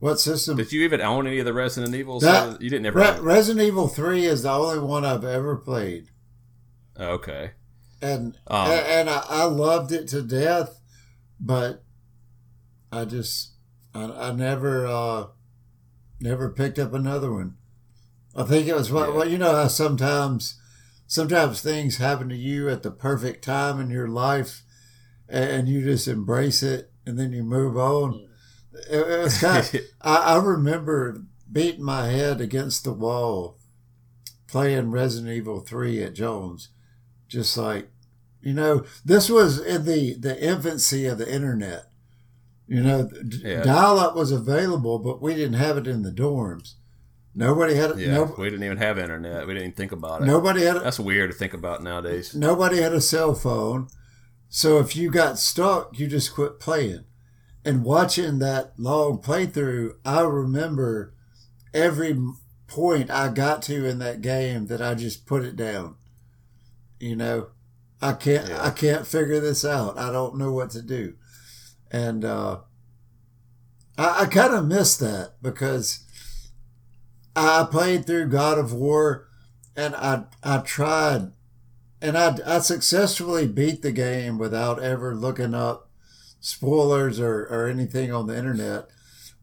what 0.00 0.18
system? 0.18 0.56
Did 0.56 0.72
you 0.72 0.82
even 0.84 1.02
own 1.02 1.26
any 1.26 1.40
of 1.40 1.44
the 1.44 1.52
Resident 1.52 1.94
Evils? 1.94 2.22
That, 2.22 2.62
you 2.62 2.70
didn't 2.70 2.86
ever. 2.86 2.98
Re- 2.98 3.20
Resident 3.20 3.66
Evil 3.66 3.86
Three 3.86 4.24
is 4.24 4.42
the 4.42 4.50
only 4.50 4.78
one 4.78 5.04
I've 5.04 5.26
ever 5.26 5.56
played. 5.56 6.08
Okay. 7.00 7.52
And 8.02 8.38
um, 8.46 8.70
and, 8.70 9.10
I, 9.10 9.24
I, 9.28 9.44
loved 9.44 9.92
it 9.92 10.08
to 10.08 10.22
death, 10.22 10.80
but 11.38 11.82
I 12.92 13.04
just 13.04 13.52
I, 13.94 14.04
I 14.04 14.32
never 14.32 14.86
uh, 14.86 15.26
never 16.20 16.50
picked 16.50 16.78
up 16.78 16.94
another 16.94 17.32
one. 17.32 17.56
I 18.34 18.44
think 18.44 18.68
it 18.68 18.74
was 18.74 18.92
what 18.92 19.08
yeah. 19.08 19.14
well, 19.14 19.28
you 19.28 19.38
know 19.38 19.54
how 19.54 19.68
sometimes 19.68 20.58
sometimes 21.06 21.60
things 21.60 21.96
happen 21.98 22.28
to 22.30 22.36
you 22.36 22.68
at 22.68 22.82
the 22.82 22.90
perfect 22.90 23.44
time 23.44 23.80
in 23.80 23.90
your 23.90 24.08
life, 24.08 24.62
and 25.28 25.68
you 25.68 25.82
just 25.82 26.08
embrace 26.08 26.62
it, 26.62 26.90
and 27.04 27.18
then 27.18 27.32
you 27.32 27.42
move 27.42 27.76
on. 27.76 28.28
It, 28.90 28.98
it 28.98 29.18
was 29.24 29.38
kind 29.40 29.58
of, 29.58 29.80
I, 30.00 30.16
I 30.16 30.36
remember 30.38 31.22
beating 31.50 31.84
my 31.84 32.06
head 32.06 32.40
against 32.40 32.84
the 32.84 32.92
wall 32.92 33.58
playing 34.46 34.90
Resident 34.90 35.32
Evil 35.32 35.60
3 35.60 36.02
at 36.02 36.14
Jones 36.14 36.70
just 37.30 37.56
like, 37.56 37.88
you 38.42 38.52
know, 38.52 38.84
this 39.04 39.30
was 39.30 39.58
in 39.58 39.84
the, 39.86 40.14
the 40.14 40.38
infancy 40.42 41.06
of 41.06 41.16
the 41.18 41.32
internet. 41.32 41.84
You 42.66 42.82
know, 42.82 43.10
Yeah. 43.42 43.62
dial 43.62 43.98
up 43.98 44.14
was 44.14 44.30
available, 44.30 44.98
but 44.98 45.20
we 45.22 45.34
didn't 45.34 45.54
have 45.54 45.76
it 45.76 45.86
in 45.86 46.02
the 46.02 46.12
dorms. 46.12 46.74
Nobody 47.34 47.74
had 47.74 47.92
it. 47.92 47.98
Yeah, 47.98 48.14
no, 48.14 48.34
we 48.38 48.50
didn't 48.50 48.64
even 48.64 48.78
have 48.78 48.98
internet. 48.98 49.46
We 49.46 49.54
didn't 49.54 49.68
even 49.68 49.76
think 49.76 49.92
about 49.92 50.22
it. 50.22 50.26
nobody 50.26 50.62
had 50.62 50.76
it. 50.76 50.82
That's 50.84 51.00
weird 51.00 51.30
to 51.30 51.36
think 51.36 51.54
about 51.54 51.82
nowadays. 51.82 52.34
nobody 52.34 52.80
had 52.80 52.92
a 52.92 53.00
cell 53.00 53.34
phone. 53.34 53.88
So 54.48 54.78
if 54.80 54.96
you 54.96 55.10
got 55.10 55.38
stuck, 55.38 55.98
you 55.98 56.06
just 56.08 56.34
quit 56.34 56.58
playing. 56.58 57.04
And 57.64 57.84
watching 57.84 58.38
that 58.40 58.72
long 58.78 59.18
playthrough, 59.18 59.94
I 60.04 60.22
remember 60.22 61.14
every 61.74 62.18
point 62.66 63.10
I 63.10 63.28
got 63.28 63.62
to 63.62 63.86
in 63.86 63.98
that 64.00 64.22
game 64.22 64.66
that 64.66 64.80
I 64.80 64.94
just 64.94 65.26
put 65.26 65.44
it 65.44 65.56
down. 65.56 65.96
You 67.00 67.16
know, 67.16 67.48
I 68.00 68.12
can't 68.12 68.48
Yeah. 68.48 68.62
I 68.62 68.70
can't 68.70 69.06
figure 69.06 69.40
this 69.40 69.64
out. 69.64 69.98
I 69.98 70.12
don't 70.12 70.36
know 70.36 70.52
what 70.52 70.70
to 70.70 70.82
do. 70.82 71.14
And 71.90 72.24
uh 72.24 72.60
I, 73.98 74.22
I 74.22 74.26
kind 74.26 74.54
of 74.54 74.66
miss 74.66 74.96
that 74.98 75.34
because 75.42 76.04
I 77.34 77.66
played 77.70 78.06
through 78.06 78.28
God 78.28 78.58
of 78.58 78.72
War 78.72 79.28
and 79.76 79.96
I 79.96 80.24
I 80.42 80.58
tried 80.58 81.32
and 82.02 82.16
I, 82.16 82.36
I 82.46 82.58
successfully 82.60 83.46
beat 83.46 83.82
the 83.82 83.92
game 83.92 84.38
without 84.38 84.82
ever 84.82 85.14
looking 85.14 85.54
up 85.54 85.90
spoilers 86.40 87.20
or, 87.20 87.42
or 87.44 87.66
anything 87.68 88.12
on 88.12 88.26
the 88.26 88.36
internet. 88.36 88.88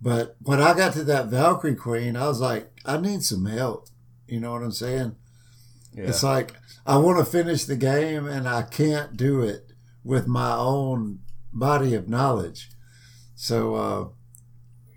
But 0.02 0.36
when 0.42 0.62
I 0.62 0.76
got 0.76 0.94
to 0.94 1.04
that 1.06 1.28
Valkyrie 1.28 1.76
Queen, 1.76 2.16
I 2.16 2.28
was 2.28 2.40
like, 2.40 2.72
I 2.86 2.98
need 2.98 3.24
some 3.24 3.46
help. 3.46 3.90
You 4.28 4.40
know 4.40 4.52
what 4.54 4.64
I'm 4.64 4.72
saying? 4.72 5.16
Yeah. 5.94 6.06
It's 6.06 6.24
like 6.24 6.54
I 6.88 6.96
want 6.98 7.20
to 7.20 7.26
finish 7.30 7.66
the 7.66 7.76
game 7.76 8.28
and 8.28 8.48
I 8.48 8.62
can't 8.62 9.18
do 9.18 9.42
it 9.42 9.74
with 10.06 10.26
my 10.26 10.54
own 10.54 11.20
body 11.52 11.94
of 11.94 12.08
knowledge. 12.08 12.70
So 13.36 13.76
uh, 13.76 14.08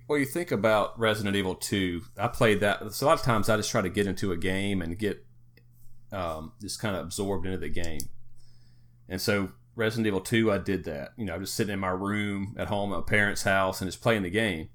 Well, 0.06 0.18
you 0.20 0.24
think 0.24 0.52
about 0.52 0.96
Resident 0.98 1.34
Evil 1.34 1.56
2. 1.56 2.02
I 2.16 2.28
played 2.28 2.60
that. 2.60 2.94
So 2.94 3.06
a 3.06 3.08
lot 3.08 3.18
of 3.18 3.24
times 3.24 3.48
I 3.48 3.56
just 3.56 3.72
try 3.72 3.82
to 3.82 3.88
get 3.88 4.06
into 4.06 4.30
a 4.30 4.36
game 4.36 4.80
and 4.80 4.96
get 4.96 5.26
um, 6.12 6.52
just 6.60 6.80
kind 6.80 6.94
of 6.94 7.02
absorbed 7.02 7.44
into 7.44 7.58
the 7.58 7.68
game. 7.68 8.02
And 9.08 9.20
so 9.20 9.50
Resident 9.74 10.06
Evil 10.06 10.20
2, 10.20 10.52
I 10.52 10.58
did 10.58 10.84
that. 10.84 11.10
You 11.16 11.24
know, 11.24 11.34
I'm 11.34 11.40
just 11.40 11.56
sitting 11.56 11.74
in 11.74 11.80
my 11.80 11.88
room 11.88 12.54
at 12.56 12.68
home 12.68 12.92
at 12.92 12.96
my 13.00 13.02
parents' 13.02 13.42
house 13.42 13.80
and 13.80 13.90
just 13.90 14.00
playing 14.00 14.22
the 14.22 14.30
game. 14.30 14.68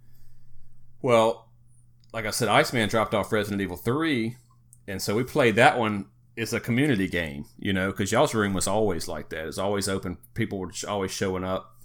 Well, 1.02 1.50
like 2.12 2.26
I 2.26 2.32
said, 2.32 2.50
Iceman 2.50 2.90
dropped 2.90 3.14
off 3.14 3.32
Resident 3.32 3.62
Evil 3.62 3.78
3. 3.78 4.36
And 4.88 5.02
so 5.02 5.16
we 5.16 5.24
played 5.24 5.56
that 5.56 5.80
one. 5.80 6.08
It's 6.36 6.54
a 6.54 6.60
community 6.60 7.08
game, 7.08 7.46
you 7.58 7.72
know, 7.72 7.92
because 7.92 8.12
y'all's 8.12 8.34
room 8.34 8.54
was 8.54 8.68
always 8.68 9.08
like 9.08 9.30
that. 9.30 9.48
It's 9.48 9.58
always 9.58 9.88
open. 9.88 10.18
People 10.34 10.60
were 10.60 10.72
always 10.88 11.12
showing 11.12 11.44
up. 11.44 11.76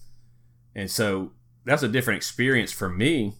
And 0.75 0.91
so 0.91 1.33
that's 1.65 1.83
a 1.83 1.89
different 1.89 2.17
experience 2.19 2.73
for 2.73 2.89
me 2.89 3.35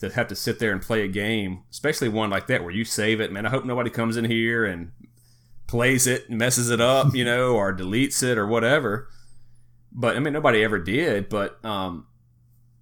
to 0.00 0.10
have 0.10 0.28
to 0.28 0.36
sit 0.36 0.58
there 0.58 0.72
and 0.72 0.82
play 0.82 1.02
a 1.02 1.08
game, 1.08 1.62
especially 1.70 2.08
one 2.08 2.28
like 2.28 2.48
that 2.48 2.62
where 2.62 2.72
you 2.72 2.84
save 2.84 3.20
it. 3.20 3.32
Man, 3.32 3.46
I 3.46 3.50
hope 3.50 3.64
nobody 3.64 3.88
comes 3.88 4.16
in 4.16 4.26
here 4.26 4.64
and 4.64 4.92
plays 5.66 6.06
it, 6.06 6.30
messes 6.30 6.70
it 6.70 6.80
up, 6.80 7.14
you 7.14 7.24
know, 7.24 7.54
or 7.54 7.74
deletes 7.74 8.22
it 8.22 8.36
or 8.36 8.46
whatever. 8.46 9.08
But 9.90 10.16
I 10.16 10.20
mean, 10.20 10.34
nobody 10.34 10.62
ever 10.62 10.78
did. 10.78 11.30
But 11.30 11.64
um, 11.64 12.06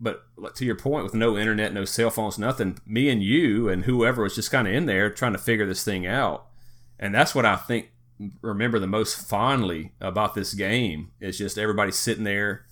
but 0.00 0.24
to 0.56 0.64
your 0.64 0.76
point, 0.76 1.04
with 1.04 1.14
no 1.14 1.38
internet, 1.38 1.72
no 1.72 1.84
cell 1.84 2.10
phones, 2.10 2.38
nothing, 2.38 2.78
me 2.84 3.08
and 3.08 3.22
you 3.22 3.68
and 3.68 3.84
whoever 3.84 4.22
was 4.22 4.34
just 4.34 4.50
kind 4.50 4.66
of 4.66 4.74
in 4.74 4.86
there 4.86 5.08
trying 5.10 5.32
to 5.32 5.38
figure 5.38 5.66
this 5.66 5.84
thing 5.84 6.06
out, 6.06 6.46
and 6.98 7.14
that's 7.14 7.34
what 7.34 7.44
I 7.46 7.56
think 7.56 7.90
remember 8.42 8.78
the 8.78 8.86
most 8.86 9.28
fondly 9.28 9.92
about 10.00 10.34
this 10.34 10.54
game 10.54 11.10
is 11.20 11.38
just 11.38 11.58
everybody 11.58 11.92
sitting 11.92 12.24
there, 12.24 12.64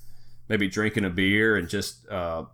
maybe 0.48 0.68
drinking 0.68 1.04
a 1.04 1.10
beer 1.10 1.56
and 1.56 1.68
just 1.68 2.08
uh, 2.08 2.44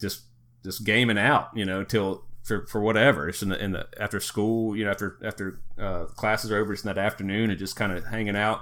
just 0.00 0.22
just 0.64 0.84
gaming 0.84 1.18
out, 1.18 1.48
you 1.54 1.64
know, 1.64 1.84
till 1.84 2.24
for, 2.42 2.66
for 2.66 2.80
whatever. 2.80 3.28
It's 3.28 3.42
in 3.42 3.50
the, 3.50 3.62
in 3.62 3.72
the 3.72 3.86
after 3.98 4.20
school, 4.20 4.76
you 4.76 4.84
know, 4.84 4.90
after 4.90 5.18
after 5.24 5.60
uh, 5.78 6.04
classes 6.16 6.50
are 6.50 6.58
over, 6.58 6.72
it's 6.72 6.84
in 6.84 6.88
that 6.88 6.98
afternoon 6.98 7.50
and 7.50 7.58
just 7.58 7.76
kind 7.76 7.92
of 7.92 8.06
hanging 8.06 8.36
out 8.36 8.60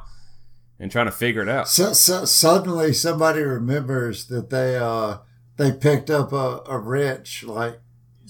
and 0.78 0.90
trying 0.90 1.06
to 1.06 1.12
figure 1.12 1.42
it 1.42 1.48
out. 1.48 1.68
so, 1.68 1.92
so 1.92 2.24
suddenly 2.24 2.92
somebody 2.92 3.42
remembers 3.42 4.26
that 4.26 4.50
they 4.50 4.76
uh, 4.76 5.18
they 5.56 5.72
picked 5.72 6.10
up 6.10 6.32
a, 6.32 6.62
a 6.66 6.78
wrench 6.78 7.44
like 7.44 7.80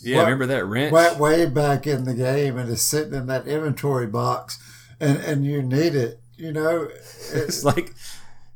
Yeah, 0.02 0.16
What- 0.18 0.24
remember 0.24 0.47
that 0.47 0.64
wrench? 0.66 0.93
way, 0.93 1.14
way 1.18 1.47
back 1.47 1.86
in 1.86 2.05
the 2.05 2.14
game 2.14 2.56
and 2.59 2.70
it's 2.70 2.82
sitting 2.82 3.14
in 3.14 3.27
that 3.27 3.47
inventory 3.47 4.06
box 4.06 4.59
and, 5.01 5.18
and 5.18 5.44
you 5.44 5.62
need 5.62 5.94
it. 5.94 6.20
You 6.36 6.52
know, 6.52 6.89
it's 7.32 7.64
like 7.64 7.94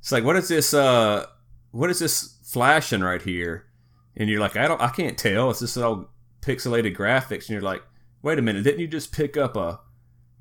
it's 0.01 0.13
like 0.13 0.25
what 0.25 0.37
is 0.37 0.49
this 0.49 0.73
uh 0.75 1.27
what 1.71 1.91
is 1.91 1.99
this 1.99 2.37
flashing 2.45 3.01
right 3.01 3.21
here 3.23 3.67
and 4.17 4.29
you're 4.31 4.39
like 4.41 4.55
i 4.57 4.69
don't 4.69 4.81
i 4.81 4.89
can't 4.89 5.19
tell 5.19 5.51
it's 5.51 5.59
just 5.61 5.77
all 5.77 6.09
pixelated 6.41 6.97
graphics 6.97 7.41
and 7.43 7.49
you're 7.51 7.61
like 7.63 7.83
wait 8.23 8.39
a 8.39 8.43
minute 8.43 8.63
didn't 8.63 8.79
you 8.81 8.87
just 8.87 9.11
pick 9.13 9.37
up 9.37 9.57
a 9.57 9.81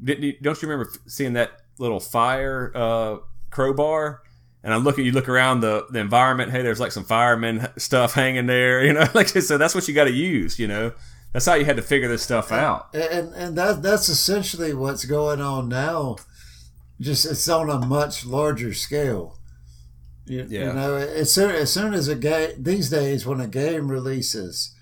didn't 0.03 0.23
you 0.23 0.33
don't 0.41 0.61
you 0.61 0.67
remember 0.69 0.91
seeing 1.07 1.33
that 1.33 1.61
little 1.79 1.99
fire 1.99 2.71
uh 2.75 3.15
crowbar 3.49 4.21
and 4.63 4.73
I 4.73 4.77
look 4.77 4.97
at 4.97 5.05
you 5.05 5.11
look 5.11 5.27
around 5.29 5.59
the, 5.61 5.85
the 5.91 5.99
environment. 5.99 6.51
Hey, 6.51 6.61
there's 6.61 6.79
like 6.79 6.91
some 6.93 7.03
fireman 7.03 7.67
stuff 7.77 8.13
hanging 8.13 8.47
there, 8.47 8.83
you 8.85 8.93
know. 8.93 9.05
Like 9.13 9.27
so, 9.29 9.57
that's 9.57 9.75
what 9.75 9.87
you 9.87 9.93
got 9.93 10.05
to 10.05 10.11
use, 10.13 10.57
you 10.59 10.67
know. 10.67 10.93
That's 11.33 11.45
how 11.45 11.55
you 11.55 11.65
had 11.65 11.77
to 11.77 11.81
figure 11.81 12.07
this 12.07 12.21
stuff 12.23 12.51
out. 12.51 12.93
and 12.93 13.33
and 13.33 13.57
that 13.57 13.81
that's 13.83 14.07
essentially 14.09 14.73
what's 14.73 15.05
going 15.05 15.41
on 15.41 15.67
now. 15.69 16.17
Just 17.01 17.25
it's 17.25 17.49
on 17.49 17.69
a 17.69 17.79
much 17.85 18.25
larger 18.25 18.73
scale. 18.73 19.39
You, 20.25 20.45
Yeah. 20.47 20.67
you 20.67 20.73
know, 20.73 20.95
as 20.95 21.33
soon 21.33 21.51
as 21.51 21.73
soon 21.73 21.93
as 21.93 22.07
a 22.07 22.15
game 22.15 22.51
these 22.63 22.89
days 22.89 23.25
when 23.25 23.41
a 23.41 23.47
game 23.47 23.89
releases, 23.91 24.73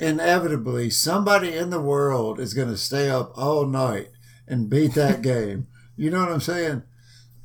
inevitably 0.00 0.90
somebody 0.90 1.54
in 1.56 1.70
the 1.70 1.80
world 1.80 2.38
is 2.40 2.54
going 2.54 2.68
to 2.68 2.76
stay 2.76 3.08
up 3.10 3.32
all 3.36 3.66
night 3.66 4.08
and 4.46 4.68
beat 4.70 4.94
that 4.94 5.22
game. 5.32 5.66
You 5.96 6.10
know 6.10 6.20
what 6.20 6.32
I'm 6.32 6.40
saying? 6.40 6.82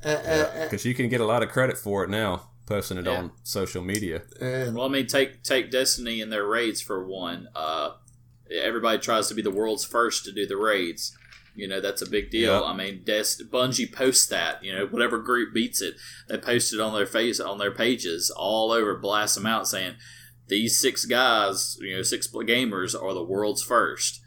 A- 0.03 0.09
a- 0.09 0.13
uh, 0.13 0.17
a- 0.55 0.59
uh, 0.61 0.63
Because 0.65 0.85
uh, 0.85 0.89
you 0.89 0.95
can 0.95 1.09
get 1.09 1.21
a 1.21 1.25
lot 1.25 1.43
of 1.43 1.49
credit 1.49 1.77
for 1.77 2.03
it 2.03 2.09
now, 2.09 2.49
posting 2.65 2.97
it 2.97 3.05
Yeah. 3.05 3.17
on 3.17 3.31
social 3.43 3.83
media. 3.83 4.23
and 4.39 4.75
Well, 4.75 4.85
I 4.85 4.89
mean, 4.89 5.07
take 5.07 5.43
take 5.43 5.71
Destiny 5.71 6.21
and 6.21 6.31
their 6.31 6.45
raids 6.45 6.81
for 6.81 7.05
one. 7.05 7.47
Uh, 7.55 7.91
everybody 8.51 8.99
tries 8.99 9.27
to 9.29 9.33
be 9.33 9.41
the 9.41 9.51
world's 9.51 9.85
first 9.85 10.25
to 10.25 10.31
do 10.31 10.45
the 10.45 10.57
raids. 10.57 11.15
You 11.55 11.67
know 11.67 11.79
that's 11.79 12.01
a 12.01 12.09
big 12.09 12.31
deal. 12.31 12.51
Yeah. 12.61 12.63
I 12.63 12.73
mean, 12.75 13.03
Des- 13.05 13.43
Bungie 13.51 13.91
posts 13.91 14.25
that. 14.27 14.63
You 14.63 14.73
know, 14.75 14.85
whatever 14.87 15.19
group 15.19 15.53
beats 15.53 15.81
it, 15.81 15.95
they 16.27 16.37
post 16.39 16.73
it 16.73 16.79
on 16.79 16.93
their 16.95 17.05
face 17.05 17.39
on 17.39 17.59
their 17.59 17.71
pages 17.71 18.31
all 18.31 18.71
over, 18.71 18.95
blast 18.97 19.35
them 19.35 19.45
out, 19.45 19.67
saying 19.67 19.93
these 20.47 20.77
six 20.79 21.05
guys, 21.05 21.77
you 21.79 21.95
know, 21.95 22.01
six 22.01 22.27
gamers 22.27 22.99
are 22.99 23.13
the 23.13 23.23
world's 23.23 23.61
first. 23.63 24.19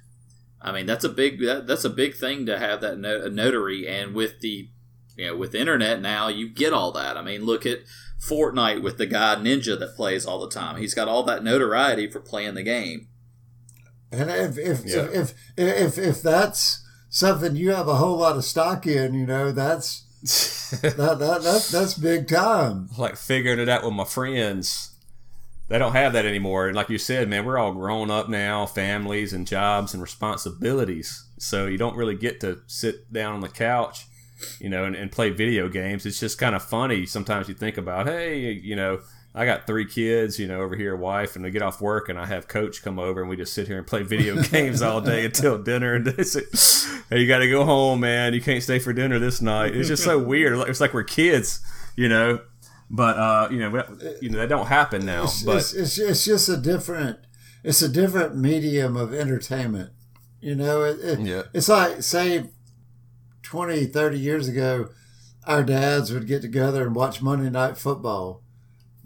I 0.63 0.71
mean, 0.73 0.87
that's 0.87 1.05
a 1.05 1.09
big 1.09 1.41
that, 1.41 1.67
that's 1.67 1.85
a 1.85 1.91
big 1.91 2.15
thing 2.15 2.47
to 2.47 2.59
have 2.61 2.81
that 2.81 2.99
no, 2.99 3.27
notary, 3.29 3.89
and 3.89 4.15
with 4.15 4.39
the 4.41 4.69
you 5.17 5.27
know 5.27 5.37
with 5.37 5.53
the 5.53 5.61
internet 5.61 6.01
now, 6.01 6.29
you 6.29 6.49
get 6.49 6.73
all 6.73 6.93
that. 6.93 7.17
I 7.17 7.23
mean, 7.23 7.45
look 7.45 7.65
at 7.67 7.81
Fortnite 8.21 8.83
with 8.83 8.99
the 8.99 9.07
guy 9.07 9.37
Ninja 9.37 9.79
that 9.79 9.97
plays 9.97 10.27
all 10.27 10.41
the 10.41 10.49
time. 10.51 10.77
He's 10.77 10.95
got 10.95 11.09
all 11.09 11.23
that 11.25 11.45
notoriety 11.45 12.11
for 12.11 12.21
playing 12.21 12.55
the 12.55 12.63
game. 12.63 13.09
And 14.13 14.31
if 14.31 14.57
if, 14.59 14.85
Yeah. 14.85 15.09
if 15.13 15.35
if 15.57 15.99
if 15.99 16.23
that's 16.23 16.85
something 17.11 17.57
you 17.57 17.73
have 17.73 17.89
a 17.89 17.97
whole 17.97 18.17
lot 18.19 18.37
of 18.37 18.45
stock 18.45 18.87
in, 18.87 19.15
you 19.15 19.27
know, 19.27 19.53
that's 19.53 20.03
that, 20.83 20.97
that, 20.97 21.19
that 21.19 21.69
that's 21.71 21.95
big 21.95 22.27
time. 22.29 22.89
like 22.99 23.17
figuring 23.17 23.59
it 23.59 23.69
out 23.69 23.85
with 23.85 23.93
my 23.95 24.05
friends. 24.05 24.93
They 25.69 25.79
don't 25.79 25.93
have 25.95 26.13
that 26.13 26.25
anymore. 26.25 26.69
And 26.69 26.77
like 26.77 26.89
you 26.91 26.99
said, 26.99 27.29
man, 27.29 27.45
we're 27.45 27.59
all 27.59 27.73
grown 27.73 28.09
up 28.09 28.29
now, 28.29 28.67
families 28.67 29.33
and 29.33 29.47
jobs 29.47 29.93
and 29.95 30.01
responsibilities. 30.03 31.27
So 31.39 31.67
you 31.67 31.77
don't 31.77 31.97
really 31.97 32.15
get 32.15 32.41
to 32.41 32.61
sit 32.69 33.13
down 33.13 33.35
on 33.35 33.41
the 33.41 33.49
couch, 33.49 34.07
you 34.61 34.69
know, 34.69 34.85
and, 34.85 34.95
and 34.97 35.11
play 35.13 35.31
video 35.31 35.69
games. 35.69 36.07
It's 36.07 36.21
just 36.21 36.39
kind 36.39 36.55
of 36.55 36.63
funny. 36.63 37.07
Sometimes 37.07 37.49
you 37.49 37.55
think 37.55 37.77
about, 37.79 38.07
hey, 38.07 38.53
you 38.53 38.77
know, 38.77 39.01
I 39.35 39.45
got 39.45 39.67
three 39.67 39.85
kids, 39.87 40.39
you 40.39 40.47
know, 40.47 40.63
over 40.63 40.75
here, 40.77 40.95
a 40.95 40.97
wife, 40.97 41.37
and 41.37 41.45
they 41.45 41.51
get 41.51 41.61
off 41.63 41.81
work, 41.83 42.09
and 42.09 42.19
I 42.19 42.25
have 42.27 42.49
coach 42.49 42.83
come 42.83 42.99
over, 42.99 43.21
and 43.21 43.29
we 43.29 43.37
just 43.37 43.53
sit 43.53 43.67
here 43.67 43.77
and 43.77 43.87
play 43.87 44.03
video 44.03 44.41
games 44.51 44.81
all 44.81 45.01
day 45.03 45.27
until 45.27 45.59
dinner. 45.63 45.95
And 45.95 46.07
they 46.07 46.23
say, 46.23 46.41
hey, 47.11 47.21
you 47.21 47.29
got 47.29 47.39
to 47.39 47.51
go 47.51 47.65
home, 47.65 48.01
man. 48.01 48.33
You 48.33 48.41
can't 48.41 48.63
stay 48.63 48.79
for 48.79 48.93
dinner 48.95 49.19
this 49.19 49.43
night. 49.43 49.77
It's 49.77 49.89
just 49.89 50.05
so 50.05 50.19
weird. 50.23 50.67
It's 50.69 50.81
like 50.81 50.95
we're 50.95 51.05
kids, 51.05 51.61
you 51.97 52.09
know. 52.09 52.41
But 52.89 53.17
uh, 53.19 53.49
you 53.51 53.59
know, 53.59 53.71
we- 53.71 54.11
you 54.23 54.31
know, 54.31 54.39
that 54.39 54.49
don't 54.49 54.69
happen 54.69 55.05
now. 55.05 55.25
It's, 55.25 55.43
But 55.43 55.57
it's, 55.57 55.75
it's, 55.75 55.99
it's 55.99 56.25
just 56.25 56.49
a 56.49 56.57
different 56.57 57.19
it's 57.65 57.83
a 57.83 57.89
different 57.89 58.37
medium 58.37 58.97
of 58.97 59.13
entertainment. 59.13 59.91
You 60.41 60.55
know, 60.55 60.85
it, 60.85 61.01
it, 61.01 61.19
Yeah. 61.19 61.43
it's 61.53 61.69
like 61.69 62.03
say 62.03 62.45
20, 63.51 63.87
30 63.87 64.19
years 64.19 64.49
ago, 64.49 64.89
our 65.47 65.63
dads 65.63 66.13
would 66.13 66.27
get 66.27 66.43
together 66.43 66.85
and 66.85 66.95
watch 66.97 67.23
Monday 67.23 67.49
night 67.49 67.79
football. 67.79 68.43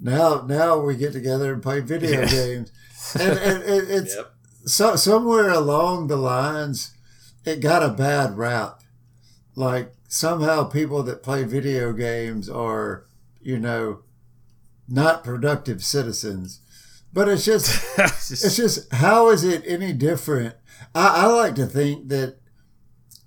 Now, 0.01 0.47
now 0.49 0.79
we 0.81 0.97
get 0.97 1.13
together 1.13 1.53
and 1.53 1.63
play 1.63 1.81
video 1.81 2.23
Yeah. 2.23 2.27
games, 2.31 2.73
and, 3.19 3.39
and 3.39 3.63
it, 3.63 3.91
it's 3.91 4.17
Yep. 4.17 4.35
so 4.65 4.97
somewhere 4.97 5.51
along 5.51 6.07
the 6.07 6.17
lines, 6.17 6.95
it 7.45 7.61
got 7.61 7.83
a 7.83 7.91
bad 7.93 8.39
rap. 8.39 8.81
Like 9.55 9.93
somehow 10.09 10.65
people 10.65 11.03
that 11.03 11.23
play 11.23 11.45
video 11.45 11.93
games 11.93 12.49
are, 12.49 13.05
you 13.43 13.59
know, 13.59 14.01
not 14.89 15.23
productive 15.23 15.85
citizens. 15.85 16.61
But 17.13 17.29
it's 17.29 17.45
just, 17.45 17.69
it's 17.99 18.57
just, 18.57 18.91
how 18.95 19.29
is 19.29 19.45
it 19.45 19.63
any 19.67 19.93
different? 19.93 20.55
I, 20.95 21.25
I 21.25 21.27
like 21.27 21.55
to 21.57 21.67
think 21.67 22.09
that 22.09 22.37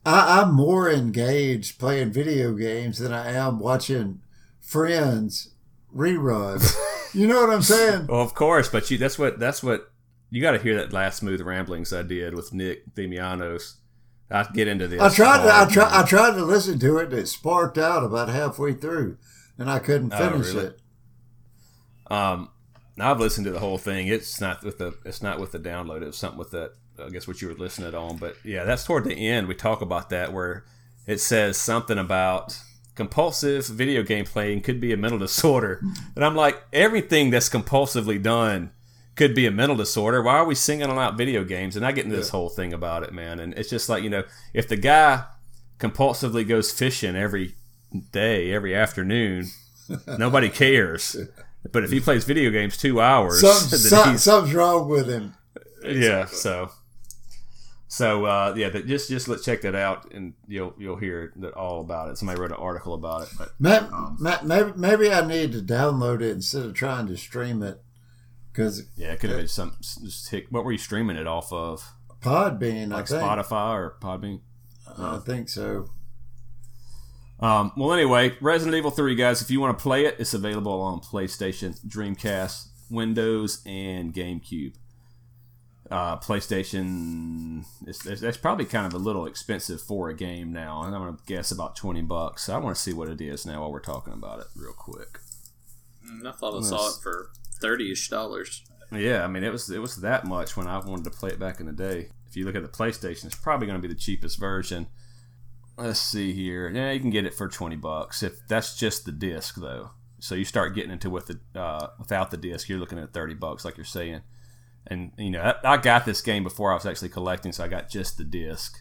I, 0.06 0.42
I'm 0.42 0.54
more 0.54 0.90
engaged 0.90 1.80
playing 1.80 2.12
video 2.12 2.54
games 2.54 3.00
than 3.00 3.14
I 3.14 3.32
am 3.32 3.60
watching 3.60 4.22
Friends 4.60 5.50
reruns. 5.96 6.76
you 7.14 7.28
know 7.28 7.42
what 7.42 7.50
I'm 7.54 7.62
saying? 7.62 8.08
well, 8.08 8.22
of 8.22 8.34
course, 8.34 8.70
but 8.70 8.90
you, 8.92 8.98
that's 8.98 9.18
what, 9.20 9.40
that's 9.40 9.62
what, 9.64 9.92
you 10.30 10.42
got 10.42 10.52
to 10.52 10.60
hear 10.60 10.76
that 10.76 10.92
last 10.94 11.18
smooth 11.20 11.42
ramblings 11.42 11.94
I 11.94 12.02
did 12.02 12.34
with 12.34 12.54
Nick 12.54 12.96
Demianos. 12.96 13.76
I 14.32 14.48
get 14.52 14.68
into 14.68 14.88
this. 14.88 15.00
I 15.00 15.10
tried 15.10 15.44
to, 15.44 15.56
I 15.56 15.66
tried, 15.72 15.92
I 15.92 16.04
tried 16.08 16.32
to 16.32 16.44
listen 16.44 16.80
to 16.80 16.98
it. 16.98 17.12
And 17.12 17.20
it 17.20 17.28
sparked 17.28 17.78
out 17.78 18.04
about 18.04 18.30
halfway 18.30 18.74
through, 18.74 19.18
and 19.60 19.70
I 19.70 19.78
couldn't 19.78 20.12
Oh, 20.14 20.18
finish 20.18 20.48
really? 20.54 20.66
it. 20.68 20.80
Um, 22.10 22.50
I've 23.00 23.20
listened 23.20 23.46
to 23.46 23.52
the 23.52 23.60
whole 23.60 23.78
thing. 23.78 24.08
It's 24.08 24.42
not 24.42 24.64
with 24.64 24.80
the 24.80 24.96
it's 25.06 25.22
not 25.22 25.40
with 25.40 25.52
the 25.52 25.60
download. 25.60 26.02
It 26.02 26.08
was 26.08 26.18
something 26.18 26.40
with 26.40 26.52
that. 26.52 26.74
I 27.06 27.10
guess 27.10 27.28
what 27.28 27.42
you 27.42 27.48
were 27.48 27.54
listening 27.56 27.94
on. 27.96 28.18
But 28.18 28.36
yeah, 28.44 28.64
that's 28.64 28.84
toward 28.84 29.04
the 29.06 29.14
end. 29.16 29.48
We 29.48 29.56
talk 29.56 29.82
about 29.82 30.10
that 30.10 30.32
where 30.34 30.66
it 31.08 31.20
says 31.20 31.58
something 31.58 31.98
about 31.98 32.58
compulsive 32.96 33.66
video 33.68 34.04
game 34.04 34.26
playing 34.26 34.62
could 34.62 34.80
be 34.80 34.94
a 34.94 34.98
mental 34.98 35.20
disorder, 35.28 35.82
and 36.16 36.24
I'm 36.24 36.36
like, 36.36 36.62
everything 36.72 37.30
that's 37.30 37.50
compulsively 37.50 38.22
done 38.22 38.72
could 39.16 39.36
be 39.36 39.46
a 39.46 39.52
mental 39.52 39.76
disorder. 39.78 40.22
Why 40.24 40.36
are 40.36 40.46
we 40.46 40.56
singling 40.56 40.98
out 40.98 41.18
video 41.18 41.44
games? 41.44 41.76
And 41.76 41.86
I 41.86 41.92
get 41.92 42.06
into 42.06 42.18
this 42.18 42.30
whole 42.30 42.50
thing 42.50 42.74
about 42.74 43.04
it, 43.04 43.14
man. 43.14 43.40
And 43.40 43.54
it's 43.56 43.70
just 43.70 43.90
like 43.90 44.04
you 44.04 44.10
know, 44.10 44.24
if 44.54 44.68
the 44.68 44.78
guy 44.78 45.24
compulsively 45.80 46.48
goes 46.48 46.72
fishing 46.72 47.16
every 47.16 47.56
day, 48.12 48.52
every 48.52 48.74
afternoon, 48.76 49.48
nobody 50.18 50.50
cares. 50.50 51.16
But 51.72 51.84
if 51.84 51.92
he 51.92 52.00
plays 52.00 52.24
video 52.26 52.50
games 52.52 52.76
two 52.78 53.00
hours, 53.02 53.40
Some, 53.42 53.50
then 53.70 53.80
some, 53.80 54.10
he's- 54.10 54.24
something's 54.24 54.56
wrong 54.56 54.88
with 54.90 55.08
him. 55.08 55.34
yeah. 55.86 56.26
So, 56.26 56.72
so 57.94 58.26
uh, 58.26 58.56
yeah, 58.58 58.70
that 58.70 58.88
just 58.88 59.08
just 59.08 59.28
let's 59.28 59.46
check 59.46 59.62
that 59.62 59.76
out, 59.76 60.12
and 60.14 60.34
you'll 60.48 60.74
you'll 60.80 60.96
hear 60.96 61.32
that 61.36 61.54
all 61.54 61.80
about 61.80 62.10
it. 62.10 62.18
Somebody 62.18 62.42
wrote 62.42 62.50
an 62.50 62.58
article 62.58 62.96
about 62.96 63.24
it, 63.24 63.30
but 63.38 63.52
Ma- 63.60 64.16
ma- 64.20 64.42
Maybe, 64.44 64.72
maybe 64.76 65.12
I 65.12 65.24
need 65.28 65.52
to 65.52 65.62
download 65.62 66.22
it 66.24 66.32
instead 66.32 66.66
of 66.66 66.74
trying 66.74 67.06
to 67.06 67.16
stream 67.18 67.62
it 67.62 67.84
because 68.52 68.82
yeah, 68.98 69.12
it 69.12 69.20
could 69.20 69.30
have 69.30 69.38
been 69.38 69.48
some. 69.48 69.78
Just 69.80 70.34
what 70.50 70.66
were 70.66 70.72
you 70.72 70.80
streaming 70.80 71.18
it 71.18 71.28
off 71.28 71.54
of? 71.54 71.88
Podbean, 72.20 72.90
Like 72.90 73.04
I 73.04 73.06
think. 73.06 73.22
Spotify 73.22 73.74
or 73.76 73.98
Podbean? 74.02 74.40
I 74.98 75.20
think 75.20 75.48
so. 75.50 75.90
Um, 77.40 77.74
well, 77.78 77.94
anyway, 77.94 78.36
Resident 78.42 78.76
Evil 78.76 78.92
3, 78.92 79.16
guys, 79.16 79.42
if 79.42 79.52
you 79.52 79.60
want 79.60 79.78
to 79.78 79.82
play 79.84 80.06
it, 80.06 80.16
it's 80.18 80.34
available 80.34 80.80
on 80.82 81.00
PlayStation, 81.02 81.78
Dreamcast, 81.86 82.68
Windows, 82.90 83.62
and 83.66 84.14
GameCube. 84.14 84.76
Uh, 85.94 86.18
PlayStation, 86.18 87.66
it's, 87.86 88.04
it's, 88.04 88.20
that's 88.20 88.38
probably 88.38 88.66
kind 88.66 88.88
of 88.88 88.96
a 88.96 88.98
little 88.98 89.28
expensive 89.28 89.80
for 89.80 90.10
a 90.10 90.16
game 90.16 90.52
now, 90.52 90.82
and 90.82 90.96
I'm 90.96 91.04
going 91.04 91.16
to 91.16 91.24
guess 91.28 91.52
about 91.52 91.76
20 91.76 92.02
bucks. 92.02 92.50
I 92.50 92.58
want 92.58 92.76
to 92.76 92.82
see 92.82 92.94
what 92.94 93.10
it 93.10 93.22
is 93.22 93.46
now 93.46 93.62
while 93.62 93.72
we're 93.72 93.80
talking 93.80 94.12
about 94.12 94.40
it 94.40 94.48
real 94.56 94.74
quick. 94.74 95.20
Mm, 96.04 96.26
I 96.28 96.32
thought 96.32 96.58
I 96.58 96.62
saw 96.62 96.90
it 96.90 96.96
for 97.02 97.30
thirty 97.62 97.92
ish 97.92 98.10
dollars. 98.10 98.64
Yeah, 98.92 99.24
I 99.24 99.28
mean, 99.28 99.44
it 99.44 99.52
was 99.52 99.70
it 99.70 99.82
was 99.82 99.98
that 99.98 100.26
much 100.26 100.58
when 100.58 100.68
I 100.68 100.80
wanted 100.80 101.06
to 101.06 101.12
play 101.12 101.30
it 101.30 101.40
back 101.40 101.60
in 101.60 101.66
the 101.66 101.72
day. 101.72 102.10
If 102.28 102.36
you 102.36 102.46
look 102.46 102.56
at 102.56 102.64
the 102.64 102.68
PlayStation, 102.70 103.26
it's 103.26 103.36
probably 103.36 103.68
going 103.68 103.80
to 103.80 103.88
be 103.88 103.94
the 103.94 104.00
cheapest 104.00 104.40
version. 104.40 104.88
Let's 105.78 106.00
see 106.00 106.34
here. 106.34 106.70
Yeah, 106.70 106.92
you 106.92 107.00
can 107.00 107.10
get 107.10 107.26
it 107.26 107.34
for 107.34 107.48
twenty 107.48 107.76
bucks 107.76 108.22
if 108.22 108.46
that's 108.48 108.78
just 108.78 109.06
the 109.06 109.12
disc, 109.12 109.56
though. 109.56 109.92
So 110.20 110.36
you 110.36 110.46
start 110.46 110.76
getting 110.76 110.92
into 110.92 111.10
with 111.10 111.28
the 111.28 111.60
uh, 111.60 111.88
without 112.00 112.32
the 112.32 112.38
disc, 112.38 112.68
you're 112.70 112.80
looking 112.80 113.00
at 113.00 113.14
thirty 113.14 113.34
bucks, 113.34 113.66
like 113.66 113.78
you're 113.78 113.86
saying. 113.86 114.22
And 114.88 115.12
you 115.18 115.30
know, 115.32 115.42
I, 115.64 115.74
I 115.74 115.78
got 115.78 116.06
this 116.06 116.22
game 116.22 116.44
before 116.44 116.72
I 116.72 116.76
was 116.76 116.86
actually 116.86 117.10
collecting, 117.10 117.52
so 117.52 117.64
I 117.64 117.68
got 117.68 117.90
just 117.90 118.18
the 118.18 118.24
disc. 118.24 118.80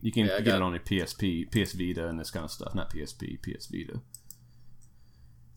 You 0.00 0.12
can 0.12 0.26
Yeah, 0.26 0.40
get 0.40 0.54
it 0.56 0.62
on 0.62 0.74
a 0.74 0.78
PSP, 0.78 1.50
PS 1.50 1.72
Vita, 1.72 2.06
and 2.08 2.20
this 2.20 2.30
kind 2.30 2.44
of 2.44 2.50
stuff. 2.50 2.74
Not 2.74 2.90
PSP, 2.92 3.38
PS 3.42 3.66
Vita. 3.66 4.00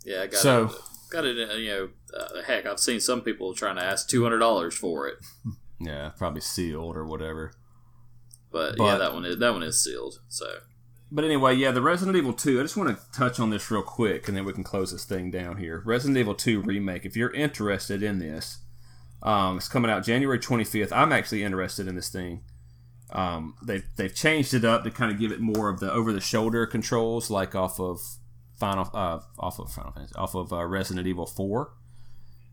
Yeah, 0.05 0.21
I 0.23 0.27
got 0.27 0.39
So- 0.39 0.65
it. 0.65 0.71
Got 1.11 1.25
it. 1.25 1.37
You 1.59 1.69
know, 1.69 1.89
uh, 2.15 2.43
heck, 2.43 2.67
I've 2.67 2.79
seen 2.79 2.99
some 2.99 3.21
people 3.21 3.53
trying 3.55 3.77
to 3.77 3.83
ask 3.83 4.07
two 4.07 4.21
hundred 4.23 4.37
dollars 4.39 4.75
for 4.75 5.07
it, 5.07 5.17
Yeah, 5.79 6.09
probably 6.17 6.41
sealed 6.41 6.95
or 6.95 7.03
whatever. 7.05 7.51
but, 8.51 8.77
But- 8.77 8.85
yeah, 8.85 8.97
that 8.97 9.13
one 9.13 9.25
is 9.25 9.37
that 9.39 9.53
one 9.53 9.63
is 9.63 9.83
sealed. 9.83 10.19
So 10.27 10.45
But 11.11 11.25
anyway, 11.25 11.55
yeah, 11.55 11.71
the 11.71 11.81
Resident 11.81 12.15
Evil 12.15 12.33
2, 12.33 12.59
I 12.59 12.61
just 12.63 12.77
want 12.77 12.95
to 12.95 13.03
touch 13.11 13.39
on 13.39 13.49
this 13.49 13.71
real 13.71 13.81
quick 13.81 14.27
and 14.27 14.37
then 14.37 14.45
we 14.45 14.53
can 14.53 14.63
close 14.63 14.91
this 14.91 15.03
thing 15.05 15.31
down 15.31 15.57
here. 15.57 15.81
Resident 15.83 16.17
Evil 16.19 16.35
2 16.35 16.61
Remake, 16.61 17.05
if 17.05 17.15
you're 17.17 17.33
interested 17.33 18.03
in 18.03 18.19
this, 18.19 18.59
um, 19.21 19.57
it's 19.57 19.67
coming 19.67 19.91
out 19.91 20.03
January 20.03 20.39
25th. 20.39 20.91
I'm 20.91 21.11
actually 21.11 21.43
interested 21.43 21.87
in 21.87 21.95
this 21.95 22.09
thing. 22.09 22.43
Um, 23.11 23.55
they've, 23.63 23.83
they've 23.95 24.13
changed 24.13 24.53
it 24.53 24.63
up 24.63 24.83
to 24.83 24.91
kind 24.91 25.11
of 25.11 25.19
give 25.19 25.31
it 25.31 25.39
more 25.39 25.69
of 25.69 25.79
the 25.79 25.91
over 25.91 26.13
the 26.13 26.21
shoulder 26.21 26.65
controls, 26.65 27.29
like 27.29 27.55
off 27.55 27.79
of 27.79 27.99
Final, 28.57 28.89
uh, 28.93 29.19
off 29.39 29.57
of 29.59 29.71
Final 29.71 29.93
Fantasy, 29.93 30.15
off 30.15 30.35
of 30.35 30.51
uh, 30.51 30.65
Resident 30.65 31.07
Evil 31.07 31.25
4. 31.25 31.73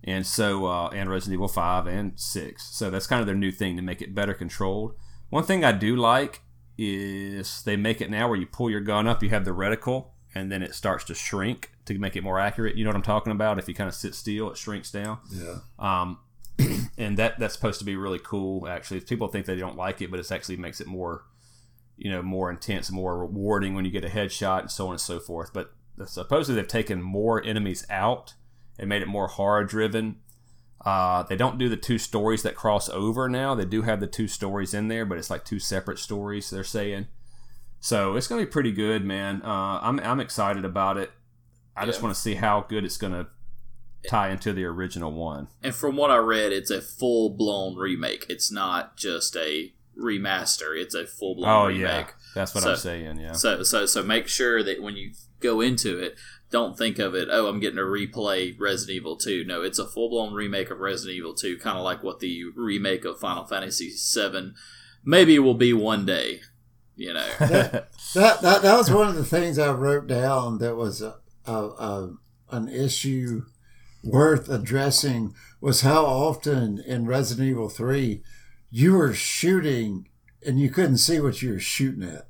And 0.04 0.24
so, 0.24 0.66
uh, 0.66 0.88
and 0.90 1.10
Resident 1.10 1.34
Evil 1.34 1.48
5 1.48 1.86
and 1.88 2.12
6. 2.18 2.62
So 2.62 2.90
that's 2.90 3.08
kind 3.08 3.20
of 3.20 3.26
their 3.26 3.34
new 3.34 3.50
thing 3.50 3.76
to 3.76 3.82
make 3.82 4.00
it 4.00 4.14
better 4.14 4.32
controlled. 4.34 4.94
One 5.30 5.42
thing 5.42 5.64
I 5.64 5.72
do 5.72 5.96
like 5.96 6.42
is 6.78 7.62
they 7.62 7.76
make 7.76 8.00
it 8.00 8.10
now 8.10 8.28
where 8.28 8.38
you 8.38 8.46
pull 8.46 8.70
your 8.70 8.80
gun 8.80 9.08
up, 9.08 9.22
you 9.22 9.30
have 9.30 9.44
the 9.44 9.50
reticle, 9.50 10.10
and 10.34 10.52
then 10.52 10.62
it 10.62 10.74
starts 10.74 11.04
to 11.04 11.14
shrink 11.14 11.72
to 11.86 11.98
make 11.98 12.14
it 12.14 12.22
more 12.22 12.38
accurate. 12.38 12.76
You 12.76 12.84
know 12.84 12.90
what 12.90 12.96
I'm 12.96 13.02
talking 13.02 13.32
about? 13.32 13.58
If 13.58 13.68
you 13.68 13.74
kind 13.74 13.88
of 13.88 13.94
sit 13.94 14.14
still, 14.14 14.50
it 14.50 14.56
shrinks 14.56 14.90
down. 14.90 15.18
Yeah. 15.30 15.56
Um, 15.78 16.18
and 16.98 17.16
that 17.18 17.38
that's 17.38 17.54
supposed 17.54 17.78
to 17.78 17.84
be 17.84 17.96
really 17.96 18.18
cool. 18.18 18.68
Actually, 18.68 19.00
people 19.00 19.28
think 19.28 19.46
they 19.46 19.56
don't 19.56 19.76
like 19.76 20.00
it, 20.00 20.10
but 20.10 20.20
it 20.20 20.30
actually 20.30 20.56
makes 20.56 20.80
it 20.80 20.86
more, 20.86 21.24
you 21.96 22.10
know, 22.10 22.22
more 22.22 22.50
intense, 22.50 22.90
more 22.90 23.18
rewarding 23.18 23.74
when 23.74 23.84
you 23.84 23.90
get 23.90 24.04
a 24.04 24.08
headshot, 24.08 24.60
and 24.60 24.70
so 24.70 24.86
on 24.86 24.92
and 24.92 25.00
so 25.00 25.18
forth. 25.18 25.52
But 25.52 25.72
supposedly 26.06 26.60
they've 26.60 26.68
taken 26.68 27.02
more 27.02 27.42
enemies 27.42 27.86
out 27.90 28.34
and 28.78 28.88
made 28.88 29.02
it 29.02 29.08
more 29.08 29.28
horror 29.28 29.64
driven. 29.64 30.16
Uh, 30.84 31.24
they 31.24 31.36
don't 31.36 31.58
do 31.58 31.68
the 31.68 31.76
two 31.76 31.98
stories 31.98 32.42
that 32.42 32.54
cross 32.54 32.88
over 32.88 33.28
now. 33.28 33.54
They 33.54 33.64
do 33.64 33.82
have 33.82 34.00
the 34.00 34.06
two 34.06 34.28
stories 34.28 34.72
in 34.72 34.88
there, 34.88 35.04
but 35.04 35.18
it's 35.18 35.30
like 35.30 35.44
two 35.44 35.58
separate 35.58 35.98
stories. 35.98 36.50
They're 36.50 36.64
saying, 36.64 37.08
so 37.80 38.16
it's 38.16 38.28
gonna 38.28 38.42
be 38.42 38.50
pretty 38.50 38.72
good, 38.72 39.04
man. 39.04 39.42
Uh, 39.42 39.80
I'm 39.82 39.98
I'm 40.00 40.20
excited 40.20 40.64
about 40.64 40.96
it. 40.96 41.10
I 41.76 41.84
just 41.84 42.02
want 42.02 42.14
to 42.14 42.20
see 42.20 42.34
how 42.34 42.64
good 42.68 42.84
it's 42.84 42.96
gonna 42.96 43.28
tie 44.08 44.30
into 44.30 44.52
the 44.52 44.64
original 44.64 45.12
one. 45.12 45.48
And 45.62 45.74
from 45.74 45.96
what 45.96 46.10
I 46.10 46.16
read, 46.16 46.52
it's 46.52 46.70
a 46.70 46.80
full 46.80 47.30
blown 47.30 47.76
remake. 47.76 48.26
It's 48.28 48.50
not 48.52 48.96
just 48.96 49.36
a 49.36 49.72
remaster. 50.00 50.76
It's 50.80 50.94
a 50.94 51.06
full 51.06 51.34
blown 51.36 51.48
Oh 51.50 51.66
remake. 51.68 51.80
yeah, 51.80 52.06
that's 52.34 52.54
what 52.54 52.64
So- 52.64 52.70
I'm 52.72 52.76
saying. 52.76 53.20
Yeah, 53.20 53.32
So 53.32 53.62
so 53.62 53.86
so 53.86 54.02
make 54.02 54.28
sure 54.28 54.62
that 54.62 54.82
when 54.82 54.96
you 54.96 55.12
go 55.40 55.60
into 55.60 55.98
it, 55.98 56.16
don't 56.50 56.78
think 56.78 56.98
of 56.98 57.14
it. 57.14 57.28
Oh, 57.30 57.46
I'm 57.48 57.58
getting 57.60 57.76
to 57.76 57.82
replay 57.82 58.54
Resident 58.58 58.96
Evil 58.96 59.16
2. 59.16 59.44
No, 59.44 59.62
it's 59.62 59.78
a 59.80 59.86
full 59.86 60.08
blown 60.08 60.32
remake 60.32 60.70
of 60.70 60.78
Resident 60.78 61.16
Evil 61.16 61.34
2, 61.34 61.58
kind 61.58 61.76
of 61.76 61.82
like 61.84 62.02
what 62.04 62.20
the 62.20 62.44
remake 62.54 63.04
of 63.04 63.18
Final 63.18 63.44
Fantasy 63.46 63.90
7 63.90 64.54
maybe 65.04 65.38
will 65.38 65.54
be 65.54 65.72
one 65.72 66.06
day. 66.06 66.40
You 66.94 67.12
know, 67.14 67.26
that, 67.40 67.88
that 68.14 68.40
that 68.42 68.62
that 68.62 68.76
was 68.76 68.90
one 68.90 69.08
of 69.08 69.16
the 69.16 69.24
things 69.24 69.58
I 69.58 69.70
wrote 69.72 70.06
down 70.06 70.58
that 70.58 70.76
was 70.76 71.02
a, 71.02 71.16
a, 71.44 71.52
a 71.52 72.14
an 72.52 72.68
issue 72.68 73.42
worth 74.06 74.48
addressing 74.48 75.34
was 75.60 75.80
how 75.82 76.04
often 76.06 76.78
in 76.86 77.06
Resident 77.06 77.48
Evil 77.48 77.68
Three 77.68 78.22
you 78.70 78.94
were 78.94 79.12
shooting 79.14 80.08
and 80.44 80.58
you 80.60 80.70
couldn't 80.70 80.98
see 80.98 81.18
what 81.20 81.42
you 81.42 81.52
were 81.52 81.58
shooting 81.58 82.02
at. 82.02 82.28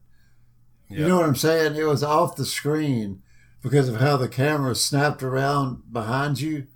You 0.88 1.06
know 1.08 1.16
what 1.16 1.26
I'm 1.26 1.34
saying? 1.36 1.74
It 1.76 1.84
was 1.84 2.02
off 2.04 2.36
the 2.36 2.46
screen 2.46 3.22
because 3.62 3.88
of 3.88 3.96
how 4.00 4.16
the 4.16 4.28
camera 4.28 4.74
snapped 4.76 5.22
around 5.22 5.92
behind 5.92 6.40
you, 6.40 6.68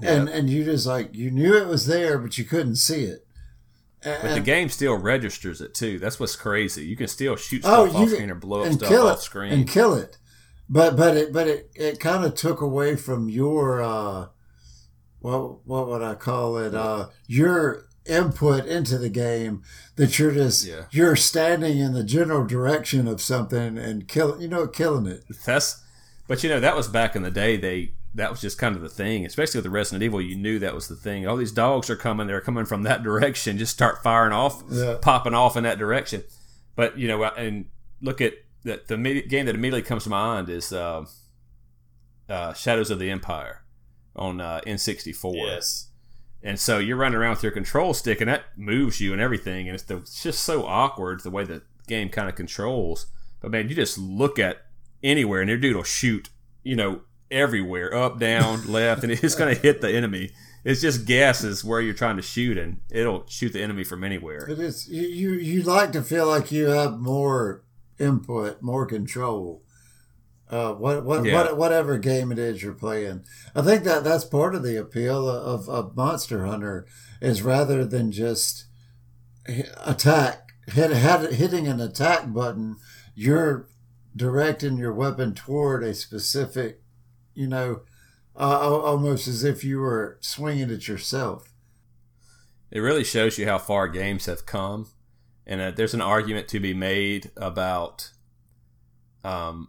and 0.00 0.28
and 0.28 0.48
you 0.48 0.64
just 0.64 0.86
like 0.86 1.14
you 1.14 1.30
knew 1.30 1.56
it 1.56 1.66
was 1.66 1.86
there, 1.86 2.18
but 2.18 2.38
you 2.38 2.44
couldn't 2.44 2.76
see 2.76 3.02
it. 3.04 3.26
but 4.04 4.34
the 4.34 4.40
game 4.40 4.68
still 4.68 4.96
registers 4.96 5.60
it 5.60 5.74
too. 5.74 5.98
That's 5.98 6.20
what's 6.20 6.36
crazy. 6.36 6.84
You 6.86 6.96
can 6.96 7.08
still 7.08 7.34
shoot 7.36 7.62
Oh, 7.64 7.86
stuff 7.88 7.92
you 7.94 7.98
off 8.02 8.06
can- 8.08 8.14
screen 8.14 8.30
or 8.30 8.34
blow 8.36 8.62
up 8.62 8.72
stuff 8.72 8.88
kill 8.88 9.08
off 9.08 9.18
it 9.18 9.22
screen. 9.22 9.52
and 9.52 9.68
kill 9.68 9.94
it. 9.94 10.18
But 10.72 10.96
but 10.96 11.16
it 11.18 11.32
but 11.34 11.46
it, 11.48 11.70
it 11.74 12.00
kind 12.00 12.24
of 12.24 12.34
took 12.34 12.62
away 12.62 12.96
from 12.96 13.28
your 13.28 13.82
uh, 13.82 14.28
what 15.20 15.66
what 15.66 15.86
would 15.88 16.02
I 16.02 16.14
call 16.14 16.56
it? 16.56 16.74
Uh, 16.74 17.08
your 17.26 17.84
input 18.06 18.64
into 18.66 18.96
the 18.96 19.10
game 19.10 19.62
that 19.96 20.18
you're 20.18 20.32
just 20.32 20.64
Yeah. 20.66 20.86
you're 20.90 21.14
standing 21.14 21.78
in 21.78 21.92
the 21.92 22.02
general 22.02 22.44
direction 22.46 23.06
of 23.06 23.20
something 23.20 23.76
and 23.76 24.08
kill 24.08 24.40
you 24.40 24.48
know 24.48 24.66
killing 24.66 25.06
it. 25.06 25.24
That's, 25.44 25.82
but 26.26 26.42
you 26.42 26.48
know 26.48 26.58
that 26.60 26.74
was 26.74 26.88
back 26.88 27.14
in 27.14 27.22
the 27.22 27.30
day. 27.30 27.58
They 27.58 27.92
that 28.14 28.30
was 28.30 28.40
just 28.40 28.56
kind 28.58 28.74
of 28.74 28.80
the 28.80 28.88
thing, 28.88 29.26
especially 29.26 29.58
with 29.58 29.64
the 29.64 29.70
Resident 29.70 30.02
Evil. 30.02 30.22
You 30.22 30.36
knew 30.36 30.58
that 30.58 30.74
was 30.74 30.88
the 30.88 30.96
thing. 30.96 31.26
All 31.28 31.36
these 31.36 31.52
dogs 31.52 31.90
are 31.90 31.96
coming. 31.96 32.26
They're 32.28 32.40
coming 32.40 32.64
from 32.64 32.82
that 32.84 33.02
direction. 33.08 33.58
Just 33.58 33.72
start 33.74 34.02
firing 34.02 34.32
off, 34.32 34.62
Yeah. 34.70 34.96
popping 35.02 35.34
off 35.34 35.54
in 35.56 35.64
that 35.64 35.78
direction. 35.78 36.24
But 36.76 36.96
you 36.98 37.08
know, 37.08 37.22
and 37.24 37.66
look 38.00 38.22
at 38.22 38.32
that. 38.64 38.88
The 38.88 38.96
game 39.22 39.46
that 39.46 39.54
immediately 39.54 39.82
comes 39.82 40.04
to 40.04 40.10
mind 40.10 40.48
is 40.48 40.72
uh, 40.72 41.04
uh, 42.28 42.52
Shadows 42.54 42.90
of 42.90 42.98
the 42.98 43.10
Empire. 43.10 43.62
on 44.14 44.40
uh, 44.40 44.60
N64. 44.66 45.34
Yes. 45.34 45.88
And 46.42 46.58
so 46.58 46.78
you're 46.78 46.96
running 46.96 47.18
around 47.18 47.32
with 47.32 47.42
your 47.44 47.52
control 47.52 47.94
stick, 47.94 48.20
and 48.20 48.28
that 48.28 48.44
moves 48.56 49.00
you 49.00 49.12
and 49.12 49.22
everything, 49.22 49.68
and 49.68 49.74
it's, 49.74 49.84
the, 49.84 49.98
it's 49.98 50.22
just 50.22 50.42
so 50.42 50.66
awkward 50.66 51.20
the 51.20 51.30
way 51.30 51.44
the 51.44 51.62
game 51.86 52.08
kind 52.08 52.28
of 52.28 52.34
controls. 52.34 53.06
But 53.40 53.52
man, 53.52 53.68
you 53.68 53.74
just 53.76 53.96
look 53.96 54.38
at 54.38 54.58
anywhere, 55.04 55.40
and 55.40 55.48
your 55.48 55.58
dude 55.58 55.76
will 55.76 55.84
shoot, 55.84 56.30
you 56.64 56.74
know, 56.74 57.02
everywhere, 57.30 57.94
up, 57.94 58.18
down, 58.18 58.66
left, 58.70 59.04
and 59.04 59.12
it's 59.12 59.36
going 59.36 59.54
to 59.54 59.60
hit 59.60 59.80
the 59.80 59.90
enemy. 59.92 60.30
It's 60.64 60.80
just 60.80 61.06
guesses 61.06 61.64
where 61.64 61.80
you're 61.80 61.94
trying 61.94 62.16
to 62.16 62.22
shoot, 62.22 62.58
and 62.58 62.80
it'll 62.90 63.24
shoot 63.28 63.52
the 63.52 63.62
enemy 63.62 63.84
from 63.84 64.02
anywhere. 64.04 64.48
It 64.48 64.58
is 64.58 64.88
you, 64.88 65.02
you. 65.02 65.32
You 65.32 65.62
like 65.62 65.92
to 65.92 66.02
feel 66.02 66.26
like 66.26 66.50
you 66.52 66.66
have 66.70 66.98
more 66.98 67.62
input, 67.98 68.62
more 68.62 68.86
control. 68.86 69.62
Uh, 70.50 70.74
what 70.74 71.04
what, 71.04 71.24
Yeah. 71.24 71.34
what 71.34 71.56
whatever 71.56 71.96
game 71.98 72.30
it 72.30 72.38
is 72.38 72.62
you're 72.62 72.74
playing, 72.74 73.24
I 73.54 73.62
think 73.62 73.84
that 73.84 74.04
that's 74.04 74.24
part 74.24 74.54
of 74.54 74.62
the 74.62 74.76
appeal 74.76 75.28
of, 75.28 75.68
of 75.68 75.96
Monster 75.96 76.44
Hunter 76.44 76.86
is 77.20 77.42
rather 77.42 77.84
than 77.84 78.12
just 78.12 78.66
attack 79.84 80.52
hit, 80.66 80.90
hit, 80.90 81.32
hitting 81.34 81.66
an 81.66 81.80
attack 81.80 82.32
button, 82.32 82.76
you're 83.14 83.68
directing 84.14 84.76
your 84.76 84.92
weapon 84.92 85.34
toward 85.34 85.82
a 85.82 85.94
specific, 85.94 86.80
you 87.34 87.46
know, 87.46 87.80
uh, 88.36 88.80
almost 88.80 89.26
as 89.28 89.44
if 89.44 89.64
you 89.64 89.78
were 89.80 90.18
swinging 90.20 90.70
it 90.70 90.86
yourself. 90.88 91.52
It 92.70 92.80
really 92.80 93.04
shows 93.04 93.38
you 93.38 93.46
how 93.46 93.58
far 93.58 93.88
games 93.88 94.26
have 94.26 94.46
come, 94.46 94.88
and 95.46 95.60
uh, 95.60 95.70
there's 95.70 95.94
an 95.94 96.00
argument 96.00 96.48
to 96.48 96.60
be 96.60 96.74
made 96.74 97.30
about 97.36 98.10
um, 99.24 99.68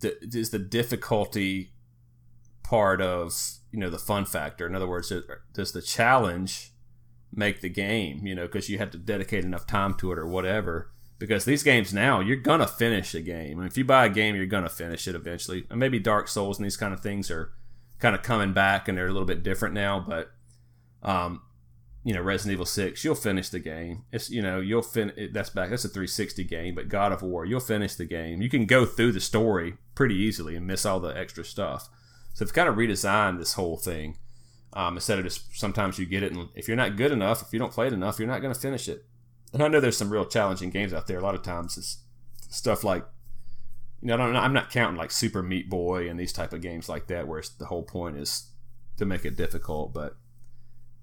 the, 0.00 0.16
is 0.22 0.50
the 0.50 0.58
difficulty 0.58 1.72
part 2.62 3.00
of 3.00 3.32
you 3.70 3.78
know 3.78 3.90
the 3.90 3.98
fun 3.98 4.24
factor. 4.24 4.66
In 4.66 4.74
other 4.74 4.88
words, 4.88 5.12
does 5.52 5.72
the 5.72 5.82
challenge 5.82 6.72
make 7.32 7.60
the 7.60 7.68
game? 7.68 8.26
You 8.26 8.34
know, 8.34 8.46
because 8.46 8.68
you 8.68 8.78
have 8.78 8.90
to 8.92 8.98
dedicate 8.98 9.44
enough 9.44 9.66
time 9.66 9.94
to 9.94 10.12
it 10.12 10.18
or 10.18 10.26
whatever. 10.26 10.90
Because 11.18 11.46
these 11.46 11.62
games 11.62 11.94
now, 11.94 12.20
you're 12.20 12.36
gonna 12.36 12.66
finish 12.66 13.14
a 13.14 13.22
game. 13.22 13.58
And 13.58 13.66
if 13.66 13.78
you 13.78 13.84
buy 13.84 14.04
a 14.04 14.10
game, 14.10 14.36
you're 14.36 14.44
gonna 14.44 14.68
finish 14.68 15.08
it 15.08 15.14
eventually. 15.14 15.66
And 15.70 15.80
maybe 15.80 15.98
Dark 15.98 16.28
Souls 16.28 16.58
and 16.58 16.66
these 16.66 16.76
kind 16.76 16.92
of 16.92 17.00
things 17.00 17.30
are 17.30 17.52
kind 17.98 18.14
of 18.14 18.22
coming 18.22 18.52
back, 18.52 18.86
and 18.86 18.98
they're 18.98 19.06
a 19.06 19.12
little 19.12 19.26
bit 19.26 19.42
different 19.42 19.74
now. 19.74 20.04
But 20.06 20.30
um, 21.02 21.40
you 22.06 22.14
know, 22.14 22.22
Resident 22.22 22.52
Evil 22.52 22.66
Six, 22.66 23.02
you'll 23.02 23.16
finish 23.16 23.48
the 23.48 23.58
game. 23.58 24.04
It's 24.12 24.30
you 24.30 24.40
know, 24.40 24.60
you'll 24.60 24.82
fin. 24.82 25.10
That's 25.32 25.50
back. 25.50 25.70
That's 25.70 25.84
a 25.84 25.88
360 25.88 26.44
game. 26.44 26.76
But 26.76 26.88
God 26.88 27.10
of 27.10 27.20
War, 27.20 27.44
you'll 27.44 27.58
finish 27.58 27.96
the 27.96 28.04
game. 28.04 28.40
You 28.40 28.48
can 28.48 28.64
go 28.64 28.86
through 28.86 29.10
the 29.10 29.18
story 29.18 29.78
pretty 29.96 30.14
easily 30.14 30.54
and 30.54 30.68
miss 30.68 30.86
all 30.86 31.00
the 31.00 31.18
extra 31.18 31.44
stuff. 31.44 31.88
So 32.32 32.44
they've 32.44 32.54
kind 32.54 32.68
of 32.68 32.76
redesigned 32.76 33.38
this 33.38 33.54
whole 33.54 33.76
thing. 33.76 34.18
Um, 34.72 34.96
instead 34.96 35.18
of 35.18 35.24
just 35.24 35.58
sometimes 35.58 35.98
you 35.98 36.06
get 36.06 36.22
it, 36.22 36.30
and 36.30 36.48
if 36.54 36.68
you're 36.68 36.76
not 36.76 36.94
good 36.94 37.10
enough, 37.10 37.42
if 37.42 37.52
you 37.52 37.58
don't 37.58 37.72
play 37.72 37.88
it 37.88 37.92
enough, 37.92 38.20
you're 38.20 38.28
not 38.28 38.40
going 38.40 38.54
to 38.54 38.60
finish 38.60 38.88
it. 38.88 39.04
And 39.52 39.60
I 39.60 39.66
know 39.66 39.80
there's 39.80 39.96
some 39.96 40.10
real 40.10 40.26
challenging 40.26 40.70
games 40.70 40.92
out 40.92 41.08
there. 41.08 41.18
A 41.18 41.22
lot 41.24 41.34
of 41.34 41.42
times 41.42 41.76
it's 41.76 42.04
stuff 42.50 42.84
like, 42.84 43.04
you 44.00 44.16
know, 44.16 44.16
I'm 44.16 44.52
not 44.52 44.70
counting 44.70 44.96
like 44.96 45.10
Super 45.10 45.42
Meat 45.42 45.68
Boy 45.68 46.08
and 46.08 46.20
these 46.20 46.32
type 46.32 46.52
of 46.52 46.62
games 46.62 46.88
like 46.88 47.08
that, 47.08 47.26
where 47.26 47.42
the 47.58 47.66
whole 47.66 47.82
point 47.82 48.16
is 48.16 48.52
to 48.96 49.04
make 49.04 49.24
it 49.24 49.36
difficult. 49.36 49.92
But 49.92 50.14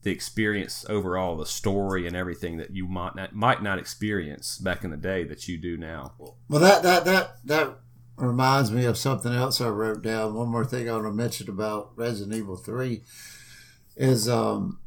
the 0.03 0.11
experience 0.11 0.85
overall, 0.89 1.37
the 1.37 1.45
story 1.45 2.05
and 2.07 2.15
everything 2.15 2.57
that 2.57 2.71
you 2.75 2.87
might 2.87 3.15
not 3.15 3.33
might 3.33 3.63
not 3.63 3.79
experience 3.79 4.57
back 4.57 4.83
in 4.83 4.91
the 4.91 4.97
day 4.97 5.23
that 5.23 5.47
you 5.47 5.57
do 5.57 5.77
now. 5.77 6.13
Well, 6.49 6.61
that 6.61 6.83
that 6.83 7.05
that 7.05 7.35
that 7.45 7.77
reminds 8.17 8.71
me 8.71 8.85
of 8.85 8.97
something 8.97 9.33
else 9.33 9.59
I 9.59 9.69
wrote 9.69 10.01
down. 10.03 10.35
One 10.35 10.49
more 10.49 10.65
thing 10.65 10.87
I 10.89 10.93
want 10.93 11.05
to 11.05 11.11
mention 11.11 11.49
about 11.49 11.93
Resident 11.95 12.35
Evil 12.35 12.55
Three 12.57 13.03
is 13.95 14.27
um, 14.29 14.79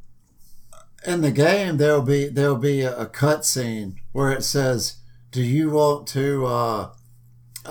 in 1.07 1.21
the 1.23 1.31
game 1.33 1.77
there'll 1.77 2.03
be 2.03 2.29
there'll 2.29 2.57
be 2.57 2.83
a, 2.83 2.97
a 2.99 3.07
cutscene 3.07 3.97
where 4.13 4.31
it 4.31 4.45
says, 4.45 4.97
"Do 5.31 5.43
you 5.43 5.71
want 5.71 6.07
to 6.09 6.47
uh, 6.47 6.91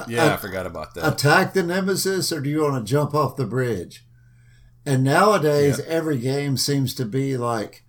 Yeah, 0.07 0.23
I 0.26 0.27
Uh, 0.34 0.38
forgot 0.38 0.65
about 0.65 0.93
that. 0.95 1.07
attack 1.13 1.53
the 1.53 1.63
Nemesis 1.63 2.31
or 2.31 2.41
do 2.41 2.49
you 2.49 2.63
want 2.63 2.85
to 2.85 2.89
jump 2.91 3.13
off 3.13 3.35
the 3.38 3.45
bridge?" 3.45 4.05
And 4.86 5.03
nowadays, 5.03 5.80
every 5.82 6.18
game 6.18 6.57
seems 6.57 6.94
to 6.95 7.06
be 7.06 7.38
like 7.38 7.84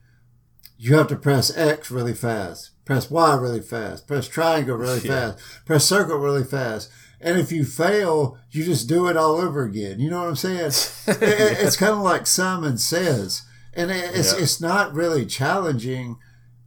you 0.79 0.95
have 0.97 1.09
to 1.09 1.17
press 1.17 1.57
X 1.57 1.91
really 1.91 2.15
fast, 2.15 2.71
press 2.85 3.11
Y 3.11 3.35
really 3.37 3.61
fast, 3.61 4.07
press 4.07 4.29
triangle 4.29 4.77
really 4.77 5.01
Yeah. 5.01 5.33
fast, 5.33 5.39
press 5.65 5.85
circle 5.85 6.19
really 6.19 6.45
fast. 6.45 6.91
And 7.21 7.39
if 7.39 7.51
you 7.51 7.65
fail, 7.65 8.37
you 8.51 8.63
just 8.65 8.89
do 8.89 9.09
it 9.09 9.17
all 9.17 9.37
over 9.37 9.63
again. 9.65 10.01
You 10.01 10.11
know 10.11 10.21
what 10.21 10.29
I'm 10.29 10.37
saying? 10.37 10.59
It- 11.09 11.23
it- 11.23 11.59
it's 11.61 11.77
kind 11.77 11.93
of 11.93 12.01
like 12.01 12.27
Simon 12.27 12.77
says, 12.79 13.43
and 13.75 13.91
it- 13.91 14.15
it's 14.15 14.33
Yeah. 14.35 14.41
it's 14.43 14.61
not 14.61 14.95
really 14.95 15.25
challenging. 15.27 16.17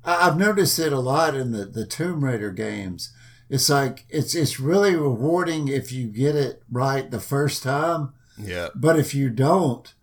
I've 0.03 0.38
noticed 0.38 0.80
it 0.80 0.93
a 0.93 0.99
lot 0.99 1.35
in 1.35 1.51
the 1.51 1.65
the 1.65 1.85
Tomb 1.85 2.23
Raider 2.23 2.51
games. 2.51 3.11
It's 3.49 3.69
like 3.69 4.06
it's 4.10 4.34
it's 4.35 4.60
really 4.60 4.95
rewarding 4.95 5.68
if 5.68 5.91
you 5.91 6.07
get 6.07 6.35
it 6.35 6.64
right 6.72 7.10
the 7.10 7.19
first 7.19 7.61
time, 7.64 8.14
yeah, 8.38 8.69
but 8.76 8.97
if 8.97 9.14
you 9.14 9.30
don't, 9.30 9.93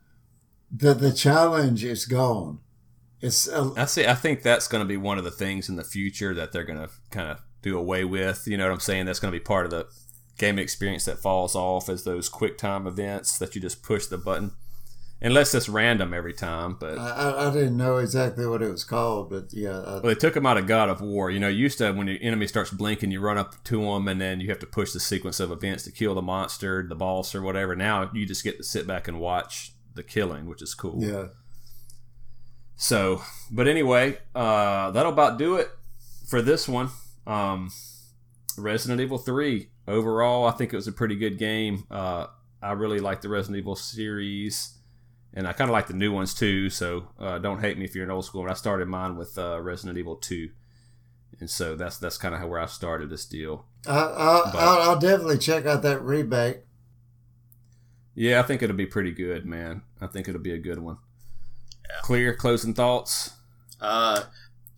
the 0.71 0.95
the 0.95 1.13
challenge 1.13 1.85
is 1.85 2.05
gone. 2.07 2.61
It's 3.21 3.49
a, 3.49 3.73
I 3.77 3.87
see. 3.87 4.07
I 4.07 4.15
think 4.15 4.43
that's 4.43 4.69
going 4.69 4.83
to 4.83 4.89
be 4.89 4.97
one 4.99 5.19
of 5.19 5.25
the 5.25 5.31
things 5.31 5.69
in 5.69 5.77
the 5.77 5.85
future 5.85 6.35
that 6.35 6.53
they're 6.53 6.65
going 6.65 6.79
to 6.79 6.91
kind 7.11 7.31
of 7.31 7.41
do 7.63 7.79
away 7.79 8.05
with. 8.05 8.47
You 8.47 8.57
know 8.57 8.65
what 8.67 8.73
I'm 8.75 8.81
saying? 8.81 9.07
That's 9.07 9.21
going 9.21 9.33
to 9.33 9.39
be 9.39 9.43
part 9.43 9.65
of 9.65 9.71
the 9.71 9.87
game 10.39 10.59
experience 10.59 11.07
that 11.07 11.19
falls 11.19 11.55
off 11.57 11.89
as 11.89 12.05
those 12.05 12.29
quick 12.29 12.59
time 12.59 12.87
events 12.87 13.39
that 13.39 13.55
you 13.55 13.61
just 13.61 13.83
push 13.83 14.05
the 14.07 14.19
button, 14.19 14.53
unless 15.23 15.55
it's 15.55 15.67
random 15.67 16.13
every 16.13 16.35
time. 16.35 16.77
But 16.79 16.99
I, 16.99 17.49
I- 17.49 17.53
didn't 17.55 17.79
know 17.79 17.97
exactly 17.97 18.47
what 18.47 18.61
it 18.61 18.71
was 18.71 18.85
called, 18.85 19.31
but 19.31 19.47
yeah, 19.55 19.79
I, 19.81 19.93
well, 19.93 20.01
they 20.03 20.15
took 20.15 20.35
them 20.35 20.45
out 20.45 20.59
of 20.59 20.67
God 20.67 20.91
of 20.91 21.01
War. 21.01 21.31
You 21.31 21.41
know, 21.41 21.49
you 21.49 21.61
used 21.63 21.79
to 21.79 21.93
when 21.93 22.07
your 22.09 22.19
enemy 22.21 22.47
starts 22.47 22.71
blinking, 22.71 23.11
you 23.13 23.21
run 23.21 23.39
up 23.39 23.65
to 23.65 23.81
them, 23.81 24.09
and 24.09 24.21
then 24.21 24.41
you 24.41 24.51
have 24.51 24.59
to 24.59 24.67
push 24.67 24.93
the 24.93 25.01
sequence 25.01 25.41
of 25.41 25.51
events 25.51 25.85
to 25.85 25.91
kill 25.91 26.15
the 26.15 26.23
monster, 26.23 26.85
the 26.87 26.95
boss, 26.95 27.35
or 27.35 27.41
whatever. 27.41 27.75
Now 27.75 28.11
you 28.13 28.27
just 28.27 28.45
get 28.45 28.59
to 28.59 28.63
sit 28.63 28.87
back 28.87 29.09
and 29.09 29.19
watch 29.19 29.73
the 29.97 30.03
killing, 30.05 30.47
which 30.47 30.63
is 30.63 30.75
cool. 30.75 31.03
yeah. 31.03 31.27
So, 32.77 33.23
but 33.51 33.67
anyway, 33.67 34.19
uh, 34.35 34.91
that'll 34.91 35.13
about 35.13 35.39
do 35.39 35.57
it 35.57 35.71
for 36.29 36.43
this 36.43 36.69
one. 36.69 36.91
Um, 37.27 37.71
Resident 38.59 39.01
Evil 39.01 39.19
3. 39.19 39.69
Overall, 39.89 40.47
I 40.47 40.51
think 40.53 40.73
it 40.73 40.77
was 40.77 40.87
a 40.89 40.93
pretty 40.93 41.17
good 41.17 41.39
game. 41.39 41.85
Uh, 41.91 42.27
I 42.61 42.73
really 42.73 42.99
like 42.99 43.21
the 43.23 43.29
Resident 43.29 43.59
Evil 43.59 43.77
series, 43.77 44.77
and 45.33 45.47
I 45.49 45.53
kind 45.53 45.71
of 45.71 45.73
like 45.73 45.87
the 45.87 45.95
new 45.95 46.13
ones 46.13 46.35
too. 46.35 46.69
So, 46.71 47.09
uh, 47.19 47.39
don't 47.39 47.61
hate 47.61 47.79
me 47.79 47.85
if 47.85 47.95
you're 47.95 48.05
an 48.05 48.11
old 48.11 48.25
school. 48.27 48.43
But 48.43 48.51
I 48.51 48.55
started 48.55 48.89
mine 48.89 49.17
with 49.17 49.39
uh, 49.39 49.61
Resident 49.63 49.97
Evil 49.97 50.17
2, 50.17 50.51
and 51.41 51.49
so 51.49 51.77
that's 51.77 51.97
that's 51.99 52.19
kind 52.19 52.35
of 52.35 52.47
where 52.49 52.61
I 52.61 52.67
started 52.67 53.09
this 53.11 53.25
deal. 53.25 53.65
I, 53.87 53.93
I, 53.99 54.41
But- 54.53 54.57
I'll, 54.57 54.91
I'll 54.91 54.99
definitely 54.99 55.39
check 55.39 55.65
out 55.65 55.81
that 55.83 56.03
rebate. 56.03 56.59
Yeah, 58.17 58.41
I 58.41 58.43
think 58.43 58.63
it'll 58.63 58.75
be 58.75 58.87
pretty 58.87 59.13
good, 59.13 59.45
man. 59.45 59.83
I 60.01 60.07
think 60.07 60.27
it'll 60.27 60.41
be 60.41 60.55
a 60.55 60.59
good 60.59 60.79
one. 60.79 60.97
Kleer 62.03 62.35
closing 62.35 62.73
thoughts. 62.73 63.33
Uh, 63.79 64.23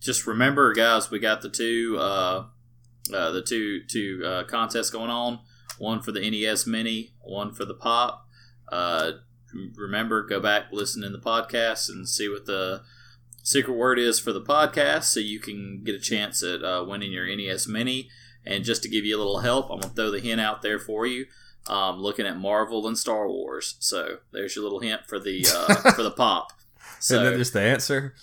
just 0.01 0.27
remember, 0.27 0.73
guys, 0.73 1.09
we 1.09 1.19
got 1.19 1.41
the 1.41 1.49
two 1.49 1.97
uh, 1.97 2.45
uh, 3.13 3.31
the 3.31 3.41
two 3.41 3.81
two 3.85 4.21
uh, 4.25 4.43
contests 4.43 4.89
going 4.89 5.09
on. 5.09 5.39
One 5.77 6.01
for 6.01 6.11
the 6.11 6.29
NES 6.29 6.67
Mini, 6.67 7.13
one 7.21 7.53
for 7.53 7.63
the 7.63 7.73
Pop. 7.73 8.27
Uh, 8.69 9.13
remember, 9.77 10.21
go 10.21 10.41
back, 10.41 10.65
listen 10.73 11.03
in 11.05 11.13
the 11.13 11.19
podcast, 11.19 11.87
and 11.89 12.07
see 12.07 12.27
what 12.27 12.45
the 12.45 12.81
secret 13.41 13.73
word 13.73 13.97
is 13.97 14.19
for 14.19 14.33
the 14.33 14.41
podcast, 14.41 15.05
so 15.05 15.21
you 15.21 15.39
can 15.39 15.81
get 15.85 15.95
a 15.95 15.99
chance 15.99 16.43
at 16.43 16.61
uh, 16.61 16.83
winning 16.85 17.13
your 17.13 17.25
NES 17.25 17.69
Mini. 17.69 18.09
And 18.45 18.65
just 18.65 18.83
to 18.83 18.89
give 18.89 19.05
you 19.05 19.15
a 19.15 19.19
little 19.19 19.39
help, 19.39 19.71
I'm 19.71 19.79
gonna 19.79 19.93
throw 19.93 20.11
the 20.11 20.19
hint 20.19 20.41
out 20.41 20.61
there 20.61 20.77
for 20.77 21.05
you. 21.05 21.25
Um, 21.67 21.99
looking 21.99 22.25
at 22.25 22.37
Marvel 22.37 22.87
and 22.87 22.97
Star 22.97 23.27
Wars, 23.29 23.75
so 23.79 24.17
there's 24.31 24.55
your 24.55 24.63
little 24.63 24.79
hint 24.79 25.01
for 25.07 25.19
the 25.19 25.45
uh, 25.53 25.91
for 25.95 26.01
the 26.01 26.09
pop. 26.11 26.51
So 26.99 27.17
and 27.17 27.27
then 27.27 27.37
just 27.37 27.53
the 27.53 27.61
answer. 27.61 28.15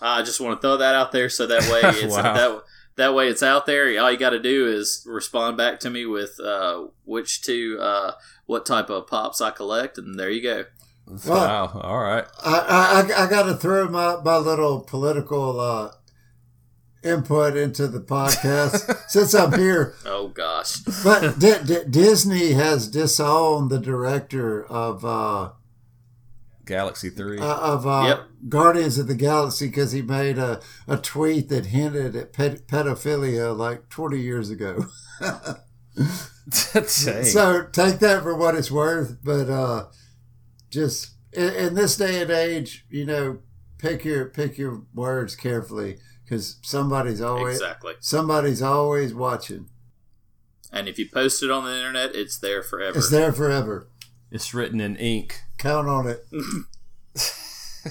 I 0.00 0.22
just 0.22 0.40
want 0.40 0.60
to 0.60 0.66
throw 0.66 0.76
that 0.78 0.94
out 0.94 1.12
there 1.12 1.28
so 1.28 1.46
that 1.46 1.62
way 1.70 1.80
it's 2.02 2.14
Wow. 2.16 2.34
that 2.34 2.62
that 2.96 3.14
way 3.14 3.28
it's 3.28 3.42
out 3.42 3.66
there. 3.66 4.00
All 4.00 4.10
you 4.10 4.16
got 4.18 4.30
to 4.30 4.38
do 4.40 4.66
is 4.68 5.04
respond 5.06 5.56
back 5.56 5.80
to 5.80 5.90
me 5.90 6.06
with 6.06 6.38
uh, 6.40 6.84
which 7.04 7.42
two, 7.42 7.76
uh, 7.80 8.12
what 8.46 8.64
type 8.64 8.88
of 8.88 9.06
pops 9.06 9.40
I 9.40 9.50
collect, 9.50 9.98
and 9.98 10.18
there 10.18 10.30
you 10.30 10.42
go. 10.42 10.64
Wow. 11.26 11.78
All 11.82 11.98
right. 12.00 12.24
I, 12.42 13.06
I, 13.16 13.24
I 13.24 13.28
got 13.28 13.42
to 13.42 13.54
throw 13.54 13.88
my, 13.88 14.16
my 14.24 14.38
little 14.38 14.80
political 14.80 15.60
uh, 15.60 15.90
input 17.04 17.56
into 17.56 17.86
the 17.88 18.00
podcast 18.00 19.04
since 19.08 19.34
I'm 19.34 19.52
here. 19.58 19.94
Oh 20.06 20.28
gosh, 20.28 20.78
But 21.04 21.38
D- 21.38 21.54
D- 21.64 21.84
Disney 21.90 22.52
has 22.52 22.88
disowned 22.88 23.70
the 23.70 23.78
director 23.78 24.64
of 24.64 25.04
uh, 25.04 25.50
Galaxy 26.64 27.10
3. 27.10 27.38
uh, 27.38 27.44
of 27.44 27.86
uh, 27.86 28.04
Yep. 28.06 28.20
Guardians 28.48 28.98
of 28.98 29.06
the 29.06 29.14
Galaxy 29.14 29.66
because 29.68 29.92
he 29.92 30.02
made 30.02 30.38
a, 30.38 30.60
a 30.88 30.96
tweet 30.96 31.48
that 31.50 31.66
hinted 31.66 32.16
at 32.16 32.32
ped- 32.32 32.66
pedophilia 32.68 33.56
like 33.56 33.88
20 33.90 34.18
years 34.18 34.50
ago. 34.50 34.86
Dang. 35.96 36.84
So 37.24 37.66
take 37.72 38.00
that 38.00 38.22
for 38.22 38.34
what 38.34 38.54
it's 38.54 38.70
worth, 38.70 39.18
but 39.22 39.48
uh, 39.48 39.86
just 40.70 41.10
in, 41.32 41.50
in 41.54 41.74
this 41.74 41.96
day 41.96 42.20
and 42.22 42.30
age, 42.30 42.84
you 42.90 43.06
know, 43.06 43.38
pick 43.78 44.04
your 44.04 44.26
pick 44.26 44.58
your 44.58 44.82
words 44.94 45.36
carefully 45.36 45.98
because 46.24 46.56
somebody's 46.62 47.20
always 47.20 47.56
exactly. 47.56 47.94
somebody's 48.00 48.62
always 48.62 49.14
watching. 49.14 49.68
And 50.72 50.88
if 50.88 50.98
you 50.98 51.08
post 51.08 51.42
it 51.42 51.50
on 51.50 51.64
the 51.64 51.76
internet, 51.76 52.14
it's 52.14 52.38
there 52.38 52.62
forever. 52.62 52.98
It's 52.98 53.10
there 53.10 53.32
forever. 53.32 53.86
It's 54.30 54.52
written 54.52 54.80
in 54.80 54.96
ink. 54.96 55.42
Count 55.58 55.88
on 55.88 56.08
it. 56.08 56.26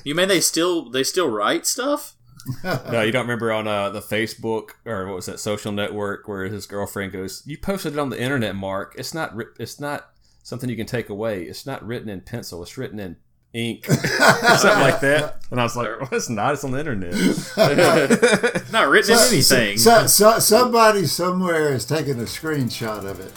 You 0.03 0.15
mean 0.15 0.27
they 0.27 0.41
still 0.41 0.89
they 0.89 1.03
still 1.03 1.29
write 1.29 1.65
stuff? 1.65 2.15
No, 2.63 3.01
you 3.01 3.13
don't 3.13 3.21
remember 3.21 3.53
on 3.53 3.67
uh, 3.67 3.89
the 3.89 4.01
Facebook 4.01 4.71
or 4.85 5.05
what 5.05 5.15
was 5.15 5.27
that 5.27 5.39
social 5.39 5.71
network 5.71 6.27
where 6.27 6.45
his 6.45 6.65
girlfriend 6.65 7.13
goes, 7.13 7.41
"You 7.45 7.57
posted 7.57 7.93
it 7.93 7.99
on 7.99 8.09
the 8.09 8.19
internet, 8.21 8.53
Mark. 8.55 8.95
It's 8.97 9.13
not. 9.13 9.33
Ri- 9.33 9.53
it's 9.59 9.79
not 9.79 10.09
something 10.43 10.69
you 10.69 10.75
can 10.75 10.85
take 10.85 11.07
away. 11.07 11.43
It's 11.43 11.65
not 11.65 11.85
written 11.85 12.09
in 12.09 12.19
pencil. 12.19 12.61
It's 12.61 12.77
written 12.77 12.99
in 12.99 13.15
ink, 13.53 13.85
something 13.85 14.79
like 14.81 14.99
that." 15.01 15.37
And 15.51 15.59
I 15.59 15.63
was 15.63 15.75
like, 15.75 15.87
well, 15.99 16.09
"It's 16.11 16.29
not. 16.29 16.53
It's 16.53 16.63
on 16.63 16.71
the 16.71 16.79
internet." 16.79 17.13
It's 17.13 17.55
not 18.71 18.89
written 18.89 19.13
in 19.13 19.19
anything. 19.19 19.77
So, 19.77 20.07
so, 20.07 20.39
somebody 20.39 21.05
somewhere 21.05 21.73
is 21.73 21.85
taking 21.85 22.19
a 22.19 22.23
screenshot 22.23 23.05
of 23.09 23.19
it. 23.19 23.31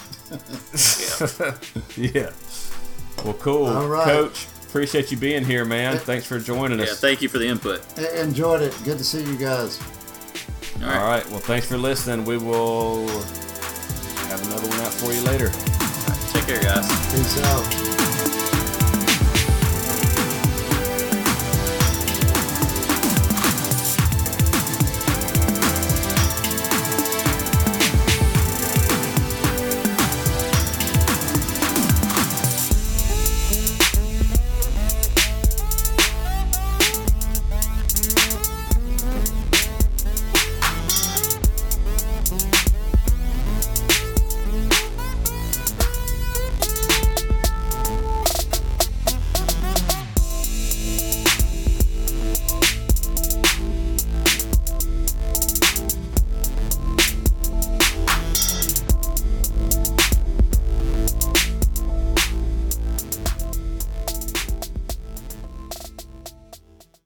yeah. 2.15 2.31
Well, 3.25 3.35
cool, 3.35 3.67
All 3.67 3.89
right. 3.89 4.05
Coach. 4.05 4.47
Appreciate 4.69 5.11
you 5.11 5.17
being 5.17 5.45
here, 5.45 5.65
man. 5.65 5.97
Thanks 5.99 6.27
for 6.27 6.39
joining 6.39 6.79
yeah, 6.81 6.87
us. 6.87 7.01
thank 7.01 7.23
you 7.23 7.29
for 7.29 7.39
the 7.39 7.47
input. 7.47 7.81
E- 7.99 8.21
Enjoyed 8.21 8.61
it. 8.61 8.77
Good 8.85 8.99
to 8.99 9.05
see 9.05 9.23
you 9.25 9.37
guys. 9.39 9.81
All 10.83 10.85
All 10.85 10.89
right. 10.91 11.23
right. 11.23 11.31
Well, 11.31 11.39
thanks 11.41 11.67
for 11.69 11.79
listening. 11.79 12.27
We 12.27 12.37
will 12.37 13.07
have 14.29 14.45
another 14.49 14.69
one 14.69 14.81
out 14.81 14.93
for 14.93 15.13
you 15.13 15.23
later. 15.23 15.49
Take 16.33 16.47
care, 16.47 16.63
guys. 16.63 16.87
Peace 17.15 17.41
out. 17.43 18.06